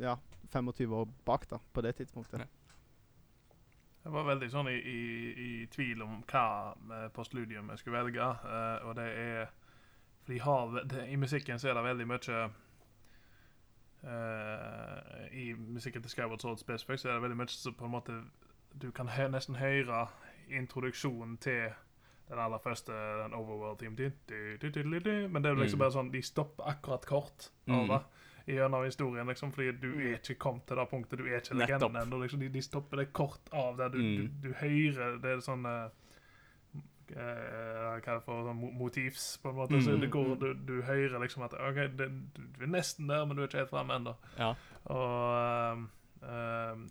ja, 0.00 0.14
25 0.52 0.92
år 0.96 1.08
bak, 1.26 1.48
da, 1.50 1.58
på 1.72 1.80
det 1.84 1.94
tidspunktet. 1.98 2.40
Ja. 2.40 2.46
Jeg 4.04 4.12
var 4.14 4.24
veldig 4.24 4.48
sånn 4.50 4.68
i, 4.70 4.78
i, 4.78 5.00
i 5.44 5.66
tvil 5.66 6.00
om 6.02 6.22
hva 6.30 6.44
eh, 6.94 7.08
postludium 7.12 7.68
jeg 7.74 7.78
skulle 7.82 7.98
velge. 8.04 8.22
uh, 8.44 8.86
og 8.88 8.94
det 8.96 9.08
er 9.18 9.50
For 10.24 10.38
har 10.44 10.80
det, 10.88 11.08
I 11.08 11.16
musikken 11.16 11.58
så 11.58 11.68
er 11.68 11.74
det 11.74 11.84
veldig 11.84 12.06
mye 12.06 12.48
Uh, 13.98 15.26
I 15.34 15.54
musikken 15.58 16.02
til 16.02 16.10
Skyward 16.10 16.38
Sword 16.40 16.58
spesifikt 16.58 17.00
så 17.00 17.08
er 17.08 17.12
det 17.16 17.22
veldig 17.22 17.36
mye 17.40 17.48
som 17.50 17.74
på 17.74 17.84
en 17.84 17.90
måte 17.90 18.12
Du 18.78 18.90
kan 18.94 19.08
hø 19.08 19.24
nesten 19.28 19.56
høre 19.58 20.04
introduksjonen 20.50 21.36
til 21.38 21.68
den 22.28 22.38
aller 22.38 22.58
første 22.58 22.92
den 22.92 23.34
overworld 23.34 23.78
team 23.80 23.94
du, 23.96 24.10
du, 24.28 24.56
du, 24.60 24.68
du, 24.70 24.82
du, 24.82 24.98
du. 25.00 25.28
Men 25.28 25.42
det 25.42 25.50
er 25.50 25.54
liksom 25.56 25.78
Mm. 25.78 25.84
bare 25.86 25.92
sånn 25.96 26.10
de 26.12 26.22
stopper 26.22 26.64
akkurat 26.68 27.06
kort 27.06 27.50
Mm. 27.66 27.74
over 27.80 28.02
gjennom 28.48 28.84
historien, 28.84 29.26
liksom, 29.26 29.52
fordi 29.52 29.72
du 29.80 29.88
er 30.00 30.14
ikke 30.18 30.34
kommet 30.38 30.66
til 30.66 30.76
det 30.76 30.88
punktet. 30.90 31.18
Du 31.18 31.24
er 31.26 31.40
ikke 31.40 31.54
legenden 31.54 31.96
ennå. 31.96 32.20
Liksom, 32.22 32.40
de, 32.40 32.48
de 32.48 32.62
stopper 32.62 32.96
det 32.96 33.12
kort 33.12 33.48
av 33.52 33.76
der 33.76 33.88
du, 33.88 33.98
Mm. 33.98 34.16
du, 34.42 34.48
du 34.48 34.54
hører 34.54 35.18
Det 35.20 35.30
er 35.36 35.40
sånn 35.40 35.66
eh, 35.66 35.88
eh, 37.16 37.16
Hva 37.16 37.96
er 37.96 38.18
det 38.18 38.22
for 38.24 38.44
sånn 38.48 38.60
motivs, 38.78 39.38
på 39.42 39.50
en 39.50 39.56
måte. 39.56 39.80
Så 39.82 39.90
Mm. 39.96 40.00
det 40.00 40.10
går, 40.10 40.34
du, 40.40 40.54
du 40.54 40.82
hører 40.82 41.18
liksom 41.20 41.42
at 41.44 41.54
OK, 41.54 41.74
det, 41.96 42.08
du 42.36 42.62
er 42.64 42.66
nesten 42.72 43.06
der, 43.08 43.24
men 43.24 43.36
du 43.36 43.42
er 43.42 43.48
ikke 43.48 43.58
helt 43.64 43.70
framme 43.70 43.94
ennå. 43.96 44.14
Ja. 44.38 44.54
Og 44.86 45.72
um, 45.72 45.90
um, 46.22 46.90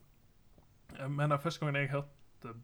Men 1.09 1.29
den 1.29 1.39
første 1.39 1.59
gangen 1.59 1.75
jeg 1.81 1.89
hørte 1.91 2.07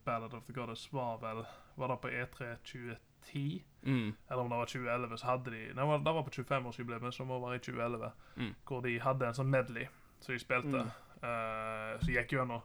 Ballad 0.06 0.34
of 0.34 0.44
the 0.46 0.54
Goddess, 0.54 0.88
var 0.94 1.18
vel 1.22 1.46
Var 1.78 1.88
det 1.88 2.02
på 2.02 2.08
E 2.10 2.26
E3 2.26 2.56
2010? 2.64 3.64
Mm. 3.84 4.14
Eller 4.30 4.42
om 4.44 4.50
det 4.50 4.58
var 4.58 4.66
2011, 4.66 5.18
så 5.18 5.26
hadde 5.26 5.52
de 5.52 5.58
Nei, 5.58 5.74
det 5.74 5.88
var- 5.88 5.98
det 5.98 6.14
var 6.14 6.24
på 6.24 6.30
25-årsjubileet, 6.32 7.14
som 7.14 7.28
må 7.28 7.40
være 7.40 7.56
i 7.56 7.60
2011. 7.60 8.12
Mm. 8.38 8.56
Hvor 8.68 8.82
de 8.82 9.00
hadde 9.00 9.28
en 9.28 9.34
sånn 9.34 9.50
medley 9.50 9.88
som 10.20 10.34
de 10.36 10.40
spilte. 10.40 10.78
Mm. 10.84 10.92
uh, 11.24 12.00
så 12.00 12.12
gikk 12.12 12.30
gjennom 12.32 12.62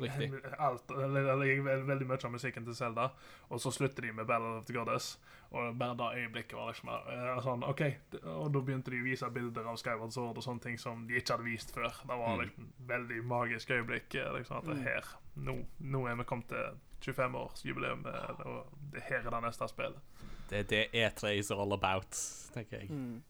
Riktig. 0.00 0.32
alt, 0.58 0.90
eller, 0.90 1.20
eller 1.32 1.60
veldig 1.84 2.06
mye 2.08 2.24
av 2.24 2.32
musikken 2.32 2.64
til 2.64 2.74
Zelda. 2.74 3.10
Og 3.50 3.60
så 3.60 3.70
slutter 3.72 4.02
de 4.02 4.12
med 4.12 4.26
Ballad 4.26 4.58
of 4.58 4.64
the 4.64 4.72
Goddess. 4.72 5.18
Og 5.50 5.76
bare 5.78 5.94
da 5.96 6.08
øyeblikket 6.16 6.56
var 6.56 6.70
liksom 6.72 6.88
uh, 6.88 7.40
sånn 7.44 7.62
OK. 7.68 7.82
Og 8.24 8.48
da 8.54 8.60
begynte 8.60 8.90
de 8.90 9.00
å 9.02 9.04
vise 9.04 9.28
bilder 9.30 9.68
av 9.68 9.76
Skyward 9.76 10.12
Sword 10.12 10.36
og 10.38 10.42
sånne 10.42 10.60
ting 10.64 10.78
som 10.78 11.06
de 11.06 11.14
ikke 11.20 11.36
hadde 11.36 11.44
vist 11.44 11.74
før. 11.74 11.92
Det 12.02 12.16
var 12.18 12.36
Mm. 12.36 12.40
liksom 12.46 12.72
veldig 12.88 13.24
magisk 13.24 13.70
øyeblikk. 13.70 14.14
eh, 14.14 14.32
liksom 14.38 14.56
At 14.56 14.64
det 14.64 14.78
her, 14.82 15.04
nå, 15.36 15.60
nå 15.78 16.02
er 16.08 16.18
vi 16.20 16.26
kommet 16.28 16.50
til 16.52 17.12
25-årsjubileum, 17.12 18.04
eh, 18.10 18.42
og 18.48 18.92
det 18.94 19.04
her 19.08 19.22
er 19.22 19.30
det 19.30 19.42
neste 19.44 19.68
spillet. 19.70 20.20
Det 20.50 20.62
er 20.62 20.68
det 20.70 20.84
E3 20.94 21.38
is 21.38 21.50
all 21.50 21.74
about, 21.74 22.18
tenker 22.54 22.84
jeg. 22.84 22.90
Mm. 22.90 23.22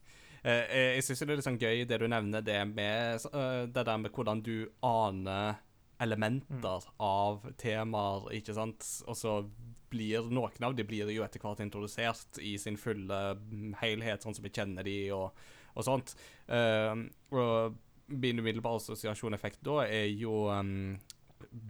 Eh, 0.47 0.65
eh, 0.70 0.91
jeg 0.95 1.07
syns 1.07 1.23
det 1.23 1.33
er 1.33 1.39
litt 1.41 1.47
sånn 1.49 1.59
gøy 1.59 1.87
det 1.89 1.99
du 1.99 2.07
nevner, 2.11 2.45
det 2.45 2.61
med 2.70 3.24
eh, 3.33 3.62
det 3.66 3.87
der 3.89 3.99
med 3.99 4.12
hvordan 4.15 4.43
du 4.47 4.69
aner 4.87 5.62
elementer 6.03 6.85
av 7.03 7.49
temaer, 7.59 8.28
ikke 8.37 8.55
sant? 8.55 8.85
Og 9.09 9.16
så 9.19 9.39
blir 9.91 10.28
noen 10.31 10.66
av 10.69 10.77
de 10.77 10.85
blir 10.87 11.11
jo 11.11 11.24
etter 11.24 11.43
hvert 11.43 11.62
introdusert 11.65 12.39
i 12.45 12.57
sin 12.61 12.77
fulle 12.78 13.20
mm, 13.41 13.78
helhet, 13.81 14.23
sånn 14.23 14.37
som 14.37 14.45
vi 14.45 14.53
kjenner 14.53 14.87
de, 14.87 14.99
og, 15.16 15.33
og 15.74 15.87
sånt. 15.87 16.12
Uh, 16.51 17.07
og 17.33 17.78
min 18.12 18.43
umiddelbare 18.43 18.83
assosiasjoneffekt 18.83 19.62
da 19.66 19.81
er 19.87 20.11
jo 20.12 20.51
um, 20.53 20.99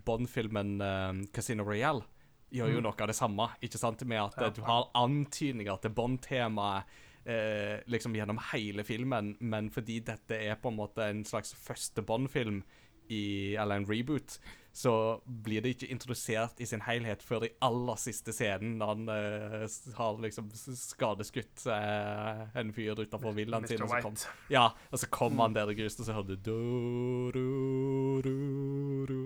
Bond-filmen 0.07 0.81
um, 0.81 1.27
Casino 1.33 1.65
Royale. 1.65 2.05
Gjør 2.53 2.71
jo 2.71 2.79
Mm. 2.79 2.83
noe 2.87 3.01
av 3.03 3.09
det 3.11 3.17
samme, 3.17 3.49
ikke 3.63 3.79
sant? 3.79 4.05
Med 4.07 4.21
at 4.23 4.37
Ja, 4.41 4.51
du 4.51 4.63
har 4.63 4.91
antydninger 4.95 5.81
til 5.83 5.91
Bond-temaet 5.91 6.85
eh, 7.27 7.81
liksom 7.91 8.15
gjennom 8.15 8.39
hele 8.53 8.85
filmen, 8.85 9.37
men 9.41 9.69
fordi 9.69 9.99
dette 10.05 10.31
er 10.31 10.55
på 10.63 10.69
en 10.71 10.77
måte 10.79 11.03
en 11.11 11.25
slags 11.25 11.53
første 11.55 12.03
Bond-film, 12.07 12.63
eller 13.11 13.77
en 13.77 13.87
reboot, 13.87 14.39
så 14.77 15.23
blir 15.25 15.63
det 15.65 15.71
ikke 15.73 15.87
introdusert 15.89 16.59
i 16.61 16.67
sin 16.69 16.83
helhet 16.85 17.23
før 17.25 17.47
i 17.47 17.49
aller 17.65 17.97
siste 17.97 18.33
scenen, 18.37 18.75
når 18.77 18.91
han 18.91 19.09
eh, 19.15 19.63
har 19.97 20.19
liksom 20.21 20.51
skadeskutt 20.53 21.65
eh, 21.73 22.43
en 22.61 22.73
fyr 22.77 23.01
utenfor 23.01 23.33
villaen 23.39 23.65
sin. 23.71 23.81
Og 23.87 23.89
så, 23.89 24.03
kom, 24.05 24.19
ja, 24.53 24.67
og 24.91 25.01
så 25.01 25.09
kom 25.17 25.41
han 25.41 25.57
der 25.57 25.73
i 25.73 25.79
gruset, 25.79 26.03
og 26.05 26.11
så 26.11 26.19
hørte 26.19 26.37
du 26.45 26.53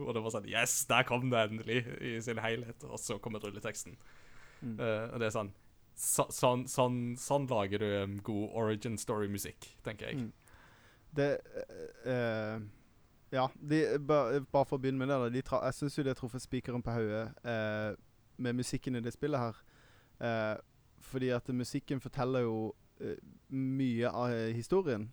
Og 0.07 0.15
det 0.15 0.23
var 0.23 0.37
sånn 0.37 0.47
Yes, 0.47 0.85
der 0.87 1.03
kom 1.09 1.27
det 1.35 1.43
endelig 1.49 1.83
i 1.99 2.15
sin 2.23 2.39
helhet. 2.39 2.87
Og 2.87 3.03
så 3.03 3.19
kommer 3.19 3.43
rulleteksten. 3.43 3.99
Mm. 4.63 4.79
Eh, 4.79 5.07
og 5.11 5.19
det 5.19 5.33
er 5.33 5.35
sånn 5.41 5.51
så, 6.01 6.31
sånn, 6.33 6.69
sånn, 6.71 7.01
sånn 7.21 7.51
lager 7.51 7.83
du 7.83 7.89
um, 8.05 8.21
god 8.25 8.55
origin 8.57 8.95
story-musikk, 9.03 9.67
tenker 9.85 10.13
jeg. 10.13 10.23
Mm. 10.23 10.31
Det 11.19 11.33
uh, 11.43 12.15
eh, 12.15 12.63
Ja, 13.33 13.45
de, 13.55 13.99
ba, 14.03 14.41
bare 14.51 14.67
for 14.67 14.79
å 14.79 14.83
begynne 14.83 14.99
med 15.07 15.09
det. 15.13 15.33
De 15.37 15.43
tra 15.47 15.61
jeg 15.69 15.75
syns 15.79 15.97
jo 15.99 16.03
de 16.03 16.11
har 16.11 16.19
truffet 16.19 16.43
spikeren 16.43 16.83
på 16.83 16.91
hodet 16.97 17.29
eh, 17.47 17.93
med 18.43 18.57
musikken 18.59 18.97
i 18.99 19.03
det 19.05 19.13
spillet 19.15 19.39
her. 19.39 19.61
Eh, 20.21 20.57
fordi 21.01 21.29
at 21.33 21.47
musikken 21.55 22.01
forteller 22.03 22.43
jo 22.43 22.57
eh, 23.01 23.17
mye 23.55 24.11
av 24.11 24.35
eh, 24.35 24.51
historien. 24.57 25.11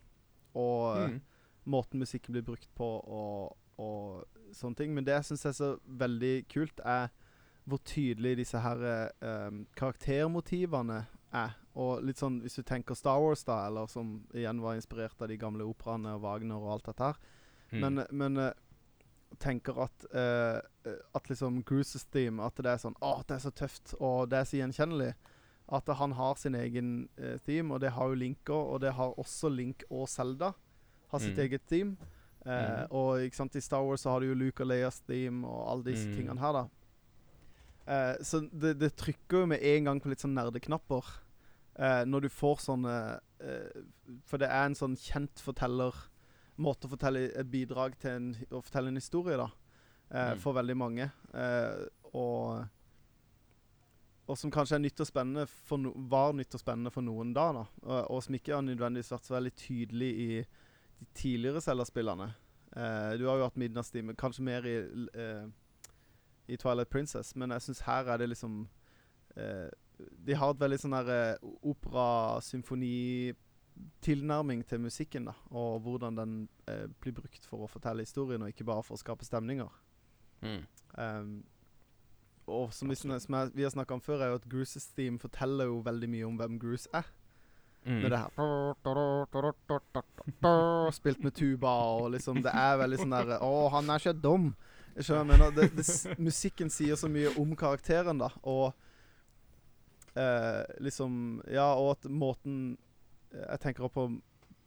Og 0.58 0.98
eh, 0.98 1.08
Mm. 1.08 1.22
måten 1.68 2.00
musikken 2.00 2.34
blir 2.34 2.44
brukt 2.48 2.70
på 2.76 2.86
og, 3.06 3.58
og 3.78 4.26
sånne 4.56 4.76
ting. 4.80 4.94
Men 4.96 5.06
det 5.06 5.14
jeg 5.20 5.26
syns 5.30 5.46
er 5.46 5.52
så 5.58 5.70
veldig 5.86 6.48
kult, 6.50 6.82
er 6.86 7.10
hvor 7.68 7.82
tydelig 7.84 8.38
disse 8.40 8.60
her 8.64 8.82
eh, 8.88 9.52
karaktermotivene 9.76 11.02
er. 11.36 11.56
Og 11.78 12.02
litt 12.08 12.18
sånn, 12.18 12.40
hvis 12.42 12.56
du 12.58 12.64
tenker 12.66 12.96
Star 12.98 13.20
Wars, 13.22 13.44
da, 13.46 13.66
eller 13.68 13.86
som 13.92 14.24
igjen 14.34 14.62
var 14.64 14.78
inspirert 14.80 15.22
av 15.22 15.28
de 15.30 15.38
gamle 15.38 15.68
operaene 15.68 16.16
og 16.16 16.24
Wagner 16.24 16.56
og 16.58 16.72
alt 16.78 16.88
dette 16.90 17.12
her. 17.12 17.20
Mm. 17.72 17.80
Men, 17.84 18.06
men 18.12 18.38
eh, 18.38 18.54
tenker 19.40 19.76
at 19.84 20.06
eh, 20.16 20.62
At 21.16 21.28
liksom 21.28 21.58
Cruises 21.68 22.06
theme 22.06 22.40
At 22.46 22.56
det 22.64 22.72
er 22.72 22.78
sånn 22.80 22.96
Å, 23.04 23.10
det 23.28 23.36
er 23.36 23.42
så 23.44 23.52
tøft, 23.52 23.92
og 24.00 24.30
det 24.32 24.38
er 24.40 24.46
så 24.48 24.56
gjenkjennelig. 24.62 25.10
At 25.68 25.90
han 26.00 26.14
har 26.16 26.36
sin 26.40 26.56
egen 26.56 27.10
uh, 27.20 27.36
theme, 27.44 27.74
og 27.76 27.82
det 27.84 27.92
har 27.92 28.08
jo 28.08 28.16
Link 28.16 28.48
òg. 28.48 28.70
Og 28.72 28.80
det 28.86 28.94
har 28.96 29.18
også 29.20 29.50
Link 29.52 29.84
og 29.92 30.08
Zelda. 30.08 30.54
Har 31.12 31.20
sitt 31.20 31.36
Mm. 31.36 31.44
eget 31.44 31.66
theme. 31.68 31.98
Uh, 32.46 32.52
Mm. 32.88 32.88
Og 32.96 33.20
ikke 33.26 33.36
sant, 33.36 33.56
i 33.56 33.60
Star 33.60 33.84
Wars 33.84 34.02
så 34.02 34.12
har 34.14 34.22
du 34.24 34.28
jo 34.30 34.34
Luke 34.40 34.64
og 34.64 34.68
Leias 34.72 35.02
theme 35.04 35.44
og 35.46 35.68
alle 35.74 35.84
disse 35.92 36.08
Mm. 36.08 36.16
tingene 36.16 36.40
her, 36.40 36.54
da. 36.54 36.66
Så 38.24 38.42
det, 38.52 38.78
det 38.80 38.96
trykker 38.96 39.42
jo 39.44 39.46
med 39.46 39.60
en 39.64 39.84
gang 39.84 40.00
på 40.02 40.10
litt 40.10 40.20
sånn 40.24 40.36
nerdeknapper. 40.36 41.04
Når 42.08 42.22
du 42.22 42.30
får 42.30 42.58
sånne 42.64 43.20
For 44.26 44.38
det 44.42 44.48
er 44.50 44.66
en 44.66 44.76
sånn 44.76 44.96
kjent 44.98 45.40
forteller 45.44 45.94
Måte 46.58 46.88
å 46.88 46.92
fortelle 46.92 47.28
et 47.38 47.50
bidrag 47.52 47.98
til 48.02 48.12
en, 48.12 48.32
å 48.52 48.62
fortelle 48.66 48.90
en 48.90 49.00
historie, 49.00 49.38
da. 49.38 49.50
Eh, 50.10 50.34
Mm. 50.34 50.40
For 50.40 50.54
veldig 50.56 50.78
mange. 50.78 51.12
Eh, 51.34 51.86
og 52.14 52.66
og 54.28 54.36
som 54.36 54.52
kanskje 54.52 54.76
er 54.76 54.82
nytt 54.84 55.00
og 55.00 55.08
spennende 55.08 55.46
for 55.48 55.80
no 55.80 55.94
var 56.12 56.34
nytt 56.36 56.56
og 56.58 56.60
spennende 56.60 56.92
for 56.92 57.06
noen 57.06 57.30
da. 57.36 57.46
da. 57.56 57.62
Og, 57.84 58.12
og 58.12 58.24
som 58.24 58.36
ikke 58.36 58.56
har 58.58 58.66
nødvendigvis 58.66 59.12
vært 59.14 59.28
så 59.30 59.38
veldig 59.38 59.54
tydelig 59.56 60.10
i 60.20 60.28
de 61.00 61.08
tidligere 61.16 61.62
Zelda-spillene. 61.64 62.28
Eh, 62.76 63.14
du 63.22 63.24
har 63.28 63.40
jo 63.40 63.46
hatt 63.48 63.60
Midnattstime, 63.62 64.16
kanskje 64.20 64.44
mer 64.44 64.68
i, 64.68 64.76
eh, 65.14 65.46
i 66.48 66.58
Twilight 66.60 66.92
Princess, 66.92 67.36
men 67.36 67.56
jeg 67.56 67.62
syns 67.70 67.86
her 67.88 68.12
er 68.12 68.18
det 68.18 68.30
liksom 68.34 68.68
eh, 69.38 69.70
De 70.28 70.36
har 70.36 70.52
et 70.52 70.60
veldig 70.60 70.80
sånn 70.84 70.98
der 70.98 71.14
eh, 71.14 71.48
opera-symfoni-tilnærming 73.78 74.66
til 74.68 74.80
musikken, 74.80 75.26
da. 75.26 75.34
Og 75.52 75.80
hvordan 75.80 76.18
den 76.18 76.50
eh, 76.68 76.88
blir 77.02 77.14
brukt 77.14 77.46
for 77.46 77.58
å 77.64 77.68
fortelle 77.68 78.02
historien, 78.02 78.42
og 78.42 78.50
ikke 78.50 78.66
bare 78.66 78.84
for 78.84 78.96
å 78.96 78.98
skape 78.98 79.26
stemninger. 79.26 79.70
Mm. 80.42 80.66
Um, 80.98 81.44
og 82.48 82.74
som, 82.74 82.90
vi, 82.90 82.96
som 82.96 83.12
jeg, 83.12 83.52
vi 83.54 83.64
har 83.64 83.70
snakka 83.70 83.94
om 83.94 84.02
før, 84.02 84.22
er 84.22 84.28
jo 84.32 84.36
at 84.40 84.50
Gruces 84.50 84.88
theme 84.96 85.20
forteller 85.20 85.66
jo 85.66 85.82
veldig 85.84 86.10
mye 86.10 86.26
om 86.26 86.38
hvem 86.38 86.60
Gruce 86.60 86.90
er. 86.94 87.04
Mm. 87.86 88.02
Med 88.02 88.12
det 88.12 88.18
her 88.20 88.30
Spilt 90.92 91.24
med 91.24 91.32
tuba 91.32 91.70
og 91.70 92.10
liksom 92.12 92.42
Det 92.44 92.52
er 92.52 92.74
veldig 92.82 92.98
sånn 93.00 93.14
der 93.14 93.38
Å, 93.46 93.70
han 93.72 93.90
er 93.94 94.02
ikke 94.02 94.14
dum. 94.20 94.50
Skjønner, 94.98 95.22
jeg 95.22 95.28
mener, 95.30 95.54
det, 95.56 95.68
det, 95.78 96.18
musikken 96.20 96.70
sier 96.74 96.98
så 97.00 97.08
mye 97.08 97.30
om 97.40 97.54
karakteren, 97.56 98.18
da. 98.20 98.32
Og 98.44 98.74
eh, 100.18 100.64
liksom 100.84 101.42
Ja, 101.54 101.70
og 101.78 101.94
at 101.96 102.10
måten 102.12 102.76
jeg 103.34 103.60
tenker 103.60 103.84
også 103.84 103.94
på 103.94 104.08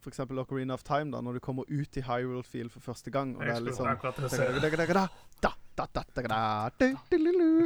f.eks. 0.01 0.19
Ocarina 0.19 0.73
of 0.73 0.83
Time, 0.83 1.11
da, 1.13 1.21
når 1.21 1.33
du 1.37 1.39
kommer 1.39 1.63
ut 1.69 1.97
i 1.97 2.01
Hyrule 2.01 2.43
Field 2.43 2.71
for 2.73 2.79
første 2.81 3.11
gang. 3.13 3.35
Og 3.37 3.43
det 3.45 3.53
er 3.53 3.61
litt 3.61 3.77
sånn 3.77 3.87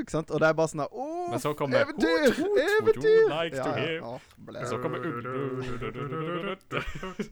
Ikke 0.02 0.12
sant? 0.14 0.32
Og 0.32 0.40
det 0.44 0.50
er 0.50 0.58
bare 0.58 0.72
sånn 0.72 0.84
der 0.84 0.92
Å, 0.92 1.08
eventyr! 1.80 2.36
Eventyr! 2.66 3.24
Så 4.70 4.80
kommer 4.84 4.98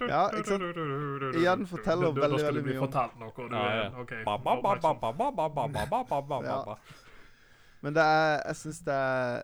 Ja, 0.09 0.23
ikke 0.31 0.49
sant? 0.49 0.63
Igjen 1.41 1.67
forteller 1.69 2.17
veldig, 2.17 2.41
veldig 2.47 2.65
mye 2.69 2.79
om 2.79 2.91
Da 2.95 3.07
skal 3.19 3.37
Men 7.83 7.95
det 7.99 8.03
er 8.07 8.41
Jeg 8.47 8.55
syns 8.63 8.83
det 8.87 8.97
er 8.97 9.41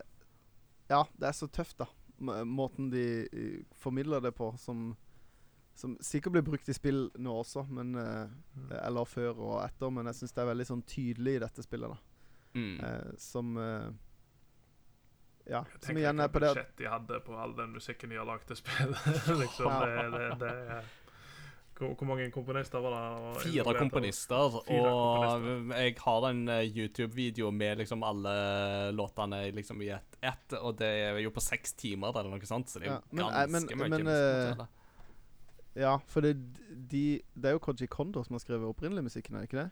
Ja, 0.89 1.03
det 1.19 1.27
er 1.29 1.35
så 1.37 1.47
tøft, 1.51 1.77
da. 1.83 1.85
Måten 2.19 2.89
de 2.91 3.05
eh, 3.27 3.61
formidler 3.79 4.21
det 4.21 4.33
på, 4.37 4.53
som 4.57 4.91
som 5.79 5.97
sikkert 6.01 6.31
blir 6.31 6.43
brukt 6.43 6.69
i 6.69 6.73
spill 6.75 7.05
nå 7.23 7.33
også, 7.39 7.63
men 7.71 7.95
eh, 7.95 8.27
eller 8.81 9.07
før 9.07 9.37
og 9.37 9.55
etter. 9.63 9.91
Men 9.95 10.09
jeg 10.11 10.17
syns 10.17 10.35
det 10.35 10.43
er 10.43 10.49
veldig 10.51 10.67
sånn 10.67 10.81
tydelig 10.83 11.37
i 11.37 11.41
dette 11.45 11.63
spillet, 11.63 11.93
da. 11.93 11.99
Mm. 12.59 12.73
Eh, 12.83 13.11
som 13.21 13.53
eh, 13.61 13.85
Ja, 15.49 15.61
Jeg 15.63 15.85
som 15.85 15.99
igjen 16.01 16.19
er 16.19 16.31
på 16.33 16.41
det 16.41 16.49
budsjettet 16.49 16.73
budsjett 16.73 16.81
de 16.81 16.89
hadde 16.91 17.19
på 17.25 17.37
all 17.37 17.53
den 17.55 17.71
musikken 17.77 18.11
de 18.11 18.19
har 18.19 18.27
lagd 18.27 18.49
til 18.49 18.59
spillet. 18.59 19.07
liksom, 19.43 19.71
det, 19.85 20.03
det, 20.17 20.27
det, 20.43 20.51
det 20.73 20.98
hvor, 21.79 21.93
hvor 21.95 22.07
mange 22.11 22.27
komponister 22.35 22.81
var 22.83 22.95
det? 22.95 23.41
Fire 23.45 23.73
komponister, 23.77 24.57
Fire 24.67 24.89
og 24.91 25.23
komponister. 25.23 25.77
jeg 25.79 25.95
har 26.03 26.27
en 26.29 26.41
eh, 26.49 26.65
YouTube-video 26.77 27.51
med 27.55 27.77
liksom 27.83 28.03
alle 28.03 28.33
låtene 28.95 29.39
liksom 29.55 29.81
i 29.85 29.89
ett, 29.95 30.17
ett, 30.21 30.57
og 30.59 30.75
det 30.81 30.89
er 31.07 31.19
jo 31.23 31.31
på 31.35 31.41
seks 31.43 31.73
timer 31.79 32.11
eller 32.19 32.35
noe 32.35 32.49
sånt, 32.49 32.69
så 32.69 32.79
det 32.83 32.89
er 32.89 32.97
jo 32.97 33.21
Ja, 33.23 33.29
eh, 33.29 33.47
ganske 33.47 33.75
men- 33.75 33.91
mye. 33.91 34.03
men, 34.03 34.07
eh. 34.59 34.65
Ja, 35.79 35.97
for 36.07 36.21
det, 36.25 36.33
de, 36.91 37.21
det 37.35 37.45
er 37.45 37.51
jo 37.55 37.59
Koji 37.63 37.87
Kondo 37.87 38.23
som 38.25 38.33
har 38.35 38.39
skrevet 38.43 38.67
opprinnelig 38.67 39.03
musikken, 39.05 39.35
er 39.35 39.45
det 39.45 39.49
ikke 39.53 39.63
det? 39.63 39.69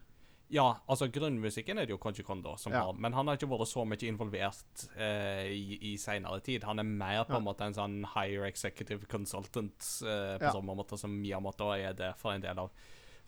Ja, 0.50 0.78
altså 0.88 1.10
grunnmusikken 1.12 1.78
er 1.78 1.86
det 1.86 1.92
jo 1.92 1.98
Koji 1.98 2.24
Kondo 2.24 2.56
som 2.58 2.72
Ja. 2.72 2.84
har, 2.86 2.94
men 2.94 3.12
han 3.14 3.28
har 3.28 3.36
ikke 3.36 3.50
vært 3.50 3.68
så 3.68 3.84
mye 3.86 4.08
involvert 4.08 4.86
eh, 4.98 5.48
i, 5.52 5.78
i 5.94 5.98
senere 5.98 6.40
tid. 6.42 6.64
Han 6.64 6.80
er 6.80 6.84
mer 6.84 7.24
på 7.26 7.34
Ja. 7.34 7.38
en 7.38 7.44
måte 7.44 7.62
en 7.66 7.74
sånn 7.74 8.06
higher 8.16 8.46
executive 8.46 9.06
consultant 9.08 9.76
eh, 10.04 10.38
på 10.38 10.44
Ja. 10.44 10.52
samme 10.54 10.74
måte 10.76 10.98
som 10.98 11.12
Miyamoto 11.22 11.72
er 11.76 11.92
det 11.94 12.14
for 12.18 12.32
en 12.32 12.42
del 12.42 12.58
av 12.60 12.70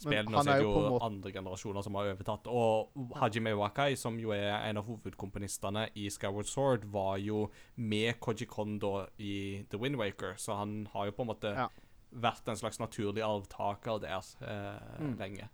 Men 0.06 0.26
spillene. 0.26 0.36
han 0.38 0.46
Så 0.46 0.50
er 0.50 0.54
er 0.54 0.60
det 0.60 0.64
jo 0.64 1.00
andre 1.02 1.32
generasjoner 1.34 1.84
som 1.84 1.96
har 1.96 2.06
overtatt. 2.16 2.48
Og 2.48 2.90
Hajime 3.18 3.52
Wakai, 3.58 3.96
som 3.98 4.18
jo 4.18 4.32
er 4.32 4.56
en 4.70 4.78
av 4.78 4.86
hovedkomponistene 4.86 5.90
i 5.96 6.08
Skyward 6.10 6.46
Sword, 6.48 6.86
var 6.86 7.18
jo 7.18 7.50
med 7.76 8.18
Koji 8.22 8.46
Kondo 8.48 9.08
i 9.20 9.66
The 9.70 9.78
Wind 9.78 9.98
Waker, 9.98 10.36
så 10.38 10.56
han 10.56 10.88
har 10.94 11.06
jo 11.08 11.12
på 11.12 11.22
en 11.24 11.28
måte 11.28 11.54
Ja. 11.54 11.68
vært 12.16 12.48
en 12.48 12.56
slags 12.56 12.80
naturlig 12.80 13.22
arvtaker 13.22 14.00
der 14.00 14.24
eh, 14.42 15.02
Mm. 15.02 15.18
lenge. 15.20 15.50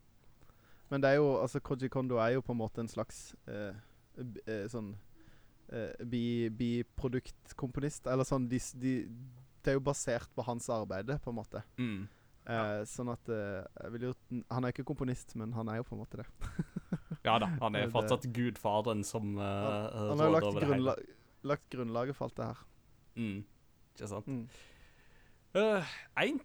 Men 0.95 1.03
det 1.03 1.09
er 1.11 1.17
jo, 1.19 1.27
altså 1.43 1.59
Koji 1.59 1.89
Kondo 1.91 2.15
er 2.23 2.37
jo 2.37 2.41
på 2.45 2.53
en 2.55 2.61
måte 2.61 2.79
en 2.79 2.87
slags 2.87 3.33
eh, 3.51 3.75
eh, 4.47 4.61
sånn 4.71 4.93
eh, 5.67 5.91
bi- 6.07 6.47
biproduktkomponist. 6.55 8.07
Eller 8.07 8.23
sånn 8.27 8.45
de, 8.47 8.61
de, 8.79 8.93
Det 9.59 9.73
er 9.73 9.75
jo 9.75 9.83
basert 9.83 10.31
på 10.37 10.45
hans 10.47 10.69
arbeide, 10.71 11.17
på 11.19 11.33
en 11.33 11.37
måte. 11.41 11.65
Mm. 11.81 12.05
Eh, 12.45 12.79
Sånn 12.85 13.09
at 13.09 13.27
eh, 13.33 13.89
jo, 14.05 14.13
Han 14.53 14.63
er 14.67 14.71
ikke 14.71 14.85
komponist, 14.87 15.33
men 15.35 15.51
han 15.57 15.67
er 15.73 15.81
jo 15.81 15.87
på 15.89 15.95
en 15.97 16.03
måte 16.03 16.21
det. 16.21 16.27
Ja 17.25 17.39
da, 17.41 17.49
han 17.59 17.75
er 17.75 17.89
fortsatt 17.95 18.27
gudfaderen 18.31 19.03
som 19.03 19.35
uh, 19.35 19.89
Han, 19.91 20.11
han 20.13 20.23
har 20.23 20.33
lagt, 20.37 20.59
grunnla 20.61 20.95
lagt 21.45 21.67
grunnlaget 21.73 22.15
for 22.17 22.29
alt 22.29 22.37
det 22.39 22.45
her. 22.51 22.61
Mm. 23.17 23.39
Ikke 23.95 24.09
sant. 24.13 24.29
Mm. 24.29 24.45
Uh, 25.57 25.95
en 26.23 26.39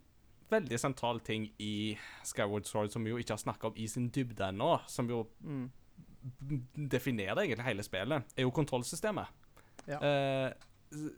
veldig 0.51 0.79
sentral 0.81 1.21
ting 1.27 1.49
i 1.63 1.97
Skyward 2.27 2.67
Sword 2.69 2.91
som 2.93 3.05
vi 3.05 3.11
jo 3.15 3.21
ikke 3.23 3.37
har 3.37 3.43
snakka 3.43 3.71
om 3.71 3.77
i 3.81 3.87
sin 3.91 4.09
dybde 4.11 4.49
ennå, 4.53 4.81
som 4.91 5.09
jo 5.11 5.27
Mm. 5.43 5.71
definerer 6.91 7.39
egentlig 7.45 7.65
hele 7.65 7.83
spillet, 7.83 8.25
er 8.37 8.43
jo 8.45 8.51
kontrollsystemet. 8.51 9.27
Ja. 9.89 9.99
Uh, 10.01 10.53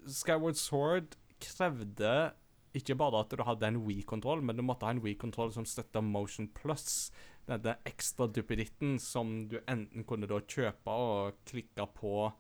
Skyward 0.06 0.54
Sword 0.60 1.16
krevde 1.42 2.32
ikke 2.74 2.94
bare 2.96 3.20
at 3.24 3.30
du 3.34 3.42
hadde 3.44 3.66
en 3.66 3.80
Wii-kontroll, 3.84 4.42
men 4.42 4.56
du 4.56 4.62
måtte 4.62 4.86
ha 4.86 4.92
en 4.94 5.02
Wii-kontroll 5.02 5.52
som 5.52 5.66
støtta 5.68 6.00
Motion 6.00 6.46
Plus. 6.54 7.10
Denne 7.48 7.74
ekstra 7.84 8.28
duppeditten 8.32 8.98
som 9.02 9.48
du 9.50 9.58
enten 9.66 10.04
kunne 10.08 10.28
da 10.30 10.38
kjøpe 10.40 10.86
og 10.94 11.34
klikke 11.50 11.88
på 11.98 12.30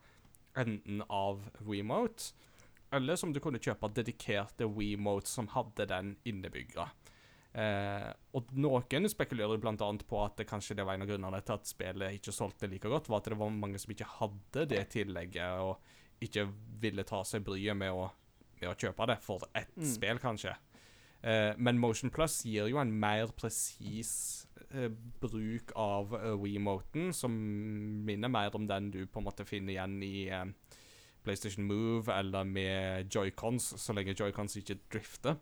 enden 0.56 1.02
av 1.10 1.42
WeMote, 1.66 2.32
eller 2.92 3.16
som 3.16 3.32
du 3.32 3.40
kunne 3.42 3.60
kjøpe 3.62 3.90
dedikerte 3.96 4.68
WeMotes 4.68 5.32
som 5.38 5.48
hadde 5.54 5.86
den 5.90 6.14
innebygga. 6.28 6.88
Eh, 7.52 8.08
og 8.32 8.52
noen 8.56 9.08
spekulerer 9.12 9.60
bl.a. 9.60 9.76
på 9.76 10.20
at 10.24 10.38
det 10.40 10.48
kanskje 10.48 10.78
det 10.78 10.86
var 10.88 10.96
en 10.96 11.04
av 11.04 11.10
grunnene 11.10 11.40
til 11.44 11.58
at 11.58 11.68
spillet 11.68 12.16
ikke 12.16 12.32
solgte 12.32 12.70
like 12.70 12.88
godt, 12.88 13.10
var 13.12 13.20
at 13.20 13.28
det 13.32 13.40
var 13.40 13.52
mange 13.52 13.80
som 13.80 13.92
ikke 13.92 14.08
hadde 14.18 14.66
det 14.70 14.86
tillegget, 14.94 15.60
og 15.60 16.24
ikke 16.24 16.46
ville 16.80 17.04
ta 17.04 17.20
seg 17.28 17.44
bryet 17.44 17.76
med 17.76 17.92
å, 17.92 18.06
med 18.60 18.70
å 18.70 18.76
kjøpe 18.78 19.08
det 19.10 19.18
for 19.24 19.48
ett 19.52 19.74
Mm. 19.76 19.88
spill, 19.90 20.22
kanskje. 20.22 20.54
Eh, 21.22 21.52
men 21.56 21.78
Motion 21.78 22.10
Plus 22.10 22.40
gir 22.44 22.66
jo 22.70 22.80
en 22.80 22.92
mer 22.98 23.30
presis 23.36 24.46
eh, 24.72 24.88
bruk 25.20 25.70
av 25.78 26.14
uh, 26.14 26.32
WeMoten, 26.40 27.12
som 27.12 27.34
minner 28.06 28.28
mer 28.32 28.54
om 28.56 28.66
den 28.66 28.90
du 28.90 29.06
på 29.06 29.20
en 29.20 29.28
måte 29.28 29.46
finner 29.46 29.76
igjen 29.76 30.02
i 30.02 30.28
eh, 30.32 30.46
PlayStation 31.24 31.64
Move 31.68 32.12
eller 32.12 32.44
med 32.44 33.08
joycons, 33.14 33.72
så 33.80 33.94
lenge 33.94 34.14
joycons 34.18 34.56
ikke 34.60 34.78
drifter. 34.92 35.36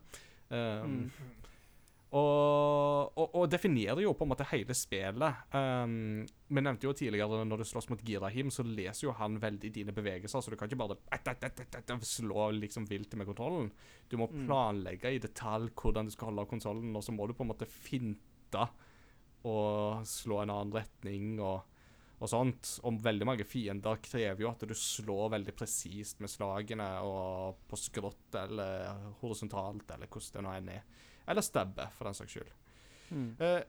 Um, 0.51 0.57
Mm. 0.91 1.11
og, 2.11 3.13
og, 3.17 3.35
og 3.39 3.45
definerer 3.53 4.01
jo 4.03 4.11
på 4.19 4.25
en 4.25 4.31
måte 4.33 4.43
hele 4.49 4.75
spillet. 4.75 5.37
Um, 5.55 6.25
vi 6.51 6.59
nevnte 6.63 6.83
jo 6.89 6.91
tidligere 6.99 7.45
når 7.47 7.61
du 7.61 7.67
slåss 7.69 7.87
mot 7.89 8.01
Girahim, 8.03 8.49
så 8.51 8.65
leser 8.67 9.07
jo 9.07 9.13
han 9.15 9.37
veldig 9.39 9.71
dine 9.77 9.95
bevegelser, 9.95 10.43
så 10.43 10.51
du 10.51 10.57
kan 10.59 10.67
ikke 10.67 10.81
bare 10.81 10.97
at, 11.15 11.29
at, 11.31 11.61
at, 11.79 11.93
slå 12.03 12.49
liksom 12.57 12.89
vilt 12.91 13.15
med 13.15 13.29
kontrollen. 13.31 13.71
Du 14.11 14.17
må 14.19 14.27
Mm. 14.27 14.43
planlegge 14.49 15.13
i 15.15 15.19
detalj 15.23 15.71
hvordan 15.71 16.05
du 16.05 16.11
skal 16.11 16.33
holde 16.33 16.49
konsollen, 16.51 16.91
og 16.95 17.03
så 17.03 17.15
må 17.15 17.27
du 17.27 17.33
på 17.33 17.43
en 17.47 17.53
måte 17.53 17.65
finte 17.69 18.67
og 19.47 20.03
slå 20.05 20.41
en 20.43 20.51
annen 20.53 20.73
retning 20.75 21.39
og, 21.39 21.63
og 22.21 22.29
sånt. 22.29 22.75
Og 22.85 23.01
veldig 23.01 23.27
mange 23.27 23.47
fiender 23.49 24.01
krever 24.03 24.43
jo 24.43 24.51
at 24.51 24.65
du 24.69 24.75
slår 24.77 25.33
veldig 25.35 25.55
presist 25.57 26.21
med 26.21 26.31
slagene 26.31 26.87
og 27.05 27.63
på 27.69 27.79
skrått 27.79 28.37
eller 28.43 29.11
horisontalt 29.23 29.95
eller 29.95 30.09
hvordan 30.11 30.37
det 30.37 30.45
nå 30.45 30.55
enn 30.57 30.73
er. 30.77 30.83
Eller 31.31 31.45
stabbe, 31.45 31.87
for 31.95 32.09
den 32.09 32.17
saks 32.17 32.35
skyld. 32.35 32.53
Mm. 33.11 33.27
Eh, 33.39 33.61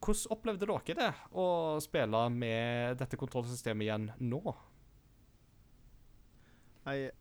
hvordan 0.00 0.34
opplevde 0.34 0.68
dere 0.68 0.96
det 0.96 1.10
å 1.36 1.46
spille 1.82 2.24
med 2.34 3.00
dette 3.00 3.18
kontrollsystemet 3.20 3.86
igjen 3.86 4.06
nå? 4.24 4.42
Nei, 6.86 6.96
jeg, 6.96 7.12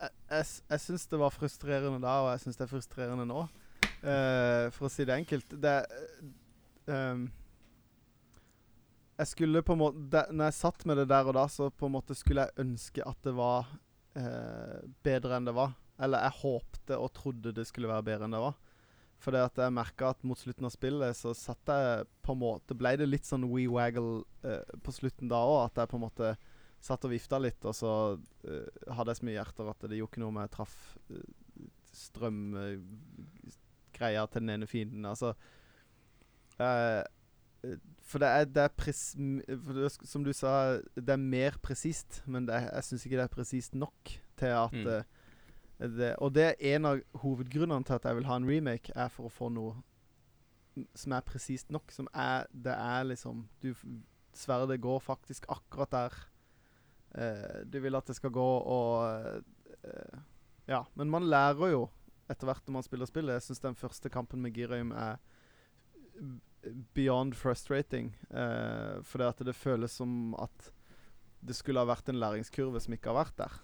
jeg, 0.00 0.46
jeg 0.72 0.82
syns 0.86 1.04
det 1.10 1.20
var 1.20 1.34
frustrerende 1.34 2.00
da, 2.02 2.14
og 2.24 2.30
jeg 2.32 2.46
syns 2.46 2.58
det 2.58 2.66
er 2.66 2.72
frustrerende 2.72 3.28
nå. 3.28 3.44
Uh, 4.02 4.66
for 4.74 4.88
å 4.88 4.90
si 4.90 5.04
det 5.06 5.14
enkelt. 5.14 5.52
Det 5.62 5.74
ehm, 6.90 7.28
Jeg 9.20 9.28
skulle 9.28 9.62
på 9.62 9.74
en 9.76 9.82
måte 9.82 10.00
de, 10.12 10.22
Når 10.32 10.44
jeg 10.48 10.56
satt 10.56 10.84
med 10.88 10.96
det 11.02 11.08
der 11.12 11.24
og 11.28 11.34
da, 11.36 11.44
så 11.52 11.64
på 11.70 11.84
en 11.88 11.96
måte 11.98 12.16
skulle 12.18 12.42
jeg 12.46 12.64
ønske 12.64 13.00
at 13.06 13.18
det 13.26 13.34
var 13.36 13.60
eh, 14.18 14.78
bedre 15.04 15.32
enn 15.36 15.48
det 15.48 15.54
var. 15.56 15.70
Eller 16.02 16.18
jeg 16.26 16.38
håpte 16.40 16.94
og 16.98 17.12
trodde 17.16 17.54
det 17.54 17.66
skulle 17.68 17.90
være 17.90 18.06
bedre 18.08 18.24
enn 18.26 18.36
det 18.36 18.42
var. 18.42 18.56
Fordi 19.22 19.40
at 19.44 19.56
jeg 19.62 19.76
merka 19.76 20.04
at 20.10 20.24
mot 20.26 20.40
slutten 20.40 20.66
av 20.66 20.72
spillet 20.74 21.14
så 21.14 21.30
satt 21.36 21.70
jeg 21.70 22.08
på 22.26 22.30
en 22.34 22.40
måte 22.40 22.74
Ble 22.74 22.96
det 22.98 23.06
litt 23.06 23.26
sånn 23.28 23.46
wee-waggle 23.50 24.24
eh, 24.48 24.64
på 24.82 24.90
slutten 24.96 25.30
da 25.30 25.40
òg. 25.46 25.60
At 25.68 25.76
jeg 25.82 25.90
på 25.92 25.98
en 26.00 26.06
måte 26.08 26.28
satt 26.82 27.04
og 27.06 27.12
vifta 27.12 27.36
litt, 27.38 27.62
og 27.68 27.74
så 27.78 27.92
eh, 28.48 28.68
hadde 28.90 29.10
jeg 29.12 29.18
så 29.20 29.26
mye 29.28 29.38
hjerter 29.38 29.70
at 29.70 29.80
det 29.86 29.98
gjorde 30.00 30.10
ikke 30.10 30.22
noe 30.24 30.32
om 30.32 30.40
jeg 30.42 30.54
traff 30.56 30.76
uh, 31.12 31.28
strømgreia 31.92 34.22
til 34.26 34.40
den 34.42 34.54
ene 34.56 34.66
fienden. 34.66 35.04
Altså 35.06 35.28
jeg, 36.58 36.66
eh, 36.66 37.04
For 38.02 38.18
det 38.18 38.28
er, 38.28 38.44
det 38.50 38.62
er 38.64 38.72
pres, 38.76 39.00
Som 40.04 40.24
du 40.26 40.32
sa, 40.34 40.78
det 40.96 41.08
er 41.14 41.20
mer 41.20 41.54
presist, 41.62 42.22
men 42.26 42.48
er, 42.50 42.66
jeg 42.74 42.84
syns 42.88 43.04
ikke 43.06 43.16
det 43.20 43.24
er 43.28 43.34
presist 43.36 43.74
nok 43.78 44.10
til 44.40 44.46
at 44.46 44.72
Mm. 44.72 44.86
eh, 44.86 45.02
det, 45.98 46.16
Og 46.18 46.34
det 46.34 46.42
er 46.44 46.74
en 46.76 46.84
av 46.86 47.00
hovedgrunnene 47.22 47.84
til 47.84 47.94
at 47.94 48.04
jeg 48.04 48.16
vil 48.16 48.26
ha 48.26 48.36
en 48.36 48.48
remake, 48.48 48.92
er 48.94 49.08
for 49.08 49.26
å 49.26 49.32
få 49.32 49.48
noe 49.50 49.76
som 50.94 51.12
er 51.12 51.20
presist 51.20 51.70
nok. 51.70 51.90
Som 51.92 52.08
er 52.14 52.46
Det 52.52 52.72
er 52.74 53.04
liksom 53.04 53.48
Du 53.62 53.74
Sverdet 54.34 54.80
går 54.80 55.00
faktisk 55.00 55.44
akkurat 55.48 55.90
der 55.90 56.12
eh, 57.14 57.64
du 57.68 57.80
vil 57.80 57.94
at 57.94 58.06
det 58.06 58.16
skal 58.16 58.30
gå, 58.30 58.40
og 58.60 59.42
eh, 59.84 60.18
Ja. 60.68 60.82
Men 60.94 61.10
man 61.10 61.22
lærer 61.28 61.70
jo 61.70 61.88
etter 62.30 62.46
hvert 62.46 62.62
når 62.66 62.72
man 62.72 62.82
spiller 62.82 63.06
spillet. 63.06 63.32
Jeg 63.34 63.42
syns 63.42 63.60
den 63.60 63.74
første 63.74 64.08
kampen 64.08 64.40
med 64.40 64.52
Girøym 64.54 64.92
er 64.92 65.16
beyond 66.94 67.36
frustrating. 67.38 68.12
Uh, 68.30 69.02
fordi 69.06 69.28
at 69.28 69.44
det 69.46 69.56
føles 69.58 69.98
som 69.98 70.32
at 70.40 70.72
det 71.42 71.56
skulle 71.58 71.82
ha 71.82 71.88
vært 71.88 72.08
en 72.12 72.20
læringskurve 72.22 72.80
som 72.80 72.94
ikke 72.94 73.10
har 73.10 73.24
vært 73.24 73.38
der. 73.40 73.60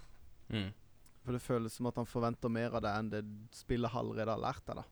Mm. 0.50 0.70
For 1.22 1.36
det 1.36 1.44
føles 1.44 1.74
som 1.78 1.86
at 1.90 1.98
han 2.00 2.08
forventer 2.08 2.50
mer 2.50 2.74
av 2.74 2.82
det 2.82 2.94
enn 2.98 3.10
det 3.12 3.24
spillet 3.54 3.94
allerede 3.94 4.34
har 4.34 4.42
lært 4.42 4.64
deg. 4.66 4.80
da. 4.80 4.86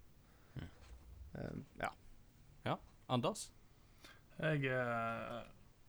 Mm. 0.57 0.75
Uh, 1.37 1.63
ja. 1.83 1.93
Anders? 3.09 3.53
Jeg, 4.39 4.65
eh, 4.67 5.43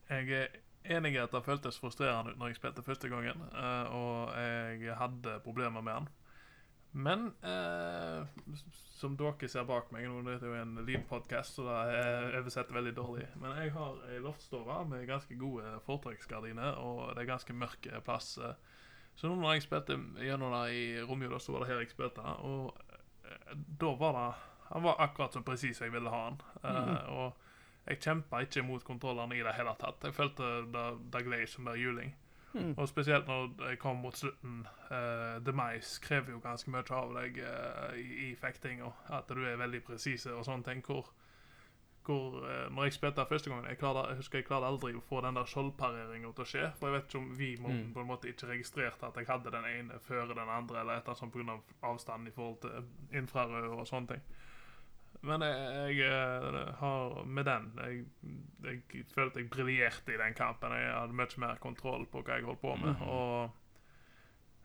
jeg 0.10 0.30
er 0.30 0.98
enig 0.98 1.16
i 1.16 1.22
at 1.22 1.34
det 1.34 1.44
føltes 1.44 1.80
frustrerende 1.82 2.34
ut 2.34 2.40
når 2.40 2.54
jeg 2.54 2.60
spilte 2.60 2.86
første 2.86 3.10
gangen, 3.12 3.42
eh, 3.50 3.96
og 3.98 4.38
jeg 4.38 4.96
hadde 5.02 5.40
problemer 5.44 5.82
med 5.82 5.94
den. 5.94 6.10
Men 6.94 7.28
eh, 7.46 8.24
som 8.98 9.16
dere 9.20 9.48
ser 9.52 9.66
bak 9.70 9.92
meg 9.94 10.08
nå, 10.10 10.22
det 10.26 10.38
er 10.40 10.48
jo 10.48 10.56
en 10.58 10.78
lydpodkast, 10.88 11.58
så 11.60 11.66
det 11.68 11.98
er 12.00 12.38
oversett 12.40 12.72
veldig 12.74 12.94
dårlig. 12.98 13.28
Men 13.42 13.58
jeg 13.60 13.74
har 13.76 14.00
ei 14.10 14.20
loftstove 14.24 14.80
med 14.90 15.06
ganske 15.10 15.36
gode 15.38 15.76
fortrekksgardiner, 15.86 16.80
og 16.82 17.12
det 17.16 17.22
er 17.26 17.32
ganske 17.34 17.54
mørk 17.54 17.90
plass. 18.08 18.38
eh. 18.38 18.56
Så 19.18 19.28
nå 19.30 19.36
når 19.42 19.54
jeg 19.58 19.66
spilte 19.68 19.98
gjennom 20.22 20.54
det 20.54 20.66
i 20.78 21.02
romjula, 21.10 21.40
så 21.42 21.52
var 21.54 21.64
det 21.66 21.72
her 21.72 21.80
jeg 21.84 21.92
spilte, 21.94 22.22
og 22.22 22.74
eh, 23.26 23.54
da 23.82 23.94
var 23.98 24.14
det 24.20 24.28
Han 24.68 24.84
var 24.84 24.98
akkurat 25.00 25.32
så 25.34 25.40
presis 25.48 25.80
jeg 25.80 25.94
ville 25.94 26.10
ha 26.12 26.24
han. 26.26 26.42
Eh, 26.64 27.10
Og 27.14 27.34
jeg 27.88 28.02
kjempa 28.04 28.42
ikke 28.44 28.66
mot 28.68 28.84
kontrollene 28.84 29.38
i 29.38 29.44
det 29.46 29.54
hele 29.56 29.72
tatt. 29.80 30.04
Jeg 30.04 30.14
følte 30.14 30.44
det, 30.74 30.88
det 31.14 31.22
gled 31.24 31.46
som 31.48 31.64
bare 31.70 31.80
juling. 31.80 32.12
Mm. 32.54 32.74
Og 32.78 32.88
spesielt 32.90 33.28
når 33.28 33.70
jeg 33.70 33.80
kom 33.80 33.96
mot 34.02 34.18
slutten. 34.18 34.68
Uh, 34.92 35.38
Demise 35.46 36.02
krever 36.02 36.32
jo 36.32 36.40
ganske 36.40 36.72
mye 36.72 36.86
av 36.96 37.14
deg 37.20 37.40
uh, 37.44 37.92
i, 38.00 38.06
i 38.30 38.36
fektinga. 38.40 38.88
At 39.10 39.30
du 39.30 39.44
er 39.46 39.60
veldig 39.60 39.84
presis 39.84 40.26
og 40.32 40.46
sånne 40.48 40.64
ting. 40.64 40.82
Hvor, 40.86 41.12
hvor 42.08 42.40
uh, 42.40 42.74
Når 42.74 42.84
jeg 42.88 42.94
spilte 42.94 43.26
første 43.30 43.50
gangen 43.52 43.68
Jeg, 43.70 43.78
klarte, 43.78 44.08
jeg 44.10 44.18
husker 44.22 44.40
jeg 44.40 44.48
klarte 44.48 44.66
aldri 44.72 44.94
å 44.96 45.04
få 45.10 45.22
den 45.22 45.36
der 45.38 45.46
skjoldpareringa 45.52 46.32
til 46.34 46.46
å 46.46 46.50
skje. 46.54 46.72
For 46.80 46.88
jeg 46.88 46.96
vet 46.98 47.10
ikke 47.10 47.22
om 47.22 47.32
vi 47.38 47.52
må, 47.62 47.70
Mm. 47.70 47.94
på 47.94 48.00
en 48.02 48.08
måte 48.08 48.30
ikke 48.32 48.48
registrerte 48.54 49.06
at 49.12 49.18
jeg 49.18 49.28
hadde 49.28 49.52
den 49.52 49.66
ene 49.66 50.00
før 50.08 50.34
den 50.34 50.50
andre, 50.50 50.80
eller 50.80 50.94
et 50.94 51.04
eller 51.04 51.14
annet 51.14 51.20
sånt 51.20 51.34
pga. 51.34 51.60
avstanden 51.84 52.28
i 52.28 52.32
forhold 52.32 52.62
til 52.62 53.20
infrarød 53.22 53.70
og 53.76 53.88
sånne 53.88 54.08
ting. 54.16 54.22
Men 55.22 55.42
jeg, 55.42 55.98
jeg 55.98 56.10
eh, 56.12 56.74
har 56.80 57.24
med 57.26 57.46
den 57.46 57.72
Jeg, 57.82 58.04
jeg 58.92 59.06
følte 59.16 59.40
jeg 59.42 59.50
briljerte 59.50 60.14
i 60.14 60.18
den 60.18 60.34
kampen. 60.38 60.72
Jeg 60.78 60.92
hadde 60.94 61.14
mye 61.18 61.40
mer 61.42 61.56
kontroll 61.64 62.06
på 62.06 62.22
hva 62.22 62.38
jeg 62.38 62.46
holdt 62.46 62.62
på 62.62 62.76
med. 62.76 62.94
Mhm. 62.94 63.10
Og 63.10 63.50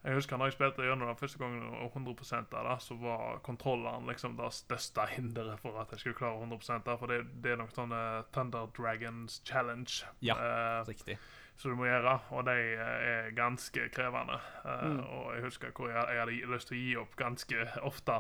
jeg 0.05 0.15
husker 0.19 0.37
når 0.37 0.51
jeg 0.51 0.57
spilte 0.57 0.83
gjennom 0.83 1.07
den 1.12 1.16
første 1.16 1.39
gangen 1.39 1.62
og 1.79 1.93
100 1.95 2.57
av 2.59 2.65
det, 2.66 2.79
så 2.83 2.97
var 2.99 3.37
kontrolleren 3.47 4.09
liksom 4.11 4.35
det 4.37 4.49
største 4.53 5.05
hinderet 5.12 5.61
for 5.62 5.79
at 5.79 5.93
jeg 5.95 6.01
skulle 6.03 6.19
klare 6.19 6.41
100 6.43 6.81
av, 6.91 6.99
For 6.99 7.07
det, 7.07 7.20
det 7.45 7.53
er 7.53 7.61
noen 7.61 7.70
sånne 7.70 8.01
Thunder 8.35 8.66
Dragons 8.77 9.41
Challenge 9.47 10.03
Ja. 10.20 10.35
eh, 10.35 10.83
Riktig. 10.89 11.19
som 11.57 11.70
du 11.70 11.77
må 11.77 11.87
gjøre, 11.87 12.19
og 12.35 12.45
de 12.49 12.57
eh, 12.74 13.07
er 13.12 13.31
ganske 13.39 13.89
krevende. 13.95 14.41
Eh, 14.65 14.83
Mm. 14.91 15.01
Og 15.07 15.35
jeg 15.37 15.43
husker 15.45 15.70
hvor 15.70 15.89
jeg, 15.89 16.05
jeg 16.09 16.19
hadde 16.19 16.53
lyst 16.57 16.69
til 16.69 16.77
å 16.77 16.81
gi 16.83 16.97
opp 16.97 17.16
ganske 17.16 17.69
ofte 17.83 18.19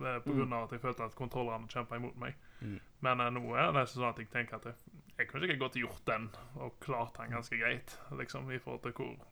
eh, 0.00 0.18
grunn 0.24 0.52
av 0.52 0.66
at 0.66 0.72
jeg 0.76 0.82
følte 0.82 1.04
at 1.04 1.18
kontrollerne 1.18 1.68
kjempa 1.72 1.98
imot 1.98 2.16
meg. 2.20 2.38
Mm. 2.60 2.78
Men 3.04 3.20
eh, 3.20 3.30
nå 3.36 3.44
er 3.56 3.72
det 3.76 3.86
sånn 3.90 4.08
at 4.08 4.18
jeg 4.22 4.30
tenker 4.32 4.56
at 4.60 4.70
jeg, 4.70 4.96
jeg 5.18 5.28
kunne 5.28 5.44
sikkert 5.44 5.60
godt 5.66 5.76
gjort 5.82 6.06
den, 6.08 6.30
og 6.56 6.78
klart 6.80 7.18
den 7.20 7.34
ganske 7.36 7.58
greit, 7.60 7.98
liksom, 8.18 8.50
i 8.52 8.58
forhold 8.62 8.82
til 8.86 8.94
hvor, 8.96 9.26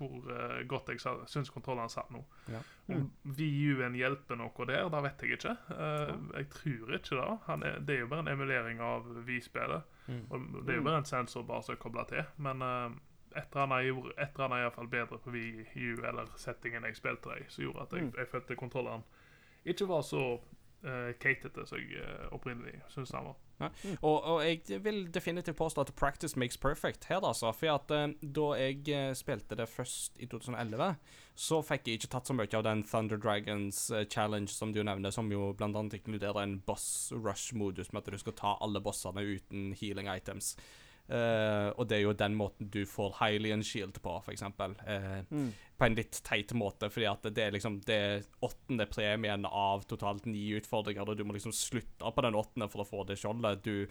hvor 0.00 0.30
uh, 0.32 0.62
godt 0.66 0.88
jeg 0.88 1.02
syns 1.28 1.50
kontrollene 1.52 1.92
satt 1.92 2.10
nå. 2.14 2.22
Ja. 2.48 2.60
Om 2.90 3.10
VU-en 3.36 3.94
hjelper 3.98 4.38
noe 4.40 4.66
der, 4.66 4.88
det 4.90 5.02
vet 5.04 5.22
jeg 5.22 5.36
ikke. 5.38 5.52
Eh, 5.76 6.14
jeg 6.40 6.48
tror 6.54 6.94
ikke 6.96 7.18
det. 7.20 7.28
Han 7.46 7.62
er, 7.68 7.78
det 7.84 7.94
er 7.94 8.02
jo 8.06 8.08
bare 8.10 8.24
en 8.24 8.32
emulering 8.32 8.80
av 8.80 9.06
Vi-spillet. 9.28 9.86
Mm. 10.08 10.24
Og 10.30 10.48
det 10.64 10.72
er 10.74 10.80
jo 10.80 10.86
bare 10.88 11.02
en 11.04 11.08
sensor 11.10 11.44
bare 11.46 11.62
som 11.62 11.76
er 11.76 11.82
kobla 11.84 12.06
til. 12.08 12.24
Men 12.42 12.64
uh, 12.64 12.88
et 13.36 13.44
eller 13.52 13.62
annet 13.66 13.86
gjorde 13.86 14.14
et 14.16 14.32
eller 14.34 14.46
annet 14.48 14.64
iallfall 14.64 14.88
bedre 14.90 15.18
på 15.22 15.30
VU, 15.30 16.00
eller 16.02 16.32
settingen 16.40 16.88
jeg 16.88 16.96
spilte 16.98 17.36
i, 17.38 17.44
som 17.48 17.62
gjorde 17.68 17.84
at 17.86 17.92
jeg, 17.94 18.08
Mm. 18.08 18.14
jeg 18.18 18.28
følte 18.32 18.56
kontrolleren 18.58 19.04
ikke 19.64 19.88
var 19.88 20.02
så 20.06 20.24
uh, 20.36 21.12
catete 21.20 21.66
som 21.68 21.78
jeg 21.78 22.00
uh, 22.00 22.26
opprinnelig 22.34 22.80
syntes 22.88 23.14
han 23.16 23.30
var. 23.30 23.38
Og, 24.00 24.22
og 24.24 24.38
jeg 24.40 24.80
vil 24.84 25.02
definitivt 25.12 25.58
påstå 25.58 25.82
at 25.84 25.90
practice 25.94 26.38
makes 26.38 26.56
perfect 26.56 27.04
her, 27.10 27.20
altså. 27.20 27.52
For 27.52 27.74
at 27.74 27.92
uh, 27.92 28.06
da 28.22 28.46
jeg 28.56 29.16
spilte 29.16 29.58
det 29.58 29.68
først 29.68 30.16
i 30.16 30.26
2011, 30.26 30.94
så 31.36 31.60
fikk 31.64 31.88
jeg 31.88 32.00
ikke 32.00 32.12
tatt 32.14 32.30
så 32.30 32.36
mye 32.36 32.56
av 32.56 32.64
den 32.64 32.84
Thunder 32.88 33.20
Dragons 33.20 33.90
uh, 33.92 34.04
challenge 34.08 34.54
som 34.54 34.72
du 34.72 34.82
nevner, 34.82 35.12
som 35.12 35.28
jo 35.32 35.52
annet 35.60 35.98
inkluderer 36.00 36.42
en 36.42 36.60
boss 36.64 37.12
rush-modus 37.12 37.92
med 37.92 38.02
at 38.02 38.14
du 38.14 38.22
skal 38.22 38.38
ta 38.38 38.56
alle 38.64 38.80
bossene 38.80 39.26
uten 39.36 39.74
healing 39.76 40.08
items. 40.08 40.54
Eh, 41.10 41.68
og 41.74 41.88
det 41.90 41.96
er 41.98 42.04
jo 42.04 42.12
den 42.14 42.36
måten 42.38 42.68
du 42.70 42.84
får 42.86 43.16
Hylian 43.18 43.64
Shield 43.66 43.98
på, 44.02 44.14
for 44.22 44.32
eksempel. 44.32 44.76
Eh, 44.86 45.24
Mm. 45.30 45.52
på 45.80 45.86
en 45.86 45.94
litt 45.96 46.20
teit 46.22 46.52
måte, 46.52 46.90
fordi 46.90 47.06
at 47.08 47.22
det 47.34 47.42
er 47.42 47.52
liksom 47.52 47.80
det 47.86 48.26
åttende 48.44 48.86
premien 48.86 49.46
av 49.46 49.82
totalt 49.88 50.26
ni 50.26 50.50
utfordringer, 50.58 51.08
og 51.08 51.16
du 51.16 51.24
må 51.24 51.32
liksom 51.32 51.54
slutte 51.56 52.12
på 52.14 52.22
den 52.22 52.34
åttende 52.34 52.68
for 52.68 52.84
å 52.84 52.88
få 52.88 53.06
det 53.08 53.16
skjoldet. 53.16 53.62
Du 53.64 53.86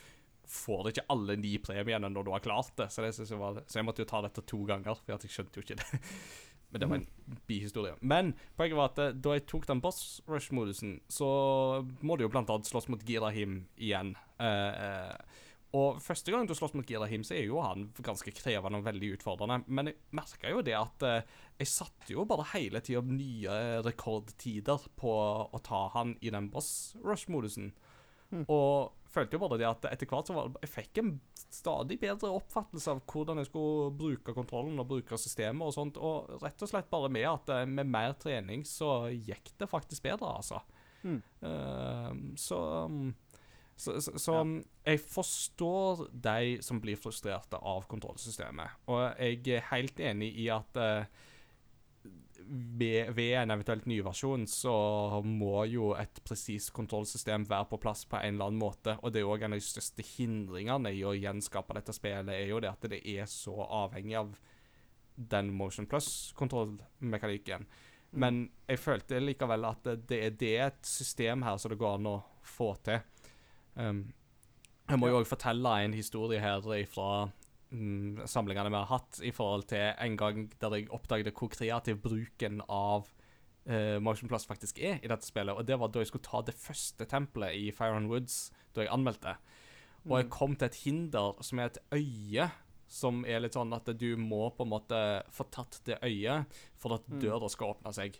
får 0.46 0.92
ikke 0.92 1.08
alle 1.10 1.36
ni 1.36 1.58
premiene 1.58 2.10
når 2.10 2.26
du 2.26 2.32
har 2.32 2.46
klart 2.46 2.76
det, 2.78 2.92
så, 2.94 3.02
det 3.02 3.16
synes 3.16 3.34
jeg, 3.34 3.40
var, 3.42 3.64
så 3.66 3.80
jeg 3.80 3.86
måtte 3.86 4.04
jo 4.06 4.10
ta 4.10 4.22
dette 4.22 4.46
to 4.46 4.62
ganger, 4.70 4.96
for 4.96 5.16
jeg 5.16 5.34
skjønte 5.34 5.60
jo 5.60 5.66
ikke 5.66 5.80
det. 5.82 6.00
Men 6.70 6.82
det 6.82 6.88
var 6.90 7.00
en 7.00 7.38
bihistorie. 7.50 7.96
Men 8.02 8.36
poenget 8.58 8.78
var 8.78 8.92
at 8.92 9.00
eh, 9.02 9.14
da 9.18 9.34
jeg 9.34 9.48
tok 9.50 9.66
den 9.66 9.82
boss 9.82 10.22
rush-modusen, 10.30 11.00
så 11.10 11.30
må 12.06 12.16
du 12.16 12.28
jo 12.28 12.30
blant 12.30 12.50
annet 12.54 12.70
slåss 12.70 12.90
mot 12.94 13.02
Girahim 13.08 13.64
igjen. 13.76 14.14
Uh, 14.38 14.70
eh, 14.78 15.40
og 15.78 16.00
første 16.02 16.34
gang 16.34 16.48
du 16.50 16.56
slåss 16.58 16.74
mot 16.74 16.88
Girahim, 16.88 17.22
så 17.26 17.36
er 17.38 17.46
jo 17.46 17.60
han 17.62 17.90
ganske 18.06 18.34
krevende 18.34 18.80
og 18.82 18.88
veldig 18.88 19.12
utfordrende. 19.20 19.60
Men 19.68 19.92
jeg 19.92 20.00
merka 20.18 20.50
jo 20.50 20.64
det 20.66 20.74
at 20.78 21.06
eh, 21.06 21.36
jeg 21.62 21.70
satte 21.70 22.16
jo 22.16 22.26
bare 22.30 22.48
hele 22.56 22.82
tida 22.82 23.04
nye 23.06 23.60
rekordtider 23.86 24.90
på 24.98 25.14
å 25.46 25.62
ta 25.66 25.86
han 25.94 26.16
i 26.26 26.34
den 26.34 26.50
boss 26.54 26.96
rush-modusen. 27.06 27.70
Og 28.30 28.94
følte 29.10 29.38
jo 29.38 29.42
bare 29.42 29.58
det 29.58 29.66
at 29.66 29.88
etter 29.90 30.10
hvert 30.10 30.30
så 30.30 30.36
var 30.36 30.50
det, 30.50 30.62
jeg 30.68 30.74
fikk 30.74 31.00
en 31.02 31.16
stadig 31.50 31.98
bedre 32.02 32.30
oppfattelse 32.38 32.94
av 32.94 33.00
hvordan 33.10 33.42
jeg 33.42 33.50
skulle 33.50 33.94
bruke 33.98 34.36
kontrollen 34.38 34.78
og 34.82 34.90
bruke 34.92 35.18
systemet 35.18 35.66
og 35.66 35.74
sånt. 35.74 35.98
Og 35.98 36.30
rett 36.44 36.66
og 36.66 36.70
slett 36.70 36.92
bare 36.92 37.10
med 37.14 37.26
at 37.30 37.54
eh, 37.56 37.66
med 37.70 37.90
mer 37.90 38.14
trening 38.22 38.66
så 38.70 39.10
gikk 39.14 39.54
det 39.58 39.70
faktisk 39.70 40.06
bedre, 40.06 40.36
altså. 40.42 40.62
Mm. 41.00 41.22
Uh, 41.40 42.10
så 42.36 42.58
um, 42.92 43.14
så, 43.80 43.96
så, 44.04 44.12
så 44.20 44.34
ja. 44.36 44.44
jeg 44.92 45.00
forstår 45.08 46.06
de 46.12 46.58
som 46.66 46.82
blir 46.84 47.00
frustrerte 47.00 47.56
av 47.64 47.86
kontrollsystemet. 47.88 48.82
Og 48.92 49.06
jeg 49.16 49.40
er 49.56 49.68
helt 49.70 50.02
enig 50.04 50.34
i 50.44 50.50
at 50.52 50.76
uh, 50.76 51.06
ved, 52.50 53.14
ved 53.16 53.36
en 53.40 53.54
eventuelt 53.56 53.86
ny 53.88 54.02
versjon 54.04 54.44
så 54.52 54.74
må 55.24 55.64
jo 55.72 55.94
et 55.96 56.20
presist 56.28 56.74
kontrollsystem 56.76 57.46
være 57.48 57.70
på 57.72 57.80
plass 57.86 58.04
på 58.10 58.20
en 58.20 58.36
eller 58.36 58.52
annen 58.52 58.62
måte. 58.62 58.98
Og 59.00 59.14
det 59.14 59.22
er 59.22 59.32
òg 59.32 59.46
en 59.46 59.56
av 59.56 59.62
de 59.62 59.68
største 59.70 60.04
hindringene 60.16 60.92
i 60.96 61.06
å 61.08 61.16
gjenskape 61.16 61.78
dette 61.78 61.96
spillet, 61.96 62.34
er 62.36 62.52
jo 62.52 62.60
det 62.64 62.74
at 62.74 62.90
det 62.92 63.00
er 63.00 63.30
så 63.32 63.56
avhengig 63.64 64.18
av 64.20 64.34
den 65.30 65.54
Motion 65.56 65.88
Plus-kontrollmekanikken. 65.88 67.68
Men 68.20 68.48
jeg 68.68 68.82
følte 68.82 69.22
likevel 69.22 69.68
at 69.70 69.88
det, 70.10 70.24
det 70.42 70.52
er 70.58 70.72
et 70.72 70.84
system 70.88 71.44
her 71.46 71.60
som 71.62 71.72
det 71.72 71.80
går 71.80 72.00
an 72.00 72.12
å 72.12 72.18
få 72.44 72.74
til. 72.84 73.04
Um, 73.80 74.02
jeg 74.90 75.00
må 75.00 75.12
jo 75.12 75.20
òg 75.22 75.30
fortelle 75.30 75.76
en 75.84 75.94
historie 75.96 76.42
her 76.42 76.66
fra 76.90 77.30
mm, 77.72 78.26
samlingene 78.28 78.72
vi 78.74 78.80
har 78.80 78.90
hatt, 78.90 79.22
i 79.24 79.32
forhold 79.36 79.68
til 79.70 79.94
en 79.94 80.18
gang 80.20 80.48
der 80.60 80.76
jeg 80.76 80.90
oppdaget 80.96 81.32
hvor 81.32 81.52
kreativ 81.54 82.02
bruken 82.04 82.64
av 82.66 83.08
uh, 83.70 83.98
Motion 84.02 84.32
Plus 84.32 84.48
faktisk 84.50 84.82
er 84.82 85.00
i 85.04 85.12
dette 85.12 85.28
spillet. 85.28 85.56
Og 85.56 85.68
det 85.68 85.78
var 85.80 85.94
da 85.94 86.04
jeg 86.04 86.12
skulle 86.12 86.26
ta 86.26 86.42
det 86.46 86.58
første 86.58 87.06
tempelet 87.06 87.56
i 87.56 87.70
Fire 87.76 88.00
and 88.00 88.10
Woods, 88.12 88.50
da 88.76 88.84
jeg 88.84 88.94
anmeldte. 88.94 89.38
Og 90.08 90.18
jeg 90.18 90.32
kom 90.34 90.56
til 90.56 90.70
et 90.70 90.82
hinder 90.84 91.38
som 91.46 91.60
er 91.60 91.70
et 91.70 91.80
øye, 91.94 92.50
som 92.90 93.22
er 93.30 93.44
litt 93.44 93.54
sånn 93.54 93.76
at 93.76 93.92
du 94.02 94.10
må 94.18 94.48
på 94.56 94.66
en 94.66 94.72
måte 94.72 95.00
få 95.36 95.46
tatt 95.54 95.78
det 95.86 96.00
øyet 96.02 96.62
for 96.80 96.98
at 96.98 97.06
døra 97.22 97.50
skal 97.52 97.76
åpne 97.76 97.94
seg. 97.94 98.18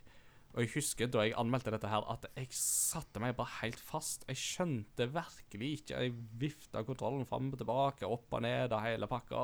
Og 0.56 0.64
jeg 0.64 0.72
husker 0.74 1.10
da 1.14 1.24
jeg 1.28 1.36
anmeldte 1.38 1.72
dette 1.74 1.92
her, 1.92 2.06
at 2.10 2.26
jeg 2.34 2.50
satte 2.58 3.22
meg 3.22 3.36
bare 3.38 3.60
helt 3.60 3.82
fast. 3.86 4.26
Jeg 4.28 4.40
skjønte 4.42 5.06
virkelig 5.14 5.70
ikke. 5.78 6.00
Jeg 6.02 6.16
vifta 6.42 6.82
kontrollen 6.88 7.28
fram 7.30 7.52
og 7.54 7.60
tilbake, 7.62 8.10
opp 8.10 8.34
og 8.34 8.44
ned 8.44 8.74
og 8.74 8.82
hele 8.82 9.10
pakka. 9.12 9.44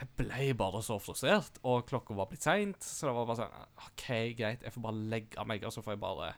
Jeg 0.00 0.08
ble 0.18 0.48
bare 0.58 0.80
så 0.82 0.96
frustrert, 1.02 1.60
og 1.68 1.84
klokka 1.86 2.16
var 2.18 2.30
blitt 2.30 2.46
seint, 2.46 2.80
så 2.82 3.10
det 3.10 3.14
var 3.14 3.28
bare 3.28 3.42
sånn 3.42 3.86
OK, 3.86 4.06
greit, 4.38 4.64
jeg 4.64 4.74
får 4.74 4.84
bare 4.88 5.04
legge 5.12 5.44
meg, 5.46 5.66
og 5.68 5.74
så 5.74 5.84
får 5.84 5.94
jeg 5.94 6.02
bare 6.02 6.30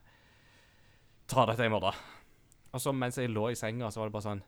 ta 1.31 1.47
dette 1.49 1.69
i 1.69 1.73
morgen. 1.73 2.03
Og 2.75 2.83
så 2.83 2.93
mens 2.93 3.21
jeg 3.21 3.31
lå 3.31 3.47
i 3.53 3.57
senga, 3.59 3.89
så 3.95 4.03
var 4.03 4.11
det 4.11 4.17
bare 4.17 4.27
sånn 4.27 4.45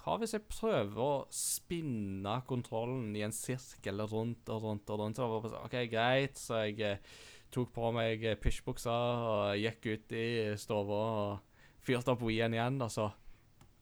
Hva 0.00 0.16
hvis 0.18 0.34
jeg 0.34 0.48
prøver 0.50 1.00
å 1.04 1.26
spinne 1.32 2.40
kontrollen 2.48 3.14
i 3.14 3.22
en 3.24 3.34
sirkel 3.36 4.02
rundt 4.10 4.50
og 4.50 4.64
rundt 4.66 4.90
og 4.90 5.04
rundt? 5.04 5.16
Så 5.16 5.22
det 5.22 5.30
var 5.30 5.44
bare 5.44 5.52
sånn, 5.54 5.68
OK, 5.68 5.76
greit. 5.92 6.40
Så 6.40 6.62
jeg 6.64 6.80
eh, 6.84 7.12
tok 7.50 7.72
på 7.74 7.92
meg 7.94 8.24
eh, 8.24 8.36
pysjbuksa 8.40 8.96
og 9.30 9.56
gikk 9.60 9.88
ut 9.90 10.12
i 10.16 10.26
stua 10.60 10.82
og 10.98 11.62
fyrte 11.84 12.12
opp 12.14 12.22
Wien 12.26 12.54
igjen, 12.54 12.80
og 12.84 12.92
så 12.92 13.08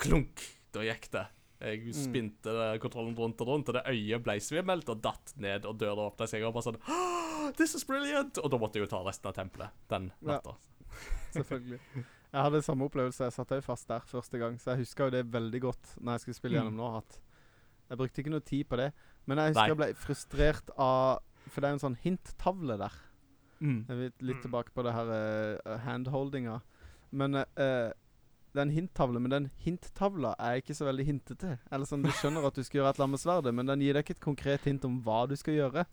klunk! 0.01 0.45
Da 0.73 0.83
gikk 0.85 1.09
det. 1.15 1.25
Jeg 1.59 1.95
spinte 1.97 2.53
mm. 2.55 2.79
kontrollen 2.83 3.17
rundt 3.19 3.41
og 3.43 3.49
rundt, 3.51 3.71
og 3.73 3.75
det 3.75 3.83
øyet 3.91 4.23
ble 4.23 4.37
svimmelt 4.45 4.89
og 4.93 5.01
datt 5.03 5.33
ned, 5.43 5.65
og 5.67 5.79
døra 5.81 6.05
åpna 6.13 6.29
seg, 6.31 6.45
og 6.47 6.53
bare 6.55 6.69
sånn 6.69 6.79
oh, 6.87 7.49
This 7.59 7.75
is 7.75 7.87
brilliant! 7.89 8.39
Og 8.39 8.53
da 8.53 8.61
måtte 8.61 8.79
jeg 8.79 8.87
jo 8.87 8.91
ta 8.93 9.01
resten 9.07 9.31
av 9.31 9.35
tempelet 9.39 9.75
den 9.91 10.11
Ja. 10.21 10.37
natta. 10.37 10.55
Selvfølgelig. 11.35 11.81
Jeg 12.29 12.45
hadde 12.45 12.61
samme 12.63 12.87
opplevelse. 12.87 13.25
Jeg 13.25 13.35
satt 13.35 13.53
òg 13.57 13.65
fast 13.65 13.89
der 13.89 14.05
første 14.05 14.39
gang, 14.41 14.59
så 14.61 14.75
jeg 14.75 14.85
husker 14.85 15.09
jo 15.09 15.15
det 15.17 15.25
veldig 15.33 15.61
godt 15.65 15.95
når 15.97 16.13
jeg 16.19 16.25
skulle 16.27 16.39
spille 16.39 16.61
Mm. 16.61 16.69
gjennom 16.69 16.79
nå. 16.79 16.89
At 17.01 17.19
jeg 17.89 17.99
brukte 17.99 18.21
ikke 18.23 18.35
noe 18.37 18.45
tid 18.45 18.69
på 18.69 18.77
det. 18.77 18.93
Men 19.27 19.39
jeg 19.41 19.55
husker 19.55 19.63
Nei. 19.63 19.69
jeg 19.73 19.81
ble 19.81 19.89
frustrert 20.05 20.71
av 20.77 21.25
For 21.49 21.65
det 21.65 21.69
er 21.71 21.73
en 21.79 21.81
sånn 21.81 21.97
hinttavle 22.05 22.77
der. 22.77 22.93
Mm. 23.61 23.85
Jeg 23.89 23.97
vil 23.97 24.13
litt 24.21 24.37
Mm. 24.37 24.43
tilbake 24.43 24.71
på 24.75 24.83
det 24.87 24.93
her 24.95 25.09
uh, 25.67 25.79
handholdinga. 25.85 26.61
Men 27.11 27.35
uh, 27.35 27.45
eh, 27.57 27.93
det 28.53 28.61
er 28.61 28.63
en 28.63 28.71
hinttavle, 28.71 29.21
men 29.21 29.31
den 29.31 29.51
hinttavla 29.65 30.35
er 30.39 30.61
ikke 30.61 30.75
så 30.75 30.85
veldig 30.89 31.07
hintete. 31.07 31.59
Eller 31.73 31.87
sånn, 31.87 32.03
Du 32.03 32.11
skjønner 32.11 32.47
at 32.47 32.55
du 32.55 32.63
skal 32.63 32.81
gjøre 32.81 32.91
et 32.91 32.97
eller 32.97 33.05
annet 33.09 33.17
med 33.17 33.25
sverdet, 33.25 33.55
men 33.55 33.67
den 33.67 33.81
gir 33.81 33.95
deg 33.95 34.05
ikke 34.05 34.17
et 34.19 34.25
konkret 34.25 34.65
hint 34.69 34.85
om 34.85 35.01
hva 35.03 35.27
du 35.29 35.37
skal 35.37 35.55
gjøre. 35.55 35.85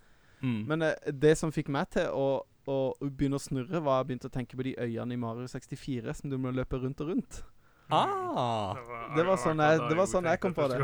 Mm. 0.42 0.62
Men 0.68 0.82
uh, 0.82 0.94
det 1.12 1.38
som 1.38 1.52
fikk 1.52 1.70
meg 1.74 1.90
til 1.96 2.08
å, 2.12 2.44
å 2.68 2.78
begynne 3.02 3.40
å 3.40 3.44
snurre, 3.44 3.82
var 3.84 4.02
jeg 4.02 4.08
begynte 4.12 4.30
å 4.32 4.36
tenke 4.36 4.58
på 4.58 4.64
de 4.68 4.76
øyene 4.78 5.14
i 5.14 5.20
Mario 5.20 5.48
64 5.48 6.14
som 6.22 6.30
du 6.30 6.38
må 6.38 6.52
løpe 6.52 6.78
rundt 6.78 7.02
og 7.02 7.14
rundt. 7.14 7.44
Ah! 7.92 8.76
Det 9.16 9.26
var 9.26 9.38
sånn 9.38 9.60
jeg- 9.62 9.90
det 9.90 9.96
var 9.98 10.06
sånn 10.10 10.26
jeg 10.26 10.40
kom 10.40 10.54
på 10.54 10.68
det. 10.68 10.80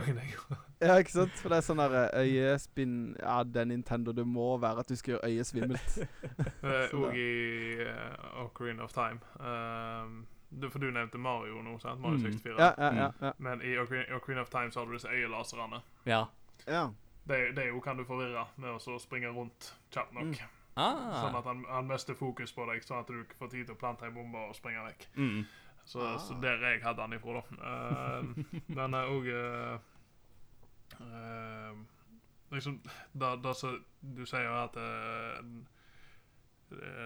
Ja, 0.81 0.95
ikke 0.97 1.11
sant? 1.11 1.31
For 1.37 1.49
det 1.49 1.57
er 1.57 1.61
sånn 1.61 1.77
der 1.77 1.93
eh, 2.09 2.23
øyespinn 2.25 3.15
Ja, 3.19 3.43
det 3.43 3.61
er 3.61 3.65
Nintendo. 3.65 4.11
Det 4.13 4.25
må 4.25 4.57
være 4.59 4.79
at 4.79 4.87
du 4.87 4.95
skal 4.95 5.13
gjøre 5.15 5.29
øyet 5.29 5.45
svimmelt. 5.45 5.97
Eh, 6.63 6.95
Og 6.97 7.15
i 7.15 7.81
uh, 7.85 8.43
Ocarina 8.45 8.83
of 8.83 8.93
Time. 8.93 9.19
Um, 9.39 10.25
du, 10.51 10.69
for 10.69 10.79
du 10.79 10.89
nevnte 10.91 11.17
Mario 11.17 11.61
nå, 11.61 11.77
sant? 11.81 12.01
Mario 12.01 12.17
Mm. 12.17 12.33
64. 12.33 12.55
Ja, 12.59 12.73
ja, 12.77 12.93
ja. 12.95 13.11
ja. 13.21 13.31
Men 13.37 13.61
i 13.61 13.75
Ocarina, 13.77 14.15
Ocarina 14.15 14.41
of 14.41 14.49
Time 14.49 14.71
så 14.71 14.79
har 14.79 14.85
du 14.85 14.93
disse 14.93 15.07
øyelaserne. 15.09 15.81
Ja. 16.05 16.25
ja. 16.67 16.89
Det, 17.27 17.55
det 17.55 17.67
jo 17.69 17.79
kan 17.79 17.97
du 17.97 18.03
forvirre 18.03 18.47
med 18.57 18.69
å 18.73 18.79
så 18.81 18.97
springe 18.99 19.29
rundt 19.29 19.73
kjapt 19.91 20.13
nok. 20.13 20.23
Mm. 20.33 20.57
Ah. 20.75 21.21
Sånn 21.21 21.35
at 21.35 21.45
han, 21.45 21.65
han 21.69 21.87
mister 21.87 22.15
fokus 22.15 22.53
på 22.55 22.65
deg, 22.71 22.81
sånn 22.83 22.99
at 23.03 23.07
du 23.07 23.19
ikke 23.21 23.35
får 23.37 23.49
tid 23.51 23.65
til 23.67 23.75
å 23.75 23.79
plante 23.79 24.05
ei 24.07 24.11
bombe 24.15 24.39
og 24.49 24.55
springe 24.55 24.81
vekk. 24.87 25.07
Mm. 25.17 25.45
Så, 25.85 25.99
Ah. 26.05 26.17
så 26.19 26.37
der 26.41 26.61
jeg 26.61 26.83
hadde 26.83 27.01
han 27.01 27.13
ifra, 27.13 27.41
da. 27.41 28.21
Den 28.21 28.45
men 28.77 28.93
òg 29.01 29.31
Liksom 32.51 32.81
det, 33.13 33.35
det 33.43 33.53
som 33.55 33.77
du 34.01 34.25
sier 34.27 34.49
at 34.51 34.75
eh, 34.75 35.45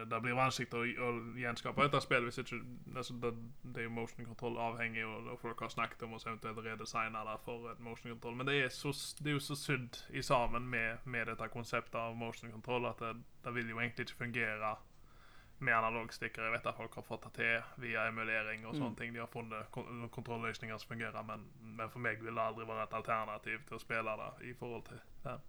det 0.09 0.19
blir 0.21 0.37
vanskelig 0.37 0.73
å, 0.73 1.05
å 1.05 1.37
gjenskape 1.39 1.85
dette 1.85 2.01
spillet 2.03 2.29
hvis 2.29 2.41
ikke 2.41 2.59
altså 2.95 3.15
det, 3.21 3.31
det 3.63 3.81
er 3.81 3.87
jo 3.87 3.93
motion 3.93 4.25
control 4.27 4.57
avhengig, 4.61 5.05
og, 5.05 5.29
og 5.33 5.39
folk 5.41 5.61
har 5.65 5.73
snakket 5.73 6.05
om 6.05 6.13
å 6.17 6.19
eventuelt 6.21 6.61
redesigne 6.65 7.23
det 7.29 7.37
for 7.45 7.69
et 7.71 7.81
motion 7.81 8.11
control. 8.13 8.35
Men 8.39 8.49
det 8.49 8.57
er, 8.63 8.73
så, 8.73 8.93
det 9.21 9.31
er 9.31 9.37
jo 9.37 9.45
så 9.45 9.57
sydd 9.57 10.01
i 10.13 10.21
sammen 10.25 10.67
med, 10.69 11.05
med 11.05 11.29
dette 11.31 11.49
konseptet 11.53 11.97
av 12.01 12.17
motion 12.17 12.53
control 12.53 12.89
at 12.91 13.01
det, 13.01 13.13
det 13.45 13.55
vil 13.57 13.73
jo 13.73 13.81
egentlig 13.81 14.07
ikke 14.09 14.21
fungere 14.25 14.75
med 15.59 15.73
analogstikker. 15.73 16.43
Jeg 16.43 16.51
vet 16.51 16.65
at 16.67 16.75
folk 16.75 16.95
har 16.95 17.01
fått 17.07 17.23
det 17.23 17.33
til 17.33 17.83
via 17.87 18.07
emulering 18.09 18.65
og 18.67 18.75
sånne 18.75 18.89
Mm. 18.89 18.95
ting. 18.95 19.13
De 19.13 19.19
har 19.19 19.27
funnet 19.27 19.71
kon 19.71 20.09
kontrollløsninger 20.09 20.77
som 20.77 20.87
fungerer, 20.87 21.21
men, 21.23 21.45
men 21.61 21.89
for 21.89 21.99
meg 21.99 22.21
vil 22.21 22.35
det 22.35 22.43
aldri 22.43 22.65
være 22.67 22.83
et 22.83 22.93
alternativ 22.93 23.63
til 23.67 23.77
å 23.77 23.79
spille 23.79 24.17
det 24.21 24.49
i 24.49 24.53
forhold 24.53 24.83
til 24.85 24.99
den. 25.23 25.39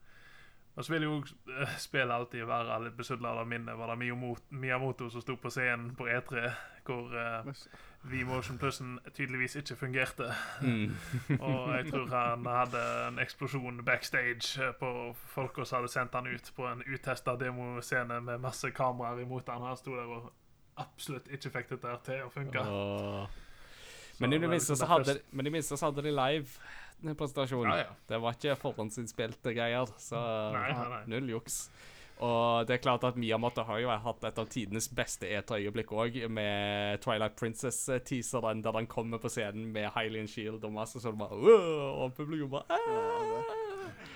Og 0.77 0.85
så 0.85 0.93
vil 0.93 1.03
jo 1.03 1.17
eh, 1.49 1.77
spillet 1.81 2.13
alltid 2.13 2.45
være 2.45 2.79
litt 2.85 2.97
besudla 2.99 3.33
av 3.41 3.49
minnet. 3.49 3.79
Var 3.79 3.93
det 3.93 4.17
Miyamoto, 4.51 5.09
som 5.11 5.23
sto 5.25 5.39
på 5.41 5.51
scenen 5.51 5.95
på 5.97 6.05
E3, 6.13 6.51
hvor 6.85 7.15
uh, 7.17 7.49
V-Motion 8.05 8.59
Plussen 8.61 8.99
tydeligvis 9.15 9.57
ikke 9.57 9.77
fungerte. 9.77 10.29
Mm. 10.61 10.93
Og 11.41 11.73
jeg 11.79 11.89
tror 11.91 12.13
han 12.13 12.47
hadde 12.47 12.83
en 13.09 13.23
eksplosjon 13.25 13.81
backstage 13.89 14.61
eh, 14.63 14.75
på 14.77 14.91
folka 15.33 15.65
som 15.65 15.81
hadde 15.81 15.95
sendt 15.95 16.15
han 16.15 16.29
ut 16.29 16.53
på 16.57 16.69
en 16.69 16.85
utesta 16.85 17.39
demoscene 17.41 18.21
med 18.21 18.45
masse 18.45 18.71
kameraer 18.71 19.25
imot 19.25 19.49
han. 19.49 19.65
Han 19.65 19.81
sto 19.81 19.97
der 19.97 20.13
og 20.13 20.31
absolutt 20.77 21.33
ikke 21.33 21.57
fikk 21.57 21.73
dette 21.73 21.99
til 22.05 22.29
å 22.29 22.31
funke. 22.37 22.69
Oh. 22.69 23.25
Men 24.21 24.33
i 24.33 24.39
det 24.39 24.49
minste 24.49 24.77
så 24.77 25.87
hadde 25.87 26.05
de 26.05 26.13
live 26.13 26.61
presentasjon. 27.03 27.67
Ja, 27.71 27.77
ja. 27.85 27.93
Det 28.09 28.19
var 28.23 28.37
ikke 28.39 28.57
forhåndsinnspilte 28.61 29.53
greier, 29.57 29.91
så 30.01 30.23
Nei, 30.57 30.71
nei, 30.73 30.89
nei. 30.95 31.03
null 31.17 31.29
juks. 31.37 31.67
Og 32.25 32.65
det 32.65 32.79
er 32.79 32.81
klart 32.81 33.03
at 33.05 33.17
Miyamoto 33.21 33.61
har 33.69 33.79
jo 33.83 33.91
hatt 33.93 34.23
et 34.25 34.39
av 34.41 34.47
tidenes 34.49 34.87
beste 34.97 35.29
E3-øyeblikk 35.37 35.91
òg, 35.93 36.15
med 36.33 37.03
Twilight 37.05 37.37
Princess-teaseren, 37.37 38.63
der 38.65 38.73
han 38.79 38.89
kommer 38.89 39.21
på 39.21 39.29
scenen 39.29 39.69
med 39.75 39.91
Hylian 39.93 40.27
Shield 40.31 40.65
og 40.65 40.73
masse 40.73 41.03
sånn 41.05 41.19
bare! 41.21 41.37
Og 42.01 42.15
publikum 42.17 42.55
bare 42.57 42.81
«Åh!» 42.81 43.53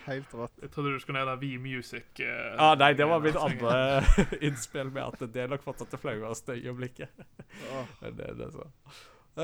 Helt 0.06 0.32
rått. 0.34 0.56
Jeg 0.62 0.70
trodde 0.72 0.94
du 0.94 0.98
skulle 1.02 1.20
nevne 1.20 1.36
V-Music. 1.42 2.08
Uh, 2.24 2.56
Ah, 2.56 2.72
nei, 2.80 2.94
det 2.96 3.04
var 3.06 3.20
mitt 3.22 3.36
eh, 3.36 3.44
andre 3.44 3.76
innspill 4.48 4.88
med 4.94 5.04
at 5.04 5.32
det 5.34 5.44
er 5.44 5.52
nok 5.52 5.62
fortsatt 5.64 5.92
det 5.92 6.00
flaueste 6.00 6.56
øyeblikket. 6.56 7.12
Oh. 7.68 7.84
Men 8.00 8.16
det, 8.16 8.30
det 8.40 8.46
er 8.48 8.54
så. 8.56 8.66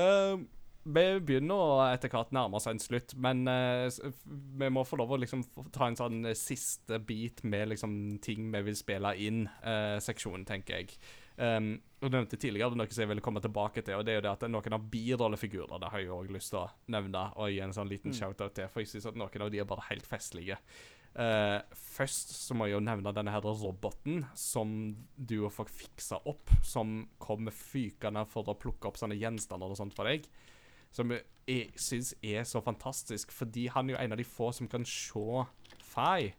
Ehm, 0.01 0.47
vi 0.87 1.03
begynner 1.19 1.91
etter 1.91 2.11
hvert 2.11 2.31
nærme 2.35 2.59
oss 2.59 2.67
en 2.69 2.79
slutt, 2.81 3.13
men 3.19 3.43
uh, 3.49 3.87
vi 4.27 4.69
må 4.71 4.85
få 4.87 4.99
lov 4.99 5.13
å 5.15 5.19
liksom 5.21 5.43
ta 5.75 5.89
en 5.89 5.97
sånn 5.99 6.21
eh, 6.29 6.37
siste 6.37 6.99
bit 7.03 7.43
med 7.43 7.73
liksom 7.73 7.93
ting 8.23 8.47
vi 8.53 8.63
vil 8.69 8.77
spille 8.79 9.13
inn, 9.23 9.45
uh, 9.65 9.97
seksjonen, 10.03 10.45
tenker 10.47 10.79
jeg. 10.79 10.97
Um, 11.37 11.75
og 12.01 12.09
du 12.09 12.15
nevnte 12.15 12.39
tidligere 12.41 12.77
noe 12.77 12.89
som 12.89 13.03
jeg 13.03 13.11
ville 13.11 13.25
komme 13.25 13.41
tilbake 13.43 13.83
til, 13.85 13.99
og 13.99 14.05
det 14.07 14.15
er 14.15 14.19
jo 14.19 14.25
det 14.25 14.33
at 14.33 14.45
noen 14.49 14.77
av 14.77 14.85
birollefigurene 14.93 15.81
det 15.83 15.91
har 15.93 16.01
jeg 16.01 16.13
òg 16.15 16.31
lyst 16.33 16.53
til 16.53 16.63
å 16.63 16.69
nevne 16.93 17.27
og 17.35 17.51
gi 17.53 17.59
en 17.65 17.75
sånn 17.75 17.91
liten 17.91 18.15
shout-out 18.15 18.55
til, 18.57 18.69
for 18.71 18.81
jeg 18.81 18.93
syns 18.93 19.09
at 19.11 19.19
noen 19.19 19.45
av 19.45 19.51
de 19.53 19.61
er 19.61 19.69
bare 19.69 19.85
helt 19.91 20.07
festlige. 20.09 20.57
Uh, 21.17 21.59
først 21.73 22.35
så 22.37 22.53
må 22.53 22.67
jeg 22.67 22.77
jo 22.77 22.83
nevne 22.85 23.13
denne 23.15 23.33
her 23.33 23.45
roboten 23.45 24.21
som 24.37 24.69
du 25.17 25.39
får 25.53 25.71
fiksa 25.73 26.21
opp, 26.29 26.53
som 26.65 26.99
kommer 27.21 27.55
fykende 27.55 28.23
for 28.29 28.49
å 28.49 28.57
plukke 28.57 28.89
opp 28.89 28.99
sånne 29.01 29.17
gjenstander 29.17 29.73
og 29.73 29.79
sånt 29.79 29.97
for 29.97 30.09
deg. 30.09 30.29
Som 30.91 31.11
jeg 31.47 31.71
syns 31.79 32.13
er 32.23 32.43
så 32.43 32.61
fantastisk, 32.63 33.31
fordi 33.31 33.67
han 33.71 33.89
er 33.89 33.95
jo 33.95 33.99
en 34.03 34.11
av 34.11 34.17
de 34.19 34.25
få 34.27 34.51
som 34.55 34.67
kan 34.67 34.85
se 34.85 35.45
Fay. 35.87 36.31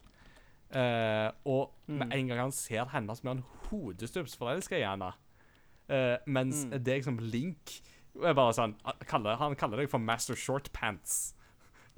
Uh, 0.68 1.30
og 1.48 1.70
med 1.88 2.12
en 2.12 2.28
gang 2.28 2.40
han 2.42 2.52
ser 2.52 2.84
henne, 2.92 3.14
så 3.16 3.22
blir 3.24 3.38
han 3.38 3.44
hodestupsforelska 3.70 4.76
i 4.78 4.84
henne. 4.84 5.12
Uh, 5.88 6.16
mens 6.26 6.66
Mm. 6.66 6.84
deg 6.84 7.04
som 7.04 7.18
Link 7.18 7.78
er 8.22 8.34
bare 8.34 8.52
sånn, 8.52 8.74
han 8.84 9.06
kaller, 9.08 9.36
han 9.40 9.56
kaller 9.56 9.78
deg 9.78 9.88
for 9.88 9.98
Master 9.98 10.36
Short 10.36 10.70
Pants. 10.72 11.34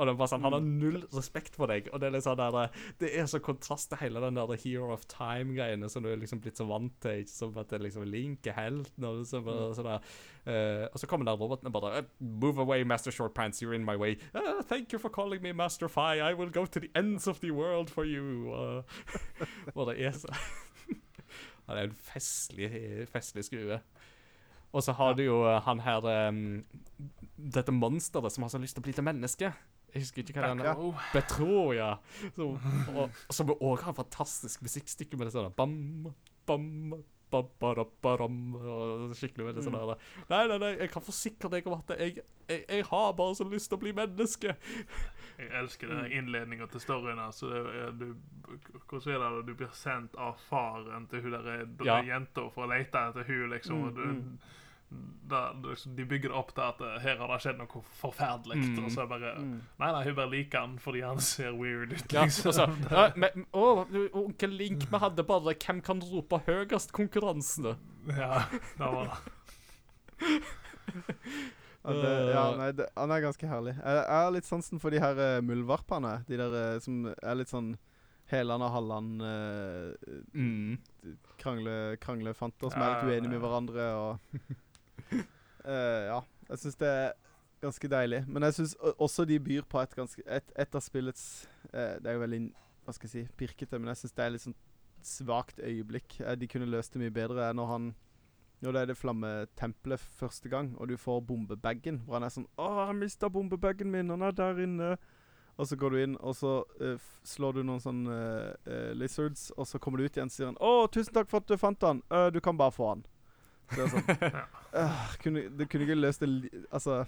Og 0.01 0.06
det 0.09 0.14
er 0.14 0.16
bare 0.16 0.32
sånn, 0.32 0.44
Han 0.47 0.55
har 0.56 0.64
null 0.64 1.02
respekt 1.12 1.59
for 1.60 1.68
deg. 1.68 1.90
og 1.93 2.01
Det 2.01 2.09
er 2.09 2.14
litt 2.14 2.24
sånn 2.24 2.40
der, 2.40 2.78
det 3.02 3.10
er 3.12 3.27
så 3.28 3.40
kontrast 3.44 3.90
til 3.90 4.01
hele 4.01 4.22
den 4.24 4.39
der 4.39 4.55
Hero 4.62 4.94
of 4.94 5.05
Time-greiene 5.12 5.90
som 5.93 6.02
du 6.02 6.09
er 6.09 6.16
liksom 6.16 6.40
blitt 6.40 6.56
så 6.56 6.64
vant 6.64 6.94
til. 7.05 7.20
ikke 7.20 7.35
Som 7.35 7.59
at 7.60 7.68
det 7.68 7.82
liksom 7.85 8.09
Link 8.09 8.48
er 8.48 8.56
helten 8.56 9.05
og 9.05 9.27
så 9.28 9.43
bare, 9.44 9.74
sånn 9.77 9.90
der. 9.90 10.09
uh, 10.48 10.86
og 10.89 11.02
så 11.02 11.06
kommer 11.10 11.28
der 11.28 11.36
roboten 11.36 11.68
og 11.68 11.77
bare 11.77 12.05
Move 12.18 12.64
away, 12.64 12.82
Master 12.82 13.12
Short 13.12 13.35
Pants, 13.35 13.60
you're 13.60 13.77
in 13.77 13.85
my 13.85 13.97
way. 13.97 14.16
Uh, 14.35 14.62
thank 14.62 14.93
you 14.93 14.98
for 14.98 15.10
calling 15.10 15.43
me 15.43 15.52
Master 15.52 15.89
Fi. 15.89 16.20
I 16.20 16.32
will 16.32 16.51
go 16.51 16.64
to 16.64 16.81
the 16.81 16.90
ends 16.97 17.28
of 17.28 17.40
the 17.40 17.52
world 17.52 17.90
for 17.90 18.05
you. 18.05 18.51
Og, 18.51 18.85
og 19.77 19.93
det 19.93 20.01
er 20.06 20.16
så 20.16 20.32
Han 21.68 21.77
er 21.77 21.82
en 21.86 21.94
festlig, 21.94 22.70
festlig 23.12 23.44
skrue. 23.44 23.78
Og 24.72 24.82
så 24.82 24.94
har 24.94 25.14
du 25.18 25.24
jo 25.24 25.43
eh, 25.48 25.59
han 25.66 25.82
her 25.82 26.06
um, 26.28 26.64
Dette 27.36 27.74
monsteret 27.74 28.32
som 28.32 28.47
har 28.47 28.52
så 28.52 28.60
lyst 28.62 28.77
til 28.77 28.85
å 28.85 28.86
bli 28.86 28.94
til 28.94 29.06
menneske. 29.06 29.52
Jeg 29.94 30.04
husker 30.04 30.22
ikke 30.24 30.40
hva 30.40 30.54
det 30.58 30.66
er. 30.70 30.80
Oh, 30.80 31.06
Betro, 31.14 31.72
ja. 31.76 31.92
Som, 32.36 32.58
og, 32.94 33.22
som 33.30 33.54
òg 33.56 33.86
har 33.86 33.96
fantastisk 33.96 34.62
musikkstykke 34.66 35.18
med 35.18 35.28
det 35.30 35.34
sånn 35.34 35.50
bam, 35.56 36.10
bam, 36.46 36.92
bam, 37.30 38.54
og 38.58 39.14
skikkelig 39.14 39.54
det 39.54 39.64
sånn 39.64 39.76
der 39.76 39.92
Nei, 40.30 40.42
nei, 40.50 40.58
nei, 40.58 40.70
jeg 40.82 40.90
kan 40.92 41.04
forsikre 41.04 41.50
deg 41.52 41.68
om 41.70 41.76
at 41.78 41.92
jeg, 41.98 42.24
jeg, 42.50 42.64
jeg 42.66 42.86
har 42.90 43.12
bare 43.18 43.36
så 43.38 43.46
lyst 43.48 43.70
til 43.70 43.78
å 43.78 43.82
bli 43.84 43.92
menneske. 43.96 44.54
jeg 45.40 45.50
elsker 45.62 45.92
den 45.92 46.10
innledninga 46.20 46.66
til 46.72 46.82
storyen. 46.82 47.20
Altså, 47.22 47.50
du, 47.98 48.08
hvordan 48.90 49.14
er 49.14 49.36
det? 49.38 49.44
Du 49.50 49.54
blir 49.62 49.76
sendt 49.78 50.16
av 50.18 50.40
faren 50.48 51.06
til 51.10 51.22
hun 51.26 51.36
der 51.38 51.86
Ja. 51.86 52.00
jenta 52.06 52.48
for 52.54 52.66
å 52.66 52.72
lete 52.72 53.06
etter 53.10 53.28
hun 53.30 53.46
liksom. 53.54 53.78
Mm, 53.78 53.86
og 53.86 53.94
du, 53.94 54.58
da, 55.30 55.52
liksom, 55.62 55.92
de 55.96 56.04
bygger 56.10 56.32
det 56.32 56.36
opp 56.40 56.48
til 56.56 56.64
at 56.66 56.80
eh, 56.82 56.96
her 57.04 57.20
har 57.20 57.30
det 57.30 57.36
skjedd 57.44 57.58
noe 57.60 57.82
forferdelig. 58.00 58.56
Mm. 58.58 58.84
Og 58.84 58.90
så 58.90 59.04
bare 59.10 59.34
Mm. 59.38 59.60
Nei, 59.78 59.90
nei, 59.94 60.00
hun 60.08 60.16
bare 60.16 60.30
liker 60.32 60.58
han 60.64 60.78
fordi 60.82 61.00
han 61.06 61.20
ser 61.22 61.52
weird 61.54 61.92
ut. 61.92 62.12
Liksom. 62.12 62.16
Ja, 62.16 62.22
altså, 62.26 62.66
ja, 62.96 63.04
men, 63.16 63.46
Å, 63.54 63.66
onkel 64.24 64.50
Link, 64.58 64.88
vi 64.90 64.98
hadde 65.04 65.22
bare 65.24 65.54
'Hvem 65.54 65.80
kan 65.86 66.02
rope 66.02 66.40
høyest?'-konkurransene. 66.46 67.76
ja, 68.16 68.42
det 68.78 68.90
var 68.96 69.04
det. 69.06 69.16
Ja, 71.82 71.92
ja, 72.28 72.42
nei, 72.58 72.72
det, 72.76 72.90
han 72.96 73.10
er 73.14 73.22
ganske 73.24 73.48
herlig. 73.48 73.72
Jeg, 73.78 74.00
jeg 74.04 74.20
har 74.20 74.32
litt 74.34 74.44
sansen 74.48 74.80
for 74.82 74.92
de 74.92 75.00
her 75.00 75.16
uh, 75.16 75.38
muldvarpene. 75.40 76.10
De 76.28 76.36
der 76.36 76.52
uh, 76.74 76.80
som 76.84 77.06
er 77.08 77.38
litt 77.40 77.48
sånn 77.48 77.70
Heland 78.30 78.62
og 78.66 78.74
Halland 78.74 79.22
uh, 79.24 80.18
Mm. 80.36 80.76
krangle, 81.40 81.96
kranglefanter 82.04 82.68
som 82.70 82.82
er 82.84 82.92
litt 82.98 83.08
uenige 83.08 83.32
med 83.32 83.40
hverandre 83.40 83.86
og 83.96 84.36
Eh, 85.64 86.06
Ja. 86.09 86.20
Jeg 86.51 86.59
syns 86.59 86.77
det 86.81 86.89
er 86.89 87.12
ganske 87.60 87.89
deilig. 87.89 88.24
Men 88.27 88.43
jeg 88.43 88.55
syns 88.55 88.74
også 88.98 89.24
de 89.28 89.39
byr 89.40 89.62
på 89.68 89.81
et 89.81 89.94
ganske 89.94 90.22
Et, 90.27 90.52
et 90.56 90.74
av 90.74 90.81
spillets 90.81 91.48
uh, 91.74 91.98
Det 92.01 92.06
er 92.06 92.16
jo 92.16 92.22
veldig 92.24 92.40
Hva 92.85 92.94
skal 92.97 93.06
jeg 93.09 93.12
si 93.12 93.35
pirkete, 93.36 93.78
men 93.78 93.93
jeg 93.93 94.01
syns 94.01 94.16
det 94.16 94.24
er 94.24 94.32
litt 94.35 94.47
sånn 94.47 94.56
svakt 95.05 95.60
øyeblikk. 95.60 96.18
Eh, 96.20 96.35
de 96.36 96.48
kunne 96.48 96.68
løst 96.68 96.93
det 96.93 97.01
mye 97.01 97.14
bedre 97.14 97.52
når 97.56 97.66
han 97.66 97.94
Når 98.60 98.72
det 98.72 98.81
er 98.81 98.86
det 98.90 98.97
flammetempelet 99.01 100.01
første 100.01 100.48
gang, 100.52 100.74
og 100.77 100.89
du 100.89 100.97
får 100.97 101.20
bombebagen, 101.24 102.02
hvor 102.05 102.18
han 102.18 102.24
er 102.24 102.28
sånn 102.28 102.48
'Å, 102.59 102.86
jeg 102.89 102.97
mista 102.97 103.28
bombebagen 103.28 103.90
min. 103.90 104.10
Han 104.10 104.22
er 104.22 104.32
der 104.32 104.60
inne.' 104.60 104.98
Og 105.56 105.66
så 105.66 105.77
går 105.77 105.90
du 105.90 105.97
inn, 105.97 106.16
og 106.20 106.35
så 106.36 106.64
uh, 106.81 106.98
slår 107.24 107.52
du 107.52 107.62
noen 107.62 107.81
sånne 107.81 108.16
uh, 108.66 108.93
lizards, 108.93 109.51
og 109.56 109.66
så 109.66 109.78
kommer 109.78 109.98
du 109.98 110.05
ut 110.05 110.16
igjen 110.16 110.28
og 110.28 110.32
sier 110.32 110.47
han 110.47 110.60
'Å, 110.60 110.90
tusen 110.93 111.14
takk 111.14 111.28
for 111.31 111.39
at 111.39 111.48
du 111.48 111.56
fant 111.56 111.81
han. 111.82 112.02
Uh, 112.10 112.28
du 112.31 112.40
kan 112.40 112.56
bare 112.56 112.72
få 112.72 112.89
han.' 112.89 113.05
Så 113.70 113.76
det 113.76 113.84
er 113.84 113.92
sånn 113.94 114.09
Ja. 114.36 114.44
uh, 114.74 115.12
kunne, 115.22 115.44
Det 115.59 115.66
kunne 115.70 115.86
ikke 115.86 115.97
løst 115.98 116.20
det 116.24 116.30
Altså 116.70 117.01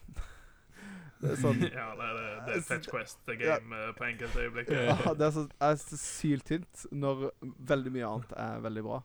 Det 1.23 1.31
er 1.37 1.39
sånn 1.39 1.61
ja, 1.71 1.87
det 1.99 2.07
er, 2.09 2.21
det 2.49 2.55
er 2.57 2.63
Fetch 2.67 2.89
Quest-game 2.91 3.47
ja. 3.47 3.93
på 3.95 4.07
enkelte 4.09 4.43
øyeblikk. 4.43 4.73
Ja. 4.75 4.97
ah, 5.07 5.13
Det 5.15 5.29
er 5.29 5.35
så, 5.37 5.45
er 5.63 5.77
så 5.79 5.99
syltynt 6.03 6.87
når 6.91 7.29
veldig 7.71 7.93
mye 7.95 8.09
annet 8.09 8.33
er 8.43 8.63
veldig 8.69 8.87
bra. 8.89 9.03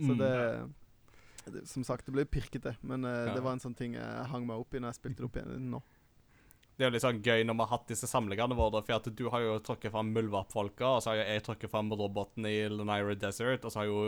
Så 0.00 0.14
Mm. 0.14 0.18
det, 0.22 1.52
det 1.52 1.62
Som 1.68 1.84
sagt, 1.84 2.06
det 2.06 2.14
ble 2.16 2.24
pirkete, 2.24 2.72
men 2.80 3.04
uh, 3.04 3.26
Ja. 3.26 3.34
det 3.34 3.42
var 3.44 3.52
en 3.52 3.60
sånn 3.60 3.76
ting 3.76 3.98
jeg 3.98 4.28
hang 4.32 4.46
meg 4.48 4.56
opp 4.62 4.72
i 4.72 4.80
når 4.80 4.94
jeg 4.94 5.00
spilte 5.02 5.20
det 5.20 5.28
opp 5.28 5.36
igjen 5.36 5.66
nå. 5.74 5.82
Det 6.78 6.86
er 6.86 6.88
jo 6.88 6.94
litt 6.94 7.04
sånn 7.04 7.18
gøy 7.20 7.42
når 7.44 7.56
vi 7.58 7.64
har 7.66 7.70
hatt 7.74 7.90
disse 7.92 8.08
samlingene 8.08 8.56
våre, 8.56 8.80
for 8.86 8.96
at 8.96 9.10
du 9.12 9.26
har 9.28 9.42
jo 9.44 9.58
trukket 9.60 9.92
fram 9.92 10.14
muldvarpfolka, 10.16 10.94
og 10.96 11.02
så 11.04 11.10
har 11.12 11.18
jo 11.20 11.26
jeg 11.28 11.42
trukket 11.44 11.70
fram 11.74 11.92
roboten 11.92 12.46
i 12.48 12.54
Lanira 12.72 13.12
Desert, 13.20 13.66
og 13.68 13.74
så 13.74 13.82
har 13.82 13.90
jo 13.90 13.98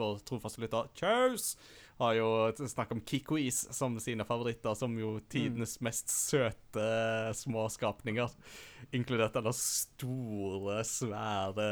vår 0.00 0.22
trofaste 0.24 0.62
lytter 0.64 0.88
Cheers 0.96 1.50
har 1.98 2.14
jo 2.14 2.28
snakket 2.58 2.94
om 2.96 3.02
Kikkois 3.06 3.60
som 3.74 3.98
sine 4.02 4.26
favoritter, 4.26 4.74
som 4.78 4.94
jo 4.98 5.16
tidenes 5.30 5.78
mest 5.82 6.12
søte 6.14 6.86
små 7.34 7.66
skapninger. 7.74 8.30
Inkludert 8.94 9.34
denne 9.34 9.52
store, 9.56 10.78
svære 10.86 11.68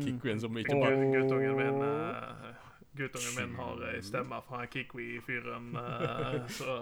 Kikkoien 0.00 0.42
som 0.42 0.58
ikke 0.58 0.80
bare 0.82 1.10
guttungen 1.14 1.58
min 1.60 1.82
eh, 1.86 2.63
Guttungen 2.94 3.34
min 3.36 3.56
har 3.58 3.80
ei 3.90 4.02
stemme 4.06 4.38
fra 4.46 4.66
Kikwi-fyren, 4.70 5.72
eh, 5.76 6.36
så 6.58 6.76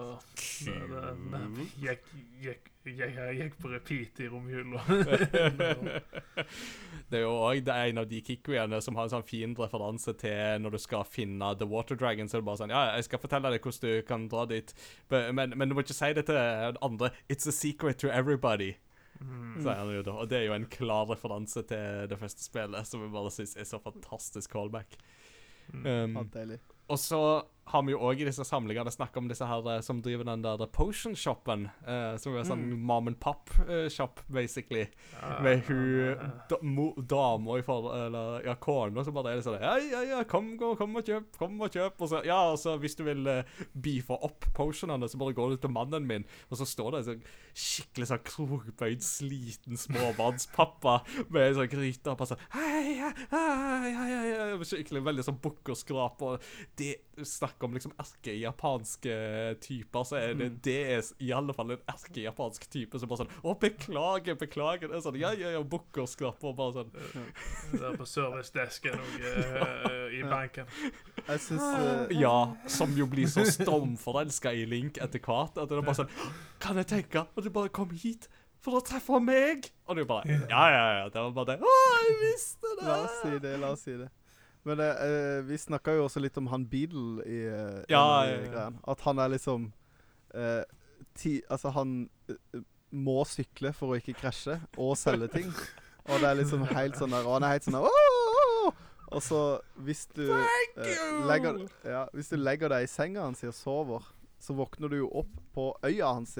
det, 0.65 0.77
det, 0.91 1.03
det 1.33 1.67
gikk, 1.81 2.11
gikk, 2.43 2.69
gikk, 2.85 3.19
gikk 3.39 3.57
på 3.61 3.71
repeat 3.73 4.21
i 4.21 4.29
romjula. 4.29 4.83
Det 7.09 7.19
er 7.19 7.25
jo 7.27 7.33
òg 7.45 7.67
en 7.69 8.01
av 8.01 8.07
de 8.09 8.21
Kikwiene 8.25 8.79
som 8.81 8.95
har 8.97 9.05
en 9.05 9.11
sånn 9.11 9.27
fin 9.27 9.51
referanse 9.57 10.15
til 10.17 10.63
når 10.63 10.77
du 10.77 10.79
skal 10.81 11.03
finne 11.05 11.51
The 11.59 11.67
Water 11.69 11.97
Dragon. 11.99 12.29
Så 12.29 12.39
er 12.39 12.41
det 12.41 12.47
bare 12.47 12.61
sånn 12.63 12.73
Ja, 12.73 12.85
jeg 12.97 13.05
skal 13.09 13.21
fortelle 13.21 13.51
deg 13.53 13.65
hvordan 13.65 13.83
du 13.83 14.07
kan 14.07 14.25
dra 14.31 14.47
dit, 14.49 14.73
men, 15.13 15.53
men 15.53 15.69
du 15.69 15.77
må 15.77 15.83
ikke 15.85 15.97
si 15.97 16.09
det 16.17 16.25
til 16.29 16.39
andre. 16.81 17.11
It's 17.29 17.49
a 17.49 17.53
secret 17.53 18.01
to 18.01 18.09
everybody. 18.09 18.73
Mm. 19.21 19.61
Da. 19.63 19.77
Og 20.11 20.29
det 20.29 20.39
er 20.39 20.47
jo 20.47 20.55
en 20.57 20.65
klar 20.71 21.05
referanse 21.11 21.61
til 21.69 22.09
det 22.09 22.17
første 22.19 22.43
spillet, 22.43 22.87
som 22.89 23.05
jeg 23.05 23.13
bare 23.13 23.31
syns 23.31 23.55
er 23.55 23.69
så 23.69 23.79
fantastisk 23.83 24.51
callback. 24.51 24.97
Mm. 25.73 26.17
Um, 26.17 26.17
og 26.87 26.99
så 26.99 27.43
har 27.71 27.83
vi 27.87 27.93
jo 27.93 27.99
òg 28.03 28.21
i 28.21 28.25
disse 28.27 28.43
samlingene 28.45 28.91
snakka 28.91 29.21
om 29.21 29.29
disse 29.31 29.47
her 29.47 29.67
eh, 29.71 29.79
som 29.85 30.01
driver 30.03 30.27
den 30.27 30.43
der 30.43 30.65
potion-shoppen. 30.75 31.67
Uh, 31.87 32.15
som 32.19 32.35
er 32.35 32.47
sånn 32.47 32.65
mom 32.75 33.07
and 33.09 33.19
pop-shop, 33.23 34.19
basically. 34.33 34.85
Med 35.43 35.63
hun 35.69 36.19
da, 36.51 36.59
dama 37.13 37.57
i 37.59 37.65
for... 37.65 37.87
Eller 37.95 38.43
ja, 38.47 38.57
kona 38.59 39.05
som 39.05 39.15
bare 39.15 39.35
er 39.35 39.43
sånn 39.45 39.61
Ja, 39.61 39.77
ja, 39.79 40.03
ja, 40.09 40.21
kom, 40.27 40.53
gå, 40.59 40.73
kom 40.79 40.99
og 40.99 41.07
kjøp, 41.07 41.29
kom 41.39 41.55
og 41.63 41.71
kjøp. 41.73 42.03
Og 42.03 42.11
så, 42.11 42.21
ja, 42.27 42.41
og 42.51 42.59
så 42.61 42.75
hvis 42.81 42.97
du 42.99 43.05
vil 43.07 43.23
uh, 43.29 43.63
beefe 43.73 44.17
opp 44.27 44.49
potionene, 44.57 45.07
så 45.09 45.21
bare 45.21 45.37
går 45.37 45.55
du 45.55 45.63
til 45.63 45.73
mannen 45.73 46.07
min, 46.09 46.27
og 46.49 46.59
så 46.59 46.67
står 46.67 46.91
det 46.91 47.01
en 47.01 47.09
sånn 47.11 47.25
skikkelig 47.63 48.09
sånn 48.09 48.23
krogbøyd, 48.27 49.03
sliten 49.05 49.79
småbarnspappa 49.79 50.99
med 51.29 51.47
en 51.47 51.57
sånn 51.61 51.71
gryte 51.71 52.11
og 52.11 52.19
bare 52.19 52.33
sånn 52.33 52.45
Hei, 52.53 52.95
hei, 52.99 53.11
hei, 53.31 53.47
hei, 53.63 53.93
hei, 53.95 54.29
hei. 54.33 54.67
Skikkelig 54.67 55.03
veldig 55.05 55.25
sånn 55.25 55.41
bukk 55.43 55.73
og 55.73 55.79
skrap, 55.79 56.23
og 56.25 56.53
det 56.79 56.93
snakk 56.93 57.12
snakker 57.21 57.67
om 57.67 57.73
liksom 57.77 57.91
erkejapanske 58.01 59.15
typer, 59.61 60.03
så 60.03 60.15
er 60.17 60.33
det 60.33 60.47
Mm. 60.51 60.59
det 60.63 60.75
er 60.91 61.01
i 61.19 61.31
alle 61.31 61.53
fall 61.53 61.71
en 61.71 61.77
erkejapansk 61.87 62.65
type 62.71 62.99
som 62.99 63.09
bare 63.09 63.23
sånn 63.23 63.31
Å, 63.43 63.53
beklager, 63.59 64.35
beklager. 64.35 64.87
Det 64.89 64.97
er 64.97 65.01
sånn, 65.05 65.19
ja, 65.19 65.31
ja, 65.37 65.51
ja, 65.53 65.61
bukker 65.61 66.03
og 66.03 66.55
bare 66.57 66.73
sånn 66.73 66.91
Der 67.79 67.97
på 67.97 68.05
servicedesken 68.05 68.97
og 68.99 69.19
uh, 69.21 70.07
i 70.13 70.23
banken. 70.23 70.65
Jeg 71.27 71.39
synes, 71.39 71.61
uh, 71.61 72.07
Ja, 72.19 72.55
som 72.67 72.93
jo 72.97 73.05
blir 73.07 73.27
så 73.27 73.45
stormforelska 73.45 74.51
i 74.53 74.65
Link 74.65 74.97
etter 74.97 75.19
hvert. 75.19 75.57
At 75.57 75.69
det 75.69 75.77
er 75.77 75.81
bare 75.85 76.01
sånn 76.03 76.09
Kan 76.59 76.77
jeg 76.81 76.87
tenke 76.87 77.27
at 77.27 77.43
du 77.43 77.49
bare 77.53 77.69
kom 77.69 77.89
hit 77.91 78.27
for 78.63 78.79
å 78.79 78.83
treffe 78.85 79.19
meg? 79.21 79.69
Og 79.87 79.95
du 79.99 80.05
bare 80.05 80.23
Ja, 80.49 80.65
ja, 80.71 80.83
ja. 81.01 81.09
Det 81.09 81.19
var 81.21 81.31
bare 81.31 81.53
det. 81.53 81.61
Å, 81.61 81.77
jeg 82.07 82.19
visste 82.23 82.75
det! 82.79 82.85
La 82.87 82.99
oss 83.03 83.21
si 83.21 83.39
det, 83.39 83.55
la 83.59 83.71
oss 83.75 83.81
si 83.87 83.97
det. 83.99 84.09
Men 84.63 84.79
eh, 84.79 85.41
vi 85.43 85.57
snakka 85.59 85.97
jo 85.97 86.05
også 86.07 86.21
litt 86.23 86.37
om 86.39 86.47
han 86.51 86.65
Beadle 86.71 87.25
i 87.27 87.39
uh, 87.51 87.81
Ja, 87.91 88.05
i 88.23 88.31
ja, 88.31 88.51
ja. 88.53 88.67
At 88.87 89.03
han 89.03 89.19
er 89.19 89.33
liksom 89.33 89.67
uh, 90.35 90.63
ti, 91.19 91.41
Altså, 91.51 91.73
han 91.75 92.07
må 92.93 93.23
sykle 93.27 93.73
for 93.75 93.91
å 93.91 93.99
ikke 93.99 94.15
krasje, 94.21 94.59
og 94.77 94.95
selge 94.99 95.27
ting. 95.33 95.51
Og 96.09 96.19
det 96.19 96.29
er 96.29 96.39
liksom 96.41 96.65
helt 96.67 96.97
sånn 96.99 97.13
der 97.15 97.23
Og 97.23 97.37
han 97.37 97.45
er 97.47 97.53
helt 97.55 97.67
sånn 97.67 97.79
der! 97.79 98.79
Og 99.13 99.21
så 99.23 99.39
hvis 99.85 100.07
du 100.15 100.25
legger, 101.29 101.61
ja, 101.85 102.07
Hvis 102.15 102.31
du 102.33 102.37
legger 102.39 102.73
deg 102.73 102.87
i 102.87 102.89
senga 102.91 103.27
hans 103.27 103.43
og 103.45 103.55
sover, 103.55 104.07
så 104.41 104.55
våkner 104.57 104.91
du 104.91 104.97
jo 104.97 105.09
opp 105.21 105.35
på 105.55 105.67
øya 105.85 106.09
hans. 106.17 106.33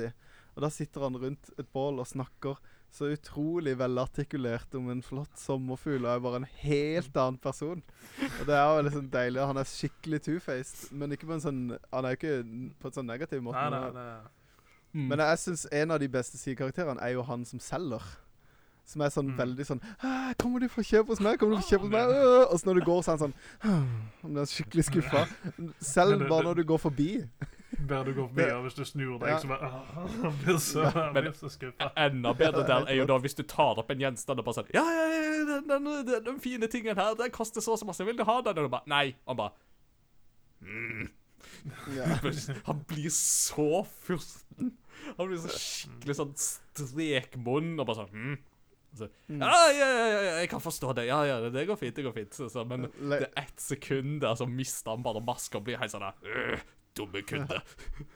Og 0.56 0.64
da 0.66 0.70
sitter 0.74 1.06
han 1.06 1.20
rundt 1.22 1.52
et 1.56 1.70
bål 1.72 2.02
og 2.02 2.10
snakker 2.10 2.58
så 2.94 3.10
utrolig 3.10 3.74
velartikulert 3.80 4.76
om 4.78 4.92
en 4.94 5.02
flott 5.06 5.40
sommerfugl, 5.42 6.06
og 6.06 6.12
er 6.12 6.22
bare 6.22 6.42
en 6.44 6.50
helt 6.62 7.18
annen 7.18 7.40
person. 7.42 7.82
Og 8.22 8.44
det 8.46 8.54
er 8.54 8.64
jo 8.68 8.86
liksom 8.88 9.10
deilig. 9.14 9.48
Han 9.50 9.62
er 9.62 9.70
skikkelig 9.70 10.22
two-faced, 10.28 10.92
men 10.94 11.16
ikke 11.16 11.30
på 11.30 11.38
en 11.38 11.44
sånn 11.44 11.62
Han 11.90 12.06
er 12.06 12.14
jo 12.14 12.20
ikke 12.20 12.38
på 12.82 12.90
en 12.92 12.98
sånn 13.00 13.10
negativ 13.10 13.42
måte. 13.46 13.64
Nei, 13.74 13.82
nei, 13.82 13.92
nei. 13.98 14.34
Mm. 14.94 15.08
Men 15.10 15.24
jeg 15.26 15.42
syns 15.42 15.66
en 15.74 15.96
av 15.96 16.02
de 16.04 16.10
beste 16.14 16.38
sidekarakterene 16.38 17.02
er 17.02 17.16
jo 17.16 17.26
han 17.26 17.46
som 17.50 17.62
selger. 17.64 18.06
Som 18.86 19.02
er 19.02 19.10
sånn 19.10 19.30
Mm. 19.32 19.38
veldig 19.38 19.66
sånn 19.66 19.82
'Kommer 20.38 20.60
du 20.60 20.68
for 20.68 20.82
å 20.82 20.86
kjøpe 20.86 21.08
hos 21.08 21.20
meg?' 21.22 21.40
Kommer 21.40 21.56
du 21.56 21.62
for 21.62 21.68
å 21.68 21.72
kjøpe 21.72 21.82
hos 21.88 21.92
meg? 21.92 22.10
Øh!» 22.10 22.52
Og 22.52 22.60
så 22.60 22.66
når 22.68 22.80
du 22.80 22.86
går, 22.86 23.02
så 23.04 23.14
er 23.14 23.18
han 23.18 23.20
sånn 23.20 23.34
Han 24.22 24.34
blir 24.34 24.46
skikkelig 24.46 24.84
skuffa. 24.84 25.28
Selv 25.80 26.20
det- 26.20 26.30
bare 26.30 26.44
når 26.44 26.56
du 26.56 26.64
går 26.64 26.78
forbi. 26.80 27.30
Bare 27.88 28.04
du 28.06 28.14
går 28.14 28.28
forbi, 28.28 28.52
og 28.52 28.64
hvis 28.66 28.76
du 28.76 28.84
snur 28.86 29.20
deg, 29.20 29.30
Ja. 29.30 29.38
så 29.40 29.48
bare 29.48 29.70
Han 30.24 30.38
blir 30.44 30.58
så, 30.60 30.84
ja. 30.84 31.32
Så 31.32 31.50
skuffa. 31.50 31.92
Enda 31.98 32.34
bedre 32.34 32.68
der 32.68 32.86
er 32.88 32.96
jo 32.96 33.06
da 33.06 33.18
hvis 33.20 33.36
du 33.36 33.44
tar 33.44 33.78
opp 33.80 33.90
en 33.90 34.00
gjenstand 34.00 34.40
og 34.40 34.46
bare 34.46 34.56
sånn 34.56 34.68
Ja, 34.74 34.84
ja, 34.84 35.06
ja, 35.08 35.46
den, 35.46 35.68
den, 35.68 36.06
den, 36.06 36.24
den 36.26 36.40
fine 36.40 36.68
tingen 36.68 36.96
her, 36.96 37.16
den 37.16 37.32
koster 37.32 37.62
så 37.62 37.72
og 37.72 37.80
så 37.80 37.86
masse. 37.86 38.06
Vil 38.06 38.18
du 38.18 38.24
ha 38.26 38.42
den? 38.42 38.58
Og 38.58 38.64
du 38.66 38.68
bare 38.70 38.84
Nei. 38.88 39.16
Og 39.26 39.36
han 39.36 39.38
bare 39.38 39.52
mm. 40.62 41.10
Ja. 41.96 42.06
Han 42.66 42.84
blir 42.88 43.10
så 43.10 43.86
furten. 44.04 44.74
Han 45.18 45.28
blir 45.28 45.38
så 45.38 45.50
skikkelig 45.56 46.16
sånn 46.16 46.34
strekmunn 46.36 47.80
og 47.80 47.88
bare 47.88 47.96
sånn 47.96 48.12
mm. 48.14 48.38
Så, 48.96 49.08
Mm. 49.30 49.42
ja, 49.42 49.72
ja, 49.72 49.88
ja, 49.88 50.08
ja, 50.22 50.34
jeg 50.40 50.50
kan 50.50 50.60
forstå 50.62 50.94
det. 50.96 51.06
Ja, 51.08 51.24
ja, 51.26 51.50
det 51.50 51.66
går 51.68 51.76
fint. 51.80 51.96
det 51.96 52.04
går 52.06 52.14
fint. 52.14 52.34
Så, 52.34 52.50
så, 52.50 52.64
men 52.66 52.88
Le- 53.02 53.20
det 53.24 53.30
er 53.36 53.44
ett 53.44 53.60
sekund 53.60 54.22
der 54.22 54.36
så 54.36 54.46
mister 54.46 54.92
han 54.92 55.04
bare 55.04 55.22
maska 55.26 55.58
og 55.58 55.64
blir 55.66 55.78
helt 55.82 55.92
sånn 55.92 56.02
der 56.06 56.14
«Øh, 56.54 56.60
Dumme 56.96 57.22
kunde. 57.26 57.62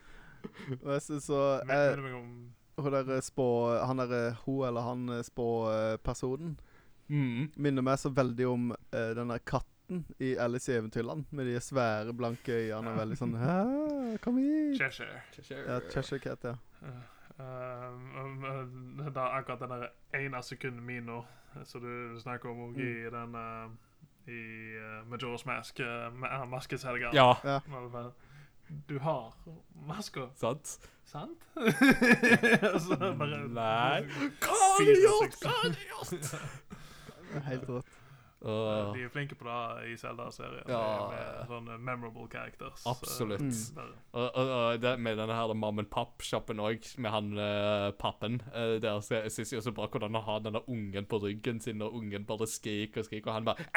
Jeg 0.86 1.02
synes 1.02 1.24
så 1.26 1.62
Men- 1.66 2.00
eh, 2.00 2.84
Hun 2.84 2.92
der 2.94 3.22
spå... 3.22 3.74
Han 3.86 3.98
der 3.98 4.36
hun 4.46 4.68
eller 4.68 4.82
han 4.82 5.10
eh, 5.10 5.24
spåpersonen 5.24 6.60
Mm. 7.10 7.52
minner 7.56 7.82
meg 7.82 7.98
så 7.98 8.10
veldig 8.12 8.46
om 8.52 8.72
uh, 8.94 9.14
den 9.16 9.30
der 9.32 9.40
katten 9.40 10.02
i 10.20 10.34
Alice 10.36 10.68
i 10.72 10.76
Eventyrland. 10.76 11.24
Med 11.32 11.46
de 11.48 11.54
svære, 11.64 12.12
blanke 12.14 12.52
øynene 12.52 12.92
og 12.92 12.98
veldig 13.00 13.18
sånn 13.18 13.36
«Hæ, 13.40 14.18
Kom 14.22 14.38
hit! 14.38 14.76
Cheshire. 14.78 15.22
Ja, 15.68 15.80
Cheshire 15.90 16.20
Cat, 16.20 16.44
ja. 16.44 16.56
Uh, 17.40 18.24
um, 18.24 18.44
uh, 18.44 19.06
det 19.06 19.18
er 19.18 19.36
akkurat 19.38 19.60
den 19.60 19.70
der 19.70 19.88
ene 20.18 20.44
sekundet 20.44 20.84
min 20.84 21.04
nå, 21.04 21.20
som 21.64 21.82
du 21.82 22.20
snakker 22.20 22.50
om 22.50 22.72
mm. 22.72 22.80
i 22.80 23.12
den 23.14 23.36
uh, 23.36 23.70
I 24.28 24.40
uh, 24.78 25.12
Majora's 25.12 25.46
Mask, 25.46 25.80
uh, 25.80 26.14
ma 26.14 26.46
maskeselgeren. 26.46 27.14
Ja, 27.16 27.34
Ja. 27.44 27.60
Du 28.90 29.00
har 29.00 29.34
maska, 29.88 30.20
sant? 30.36 30.80
sant? 31.06 31.40
Og 31.56 32.82
så 32.84 32.98
bare 33.00 33.48
Nei. 33.48 34.02
Hva 34.44 34.58
har 34.60 34.84
du 34.84 34.92
gjort? 35.06 35.38
Hva 35.42 35.54
har 35.62 35.72
du 35.72 35.86
gjort? 35.88 36.36
Helt 37.48 37.70
rått. 37.70 37.97
De 38.48 39.04
er 39.06 39.10
flinke 39.14 39.36
på 39.38 39.44
det 39.48 39.58
i 39.92 39.94
Zelda-serien. 40.00 40.66
Ja. 40.72 40.84
Med 41.12 41.26
sånne 41.52 41.78
memorable 41.78 42.28
characters. 42.32 42.86
Absolutt. 42.90 43.42
Mm. 43.42 43.52
Og, 44.12 44.28
og, 44.28 44.52
og 44.52 44.82
det, 44.84 44.94
med 45.04 45.14
denne 45.20 45.36
her 45.38 45.48
mom 45.58 45.80
and 45.84 45.92
pop-shoppen 45.94 46.60
òg, 46.64 46.82
med 47.04 47.12
han 47.14 47.28
uh, 47.38 47.90
pappen 48.00 48.34
uh, 48.54 48.78
der, 48.84 48.96
så 49.06 49.12
jeg 49.22 49.32
syns 49.36 49.52
jo 49.58 49.62
så 49.68 49.72
bra 49.76 49.86
hvordan 49.92 50.14
han 50.18 50.28
har 50.28 50.40
denne 50.48 50.62
ungen 50.68 51.06
på 51.10 51.16
ryggen 51.24 51.58
sin, 51.64 51.80
og 51.86 51.90
ungen 52.00 52.24
bare 52.28 52.46
skriker 52.50 53.00
og 53.04 53.08
skriker, 53.10 53.30
og 53.32 53.36
han 53.40 53.48
bare 53.48 53.60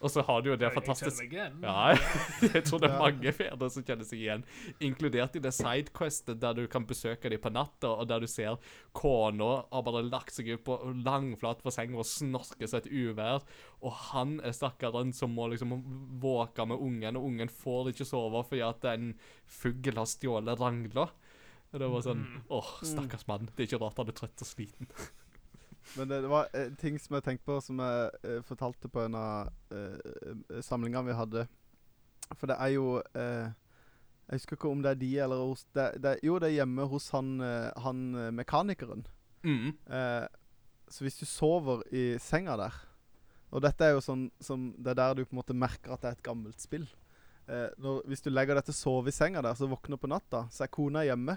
Og 0.00 0.08
så 0.08 0.22
har 0.24 0.40
du 0.40 0.48
jo 0.48 0.56
det 0.56 0.70
fantastiske. 0.72 1.28
Ja, 1.60 1.90
jeg 2.54 2.62
tror 2.64 2.80
det 2.80 2.88
er 2.88 3.02
mange 3.02 3.32
fedre 3.36 3.68
som 3.72 3.84
kjenner 3.84 4.06
seg 4.08 4.22
igjen. 4.22 4.44
Inkludert 4.80 5.36
i 5.36 5.42
det 5.44 5.52
sidequestet 5.52 6.40
der 6.40 6.56
du 6.56 6.62
kan 6.72 6.86
besøke 6.88 7.28
dem 7.28 7.42
på 7.44 7.52
natta, 7.52 7.90
og 7.92 8.08
der 8.08 8.24
du 8.24 8.28
ser 8.30 8.56
kona 8.96 9.50
har 9.68 9.84
bare 9.84 10.02
lagt 10.08 10.32
seg 10.36 10.48
ut 10.54 10.64
på 10.64 10.78
langflat 11.04 11.60
på 11.60 11.74
senga 11.74 12.00
og 12.00 12.08
snorker 12.08 12.70
seg 12.70 12.86
et 12.86 12.92
uvær. 13.10 13.44
Og 13.84 13.92
han 14.08 14.38
er 14.40 14.56
stakkaren 14.56 15.12
som 15.16 15.36
må 15.36 15.50
liksom 15.52 15.76
våke 16.22 16.64
med 16.70 16.80
ungen, 16.80 17.20
og 17.20 17.28
ungen 17.28 17.52
får 17.52 17.92
ikke 17.92 18.08
sove 18.08 18.44
fordi 18.48 18.64
at 18.64 18.88
en 18.94 19.12
fugl 19.60 20.00
har 20.00 20.08
stjålet 20.08 20.60
rangla. 20.60 21.10
Det 21.70 21.86
var 21.86 22.02
sånn 22.02 22.24
Mm. 22.24 22.40
Åh, 22.50 22.70
stakkars 22.82 23.28
mann. 23.28 23.46
Det 23.54 23.62
er 23.62 23.68
ikke 23.68 23.84
rart 23.84 24.00
han 24.00 24.08
er 24.10 24.16
trøtt 24.16 24.42
og 24.42 24.48
sliten. 24.48 24.88
Men 25.98 26.08
det, 26.08 26.20
det 26.22 26.30
var 26.30 26.50
en 26.54 26.76
ting 26.78 26.98
som 27.02 27.16
jeg 27.16 27.26
tenkte 27.26 27.48
på, 27.48 27.56
som 27.64 27.80
jeg 27.82 28.10
eh, 28.22 28.42
fortalte 28.46 28.90
på 28.92 29.02
en 29.02 29.16
av 29.18 29.50
uh, 29.74 30.60
samlingene 30.62 31.08
vi 31.08 31.16
hadde. 31.18 31.46
For 32.38 32.50
det 32.50 32.58
er 32.62 32.74
jo 32.76 33.00
eh, 33.18 33.48
Jeg 34.30 34.38
husker 34.38 34.58
ikke 34.58 34.70
om 34.70 34.84
det 34.84 34.92
er 34.92 35.00
de 35.00 35.10
eller 35.24 35.40
hos 35.42 35.64
det, 35.74 35.88
det, 36.02 36.18
Jo, 36.22 36.38
det 36.38 36.50
er 36.50 36.60
hjemme 36.60 36.86
hos 36.90 37.08
han, 37.14 37.32
eh, 37.42 37.70
han 37.82 38.04
eh, 38.14 38.30
mekanikeren. 38.34 39.02
Mm. 39.42 39.72
Eh, 39.90 40.26
så 40.90 41.06
hvis 41.06 41.18
du 41.20 41.26
sover 41.26 41.82
i 41.94 42.18
senga 42.20 42.56
der 42.60 42.74
Og 43.54 43.62
dette 43.64 43.86
er 43.86 43.94
jo 43.94 44.02
sånn 44.04 44.26
som 44.42 44.72
Det 44.76 44.90
er 44.92 44.98
der 44.98 45.14
du 45.16 45.22
på 45.24 45.32
en 45.32 45.40
måte 45.40 45.56
merker 45.56 45.94
at 45.94 46.02
det 46.02 46.10
er 46.10 46.18
et 46.18 46.26
gammelt 46.26 46.62
spill. 46.62 46.86
Eh, 47.50 47.68
når, 47.82 48.04
hvis 48.06 48.22
du 48.22 48.30
legger 48.30 48.58
deg 48.58 48.68
til 48.68 48.76
å 48.76 48.80
sove 48.80 49.10
i 49.10 49.14
senga 49.14 49.42
der, 49.42 49.56
så 49.58 49.66
våkner 49.70 49.98
på 49.98 50.10
natta, 50.10 50.44
så 50.54 50.64
er 50.66 50.70
kona 50.70 51.02
hjemme. 51.02 51.34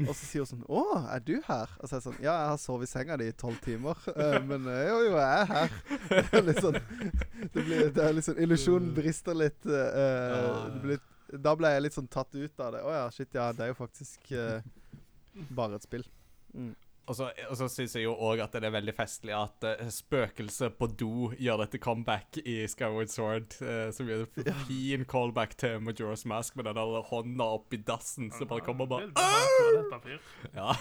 Og 0.00 0.14
så 0.16 0.24
sier 0.24 0.44
hun 0.44 0.48
sånn 0.48 0.64
'Å, 0.66 0.82
er 1.12 1.20
du 1.20 1.34
her?' 1.46 1.72
Og 1.78 1.88
så 1.88 1.94
er 1.94 1.98
jeg 1.98 2.06
sånn 2.06 2.20
'Ja, 2.22 2.32
jeg 2.32 2.50
har 2.52 2.60
sovet 2.60 2.88
i 2.88 2.90
senga 2.90 3.16
di 3.20 3.28
i 3.28 3.36
tolv 3.36 3.58
timer.' 3.60 3.98
uh, 4.08 4.38
men 4.48 4.64
uh, 4.66 4.78
jo, 4.88 4.98
jo, 5.08 5.16
jeg 5.18 5.40
er 5.40 5.50
her. 5.50 5.74
Det 6.08 6.38
er 6.38 6.46
litt 6.48 6.62
sånn 6.64 6.78
Det, 6.78 7.60
blir, 7.60 7.90
det 7.92 8.04
er 8.04 8.16
litt 8.16 8.28
sånn 8.28 8.40
Illusjonen 8.40 8.94
brister 8.96 9.36
litt. 9.36 9.60
Uh, 9.68 10.70
blir, 10.82 11.02
da 11.32 11.54
ble 11.58 11.74
jeg 11.74 11.84
litt 11.84 11.98
sånn 11.98 12.08
tatt 12.08 12.32
ut 12.34 12.64
av 12.64 12.72
det. 12.72 12.80
'Å 12.80 12.96
ja, 12.96 13.04
shit, 13.12 13.30
ja, 13.36 13.50
det 13.52 13.66
er 13.66 13.74
jo 13.74 13.80
faktisk 13.82 14.32
bare 15.52 15.76
et 15.76 15.84
spill'. 15.84 16.08
Mm. 16.56 16.72
Og 17.10 17.16
så, 17.18 17.28
og 17.50 17.56
så 17.58 17.66
syns 17.70 17.96
jeg 17.96 18.04
jo 18.06 18.12
òg 18.14 18.40
at 18.44 18.52
det 18.54 18.68
er 18.68 18.74
veldig 18.76 18.92
festlig 18.94 19.34
at 19.34 19.64
uh, 19.66 19.88
spøkelset 19.90 20.76
på 20.78 20.86
do 20.98 21.30
gjør 21.34 21.64
dette 21.64 21.80
comeback 21.82 22.38
i 22.44 22.60
Skyward 22.70 23.10
Sword. 23.10 23.56
Uh, 23.58 23.88
som 23.94 24.06
gjør 24.06 24.28
en 24.44 24.60
fin 24.68 25.02
callback 25.10 25.56
til 25.58 25.82
Majora's 25.82 26.22
Mask 26.30 26.56
med 26.58 26.68
den 26.70 26.78
der 26.78 27.08
hånda 27.08 27.48
oppi 27.58 27.80
dassen 27.82 28.30
som 28.34 28.50
bare 28.50 28.62
kommer 28.66 28.86
og 28.86 28.94
bare. 28.94 29.10
Ja. 30.54 30.76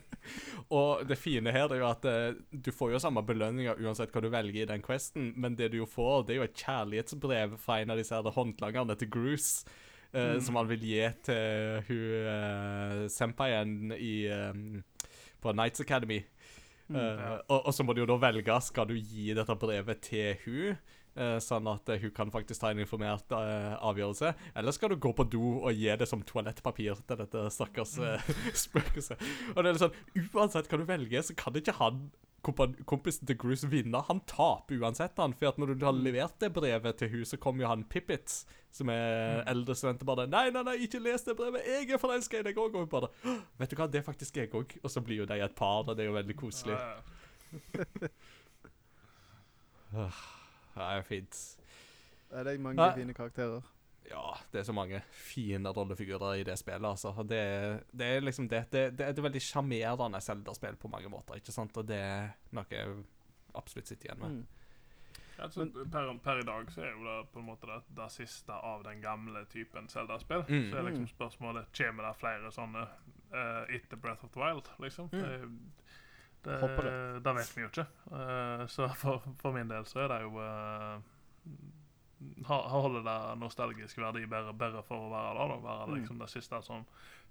og 0.80 1.04
det 1.08 1.20
fine 1.20 1.52
her 1.52 1.68
er 1.68 1.82
jo 1.82 1.90
at 1.90 2.08
uh, 2.08 2.40
du 2.50 2.72
får 2.72 2.96
jo 2.96 3.02
samme 3.04 3.24
belønninger 3.28 3.84
uansett 3.84 4.14
hva 4.14 4.24
du 4.24 4.30
velger 4.32 4.64
i 4.64 4.70
den 4.70 4.84
questen, 4.86 5.34
men 5.36 5.60
det 5.60 5.74
du 5.74 5.82
jo 5.82 5.90
får, 5.90 6.24
det 6.24 6.36
er 6.36 6.40
jo 6.40 6.48
et 6.48 6.64
kjærlighetsbrev 6.64 7.60
fra 7.60 7.82
en 7.82 7.92
av 7.92 8.00
disse 8.00 8.16
her 8.16 8.36
håndlangerne 8.36 8.96
til 8.96 9.12
Bruce. 9.12 9.68
Mm. 10.10 10.40
Som 10.42 10.56
han 10.58 10.66
vil 10.66 10.82
gi 10.82 11.04
til 11.22 11.84
hun 11.86 12.24
uh, 12.26 13.04
senpaien 13.14 13.92
i 13.94 14.14
eh, 14.26 14.56
på 15.42 15.54
Knights 15.56 15.82
Academy. 15.84 16.22
Mm. 16.90 16.96
ja. 16.96 17.10
uh, 17.36 17.36
og, 17.46 17.66
og 17.66 17.74
så 17.74 17.86
må 17.86 17.94
du 17.94 18.02
jo 18.02 18.08
da 18.10 18.16
velge 18.18 18.56
skal 18.66 18.88
du 18.90 18.96
gi 18.96 19.30
dette 19.36 19.54
brevet 19.60 20.00
til 20.02 20.40
hun 20.42 20.72
uh, 21.18 21.36
sånn 21.42 21.68
at 21.70 21.92
eh, 21.92 22.00
hun 22.02 22.14
kan 22.16 22.32
faktisk 22.34 22.62
ta 22.62 22.72
en 22.72 22.82
informert 22.82 23.30
uh, 23.34 23.76
avgjørelse. 23.90 24.32
Eller 24.58 24.74
skal 24.74 24.92
du 24.92 25.00
gå 25.02 25.12
på 25.16 25.26
do 25.30 25.44
og 25.60 25.70
gi 25.76 25.90
det 26.00 26.08
som 26.10 26.24
toalettpapir 26.26 27.04
til 27.06 27.22
dette 27.22 27.46
stakkars 27.54 27.96
spøkelset. 28.64 29.22
Og 29.54 29.62
det 29.62 29.74
er 29.74 29.84
sånn, 29.84 30.02
Uansett 30.34 30.70
hva 30.70 30.80
du 30.80 30.88
velger, 30.88 31.24
så 31.26 31.36
kan 31.38 31.56
ikke 31.58 31.78
han 31.80 32.08
kompisen 32.42 33.26
til 33.28 33.36
Bruce 33.40 33.68
vinne. 33.68 34.00
Han 34.08 34.20
taper 34.28 34.80
uansett, 34.80 35.16
han. 35.20 35.34
For 35.36 35.50
at 35.50 35.58
når 35.60 35.74
du 35.76 35.84
har 35.86 35.96
levert 35.96 36.38
det 36.40 36.52
brevet 36.56 36.96
til 37.00 37.10
hun, 37.12 37.24
så 37.28 37.36
kommer 37.40 37.64
jo 37.64 37.70
han 37.72 37.84
Pippet, 37.84 38.46
som 38.72 38.90
er 38.92 39.42
eldre 39.50 39.74
student, 39.76 40.02
og 40.04 40.10
bare 40.12 40.26
Nei, 40.30 40.46
nei, 40.54 40.62
nei, 40.66 40.76
ikke 40.86 41.02
les 41.02 41.24
det 41.26 41.36
brevet! 41.38 41.66
Jeg 41.66 41.90
er 41.90 42.00
forelska 42.00 42.40
i 42.40 42.46
deg 42.46 42.58
òg! 42.60 42.74
Og 42.74 42.86
hun 42.86 42.92
bare 42.92 43.10
Vet 43.60 43.72
du 43.72 43.76
hva, 43.80 43.88
det 43.90 44.00
er 44.00 44.06
faktisk 44.06 44.40
jeg 44.40 44.52
òg. 44.56 44.76
Og 44.82 44.92
så 44.92 45.02
blir 45.04 45.22
jo 45.22 45.28
de 45.28 45.40
et 45.42 45.56
par, 45.58 45.82
og 45.84 45.92
det 45.96 46.06
er 46.06 46.12
jo 46.12 46.16
veldig 46.18 46.36
koselig. 46.38 46.78
Ja, 46.78 46.90
Det 50.70 50.86
er 50.86 51.02
fint. 51.02 51.38
Det 52.30 52.46
Er 52.46 52.58
mange 52.62 52.92
fine 52.94 53.14
karakterer? 53.14 53.60
Ja, 54.10 54.34
det 54.50 54.58
er 54.60 54.64
så 54.66 54.74
mange 54.74 54.98
fine 55.14 55.70
rollefigurer 55.70 56.40
i 56.40 56.46
det 56.46 56.56
spillet, 56.58 56.86
altså. 56.88 57.12
Det, 57.22 57.40
det 57.94 58.06
er 58.16 58.24
liksom 58.24 58.48
det. 58.50 58.64
Det, 58.72 58.86
det 58.98 59.06
er 59.06 59.12
et 59.14 59.22
veldig 59.22 59.42
sjarmerende 59.42 60.20
Zelda-spill 60.20 60.78
på 60.82 60.90
mange 60.90 61.08
måter, 61.12 61.38
ikke 61.38 61.54
sant? 61.54 61.76
Og 61.78 61.86
det 61.86 62.00
er 62.02 62.32
noe 62.56 62.66
jeg 62.74 63.04
absolutt 63.54 63.90
sitter 63.92 64.10
igjen 64.10 64.24
med. 64.24 64.40
Mm. 64.40 64.48
Altså, 65.40 65.64
per, 65.92 66.10
per 66.20 66.42
i 66.42 66.44
dag 66.44 66.72
så 66.74 66.82
er 66.84 66.90
jo 66.90 67.04
det 67.06 67.14
på 67.32 67.40
en 67.40 67.46
måte 67.46 67.70
det, 67.70 67.78
det 67.96 68.08
siste 68.12 68.52
av 68.52 68.82
den 68.84 69.00
gamle 69.00 69.44
typen 69.48 69.86
Zelda-spill. 69.88 70.42
Mm. 70.48 70.66
Så 70.70 70.76
er 70.76 70.88
liksom 70.90 71.06
Mm. 71.06 71.14
spørsmålet 71.14 71.70
Kommer 71.78 72.08
det 72.08 72.16
flere 72.20 72.50
sånne 72.52 72.82
uh, 73.32 73.64
etter 73.70 73.96
Breath 73.96 74.24
of 74.26 74.34
the 74.34 74.42
Wild, 74.42 74.68
liksom? 74.82 75.08
Mm. 75.12 75.22
Det, 76.42 76.58
det, 76.60 76.76
det. 76.76 77.20
det 77.24 77.34
vet 77.38 77.56
vi 77.56 77.62
jo 77.62 77.70
ikke. 77.70 77.86
Uh, 78.10 78.66
så 78.66 78.90
for, 78.96 79.22
for 79.40 79.52
min 79.56 79.70
del 79.70 79.86
så 79.86 80.02
er 80.04 80.12
det 80.12 80.22
jo 80.26 80.34
uh, 80.36 81.00
Holder 82.44 83.02
det 83.06 83.38
nostalgisk 83.40 83.98
verdi 83.98 84.26
bare, 84.28 84.52
bare 84.52 84.82
for 84.84 85.06
å 85.06 85.10
være 85.12 85.38
det, 85.38 85.48
da. 85.48 85.56
Være 85.68 85.86
Mm. 85.88 85.94
liksom 86.00 86.18
det 86.18 86.28
siste 86.30 86.62
som 86.62 86.84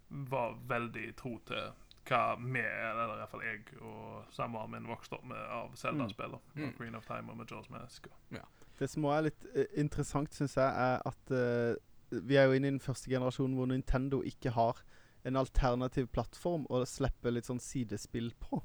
var 0.09 0.55
veldig 0.67 1.15
tro 1.15 1.37
til 1.45 1.71
hva 2.09 2.35
vi, 2.39 2.59
eller 2.63 3.13
i 3.13 3.17
hvert 3.19 3.29
fall 3.29 3.41
jeg 3.45 3.81
og 3.81 4.25
samboeren 4.33 4.71
min 4.71 4.87
vokste 4.87 5.13
opp 5.19 5.25
med 5.29 5.37
av 5.37 5.75
Zelda-spill. 5.75 6.39
Mm. 6.55 6.63
Mm. 6.63 6.73
Green 6.77 6.95
of 6.95 7.05
Time 7.05 7.29
og 7.29 7.37
Majora's 7.37 7.69
Mask. 7.69 8.07
og- 8.31 8.39
Det 8.79 8.89
som 8.89 9.03
også 9.03 9.17
er 9.17 9.21
litt 9.21 9.45
eh, 9.55 9.65
interessant, 9.81 10.29
syns 10.33 10.55
jeg, 10.55 10.73
er 10.73 11.01
at 11.05 11.31
uh, 11.31 11.75
vi 12.11 12.35
er 12.37 12.45
jo 12.47 12.53
inne 12.53 12.67
i 12.67 12.71
den 12.71 12.79
første 12.79 13.09
generasjonen 13.09 13.55
hvor 13.55 13.67
Nintendo 13.67 14.21
ikke 14.23 14.51
har 14.51 14.81
en 15.25 15.35
alternativ 15.35 16.07
plattform 16.07 16.65
å 16.69 16.85
slippe 16.87 17.29
litt 17.31 17.43
sånn 17.45 17.59
sidespill 17.59 18.31
på. 18.39 18.63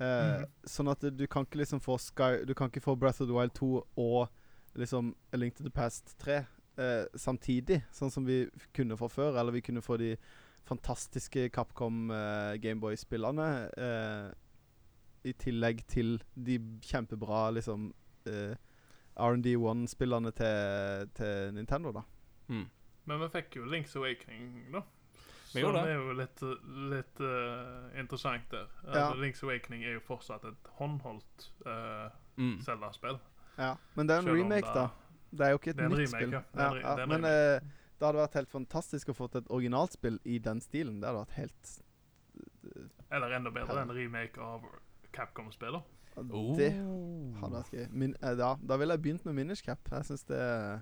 Uh, 0.00 0.40
mm. 0.40 0.46
Sånn 0.64 0.90
at 0.90 1.00
du 1.16 1.26
kan 1.26 1.44
ikke 1.44 1.58
liksom 1.58 1.80
få 1.80 1.98
Sky 2.00 2.44
Du 2.44 2.54
kan 2.54 2.68
ikke 2.68 2.82
få 2.82 2.98
Breath 2.98 3.20
of 3.22 3.28
the 3.28 3.34
Wild 3.34 3.54
2 3.54 3.86
og 3.96 4.28
liksom 4.76 5.14
A 5.32 5.36
Link 5.36 5.56
to 5.56 5.64
the 5.64 5.70
Past 5.70 6.18
3 6.22 6.36
eh, 6.76 7.04
samtidig, 7.14 7.82
sånn 7.92 8.12
som 8.12 8.26
vi 8.26 8.44
kunne 8.76 8.98
få 8.98 9.08
før. 9.12 9.38
Eller 9.40 9.56
vi 9.56 9.64
kunne 9.64 9.84
få 9.84 9.98
de 10.00 10.14
fantastiske 10.66 11.48
Capcom 11.54 12.10
eh, 12.10 12.56
Gameboy-spillene 12.62 13.48
eh, 13.76 14.26
i 15.26 15.34
tillegg 15.38 15.84
til 15.90 16.18
de 16.34 16.58
kjempebra 16.86 17.48
liksom 17.56 17.88
eh, 18.30 18.56
R&D1-spillene 19.16 20.32
til, 20.36 21.08
til 21.16 21.54
Nintendo, 21.56 21.94
da. 21.96 22.04
Mm. 22.52 22.66
Men 23.06 23.22
vi 23.22 23.32
fikk 23.38 23.56
jo 23.60 23.70
Links 23.70 23.96
Awakening, 23.96 24.66
da. 24.74 24.82
Så 25.46 25.70
det. 25.72 25.82
er 25.88 25.94
jo 25.94 26.12
litt, 26.18 26.40
litt 26.90 27.20
uh, 27.22 27.86
interessant 27.96 28.50
der. 28.52 28.66
Ja. 28.82 28.90
Altså, 28.90 29.20
Links 29.22 29.40
Awakening 29.46 29.86
er 29.86 29.94
jo 29.94 30.02
fortsatt 30.04 30.44
et 30.44 30.68
håndholdt 30.76 31.46
uh, 31.64 32.10
Mm. 32.36 32.60
Zelda-spill. 32.60 33.18
Ja. 33.58 33.74
Men 33.94 34.06
det 34.06 34.14
er 34.14 34.18
en 34.18 34.24
Selv 34.24 34.40
remake, 34.42 34.66
det- 34.66 34.74
da. 34.74 34.88
Det 35.36 35.40
er 35.46 35.50
jo 35.50 35.58
ikke 35.58 35.70
et 35.70 35.80
er 35.80 35.88
nytt 35.88 35.98
remake, 35.98 36.08
spill. 36.08 36.30
ja. 36.32 36.42
Er 36.54 36.76
Ja, 36.80 36.96
er 36.96 37.06
Men 37.06 37.24
eh, 37.24 37.60
det 37.98 38.06
hadde 38.06 38.18
vært 38.18 38.34
helt 38.34 38.50
fantastisk 38.50 39.08
å 39.08 39.14
få 39.16 39.30
til 39.30 39.40
et 39.40 39.50
originalspill 39.50 40.18
i 40.24 40.38
den 40.38 40.60
stilen. 40.60 41.00
Det 41.00 41.08
hadde 41.08 41.24
vært 41.26 41.36
helt 41.40 41.82
Eller 43.10 43.36
enda 43.36 43.50
bedre, 43.50 43.82
en 43.82 43.90
remake 43.94 44.38
av 44.42 44.62
Capcom-spiller. 45.12 45.82
Oh. 46.16 46.56
Det 46.56 46.72
hadde 46.72 47.52
vært 47.52 47.72
gøy. 47.72 47.86
Min, 47.92 48.14
eh, 48.22 48.34
da, 48.34 48.54
da 48.56 48.76
ville 48.80 48.94
jeg 48.96 49.02
begynt 49.02 49.24
med 49.28 49.34
Minish 49.34 49.62
Cap. 49.64 49.78
Jeg 49.90 50.04
syns 50.08 50.24
det 50.28 50.38
er 50.38 50.80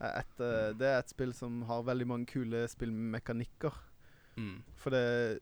et, 0.00 0.40
eh, 0.40 0.72
det 0.72 0.88
er 0.88 0.98
et 0.98 1.12
spill 1.12 1.32
som 1.36 1.62
har 1.68 1.82
veldig 1.82 2.06
mange 2.06 2.26
kule 2.26 2.64
spillmekanikker. 2.68 3.76
Mm. 4.36 4.62
For 4.80 4.90
det 4.90 5.40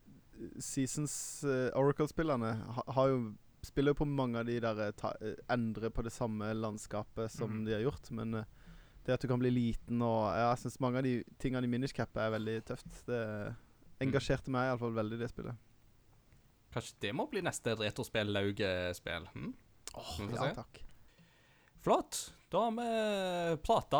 Seasons 0.59 1.43
uh, 1.45 1.69
Oracle-spillerne 1.77 2.55
ha, 2.75 2.83
har 2.95 3.07
jo 3.07 3.17
spiller 3.65 3.93
jo 3.93 4.01
på 4.01 4.07
mange 4.09 4.41
av 4.41 4.47
de 4.49 4.59
der 4.63 4.81
eh, 4.85 4.93
ta, 4.97 5.13
eh, 5.23 5.39
Endre 5.53 5.91
på 5.93 6.05
det 6.05 6.13
samme 6.13 6.51
landskapet 6.57 7.31
som 7.31 7.51
mm. 7.51 7.65
de 7.67 7.75
har 7.77 7.83
gjort. 7.85 8.11
Men 8.15 8.39
eh, 8.41 8.49
det 9.03 9.17
at 9.17 9.23
du 9.23 9.27
kan 9.31 9.41
bli 9.41 9.51
liten 9.51 10.01
og 10.05 10.29
ja, 10.31 10.53
Jeg 10.53 10.63
syns 10.63 10.79
mange 10.83 11.01
av 11.01 11.07
de 11.07 11.17
tingene 11.41 11.67
i 11.67 11.71
Minish 11.71 11.97
er 11.99 12.35
veldig 12.37 12.57
tøft. 12.69 13.03
Det 13.07 13.21
engasjerte 14.03 14.51
meg 14.51 14.69
iallfall 14.69 14.95
veldig, 14.95 15.19
det 15.19 15.31
spillet. 15.31 15.69
Kanskje 16.73 16.95
det 17.05 17.13
må 17.15 17.27
bli 17.29 17.43
neste 17.45 17.75
retrospill-laugespill? 17.77 19.29
Hm? 19.35 19.53
Oh, 19.93 20.15
Ja, 20.33 20.49
takk. 20.57 20.81
Flott. 21.83 22.33
Da 22.53 22.67
har 22.67 22.75
vi 22.77 23.55
prata 23.65 23.99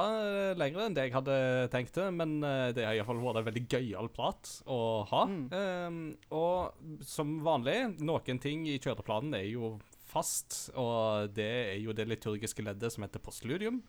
lenger 0.55 0.83
enn 0.85 0.93
det 0.93 1.07
jeg 1.07 1.15
hadde 1.15 1.35
tenkt 1.73 1.95
det, 1.97 2.05
men 2.13 2.35
eh, 2.45 2.69
det 2.75 2.85
har 2.85 2.99
iallfall 2.99 3.19
vært 3.23 3.41
en 3.41 3.47
veldig 3.47 3.63
gøyal 3.65 4.09
prat 4.13 4.51
å 4.69 4.77
ha. 5.09 5.23
Mm. 5.25 5.47
Um, 5.49 5.97
og 6.37 7.01
som 7.09 7.39
vanlig, 7.43 7.79
noen 8.05 8.39
ting 8.43 8.67
i 8.69 8.77
kjøreplanen 8.77 9.33
er 9.39 9.47
jo 9.49 9.73
fast, 10.13 10.69
og 10.77 11.33
det 11.33 11.49
er 11.73 11.81
jo 11.81 11.95
det 11.97 12.05
liturgiske 12.11 12.63
leddet 12.63 12.93
som 12.93 13.07
heter 13.07 13.23
postludium. 13.25 13.81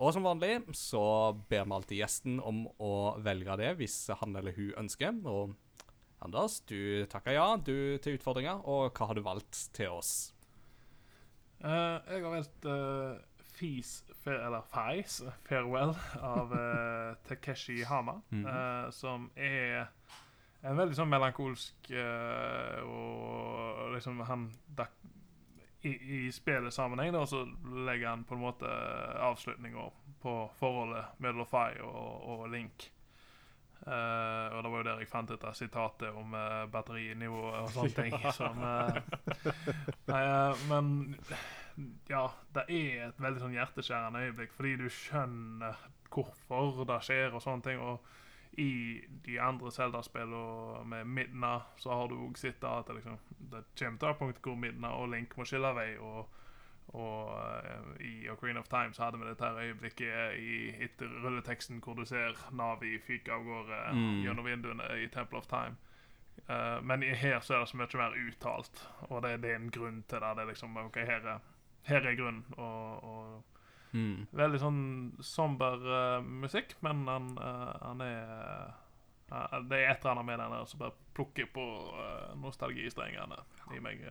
Og 0.00 0.16
som 0.16 0.24
vanlig 0.24 0.58
så 0.76 1.04
ber 1.50 1.68
vi 1.68 1.76
alltid 1.76 2.00
gjesten 2.00 2.40
om 2.40 2.64
å 2.82 2.94
velge 3.24 3.60
det 3.60 3.76
hvis 3.78 3.98
han 4.20 4.36
eller 4.36 4.56
hun 4.56 4.74
ønsker. 4.86 5.20
Og 5.28 5.54
Anders, 6.24 6.62
du 6.64 7.04
takker 7.12 7.36
ja 7.36 7.46
du 7.60 8.00
til 8.00 8.16
utfordringa, 8.16 8.58
og 8.64 8.96
hva 8.96 9.12
har 9.12 9.20
du 9.20 9.24
valgt 9.24 9.66
til 9.76 9.92
oss? 9.92 10.32
Uh, 11.60 12.00
jeg 12.08 12.24
har 12.24 12.32
valgt 12.32 12.68
uh, 12.68 13.16
Fees, 13.56 14.04
fer, 14.24 14.38
eller 14.46 14.64
Feis 14.68 15.22
Farewell 15.48 15.94
av 16.20 16.52
uh, 16.52 17.14
Takeshi 17.28 17.82
Hama. 17.88 18.20
Mhm. 18.30 18.46
uh, 18.46 18.90
som 18.92 19.30
er 19.36 19.86
en 20.66 20.76
veldig 20.76 20.96
sånn 20.98 21.10
melankolsk 21.12 21.90
uh, 21.94 22.80
og 22.84 23.94
liksom 23.94 24.20
han 24.26 24.48
da, 24.76 24.88
i, 25.86 25.92
I 25.94 26.20
spillets 26.34 26.76
sammenheng 26.80 27.12
da, 27.14 27.22
så 27.28 27.44
legger 27.86 28.08
han 28.08 28.24
på 28.26 28.34
en 28.34 28.42
måte 28.42 28.70
avslutninger 29.22 29.92
på 30.22 30.36
forholdet 30.58 31.20
mellom 31.22 31.46
Fay 31.46 31.78
og, 31.86 32.28
og 32.32 32.46
Link. 32.50 32.90
Uh, 33.86 34.50
og 34.56 34.62
det 34.64 34.70
var 34.72 34.80
jo 34.80 34.86
der 34.88 35.02
jeg 35.04 35.10
fant 35.12 35.30
av 35.36 35.52
sitatet 35.54 36.16
om 36.16 36.32
uh, 36.34 36.64
batterinivå 36.72 37.42
og 37.52 37.68
sånne 37.70 37.92
ting. 38.00 38.16
som, 38.34 38.58
uh, 38.58 38.96
nei, 40.10 40.22
men 40.66 40.88
ja, 42.08 42.26
det 42.54 42.64
er 42.72 43.08
et 43.08 43.18
veldig 43.20 43.40
sånn 43.42 43.56
hjerteskjærende 43.56 44.22
øyeblikk, 44.26 44.52
fordi 44.56 44.76
du 44.80 44.86
skjønner 44.88 45.76
hvorfor 46.10 46.84
det 46.88 47.02
skjer 47.04 47.34
og 47.36 47.42
sånne 47.44 47.62
ting. 47.66 47.80
Og 47.82 48.06
i 48.56 49.02
de 49.26 49.36
andre 49.40 49.70
Zelda-spillene 49.74 50.84
med 50.88 51.04
Midna, 51.04 51.58
så 51.76 51.92
har 51.92 52.08
du 52.08 52.14
òg 52.16 52.38
sett 52.40 52.64
at 52.64 52.86
det, 52.88 52.94
liksom, 53.02 53.18
det 53.52 53.64
kommer 53.76 53.98
til 54.00 54.08
et 54.14 54.18
punkt 54.22 54.40
hvor 54.42 54.56
Midna 54.56 54.94
og 54.96 55.10
Link 55.12 55.36
må 55.36 55.44
skille 55.44 55.74
vei. 55.76 55.92
og 55.98 56.32
og 56.94 57.32
uh, 57.34 57.96
i 57.98 58.28
Ocarina 58.30 58.60
of 58.60 58.68
Time 58.70 58.94
så 58.94 59.02
hadde 59.04 59.18
vi 59.18 59.26
dette 59.26 59.44
her 59.44 59.56
øyeblikket 59.58 60.36
i, 60.38 60.68
etter 60.84 61.10
rulleteksten 61.24 61.80
hvor 61.82 61.96
du 61.98 62.04
ser 62.06 62.38
Navi 62.54 62.92
fyke 63.02 63.32
av 63.34 63.42
gårde 63.42 63.80
Mm. 63.92 64.20
gjennom 64.22 64.44
vinduene 64.46 64.86
i 65.02 65.08
Temple 65.08 65.38
of 65.38 65.48
Time. 65.50 65.74
Uh, 66.48 66.78
men 66.86 67.02
her 67.02 67.40
så 67.40 67.54
er 67.54 67.58
det 67.58 67.68
så 67.68 67.76
mye 67.76 67.98
mer 67.98 68.14
uttalt, 68.28 68.88
og 69.10 69.22
det, 69.22 69.42
det 69.42 69.50
er 69.50 69.56
en 69.56 69.70
grunn 69.70 70.04
til 70.08 70.20
det. 70.22 70.30
det 70.36 70.42
er 70.44 70.46
liksom, 70.52 70.76
ok, 70.76 70.96
Her 70.96 71.26
er, 71.34 71.40
her 71.88 72.06
er 72.06 72.16
grunnen. 72.18 72.44
Og, 72.56 73.04
og 73.04 73.52
Mm. 73.96 74.26
Veldig 74.36 74.58
sånn 74.60 74.80
somber 75.24 75.78
uh, 75.86 76.18
musikk, 76.20 76.74
men 76.84 77.06
han, 77.08 77.28
uh, 77.38 77.70
han 77.80 78.02
er 78.04 78.72
uh, 79.30 79.54
Det 79.64 79.78
er 79.78 79.92
et 79.94 80.02
eller 80.02 80.10
annet 80.10 80.26
med 80.28 80.40
den 80.42 80.52
der 80.52 80.66
som 80.68 80.82
bare 80.82 80.92
plukker 81.16 81.48
på 81.54 81.64
uh, 81.94 82.34
nostalgistrengene 82.42 83.38
i 83.72 83.80
meg 83.80 84.02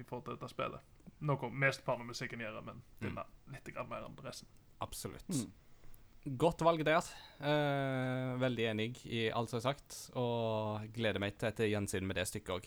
i 0.00 0.02
forhold 0.08 0.24
til 0.26 0.34
dette 0.34 0.50
spillet. 0.50 0.82
Noe 1.20 1.50
mesteparten 1.52 2.02
av 2.02 2.10
musikken 2.10 2.42
gjør, 2.42 2.58
men 2.72 2.82
Mm. 3.04 3.20
litt 3.52 3.70
mer 3.88 4.08
enn 4.08 4.18
resten. 4.24 4.48
Absolutt. 4.80 5.28
Mm. 5.28 6.36
Godt 6.36 6.60
valg 6.66 6.82
der. 6.84 7.06
Eh, 7.40 8.34
veldig 8.40 8.66
enig 8.72 8.90
i 9.08 9.28
alt 9.32 9.48
som 9.48 9.56
er 9.56 9.64
sagt, 9.64 10.10
og 10.20 10.84
gleder 10.92 11.20
meg 11.22 11.38
til 11.38 11.48
et 11.48 11.62
gjensyn 11.70 12.04
med 12.04 12.16
det 12.16 12.26
stykket 12.28 12.56
òg. 12.58 12.66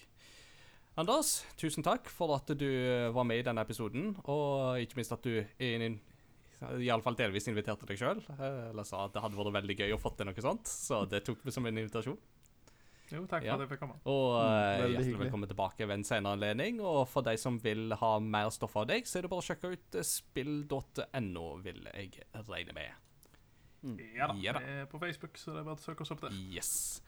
Anders, 0.96 1.40
tusen 1.58 1.82
takk 1.86 2.06
for 2.14 2.36
at 2.36 2.52
du 2.58 2.68
var 3.16 3.26
med 3.26 3.40
i 3.42 3.46
denne 3.48 3.64
episoden, 3.66 4.12
og 4.30 4.78
ikke 4.84 5.00
minst 5.00 5.12
at 5.16 5.24
du 5.26 5.40
i- 5.42 6.00
iallfall 6.86 7.18
delvis 7.18 7.48
inviterte 7.50 7.88
deg 7.90 7.98
sjøl. 7.98 8.22
Eller 8.38 8.86
sa 8.86 9.06
at 9.08 9.14
det 9.16 9.24
hadde 9.24 9.36
vært 9.40 9.56
veldig 9.58 9.78
gøy 9.80 9.96
å 9.96 10.00
få 10.02 10.14
til 10.16 10.30
noe 10.30 10.44
sånt, 10.46 10.70
så 10.70 11.02
det 11.10 11.24
tok 11.26 11.42
vi 11.44 11.52
som 11.52 11.66
en 11.66 11.76
invitasjon. 11.82 12.18
Jo, 13.12 13.26
takk 13.28 13.44
Ja. 13.44 13.56
for 13.58 13.64
at 13.64 13.70
jeg 13.70 13.78
fikk 13.78 13.82
komme. 13.84 13.98
Og 14.06 14.42
Mm, 14.42 14.48
eh, 14.48 14.80
hjertelig 14.80 15.06
hyggelig. 15.06 15.32
velkommen 15.32 15.50
tilbake 15.50 15.78
ved 15.88 15.92
en 15.92 16.04
senere 16.04 16.34
anledning. 16.38 16.80
Og 16.82 17.08
for 17.08 17.22
de 17.22 17.36
som 17.38 17.60
vil 17.60 17.92
ha 17.94 18.20
mer 18.20 18.50
stoff 18.50 18.76
av 18.78 18.88
deg, 18.88 19.04
så 19.06 19.18
er 19.18 19.22
det 19.24 19.30
bare 19.30 19.42
å 19.42 19.44
sjekke 19.44 19.72
ut 19.74 19.96
eh, 19.96 20.02
spill.no, 20.02 21.58
vil 21.62 21.84
jeg 21.94 22.12
regne 22.48 22.74
med. 22.74 22.92
Ja 24.16 24.28
da, 24.28 24.34
Ja 24.36 24.54
da. 24.54 24.60
er 24.62 24.86
på 24.86 25.00
Facebook, 25.00 25.34
så 25.38 25.52
det 25.54 25.60
er 25.60 25.64
bare 25.64 25.76
å 25.76 25.84
søke 25.84 26.02
oss 26.02 26.12
opp 26.12 26.22
der. 26.22 26.30
Yes. 26.32 27.02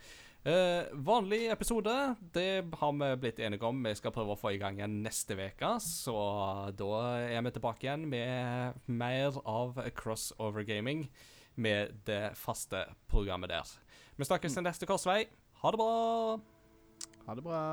Eh, 0.46 0.84
vanlig 0.94 1.48
episode, 1.50 2.16
det 2.34 2.66
har 2.78 2.92
vi 2.94 3.08
blitt 3.18 3.40
enige 3.42 3.66
om. 3.66 3.80
Vi 3.82 3.96
skal 3.98 4.14
prøve 4.14 4.36
å 4.36 4.38
få 4.38 4.52
i 4.54 4.60
gang 4.62 4.78
igjen 4.78 5.00
neste 5.02 5.34
uke, 5.34 5.72
så 5.82 6.14
da 6.78 6.92
er 7.32 7.42
vi 7.42 7.54
tilbake 7.56 7.88
igjen 7.88 8.06
med 8.12 8.78
mer 8.86 9.40
av 9.42 9.80
crossover 9.98 10.68
gaming 10.68 11.08
med 11.58 11.98
det 12.06 12.36
faste 12.38 12.84
programmet 13.10 13.50
der. 13.56 13.74
Vi 14.20 14.30
snakkes 14.30 14.54
til 14.54 14.68
neste 14.68 14.86
korsvei. 14.86 15.24
Ha 15.64 15.74
det 15.74 15.82
bra! 15.82 16.38
Ha 17.26 17.34
det 17.34 17.48
bra. 17.50 17.66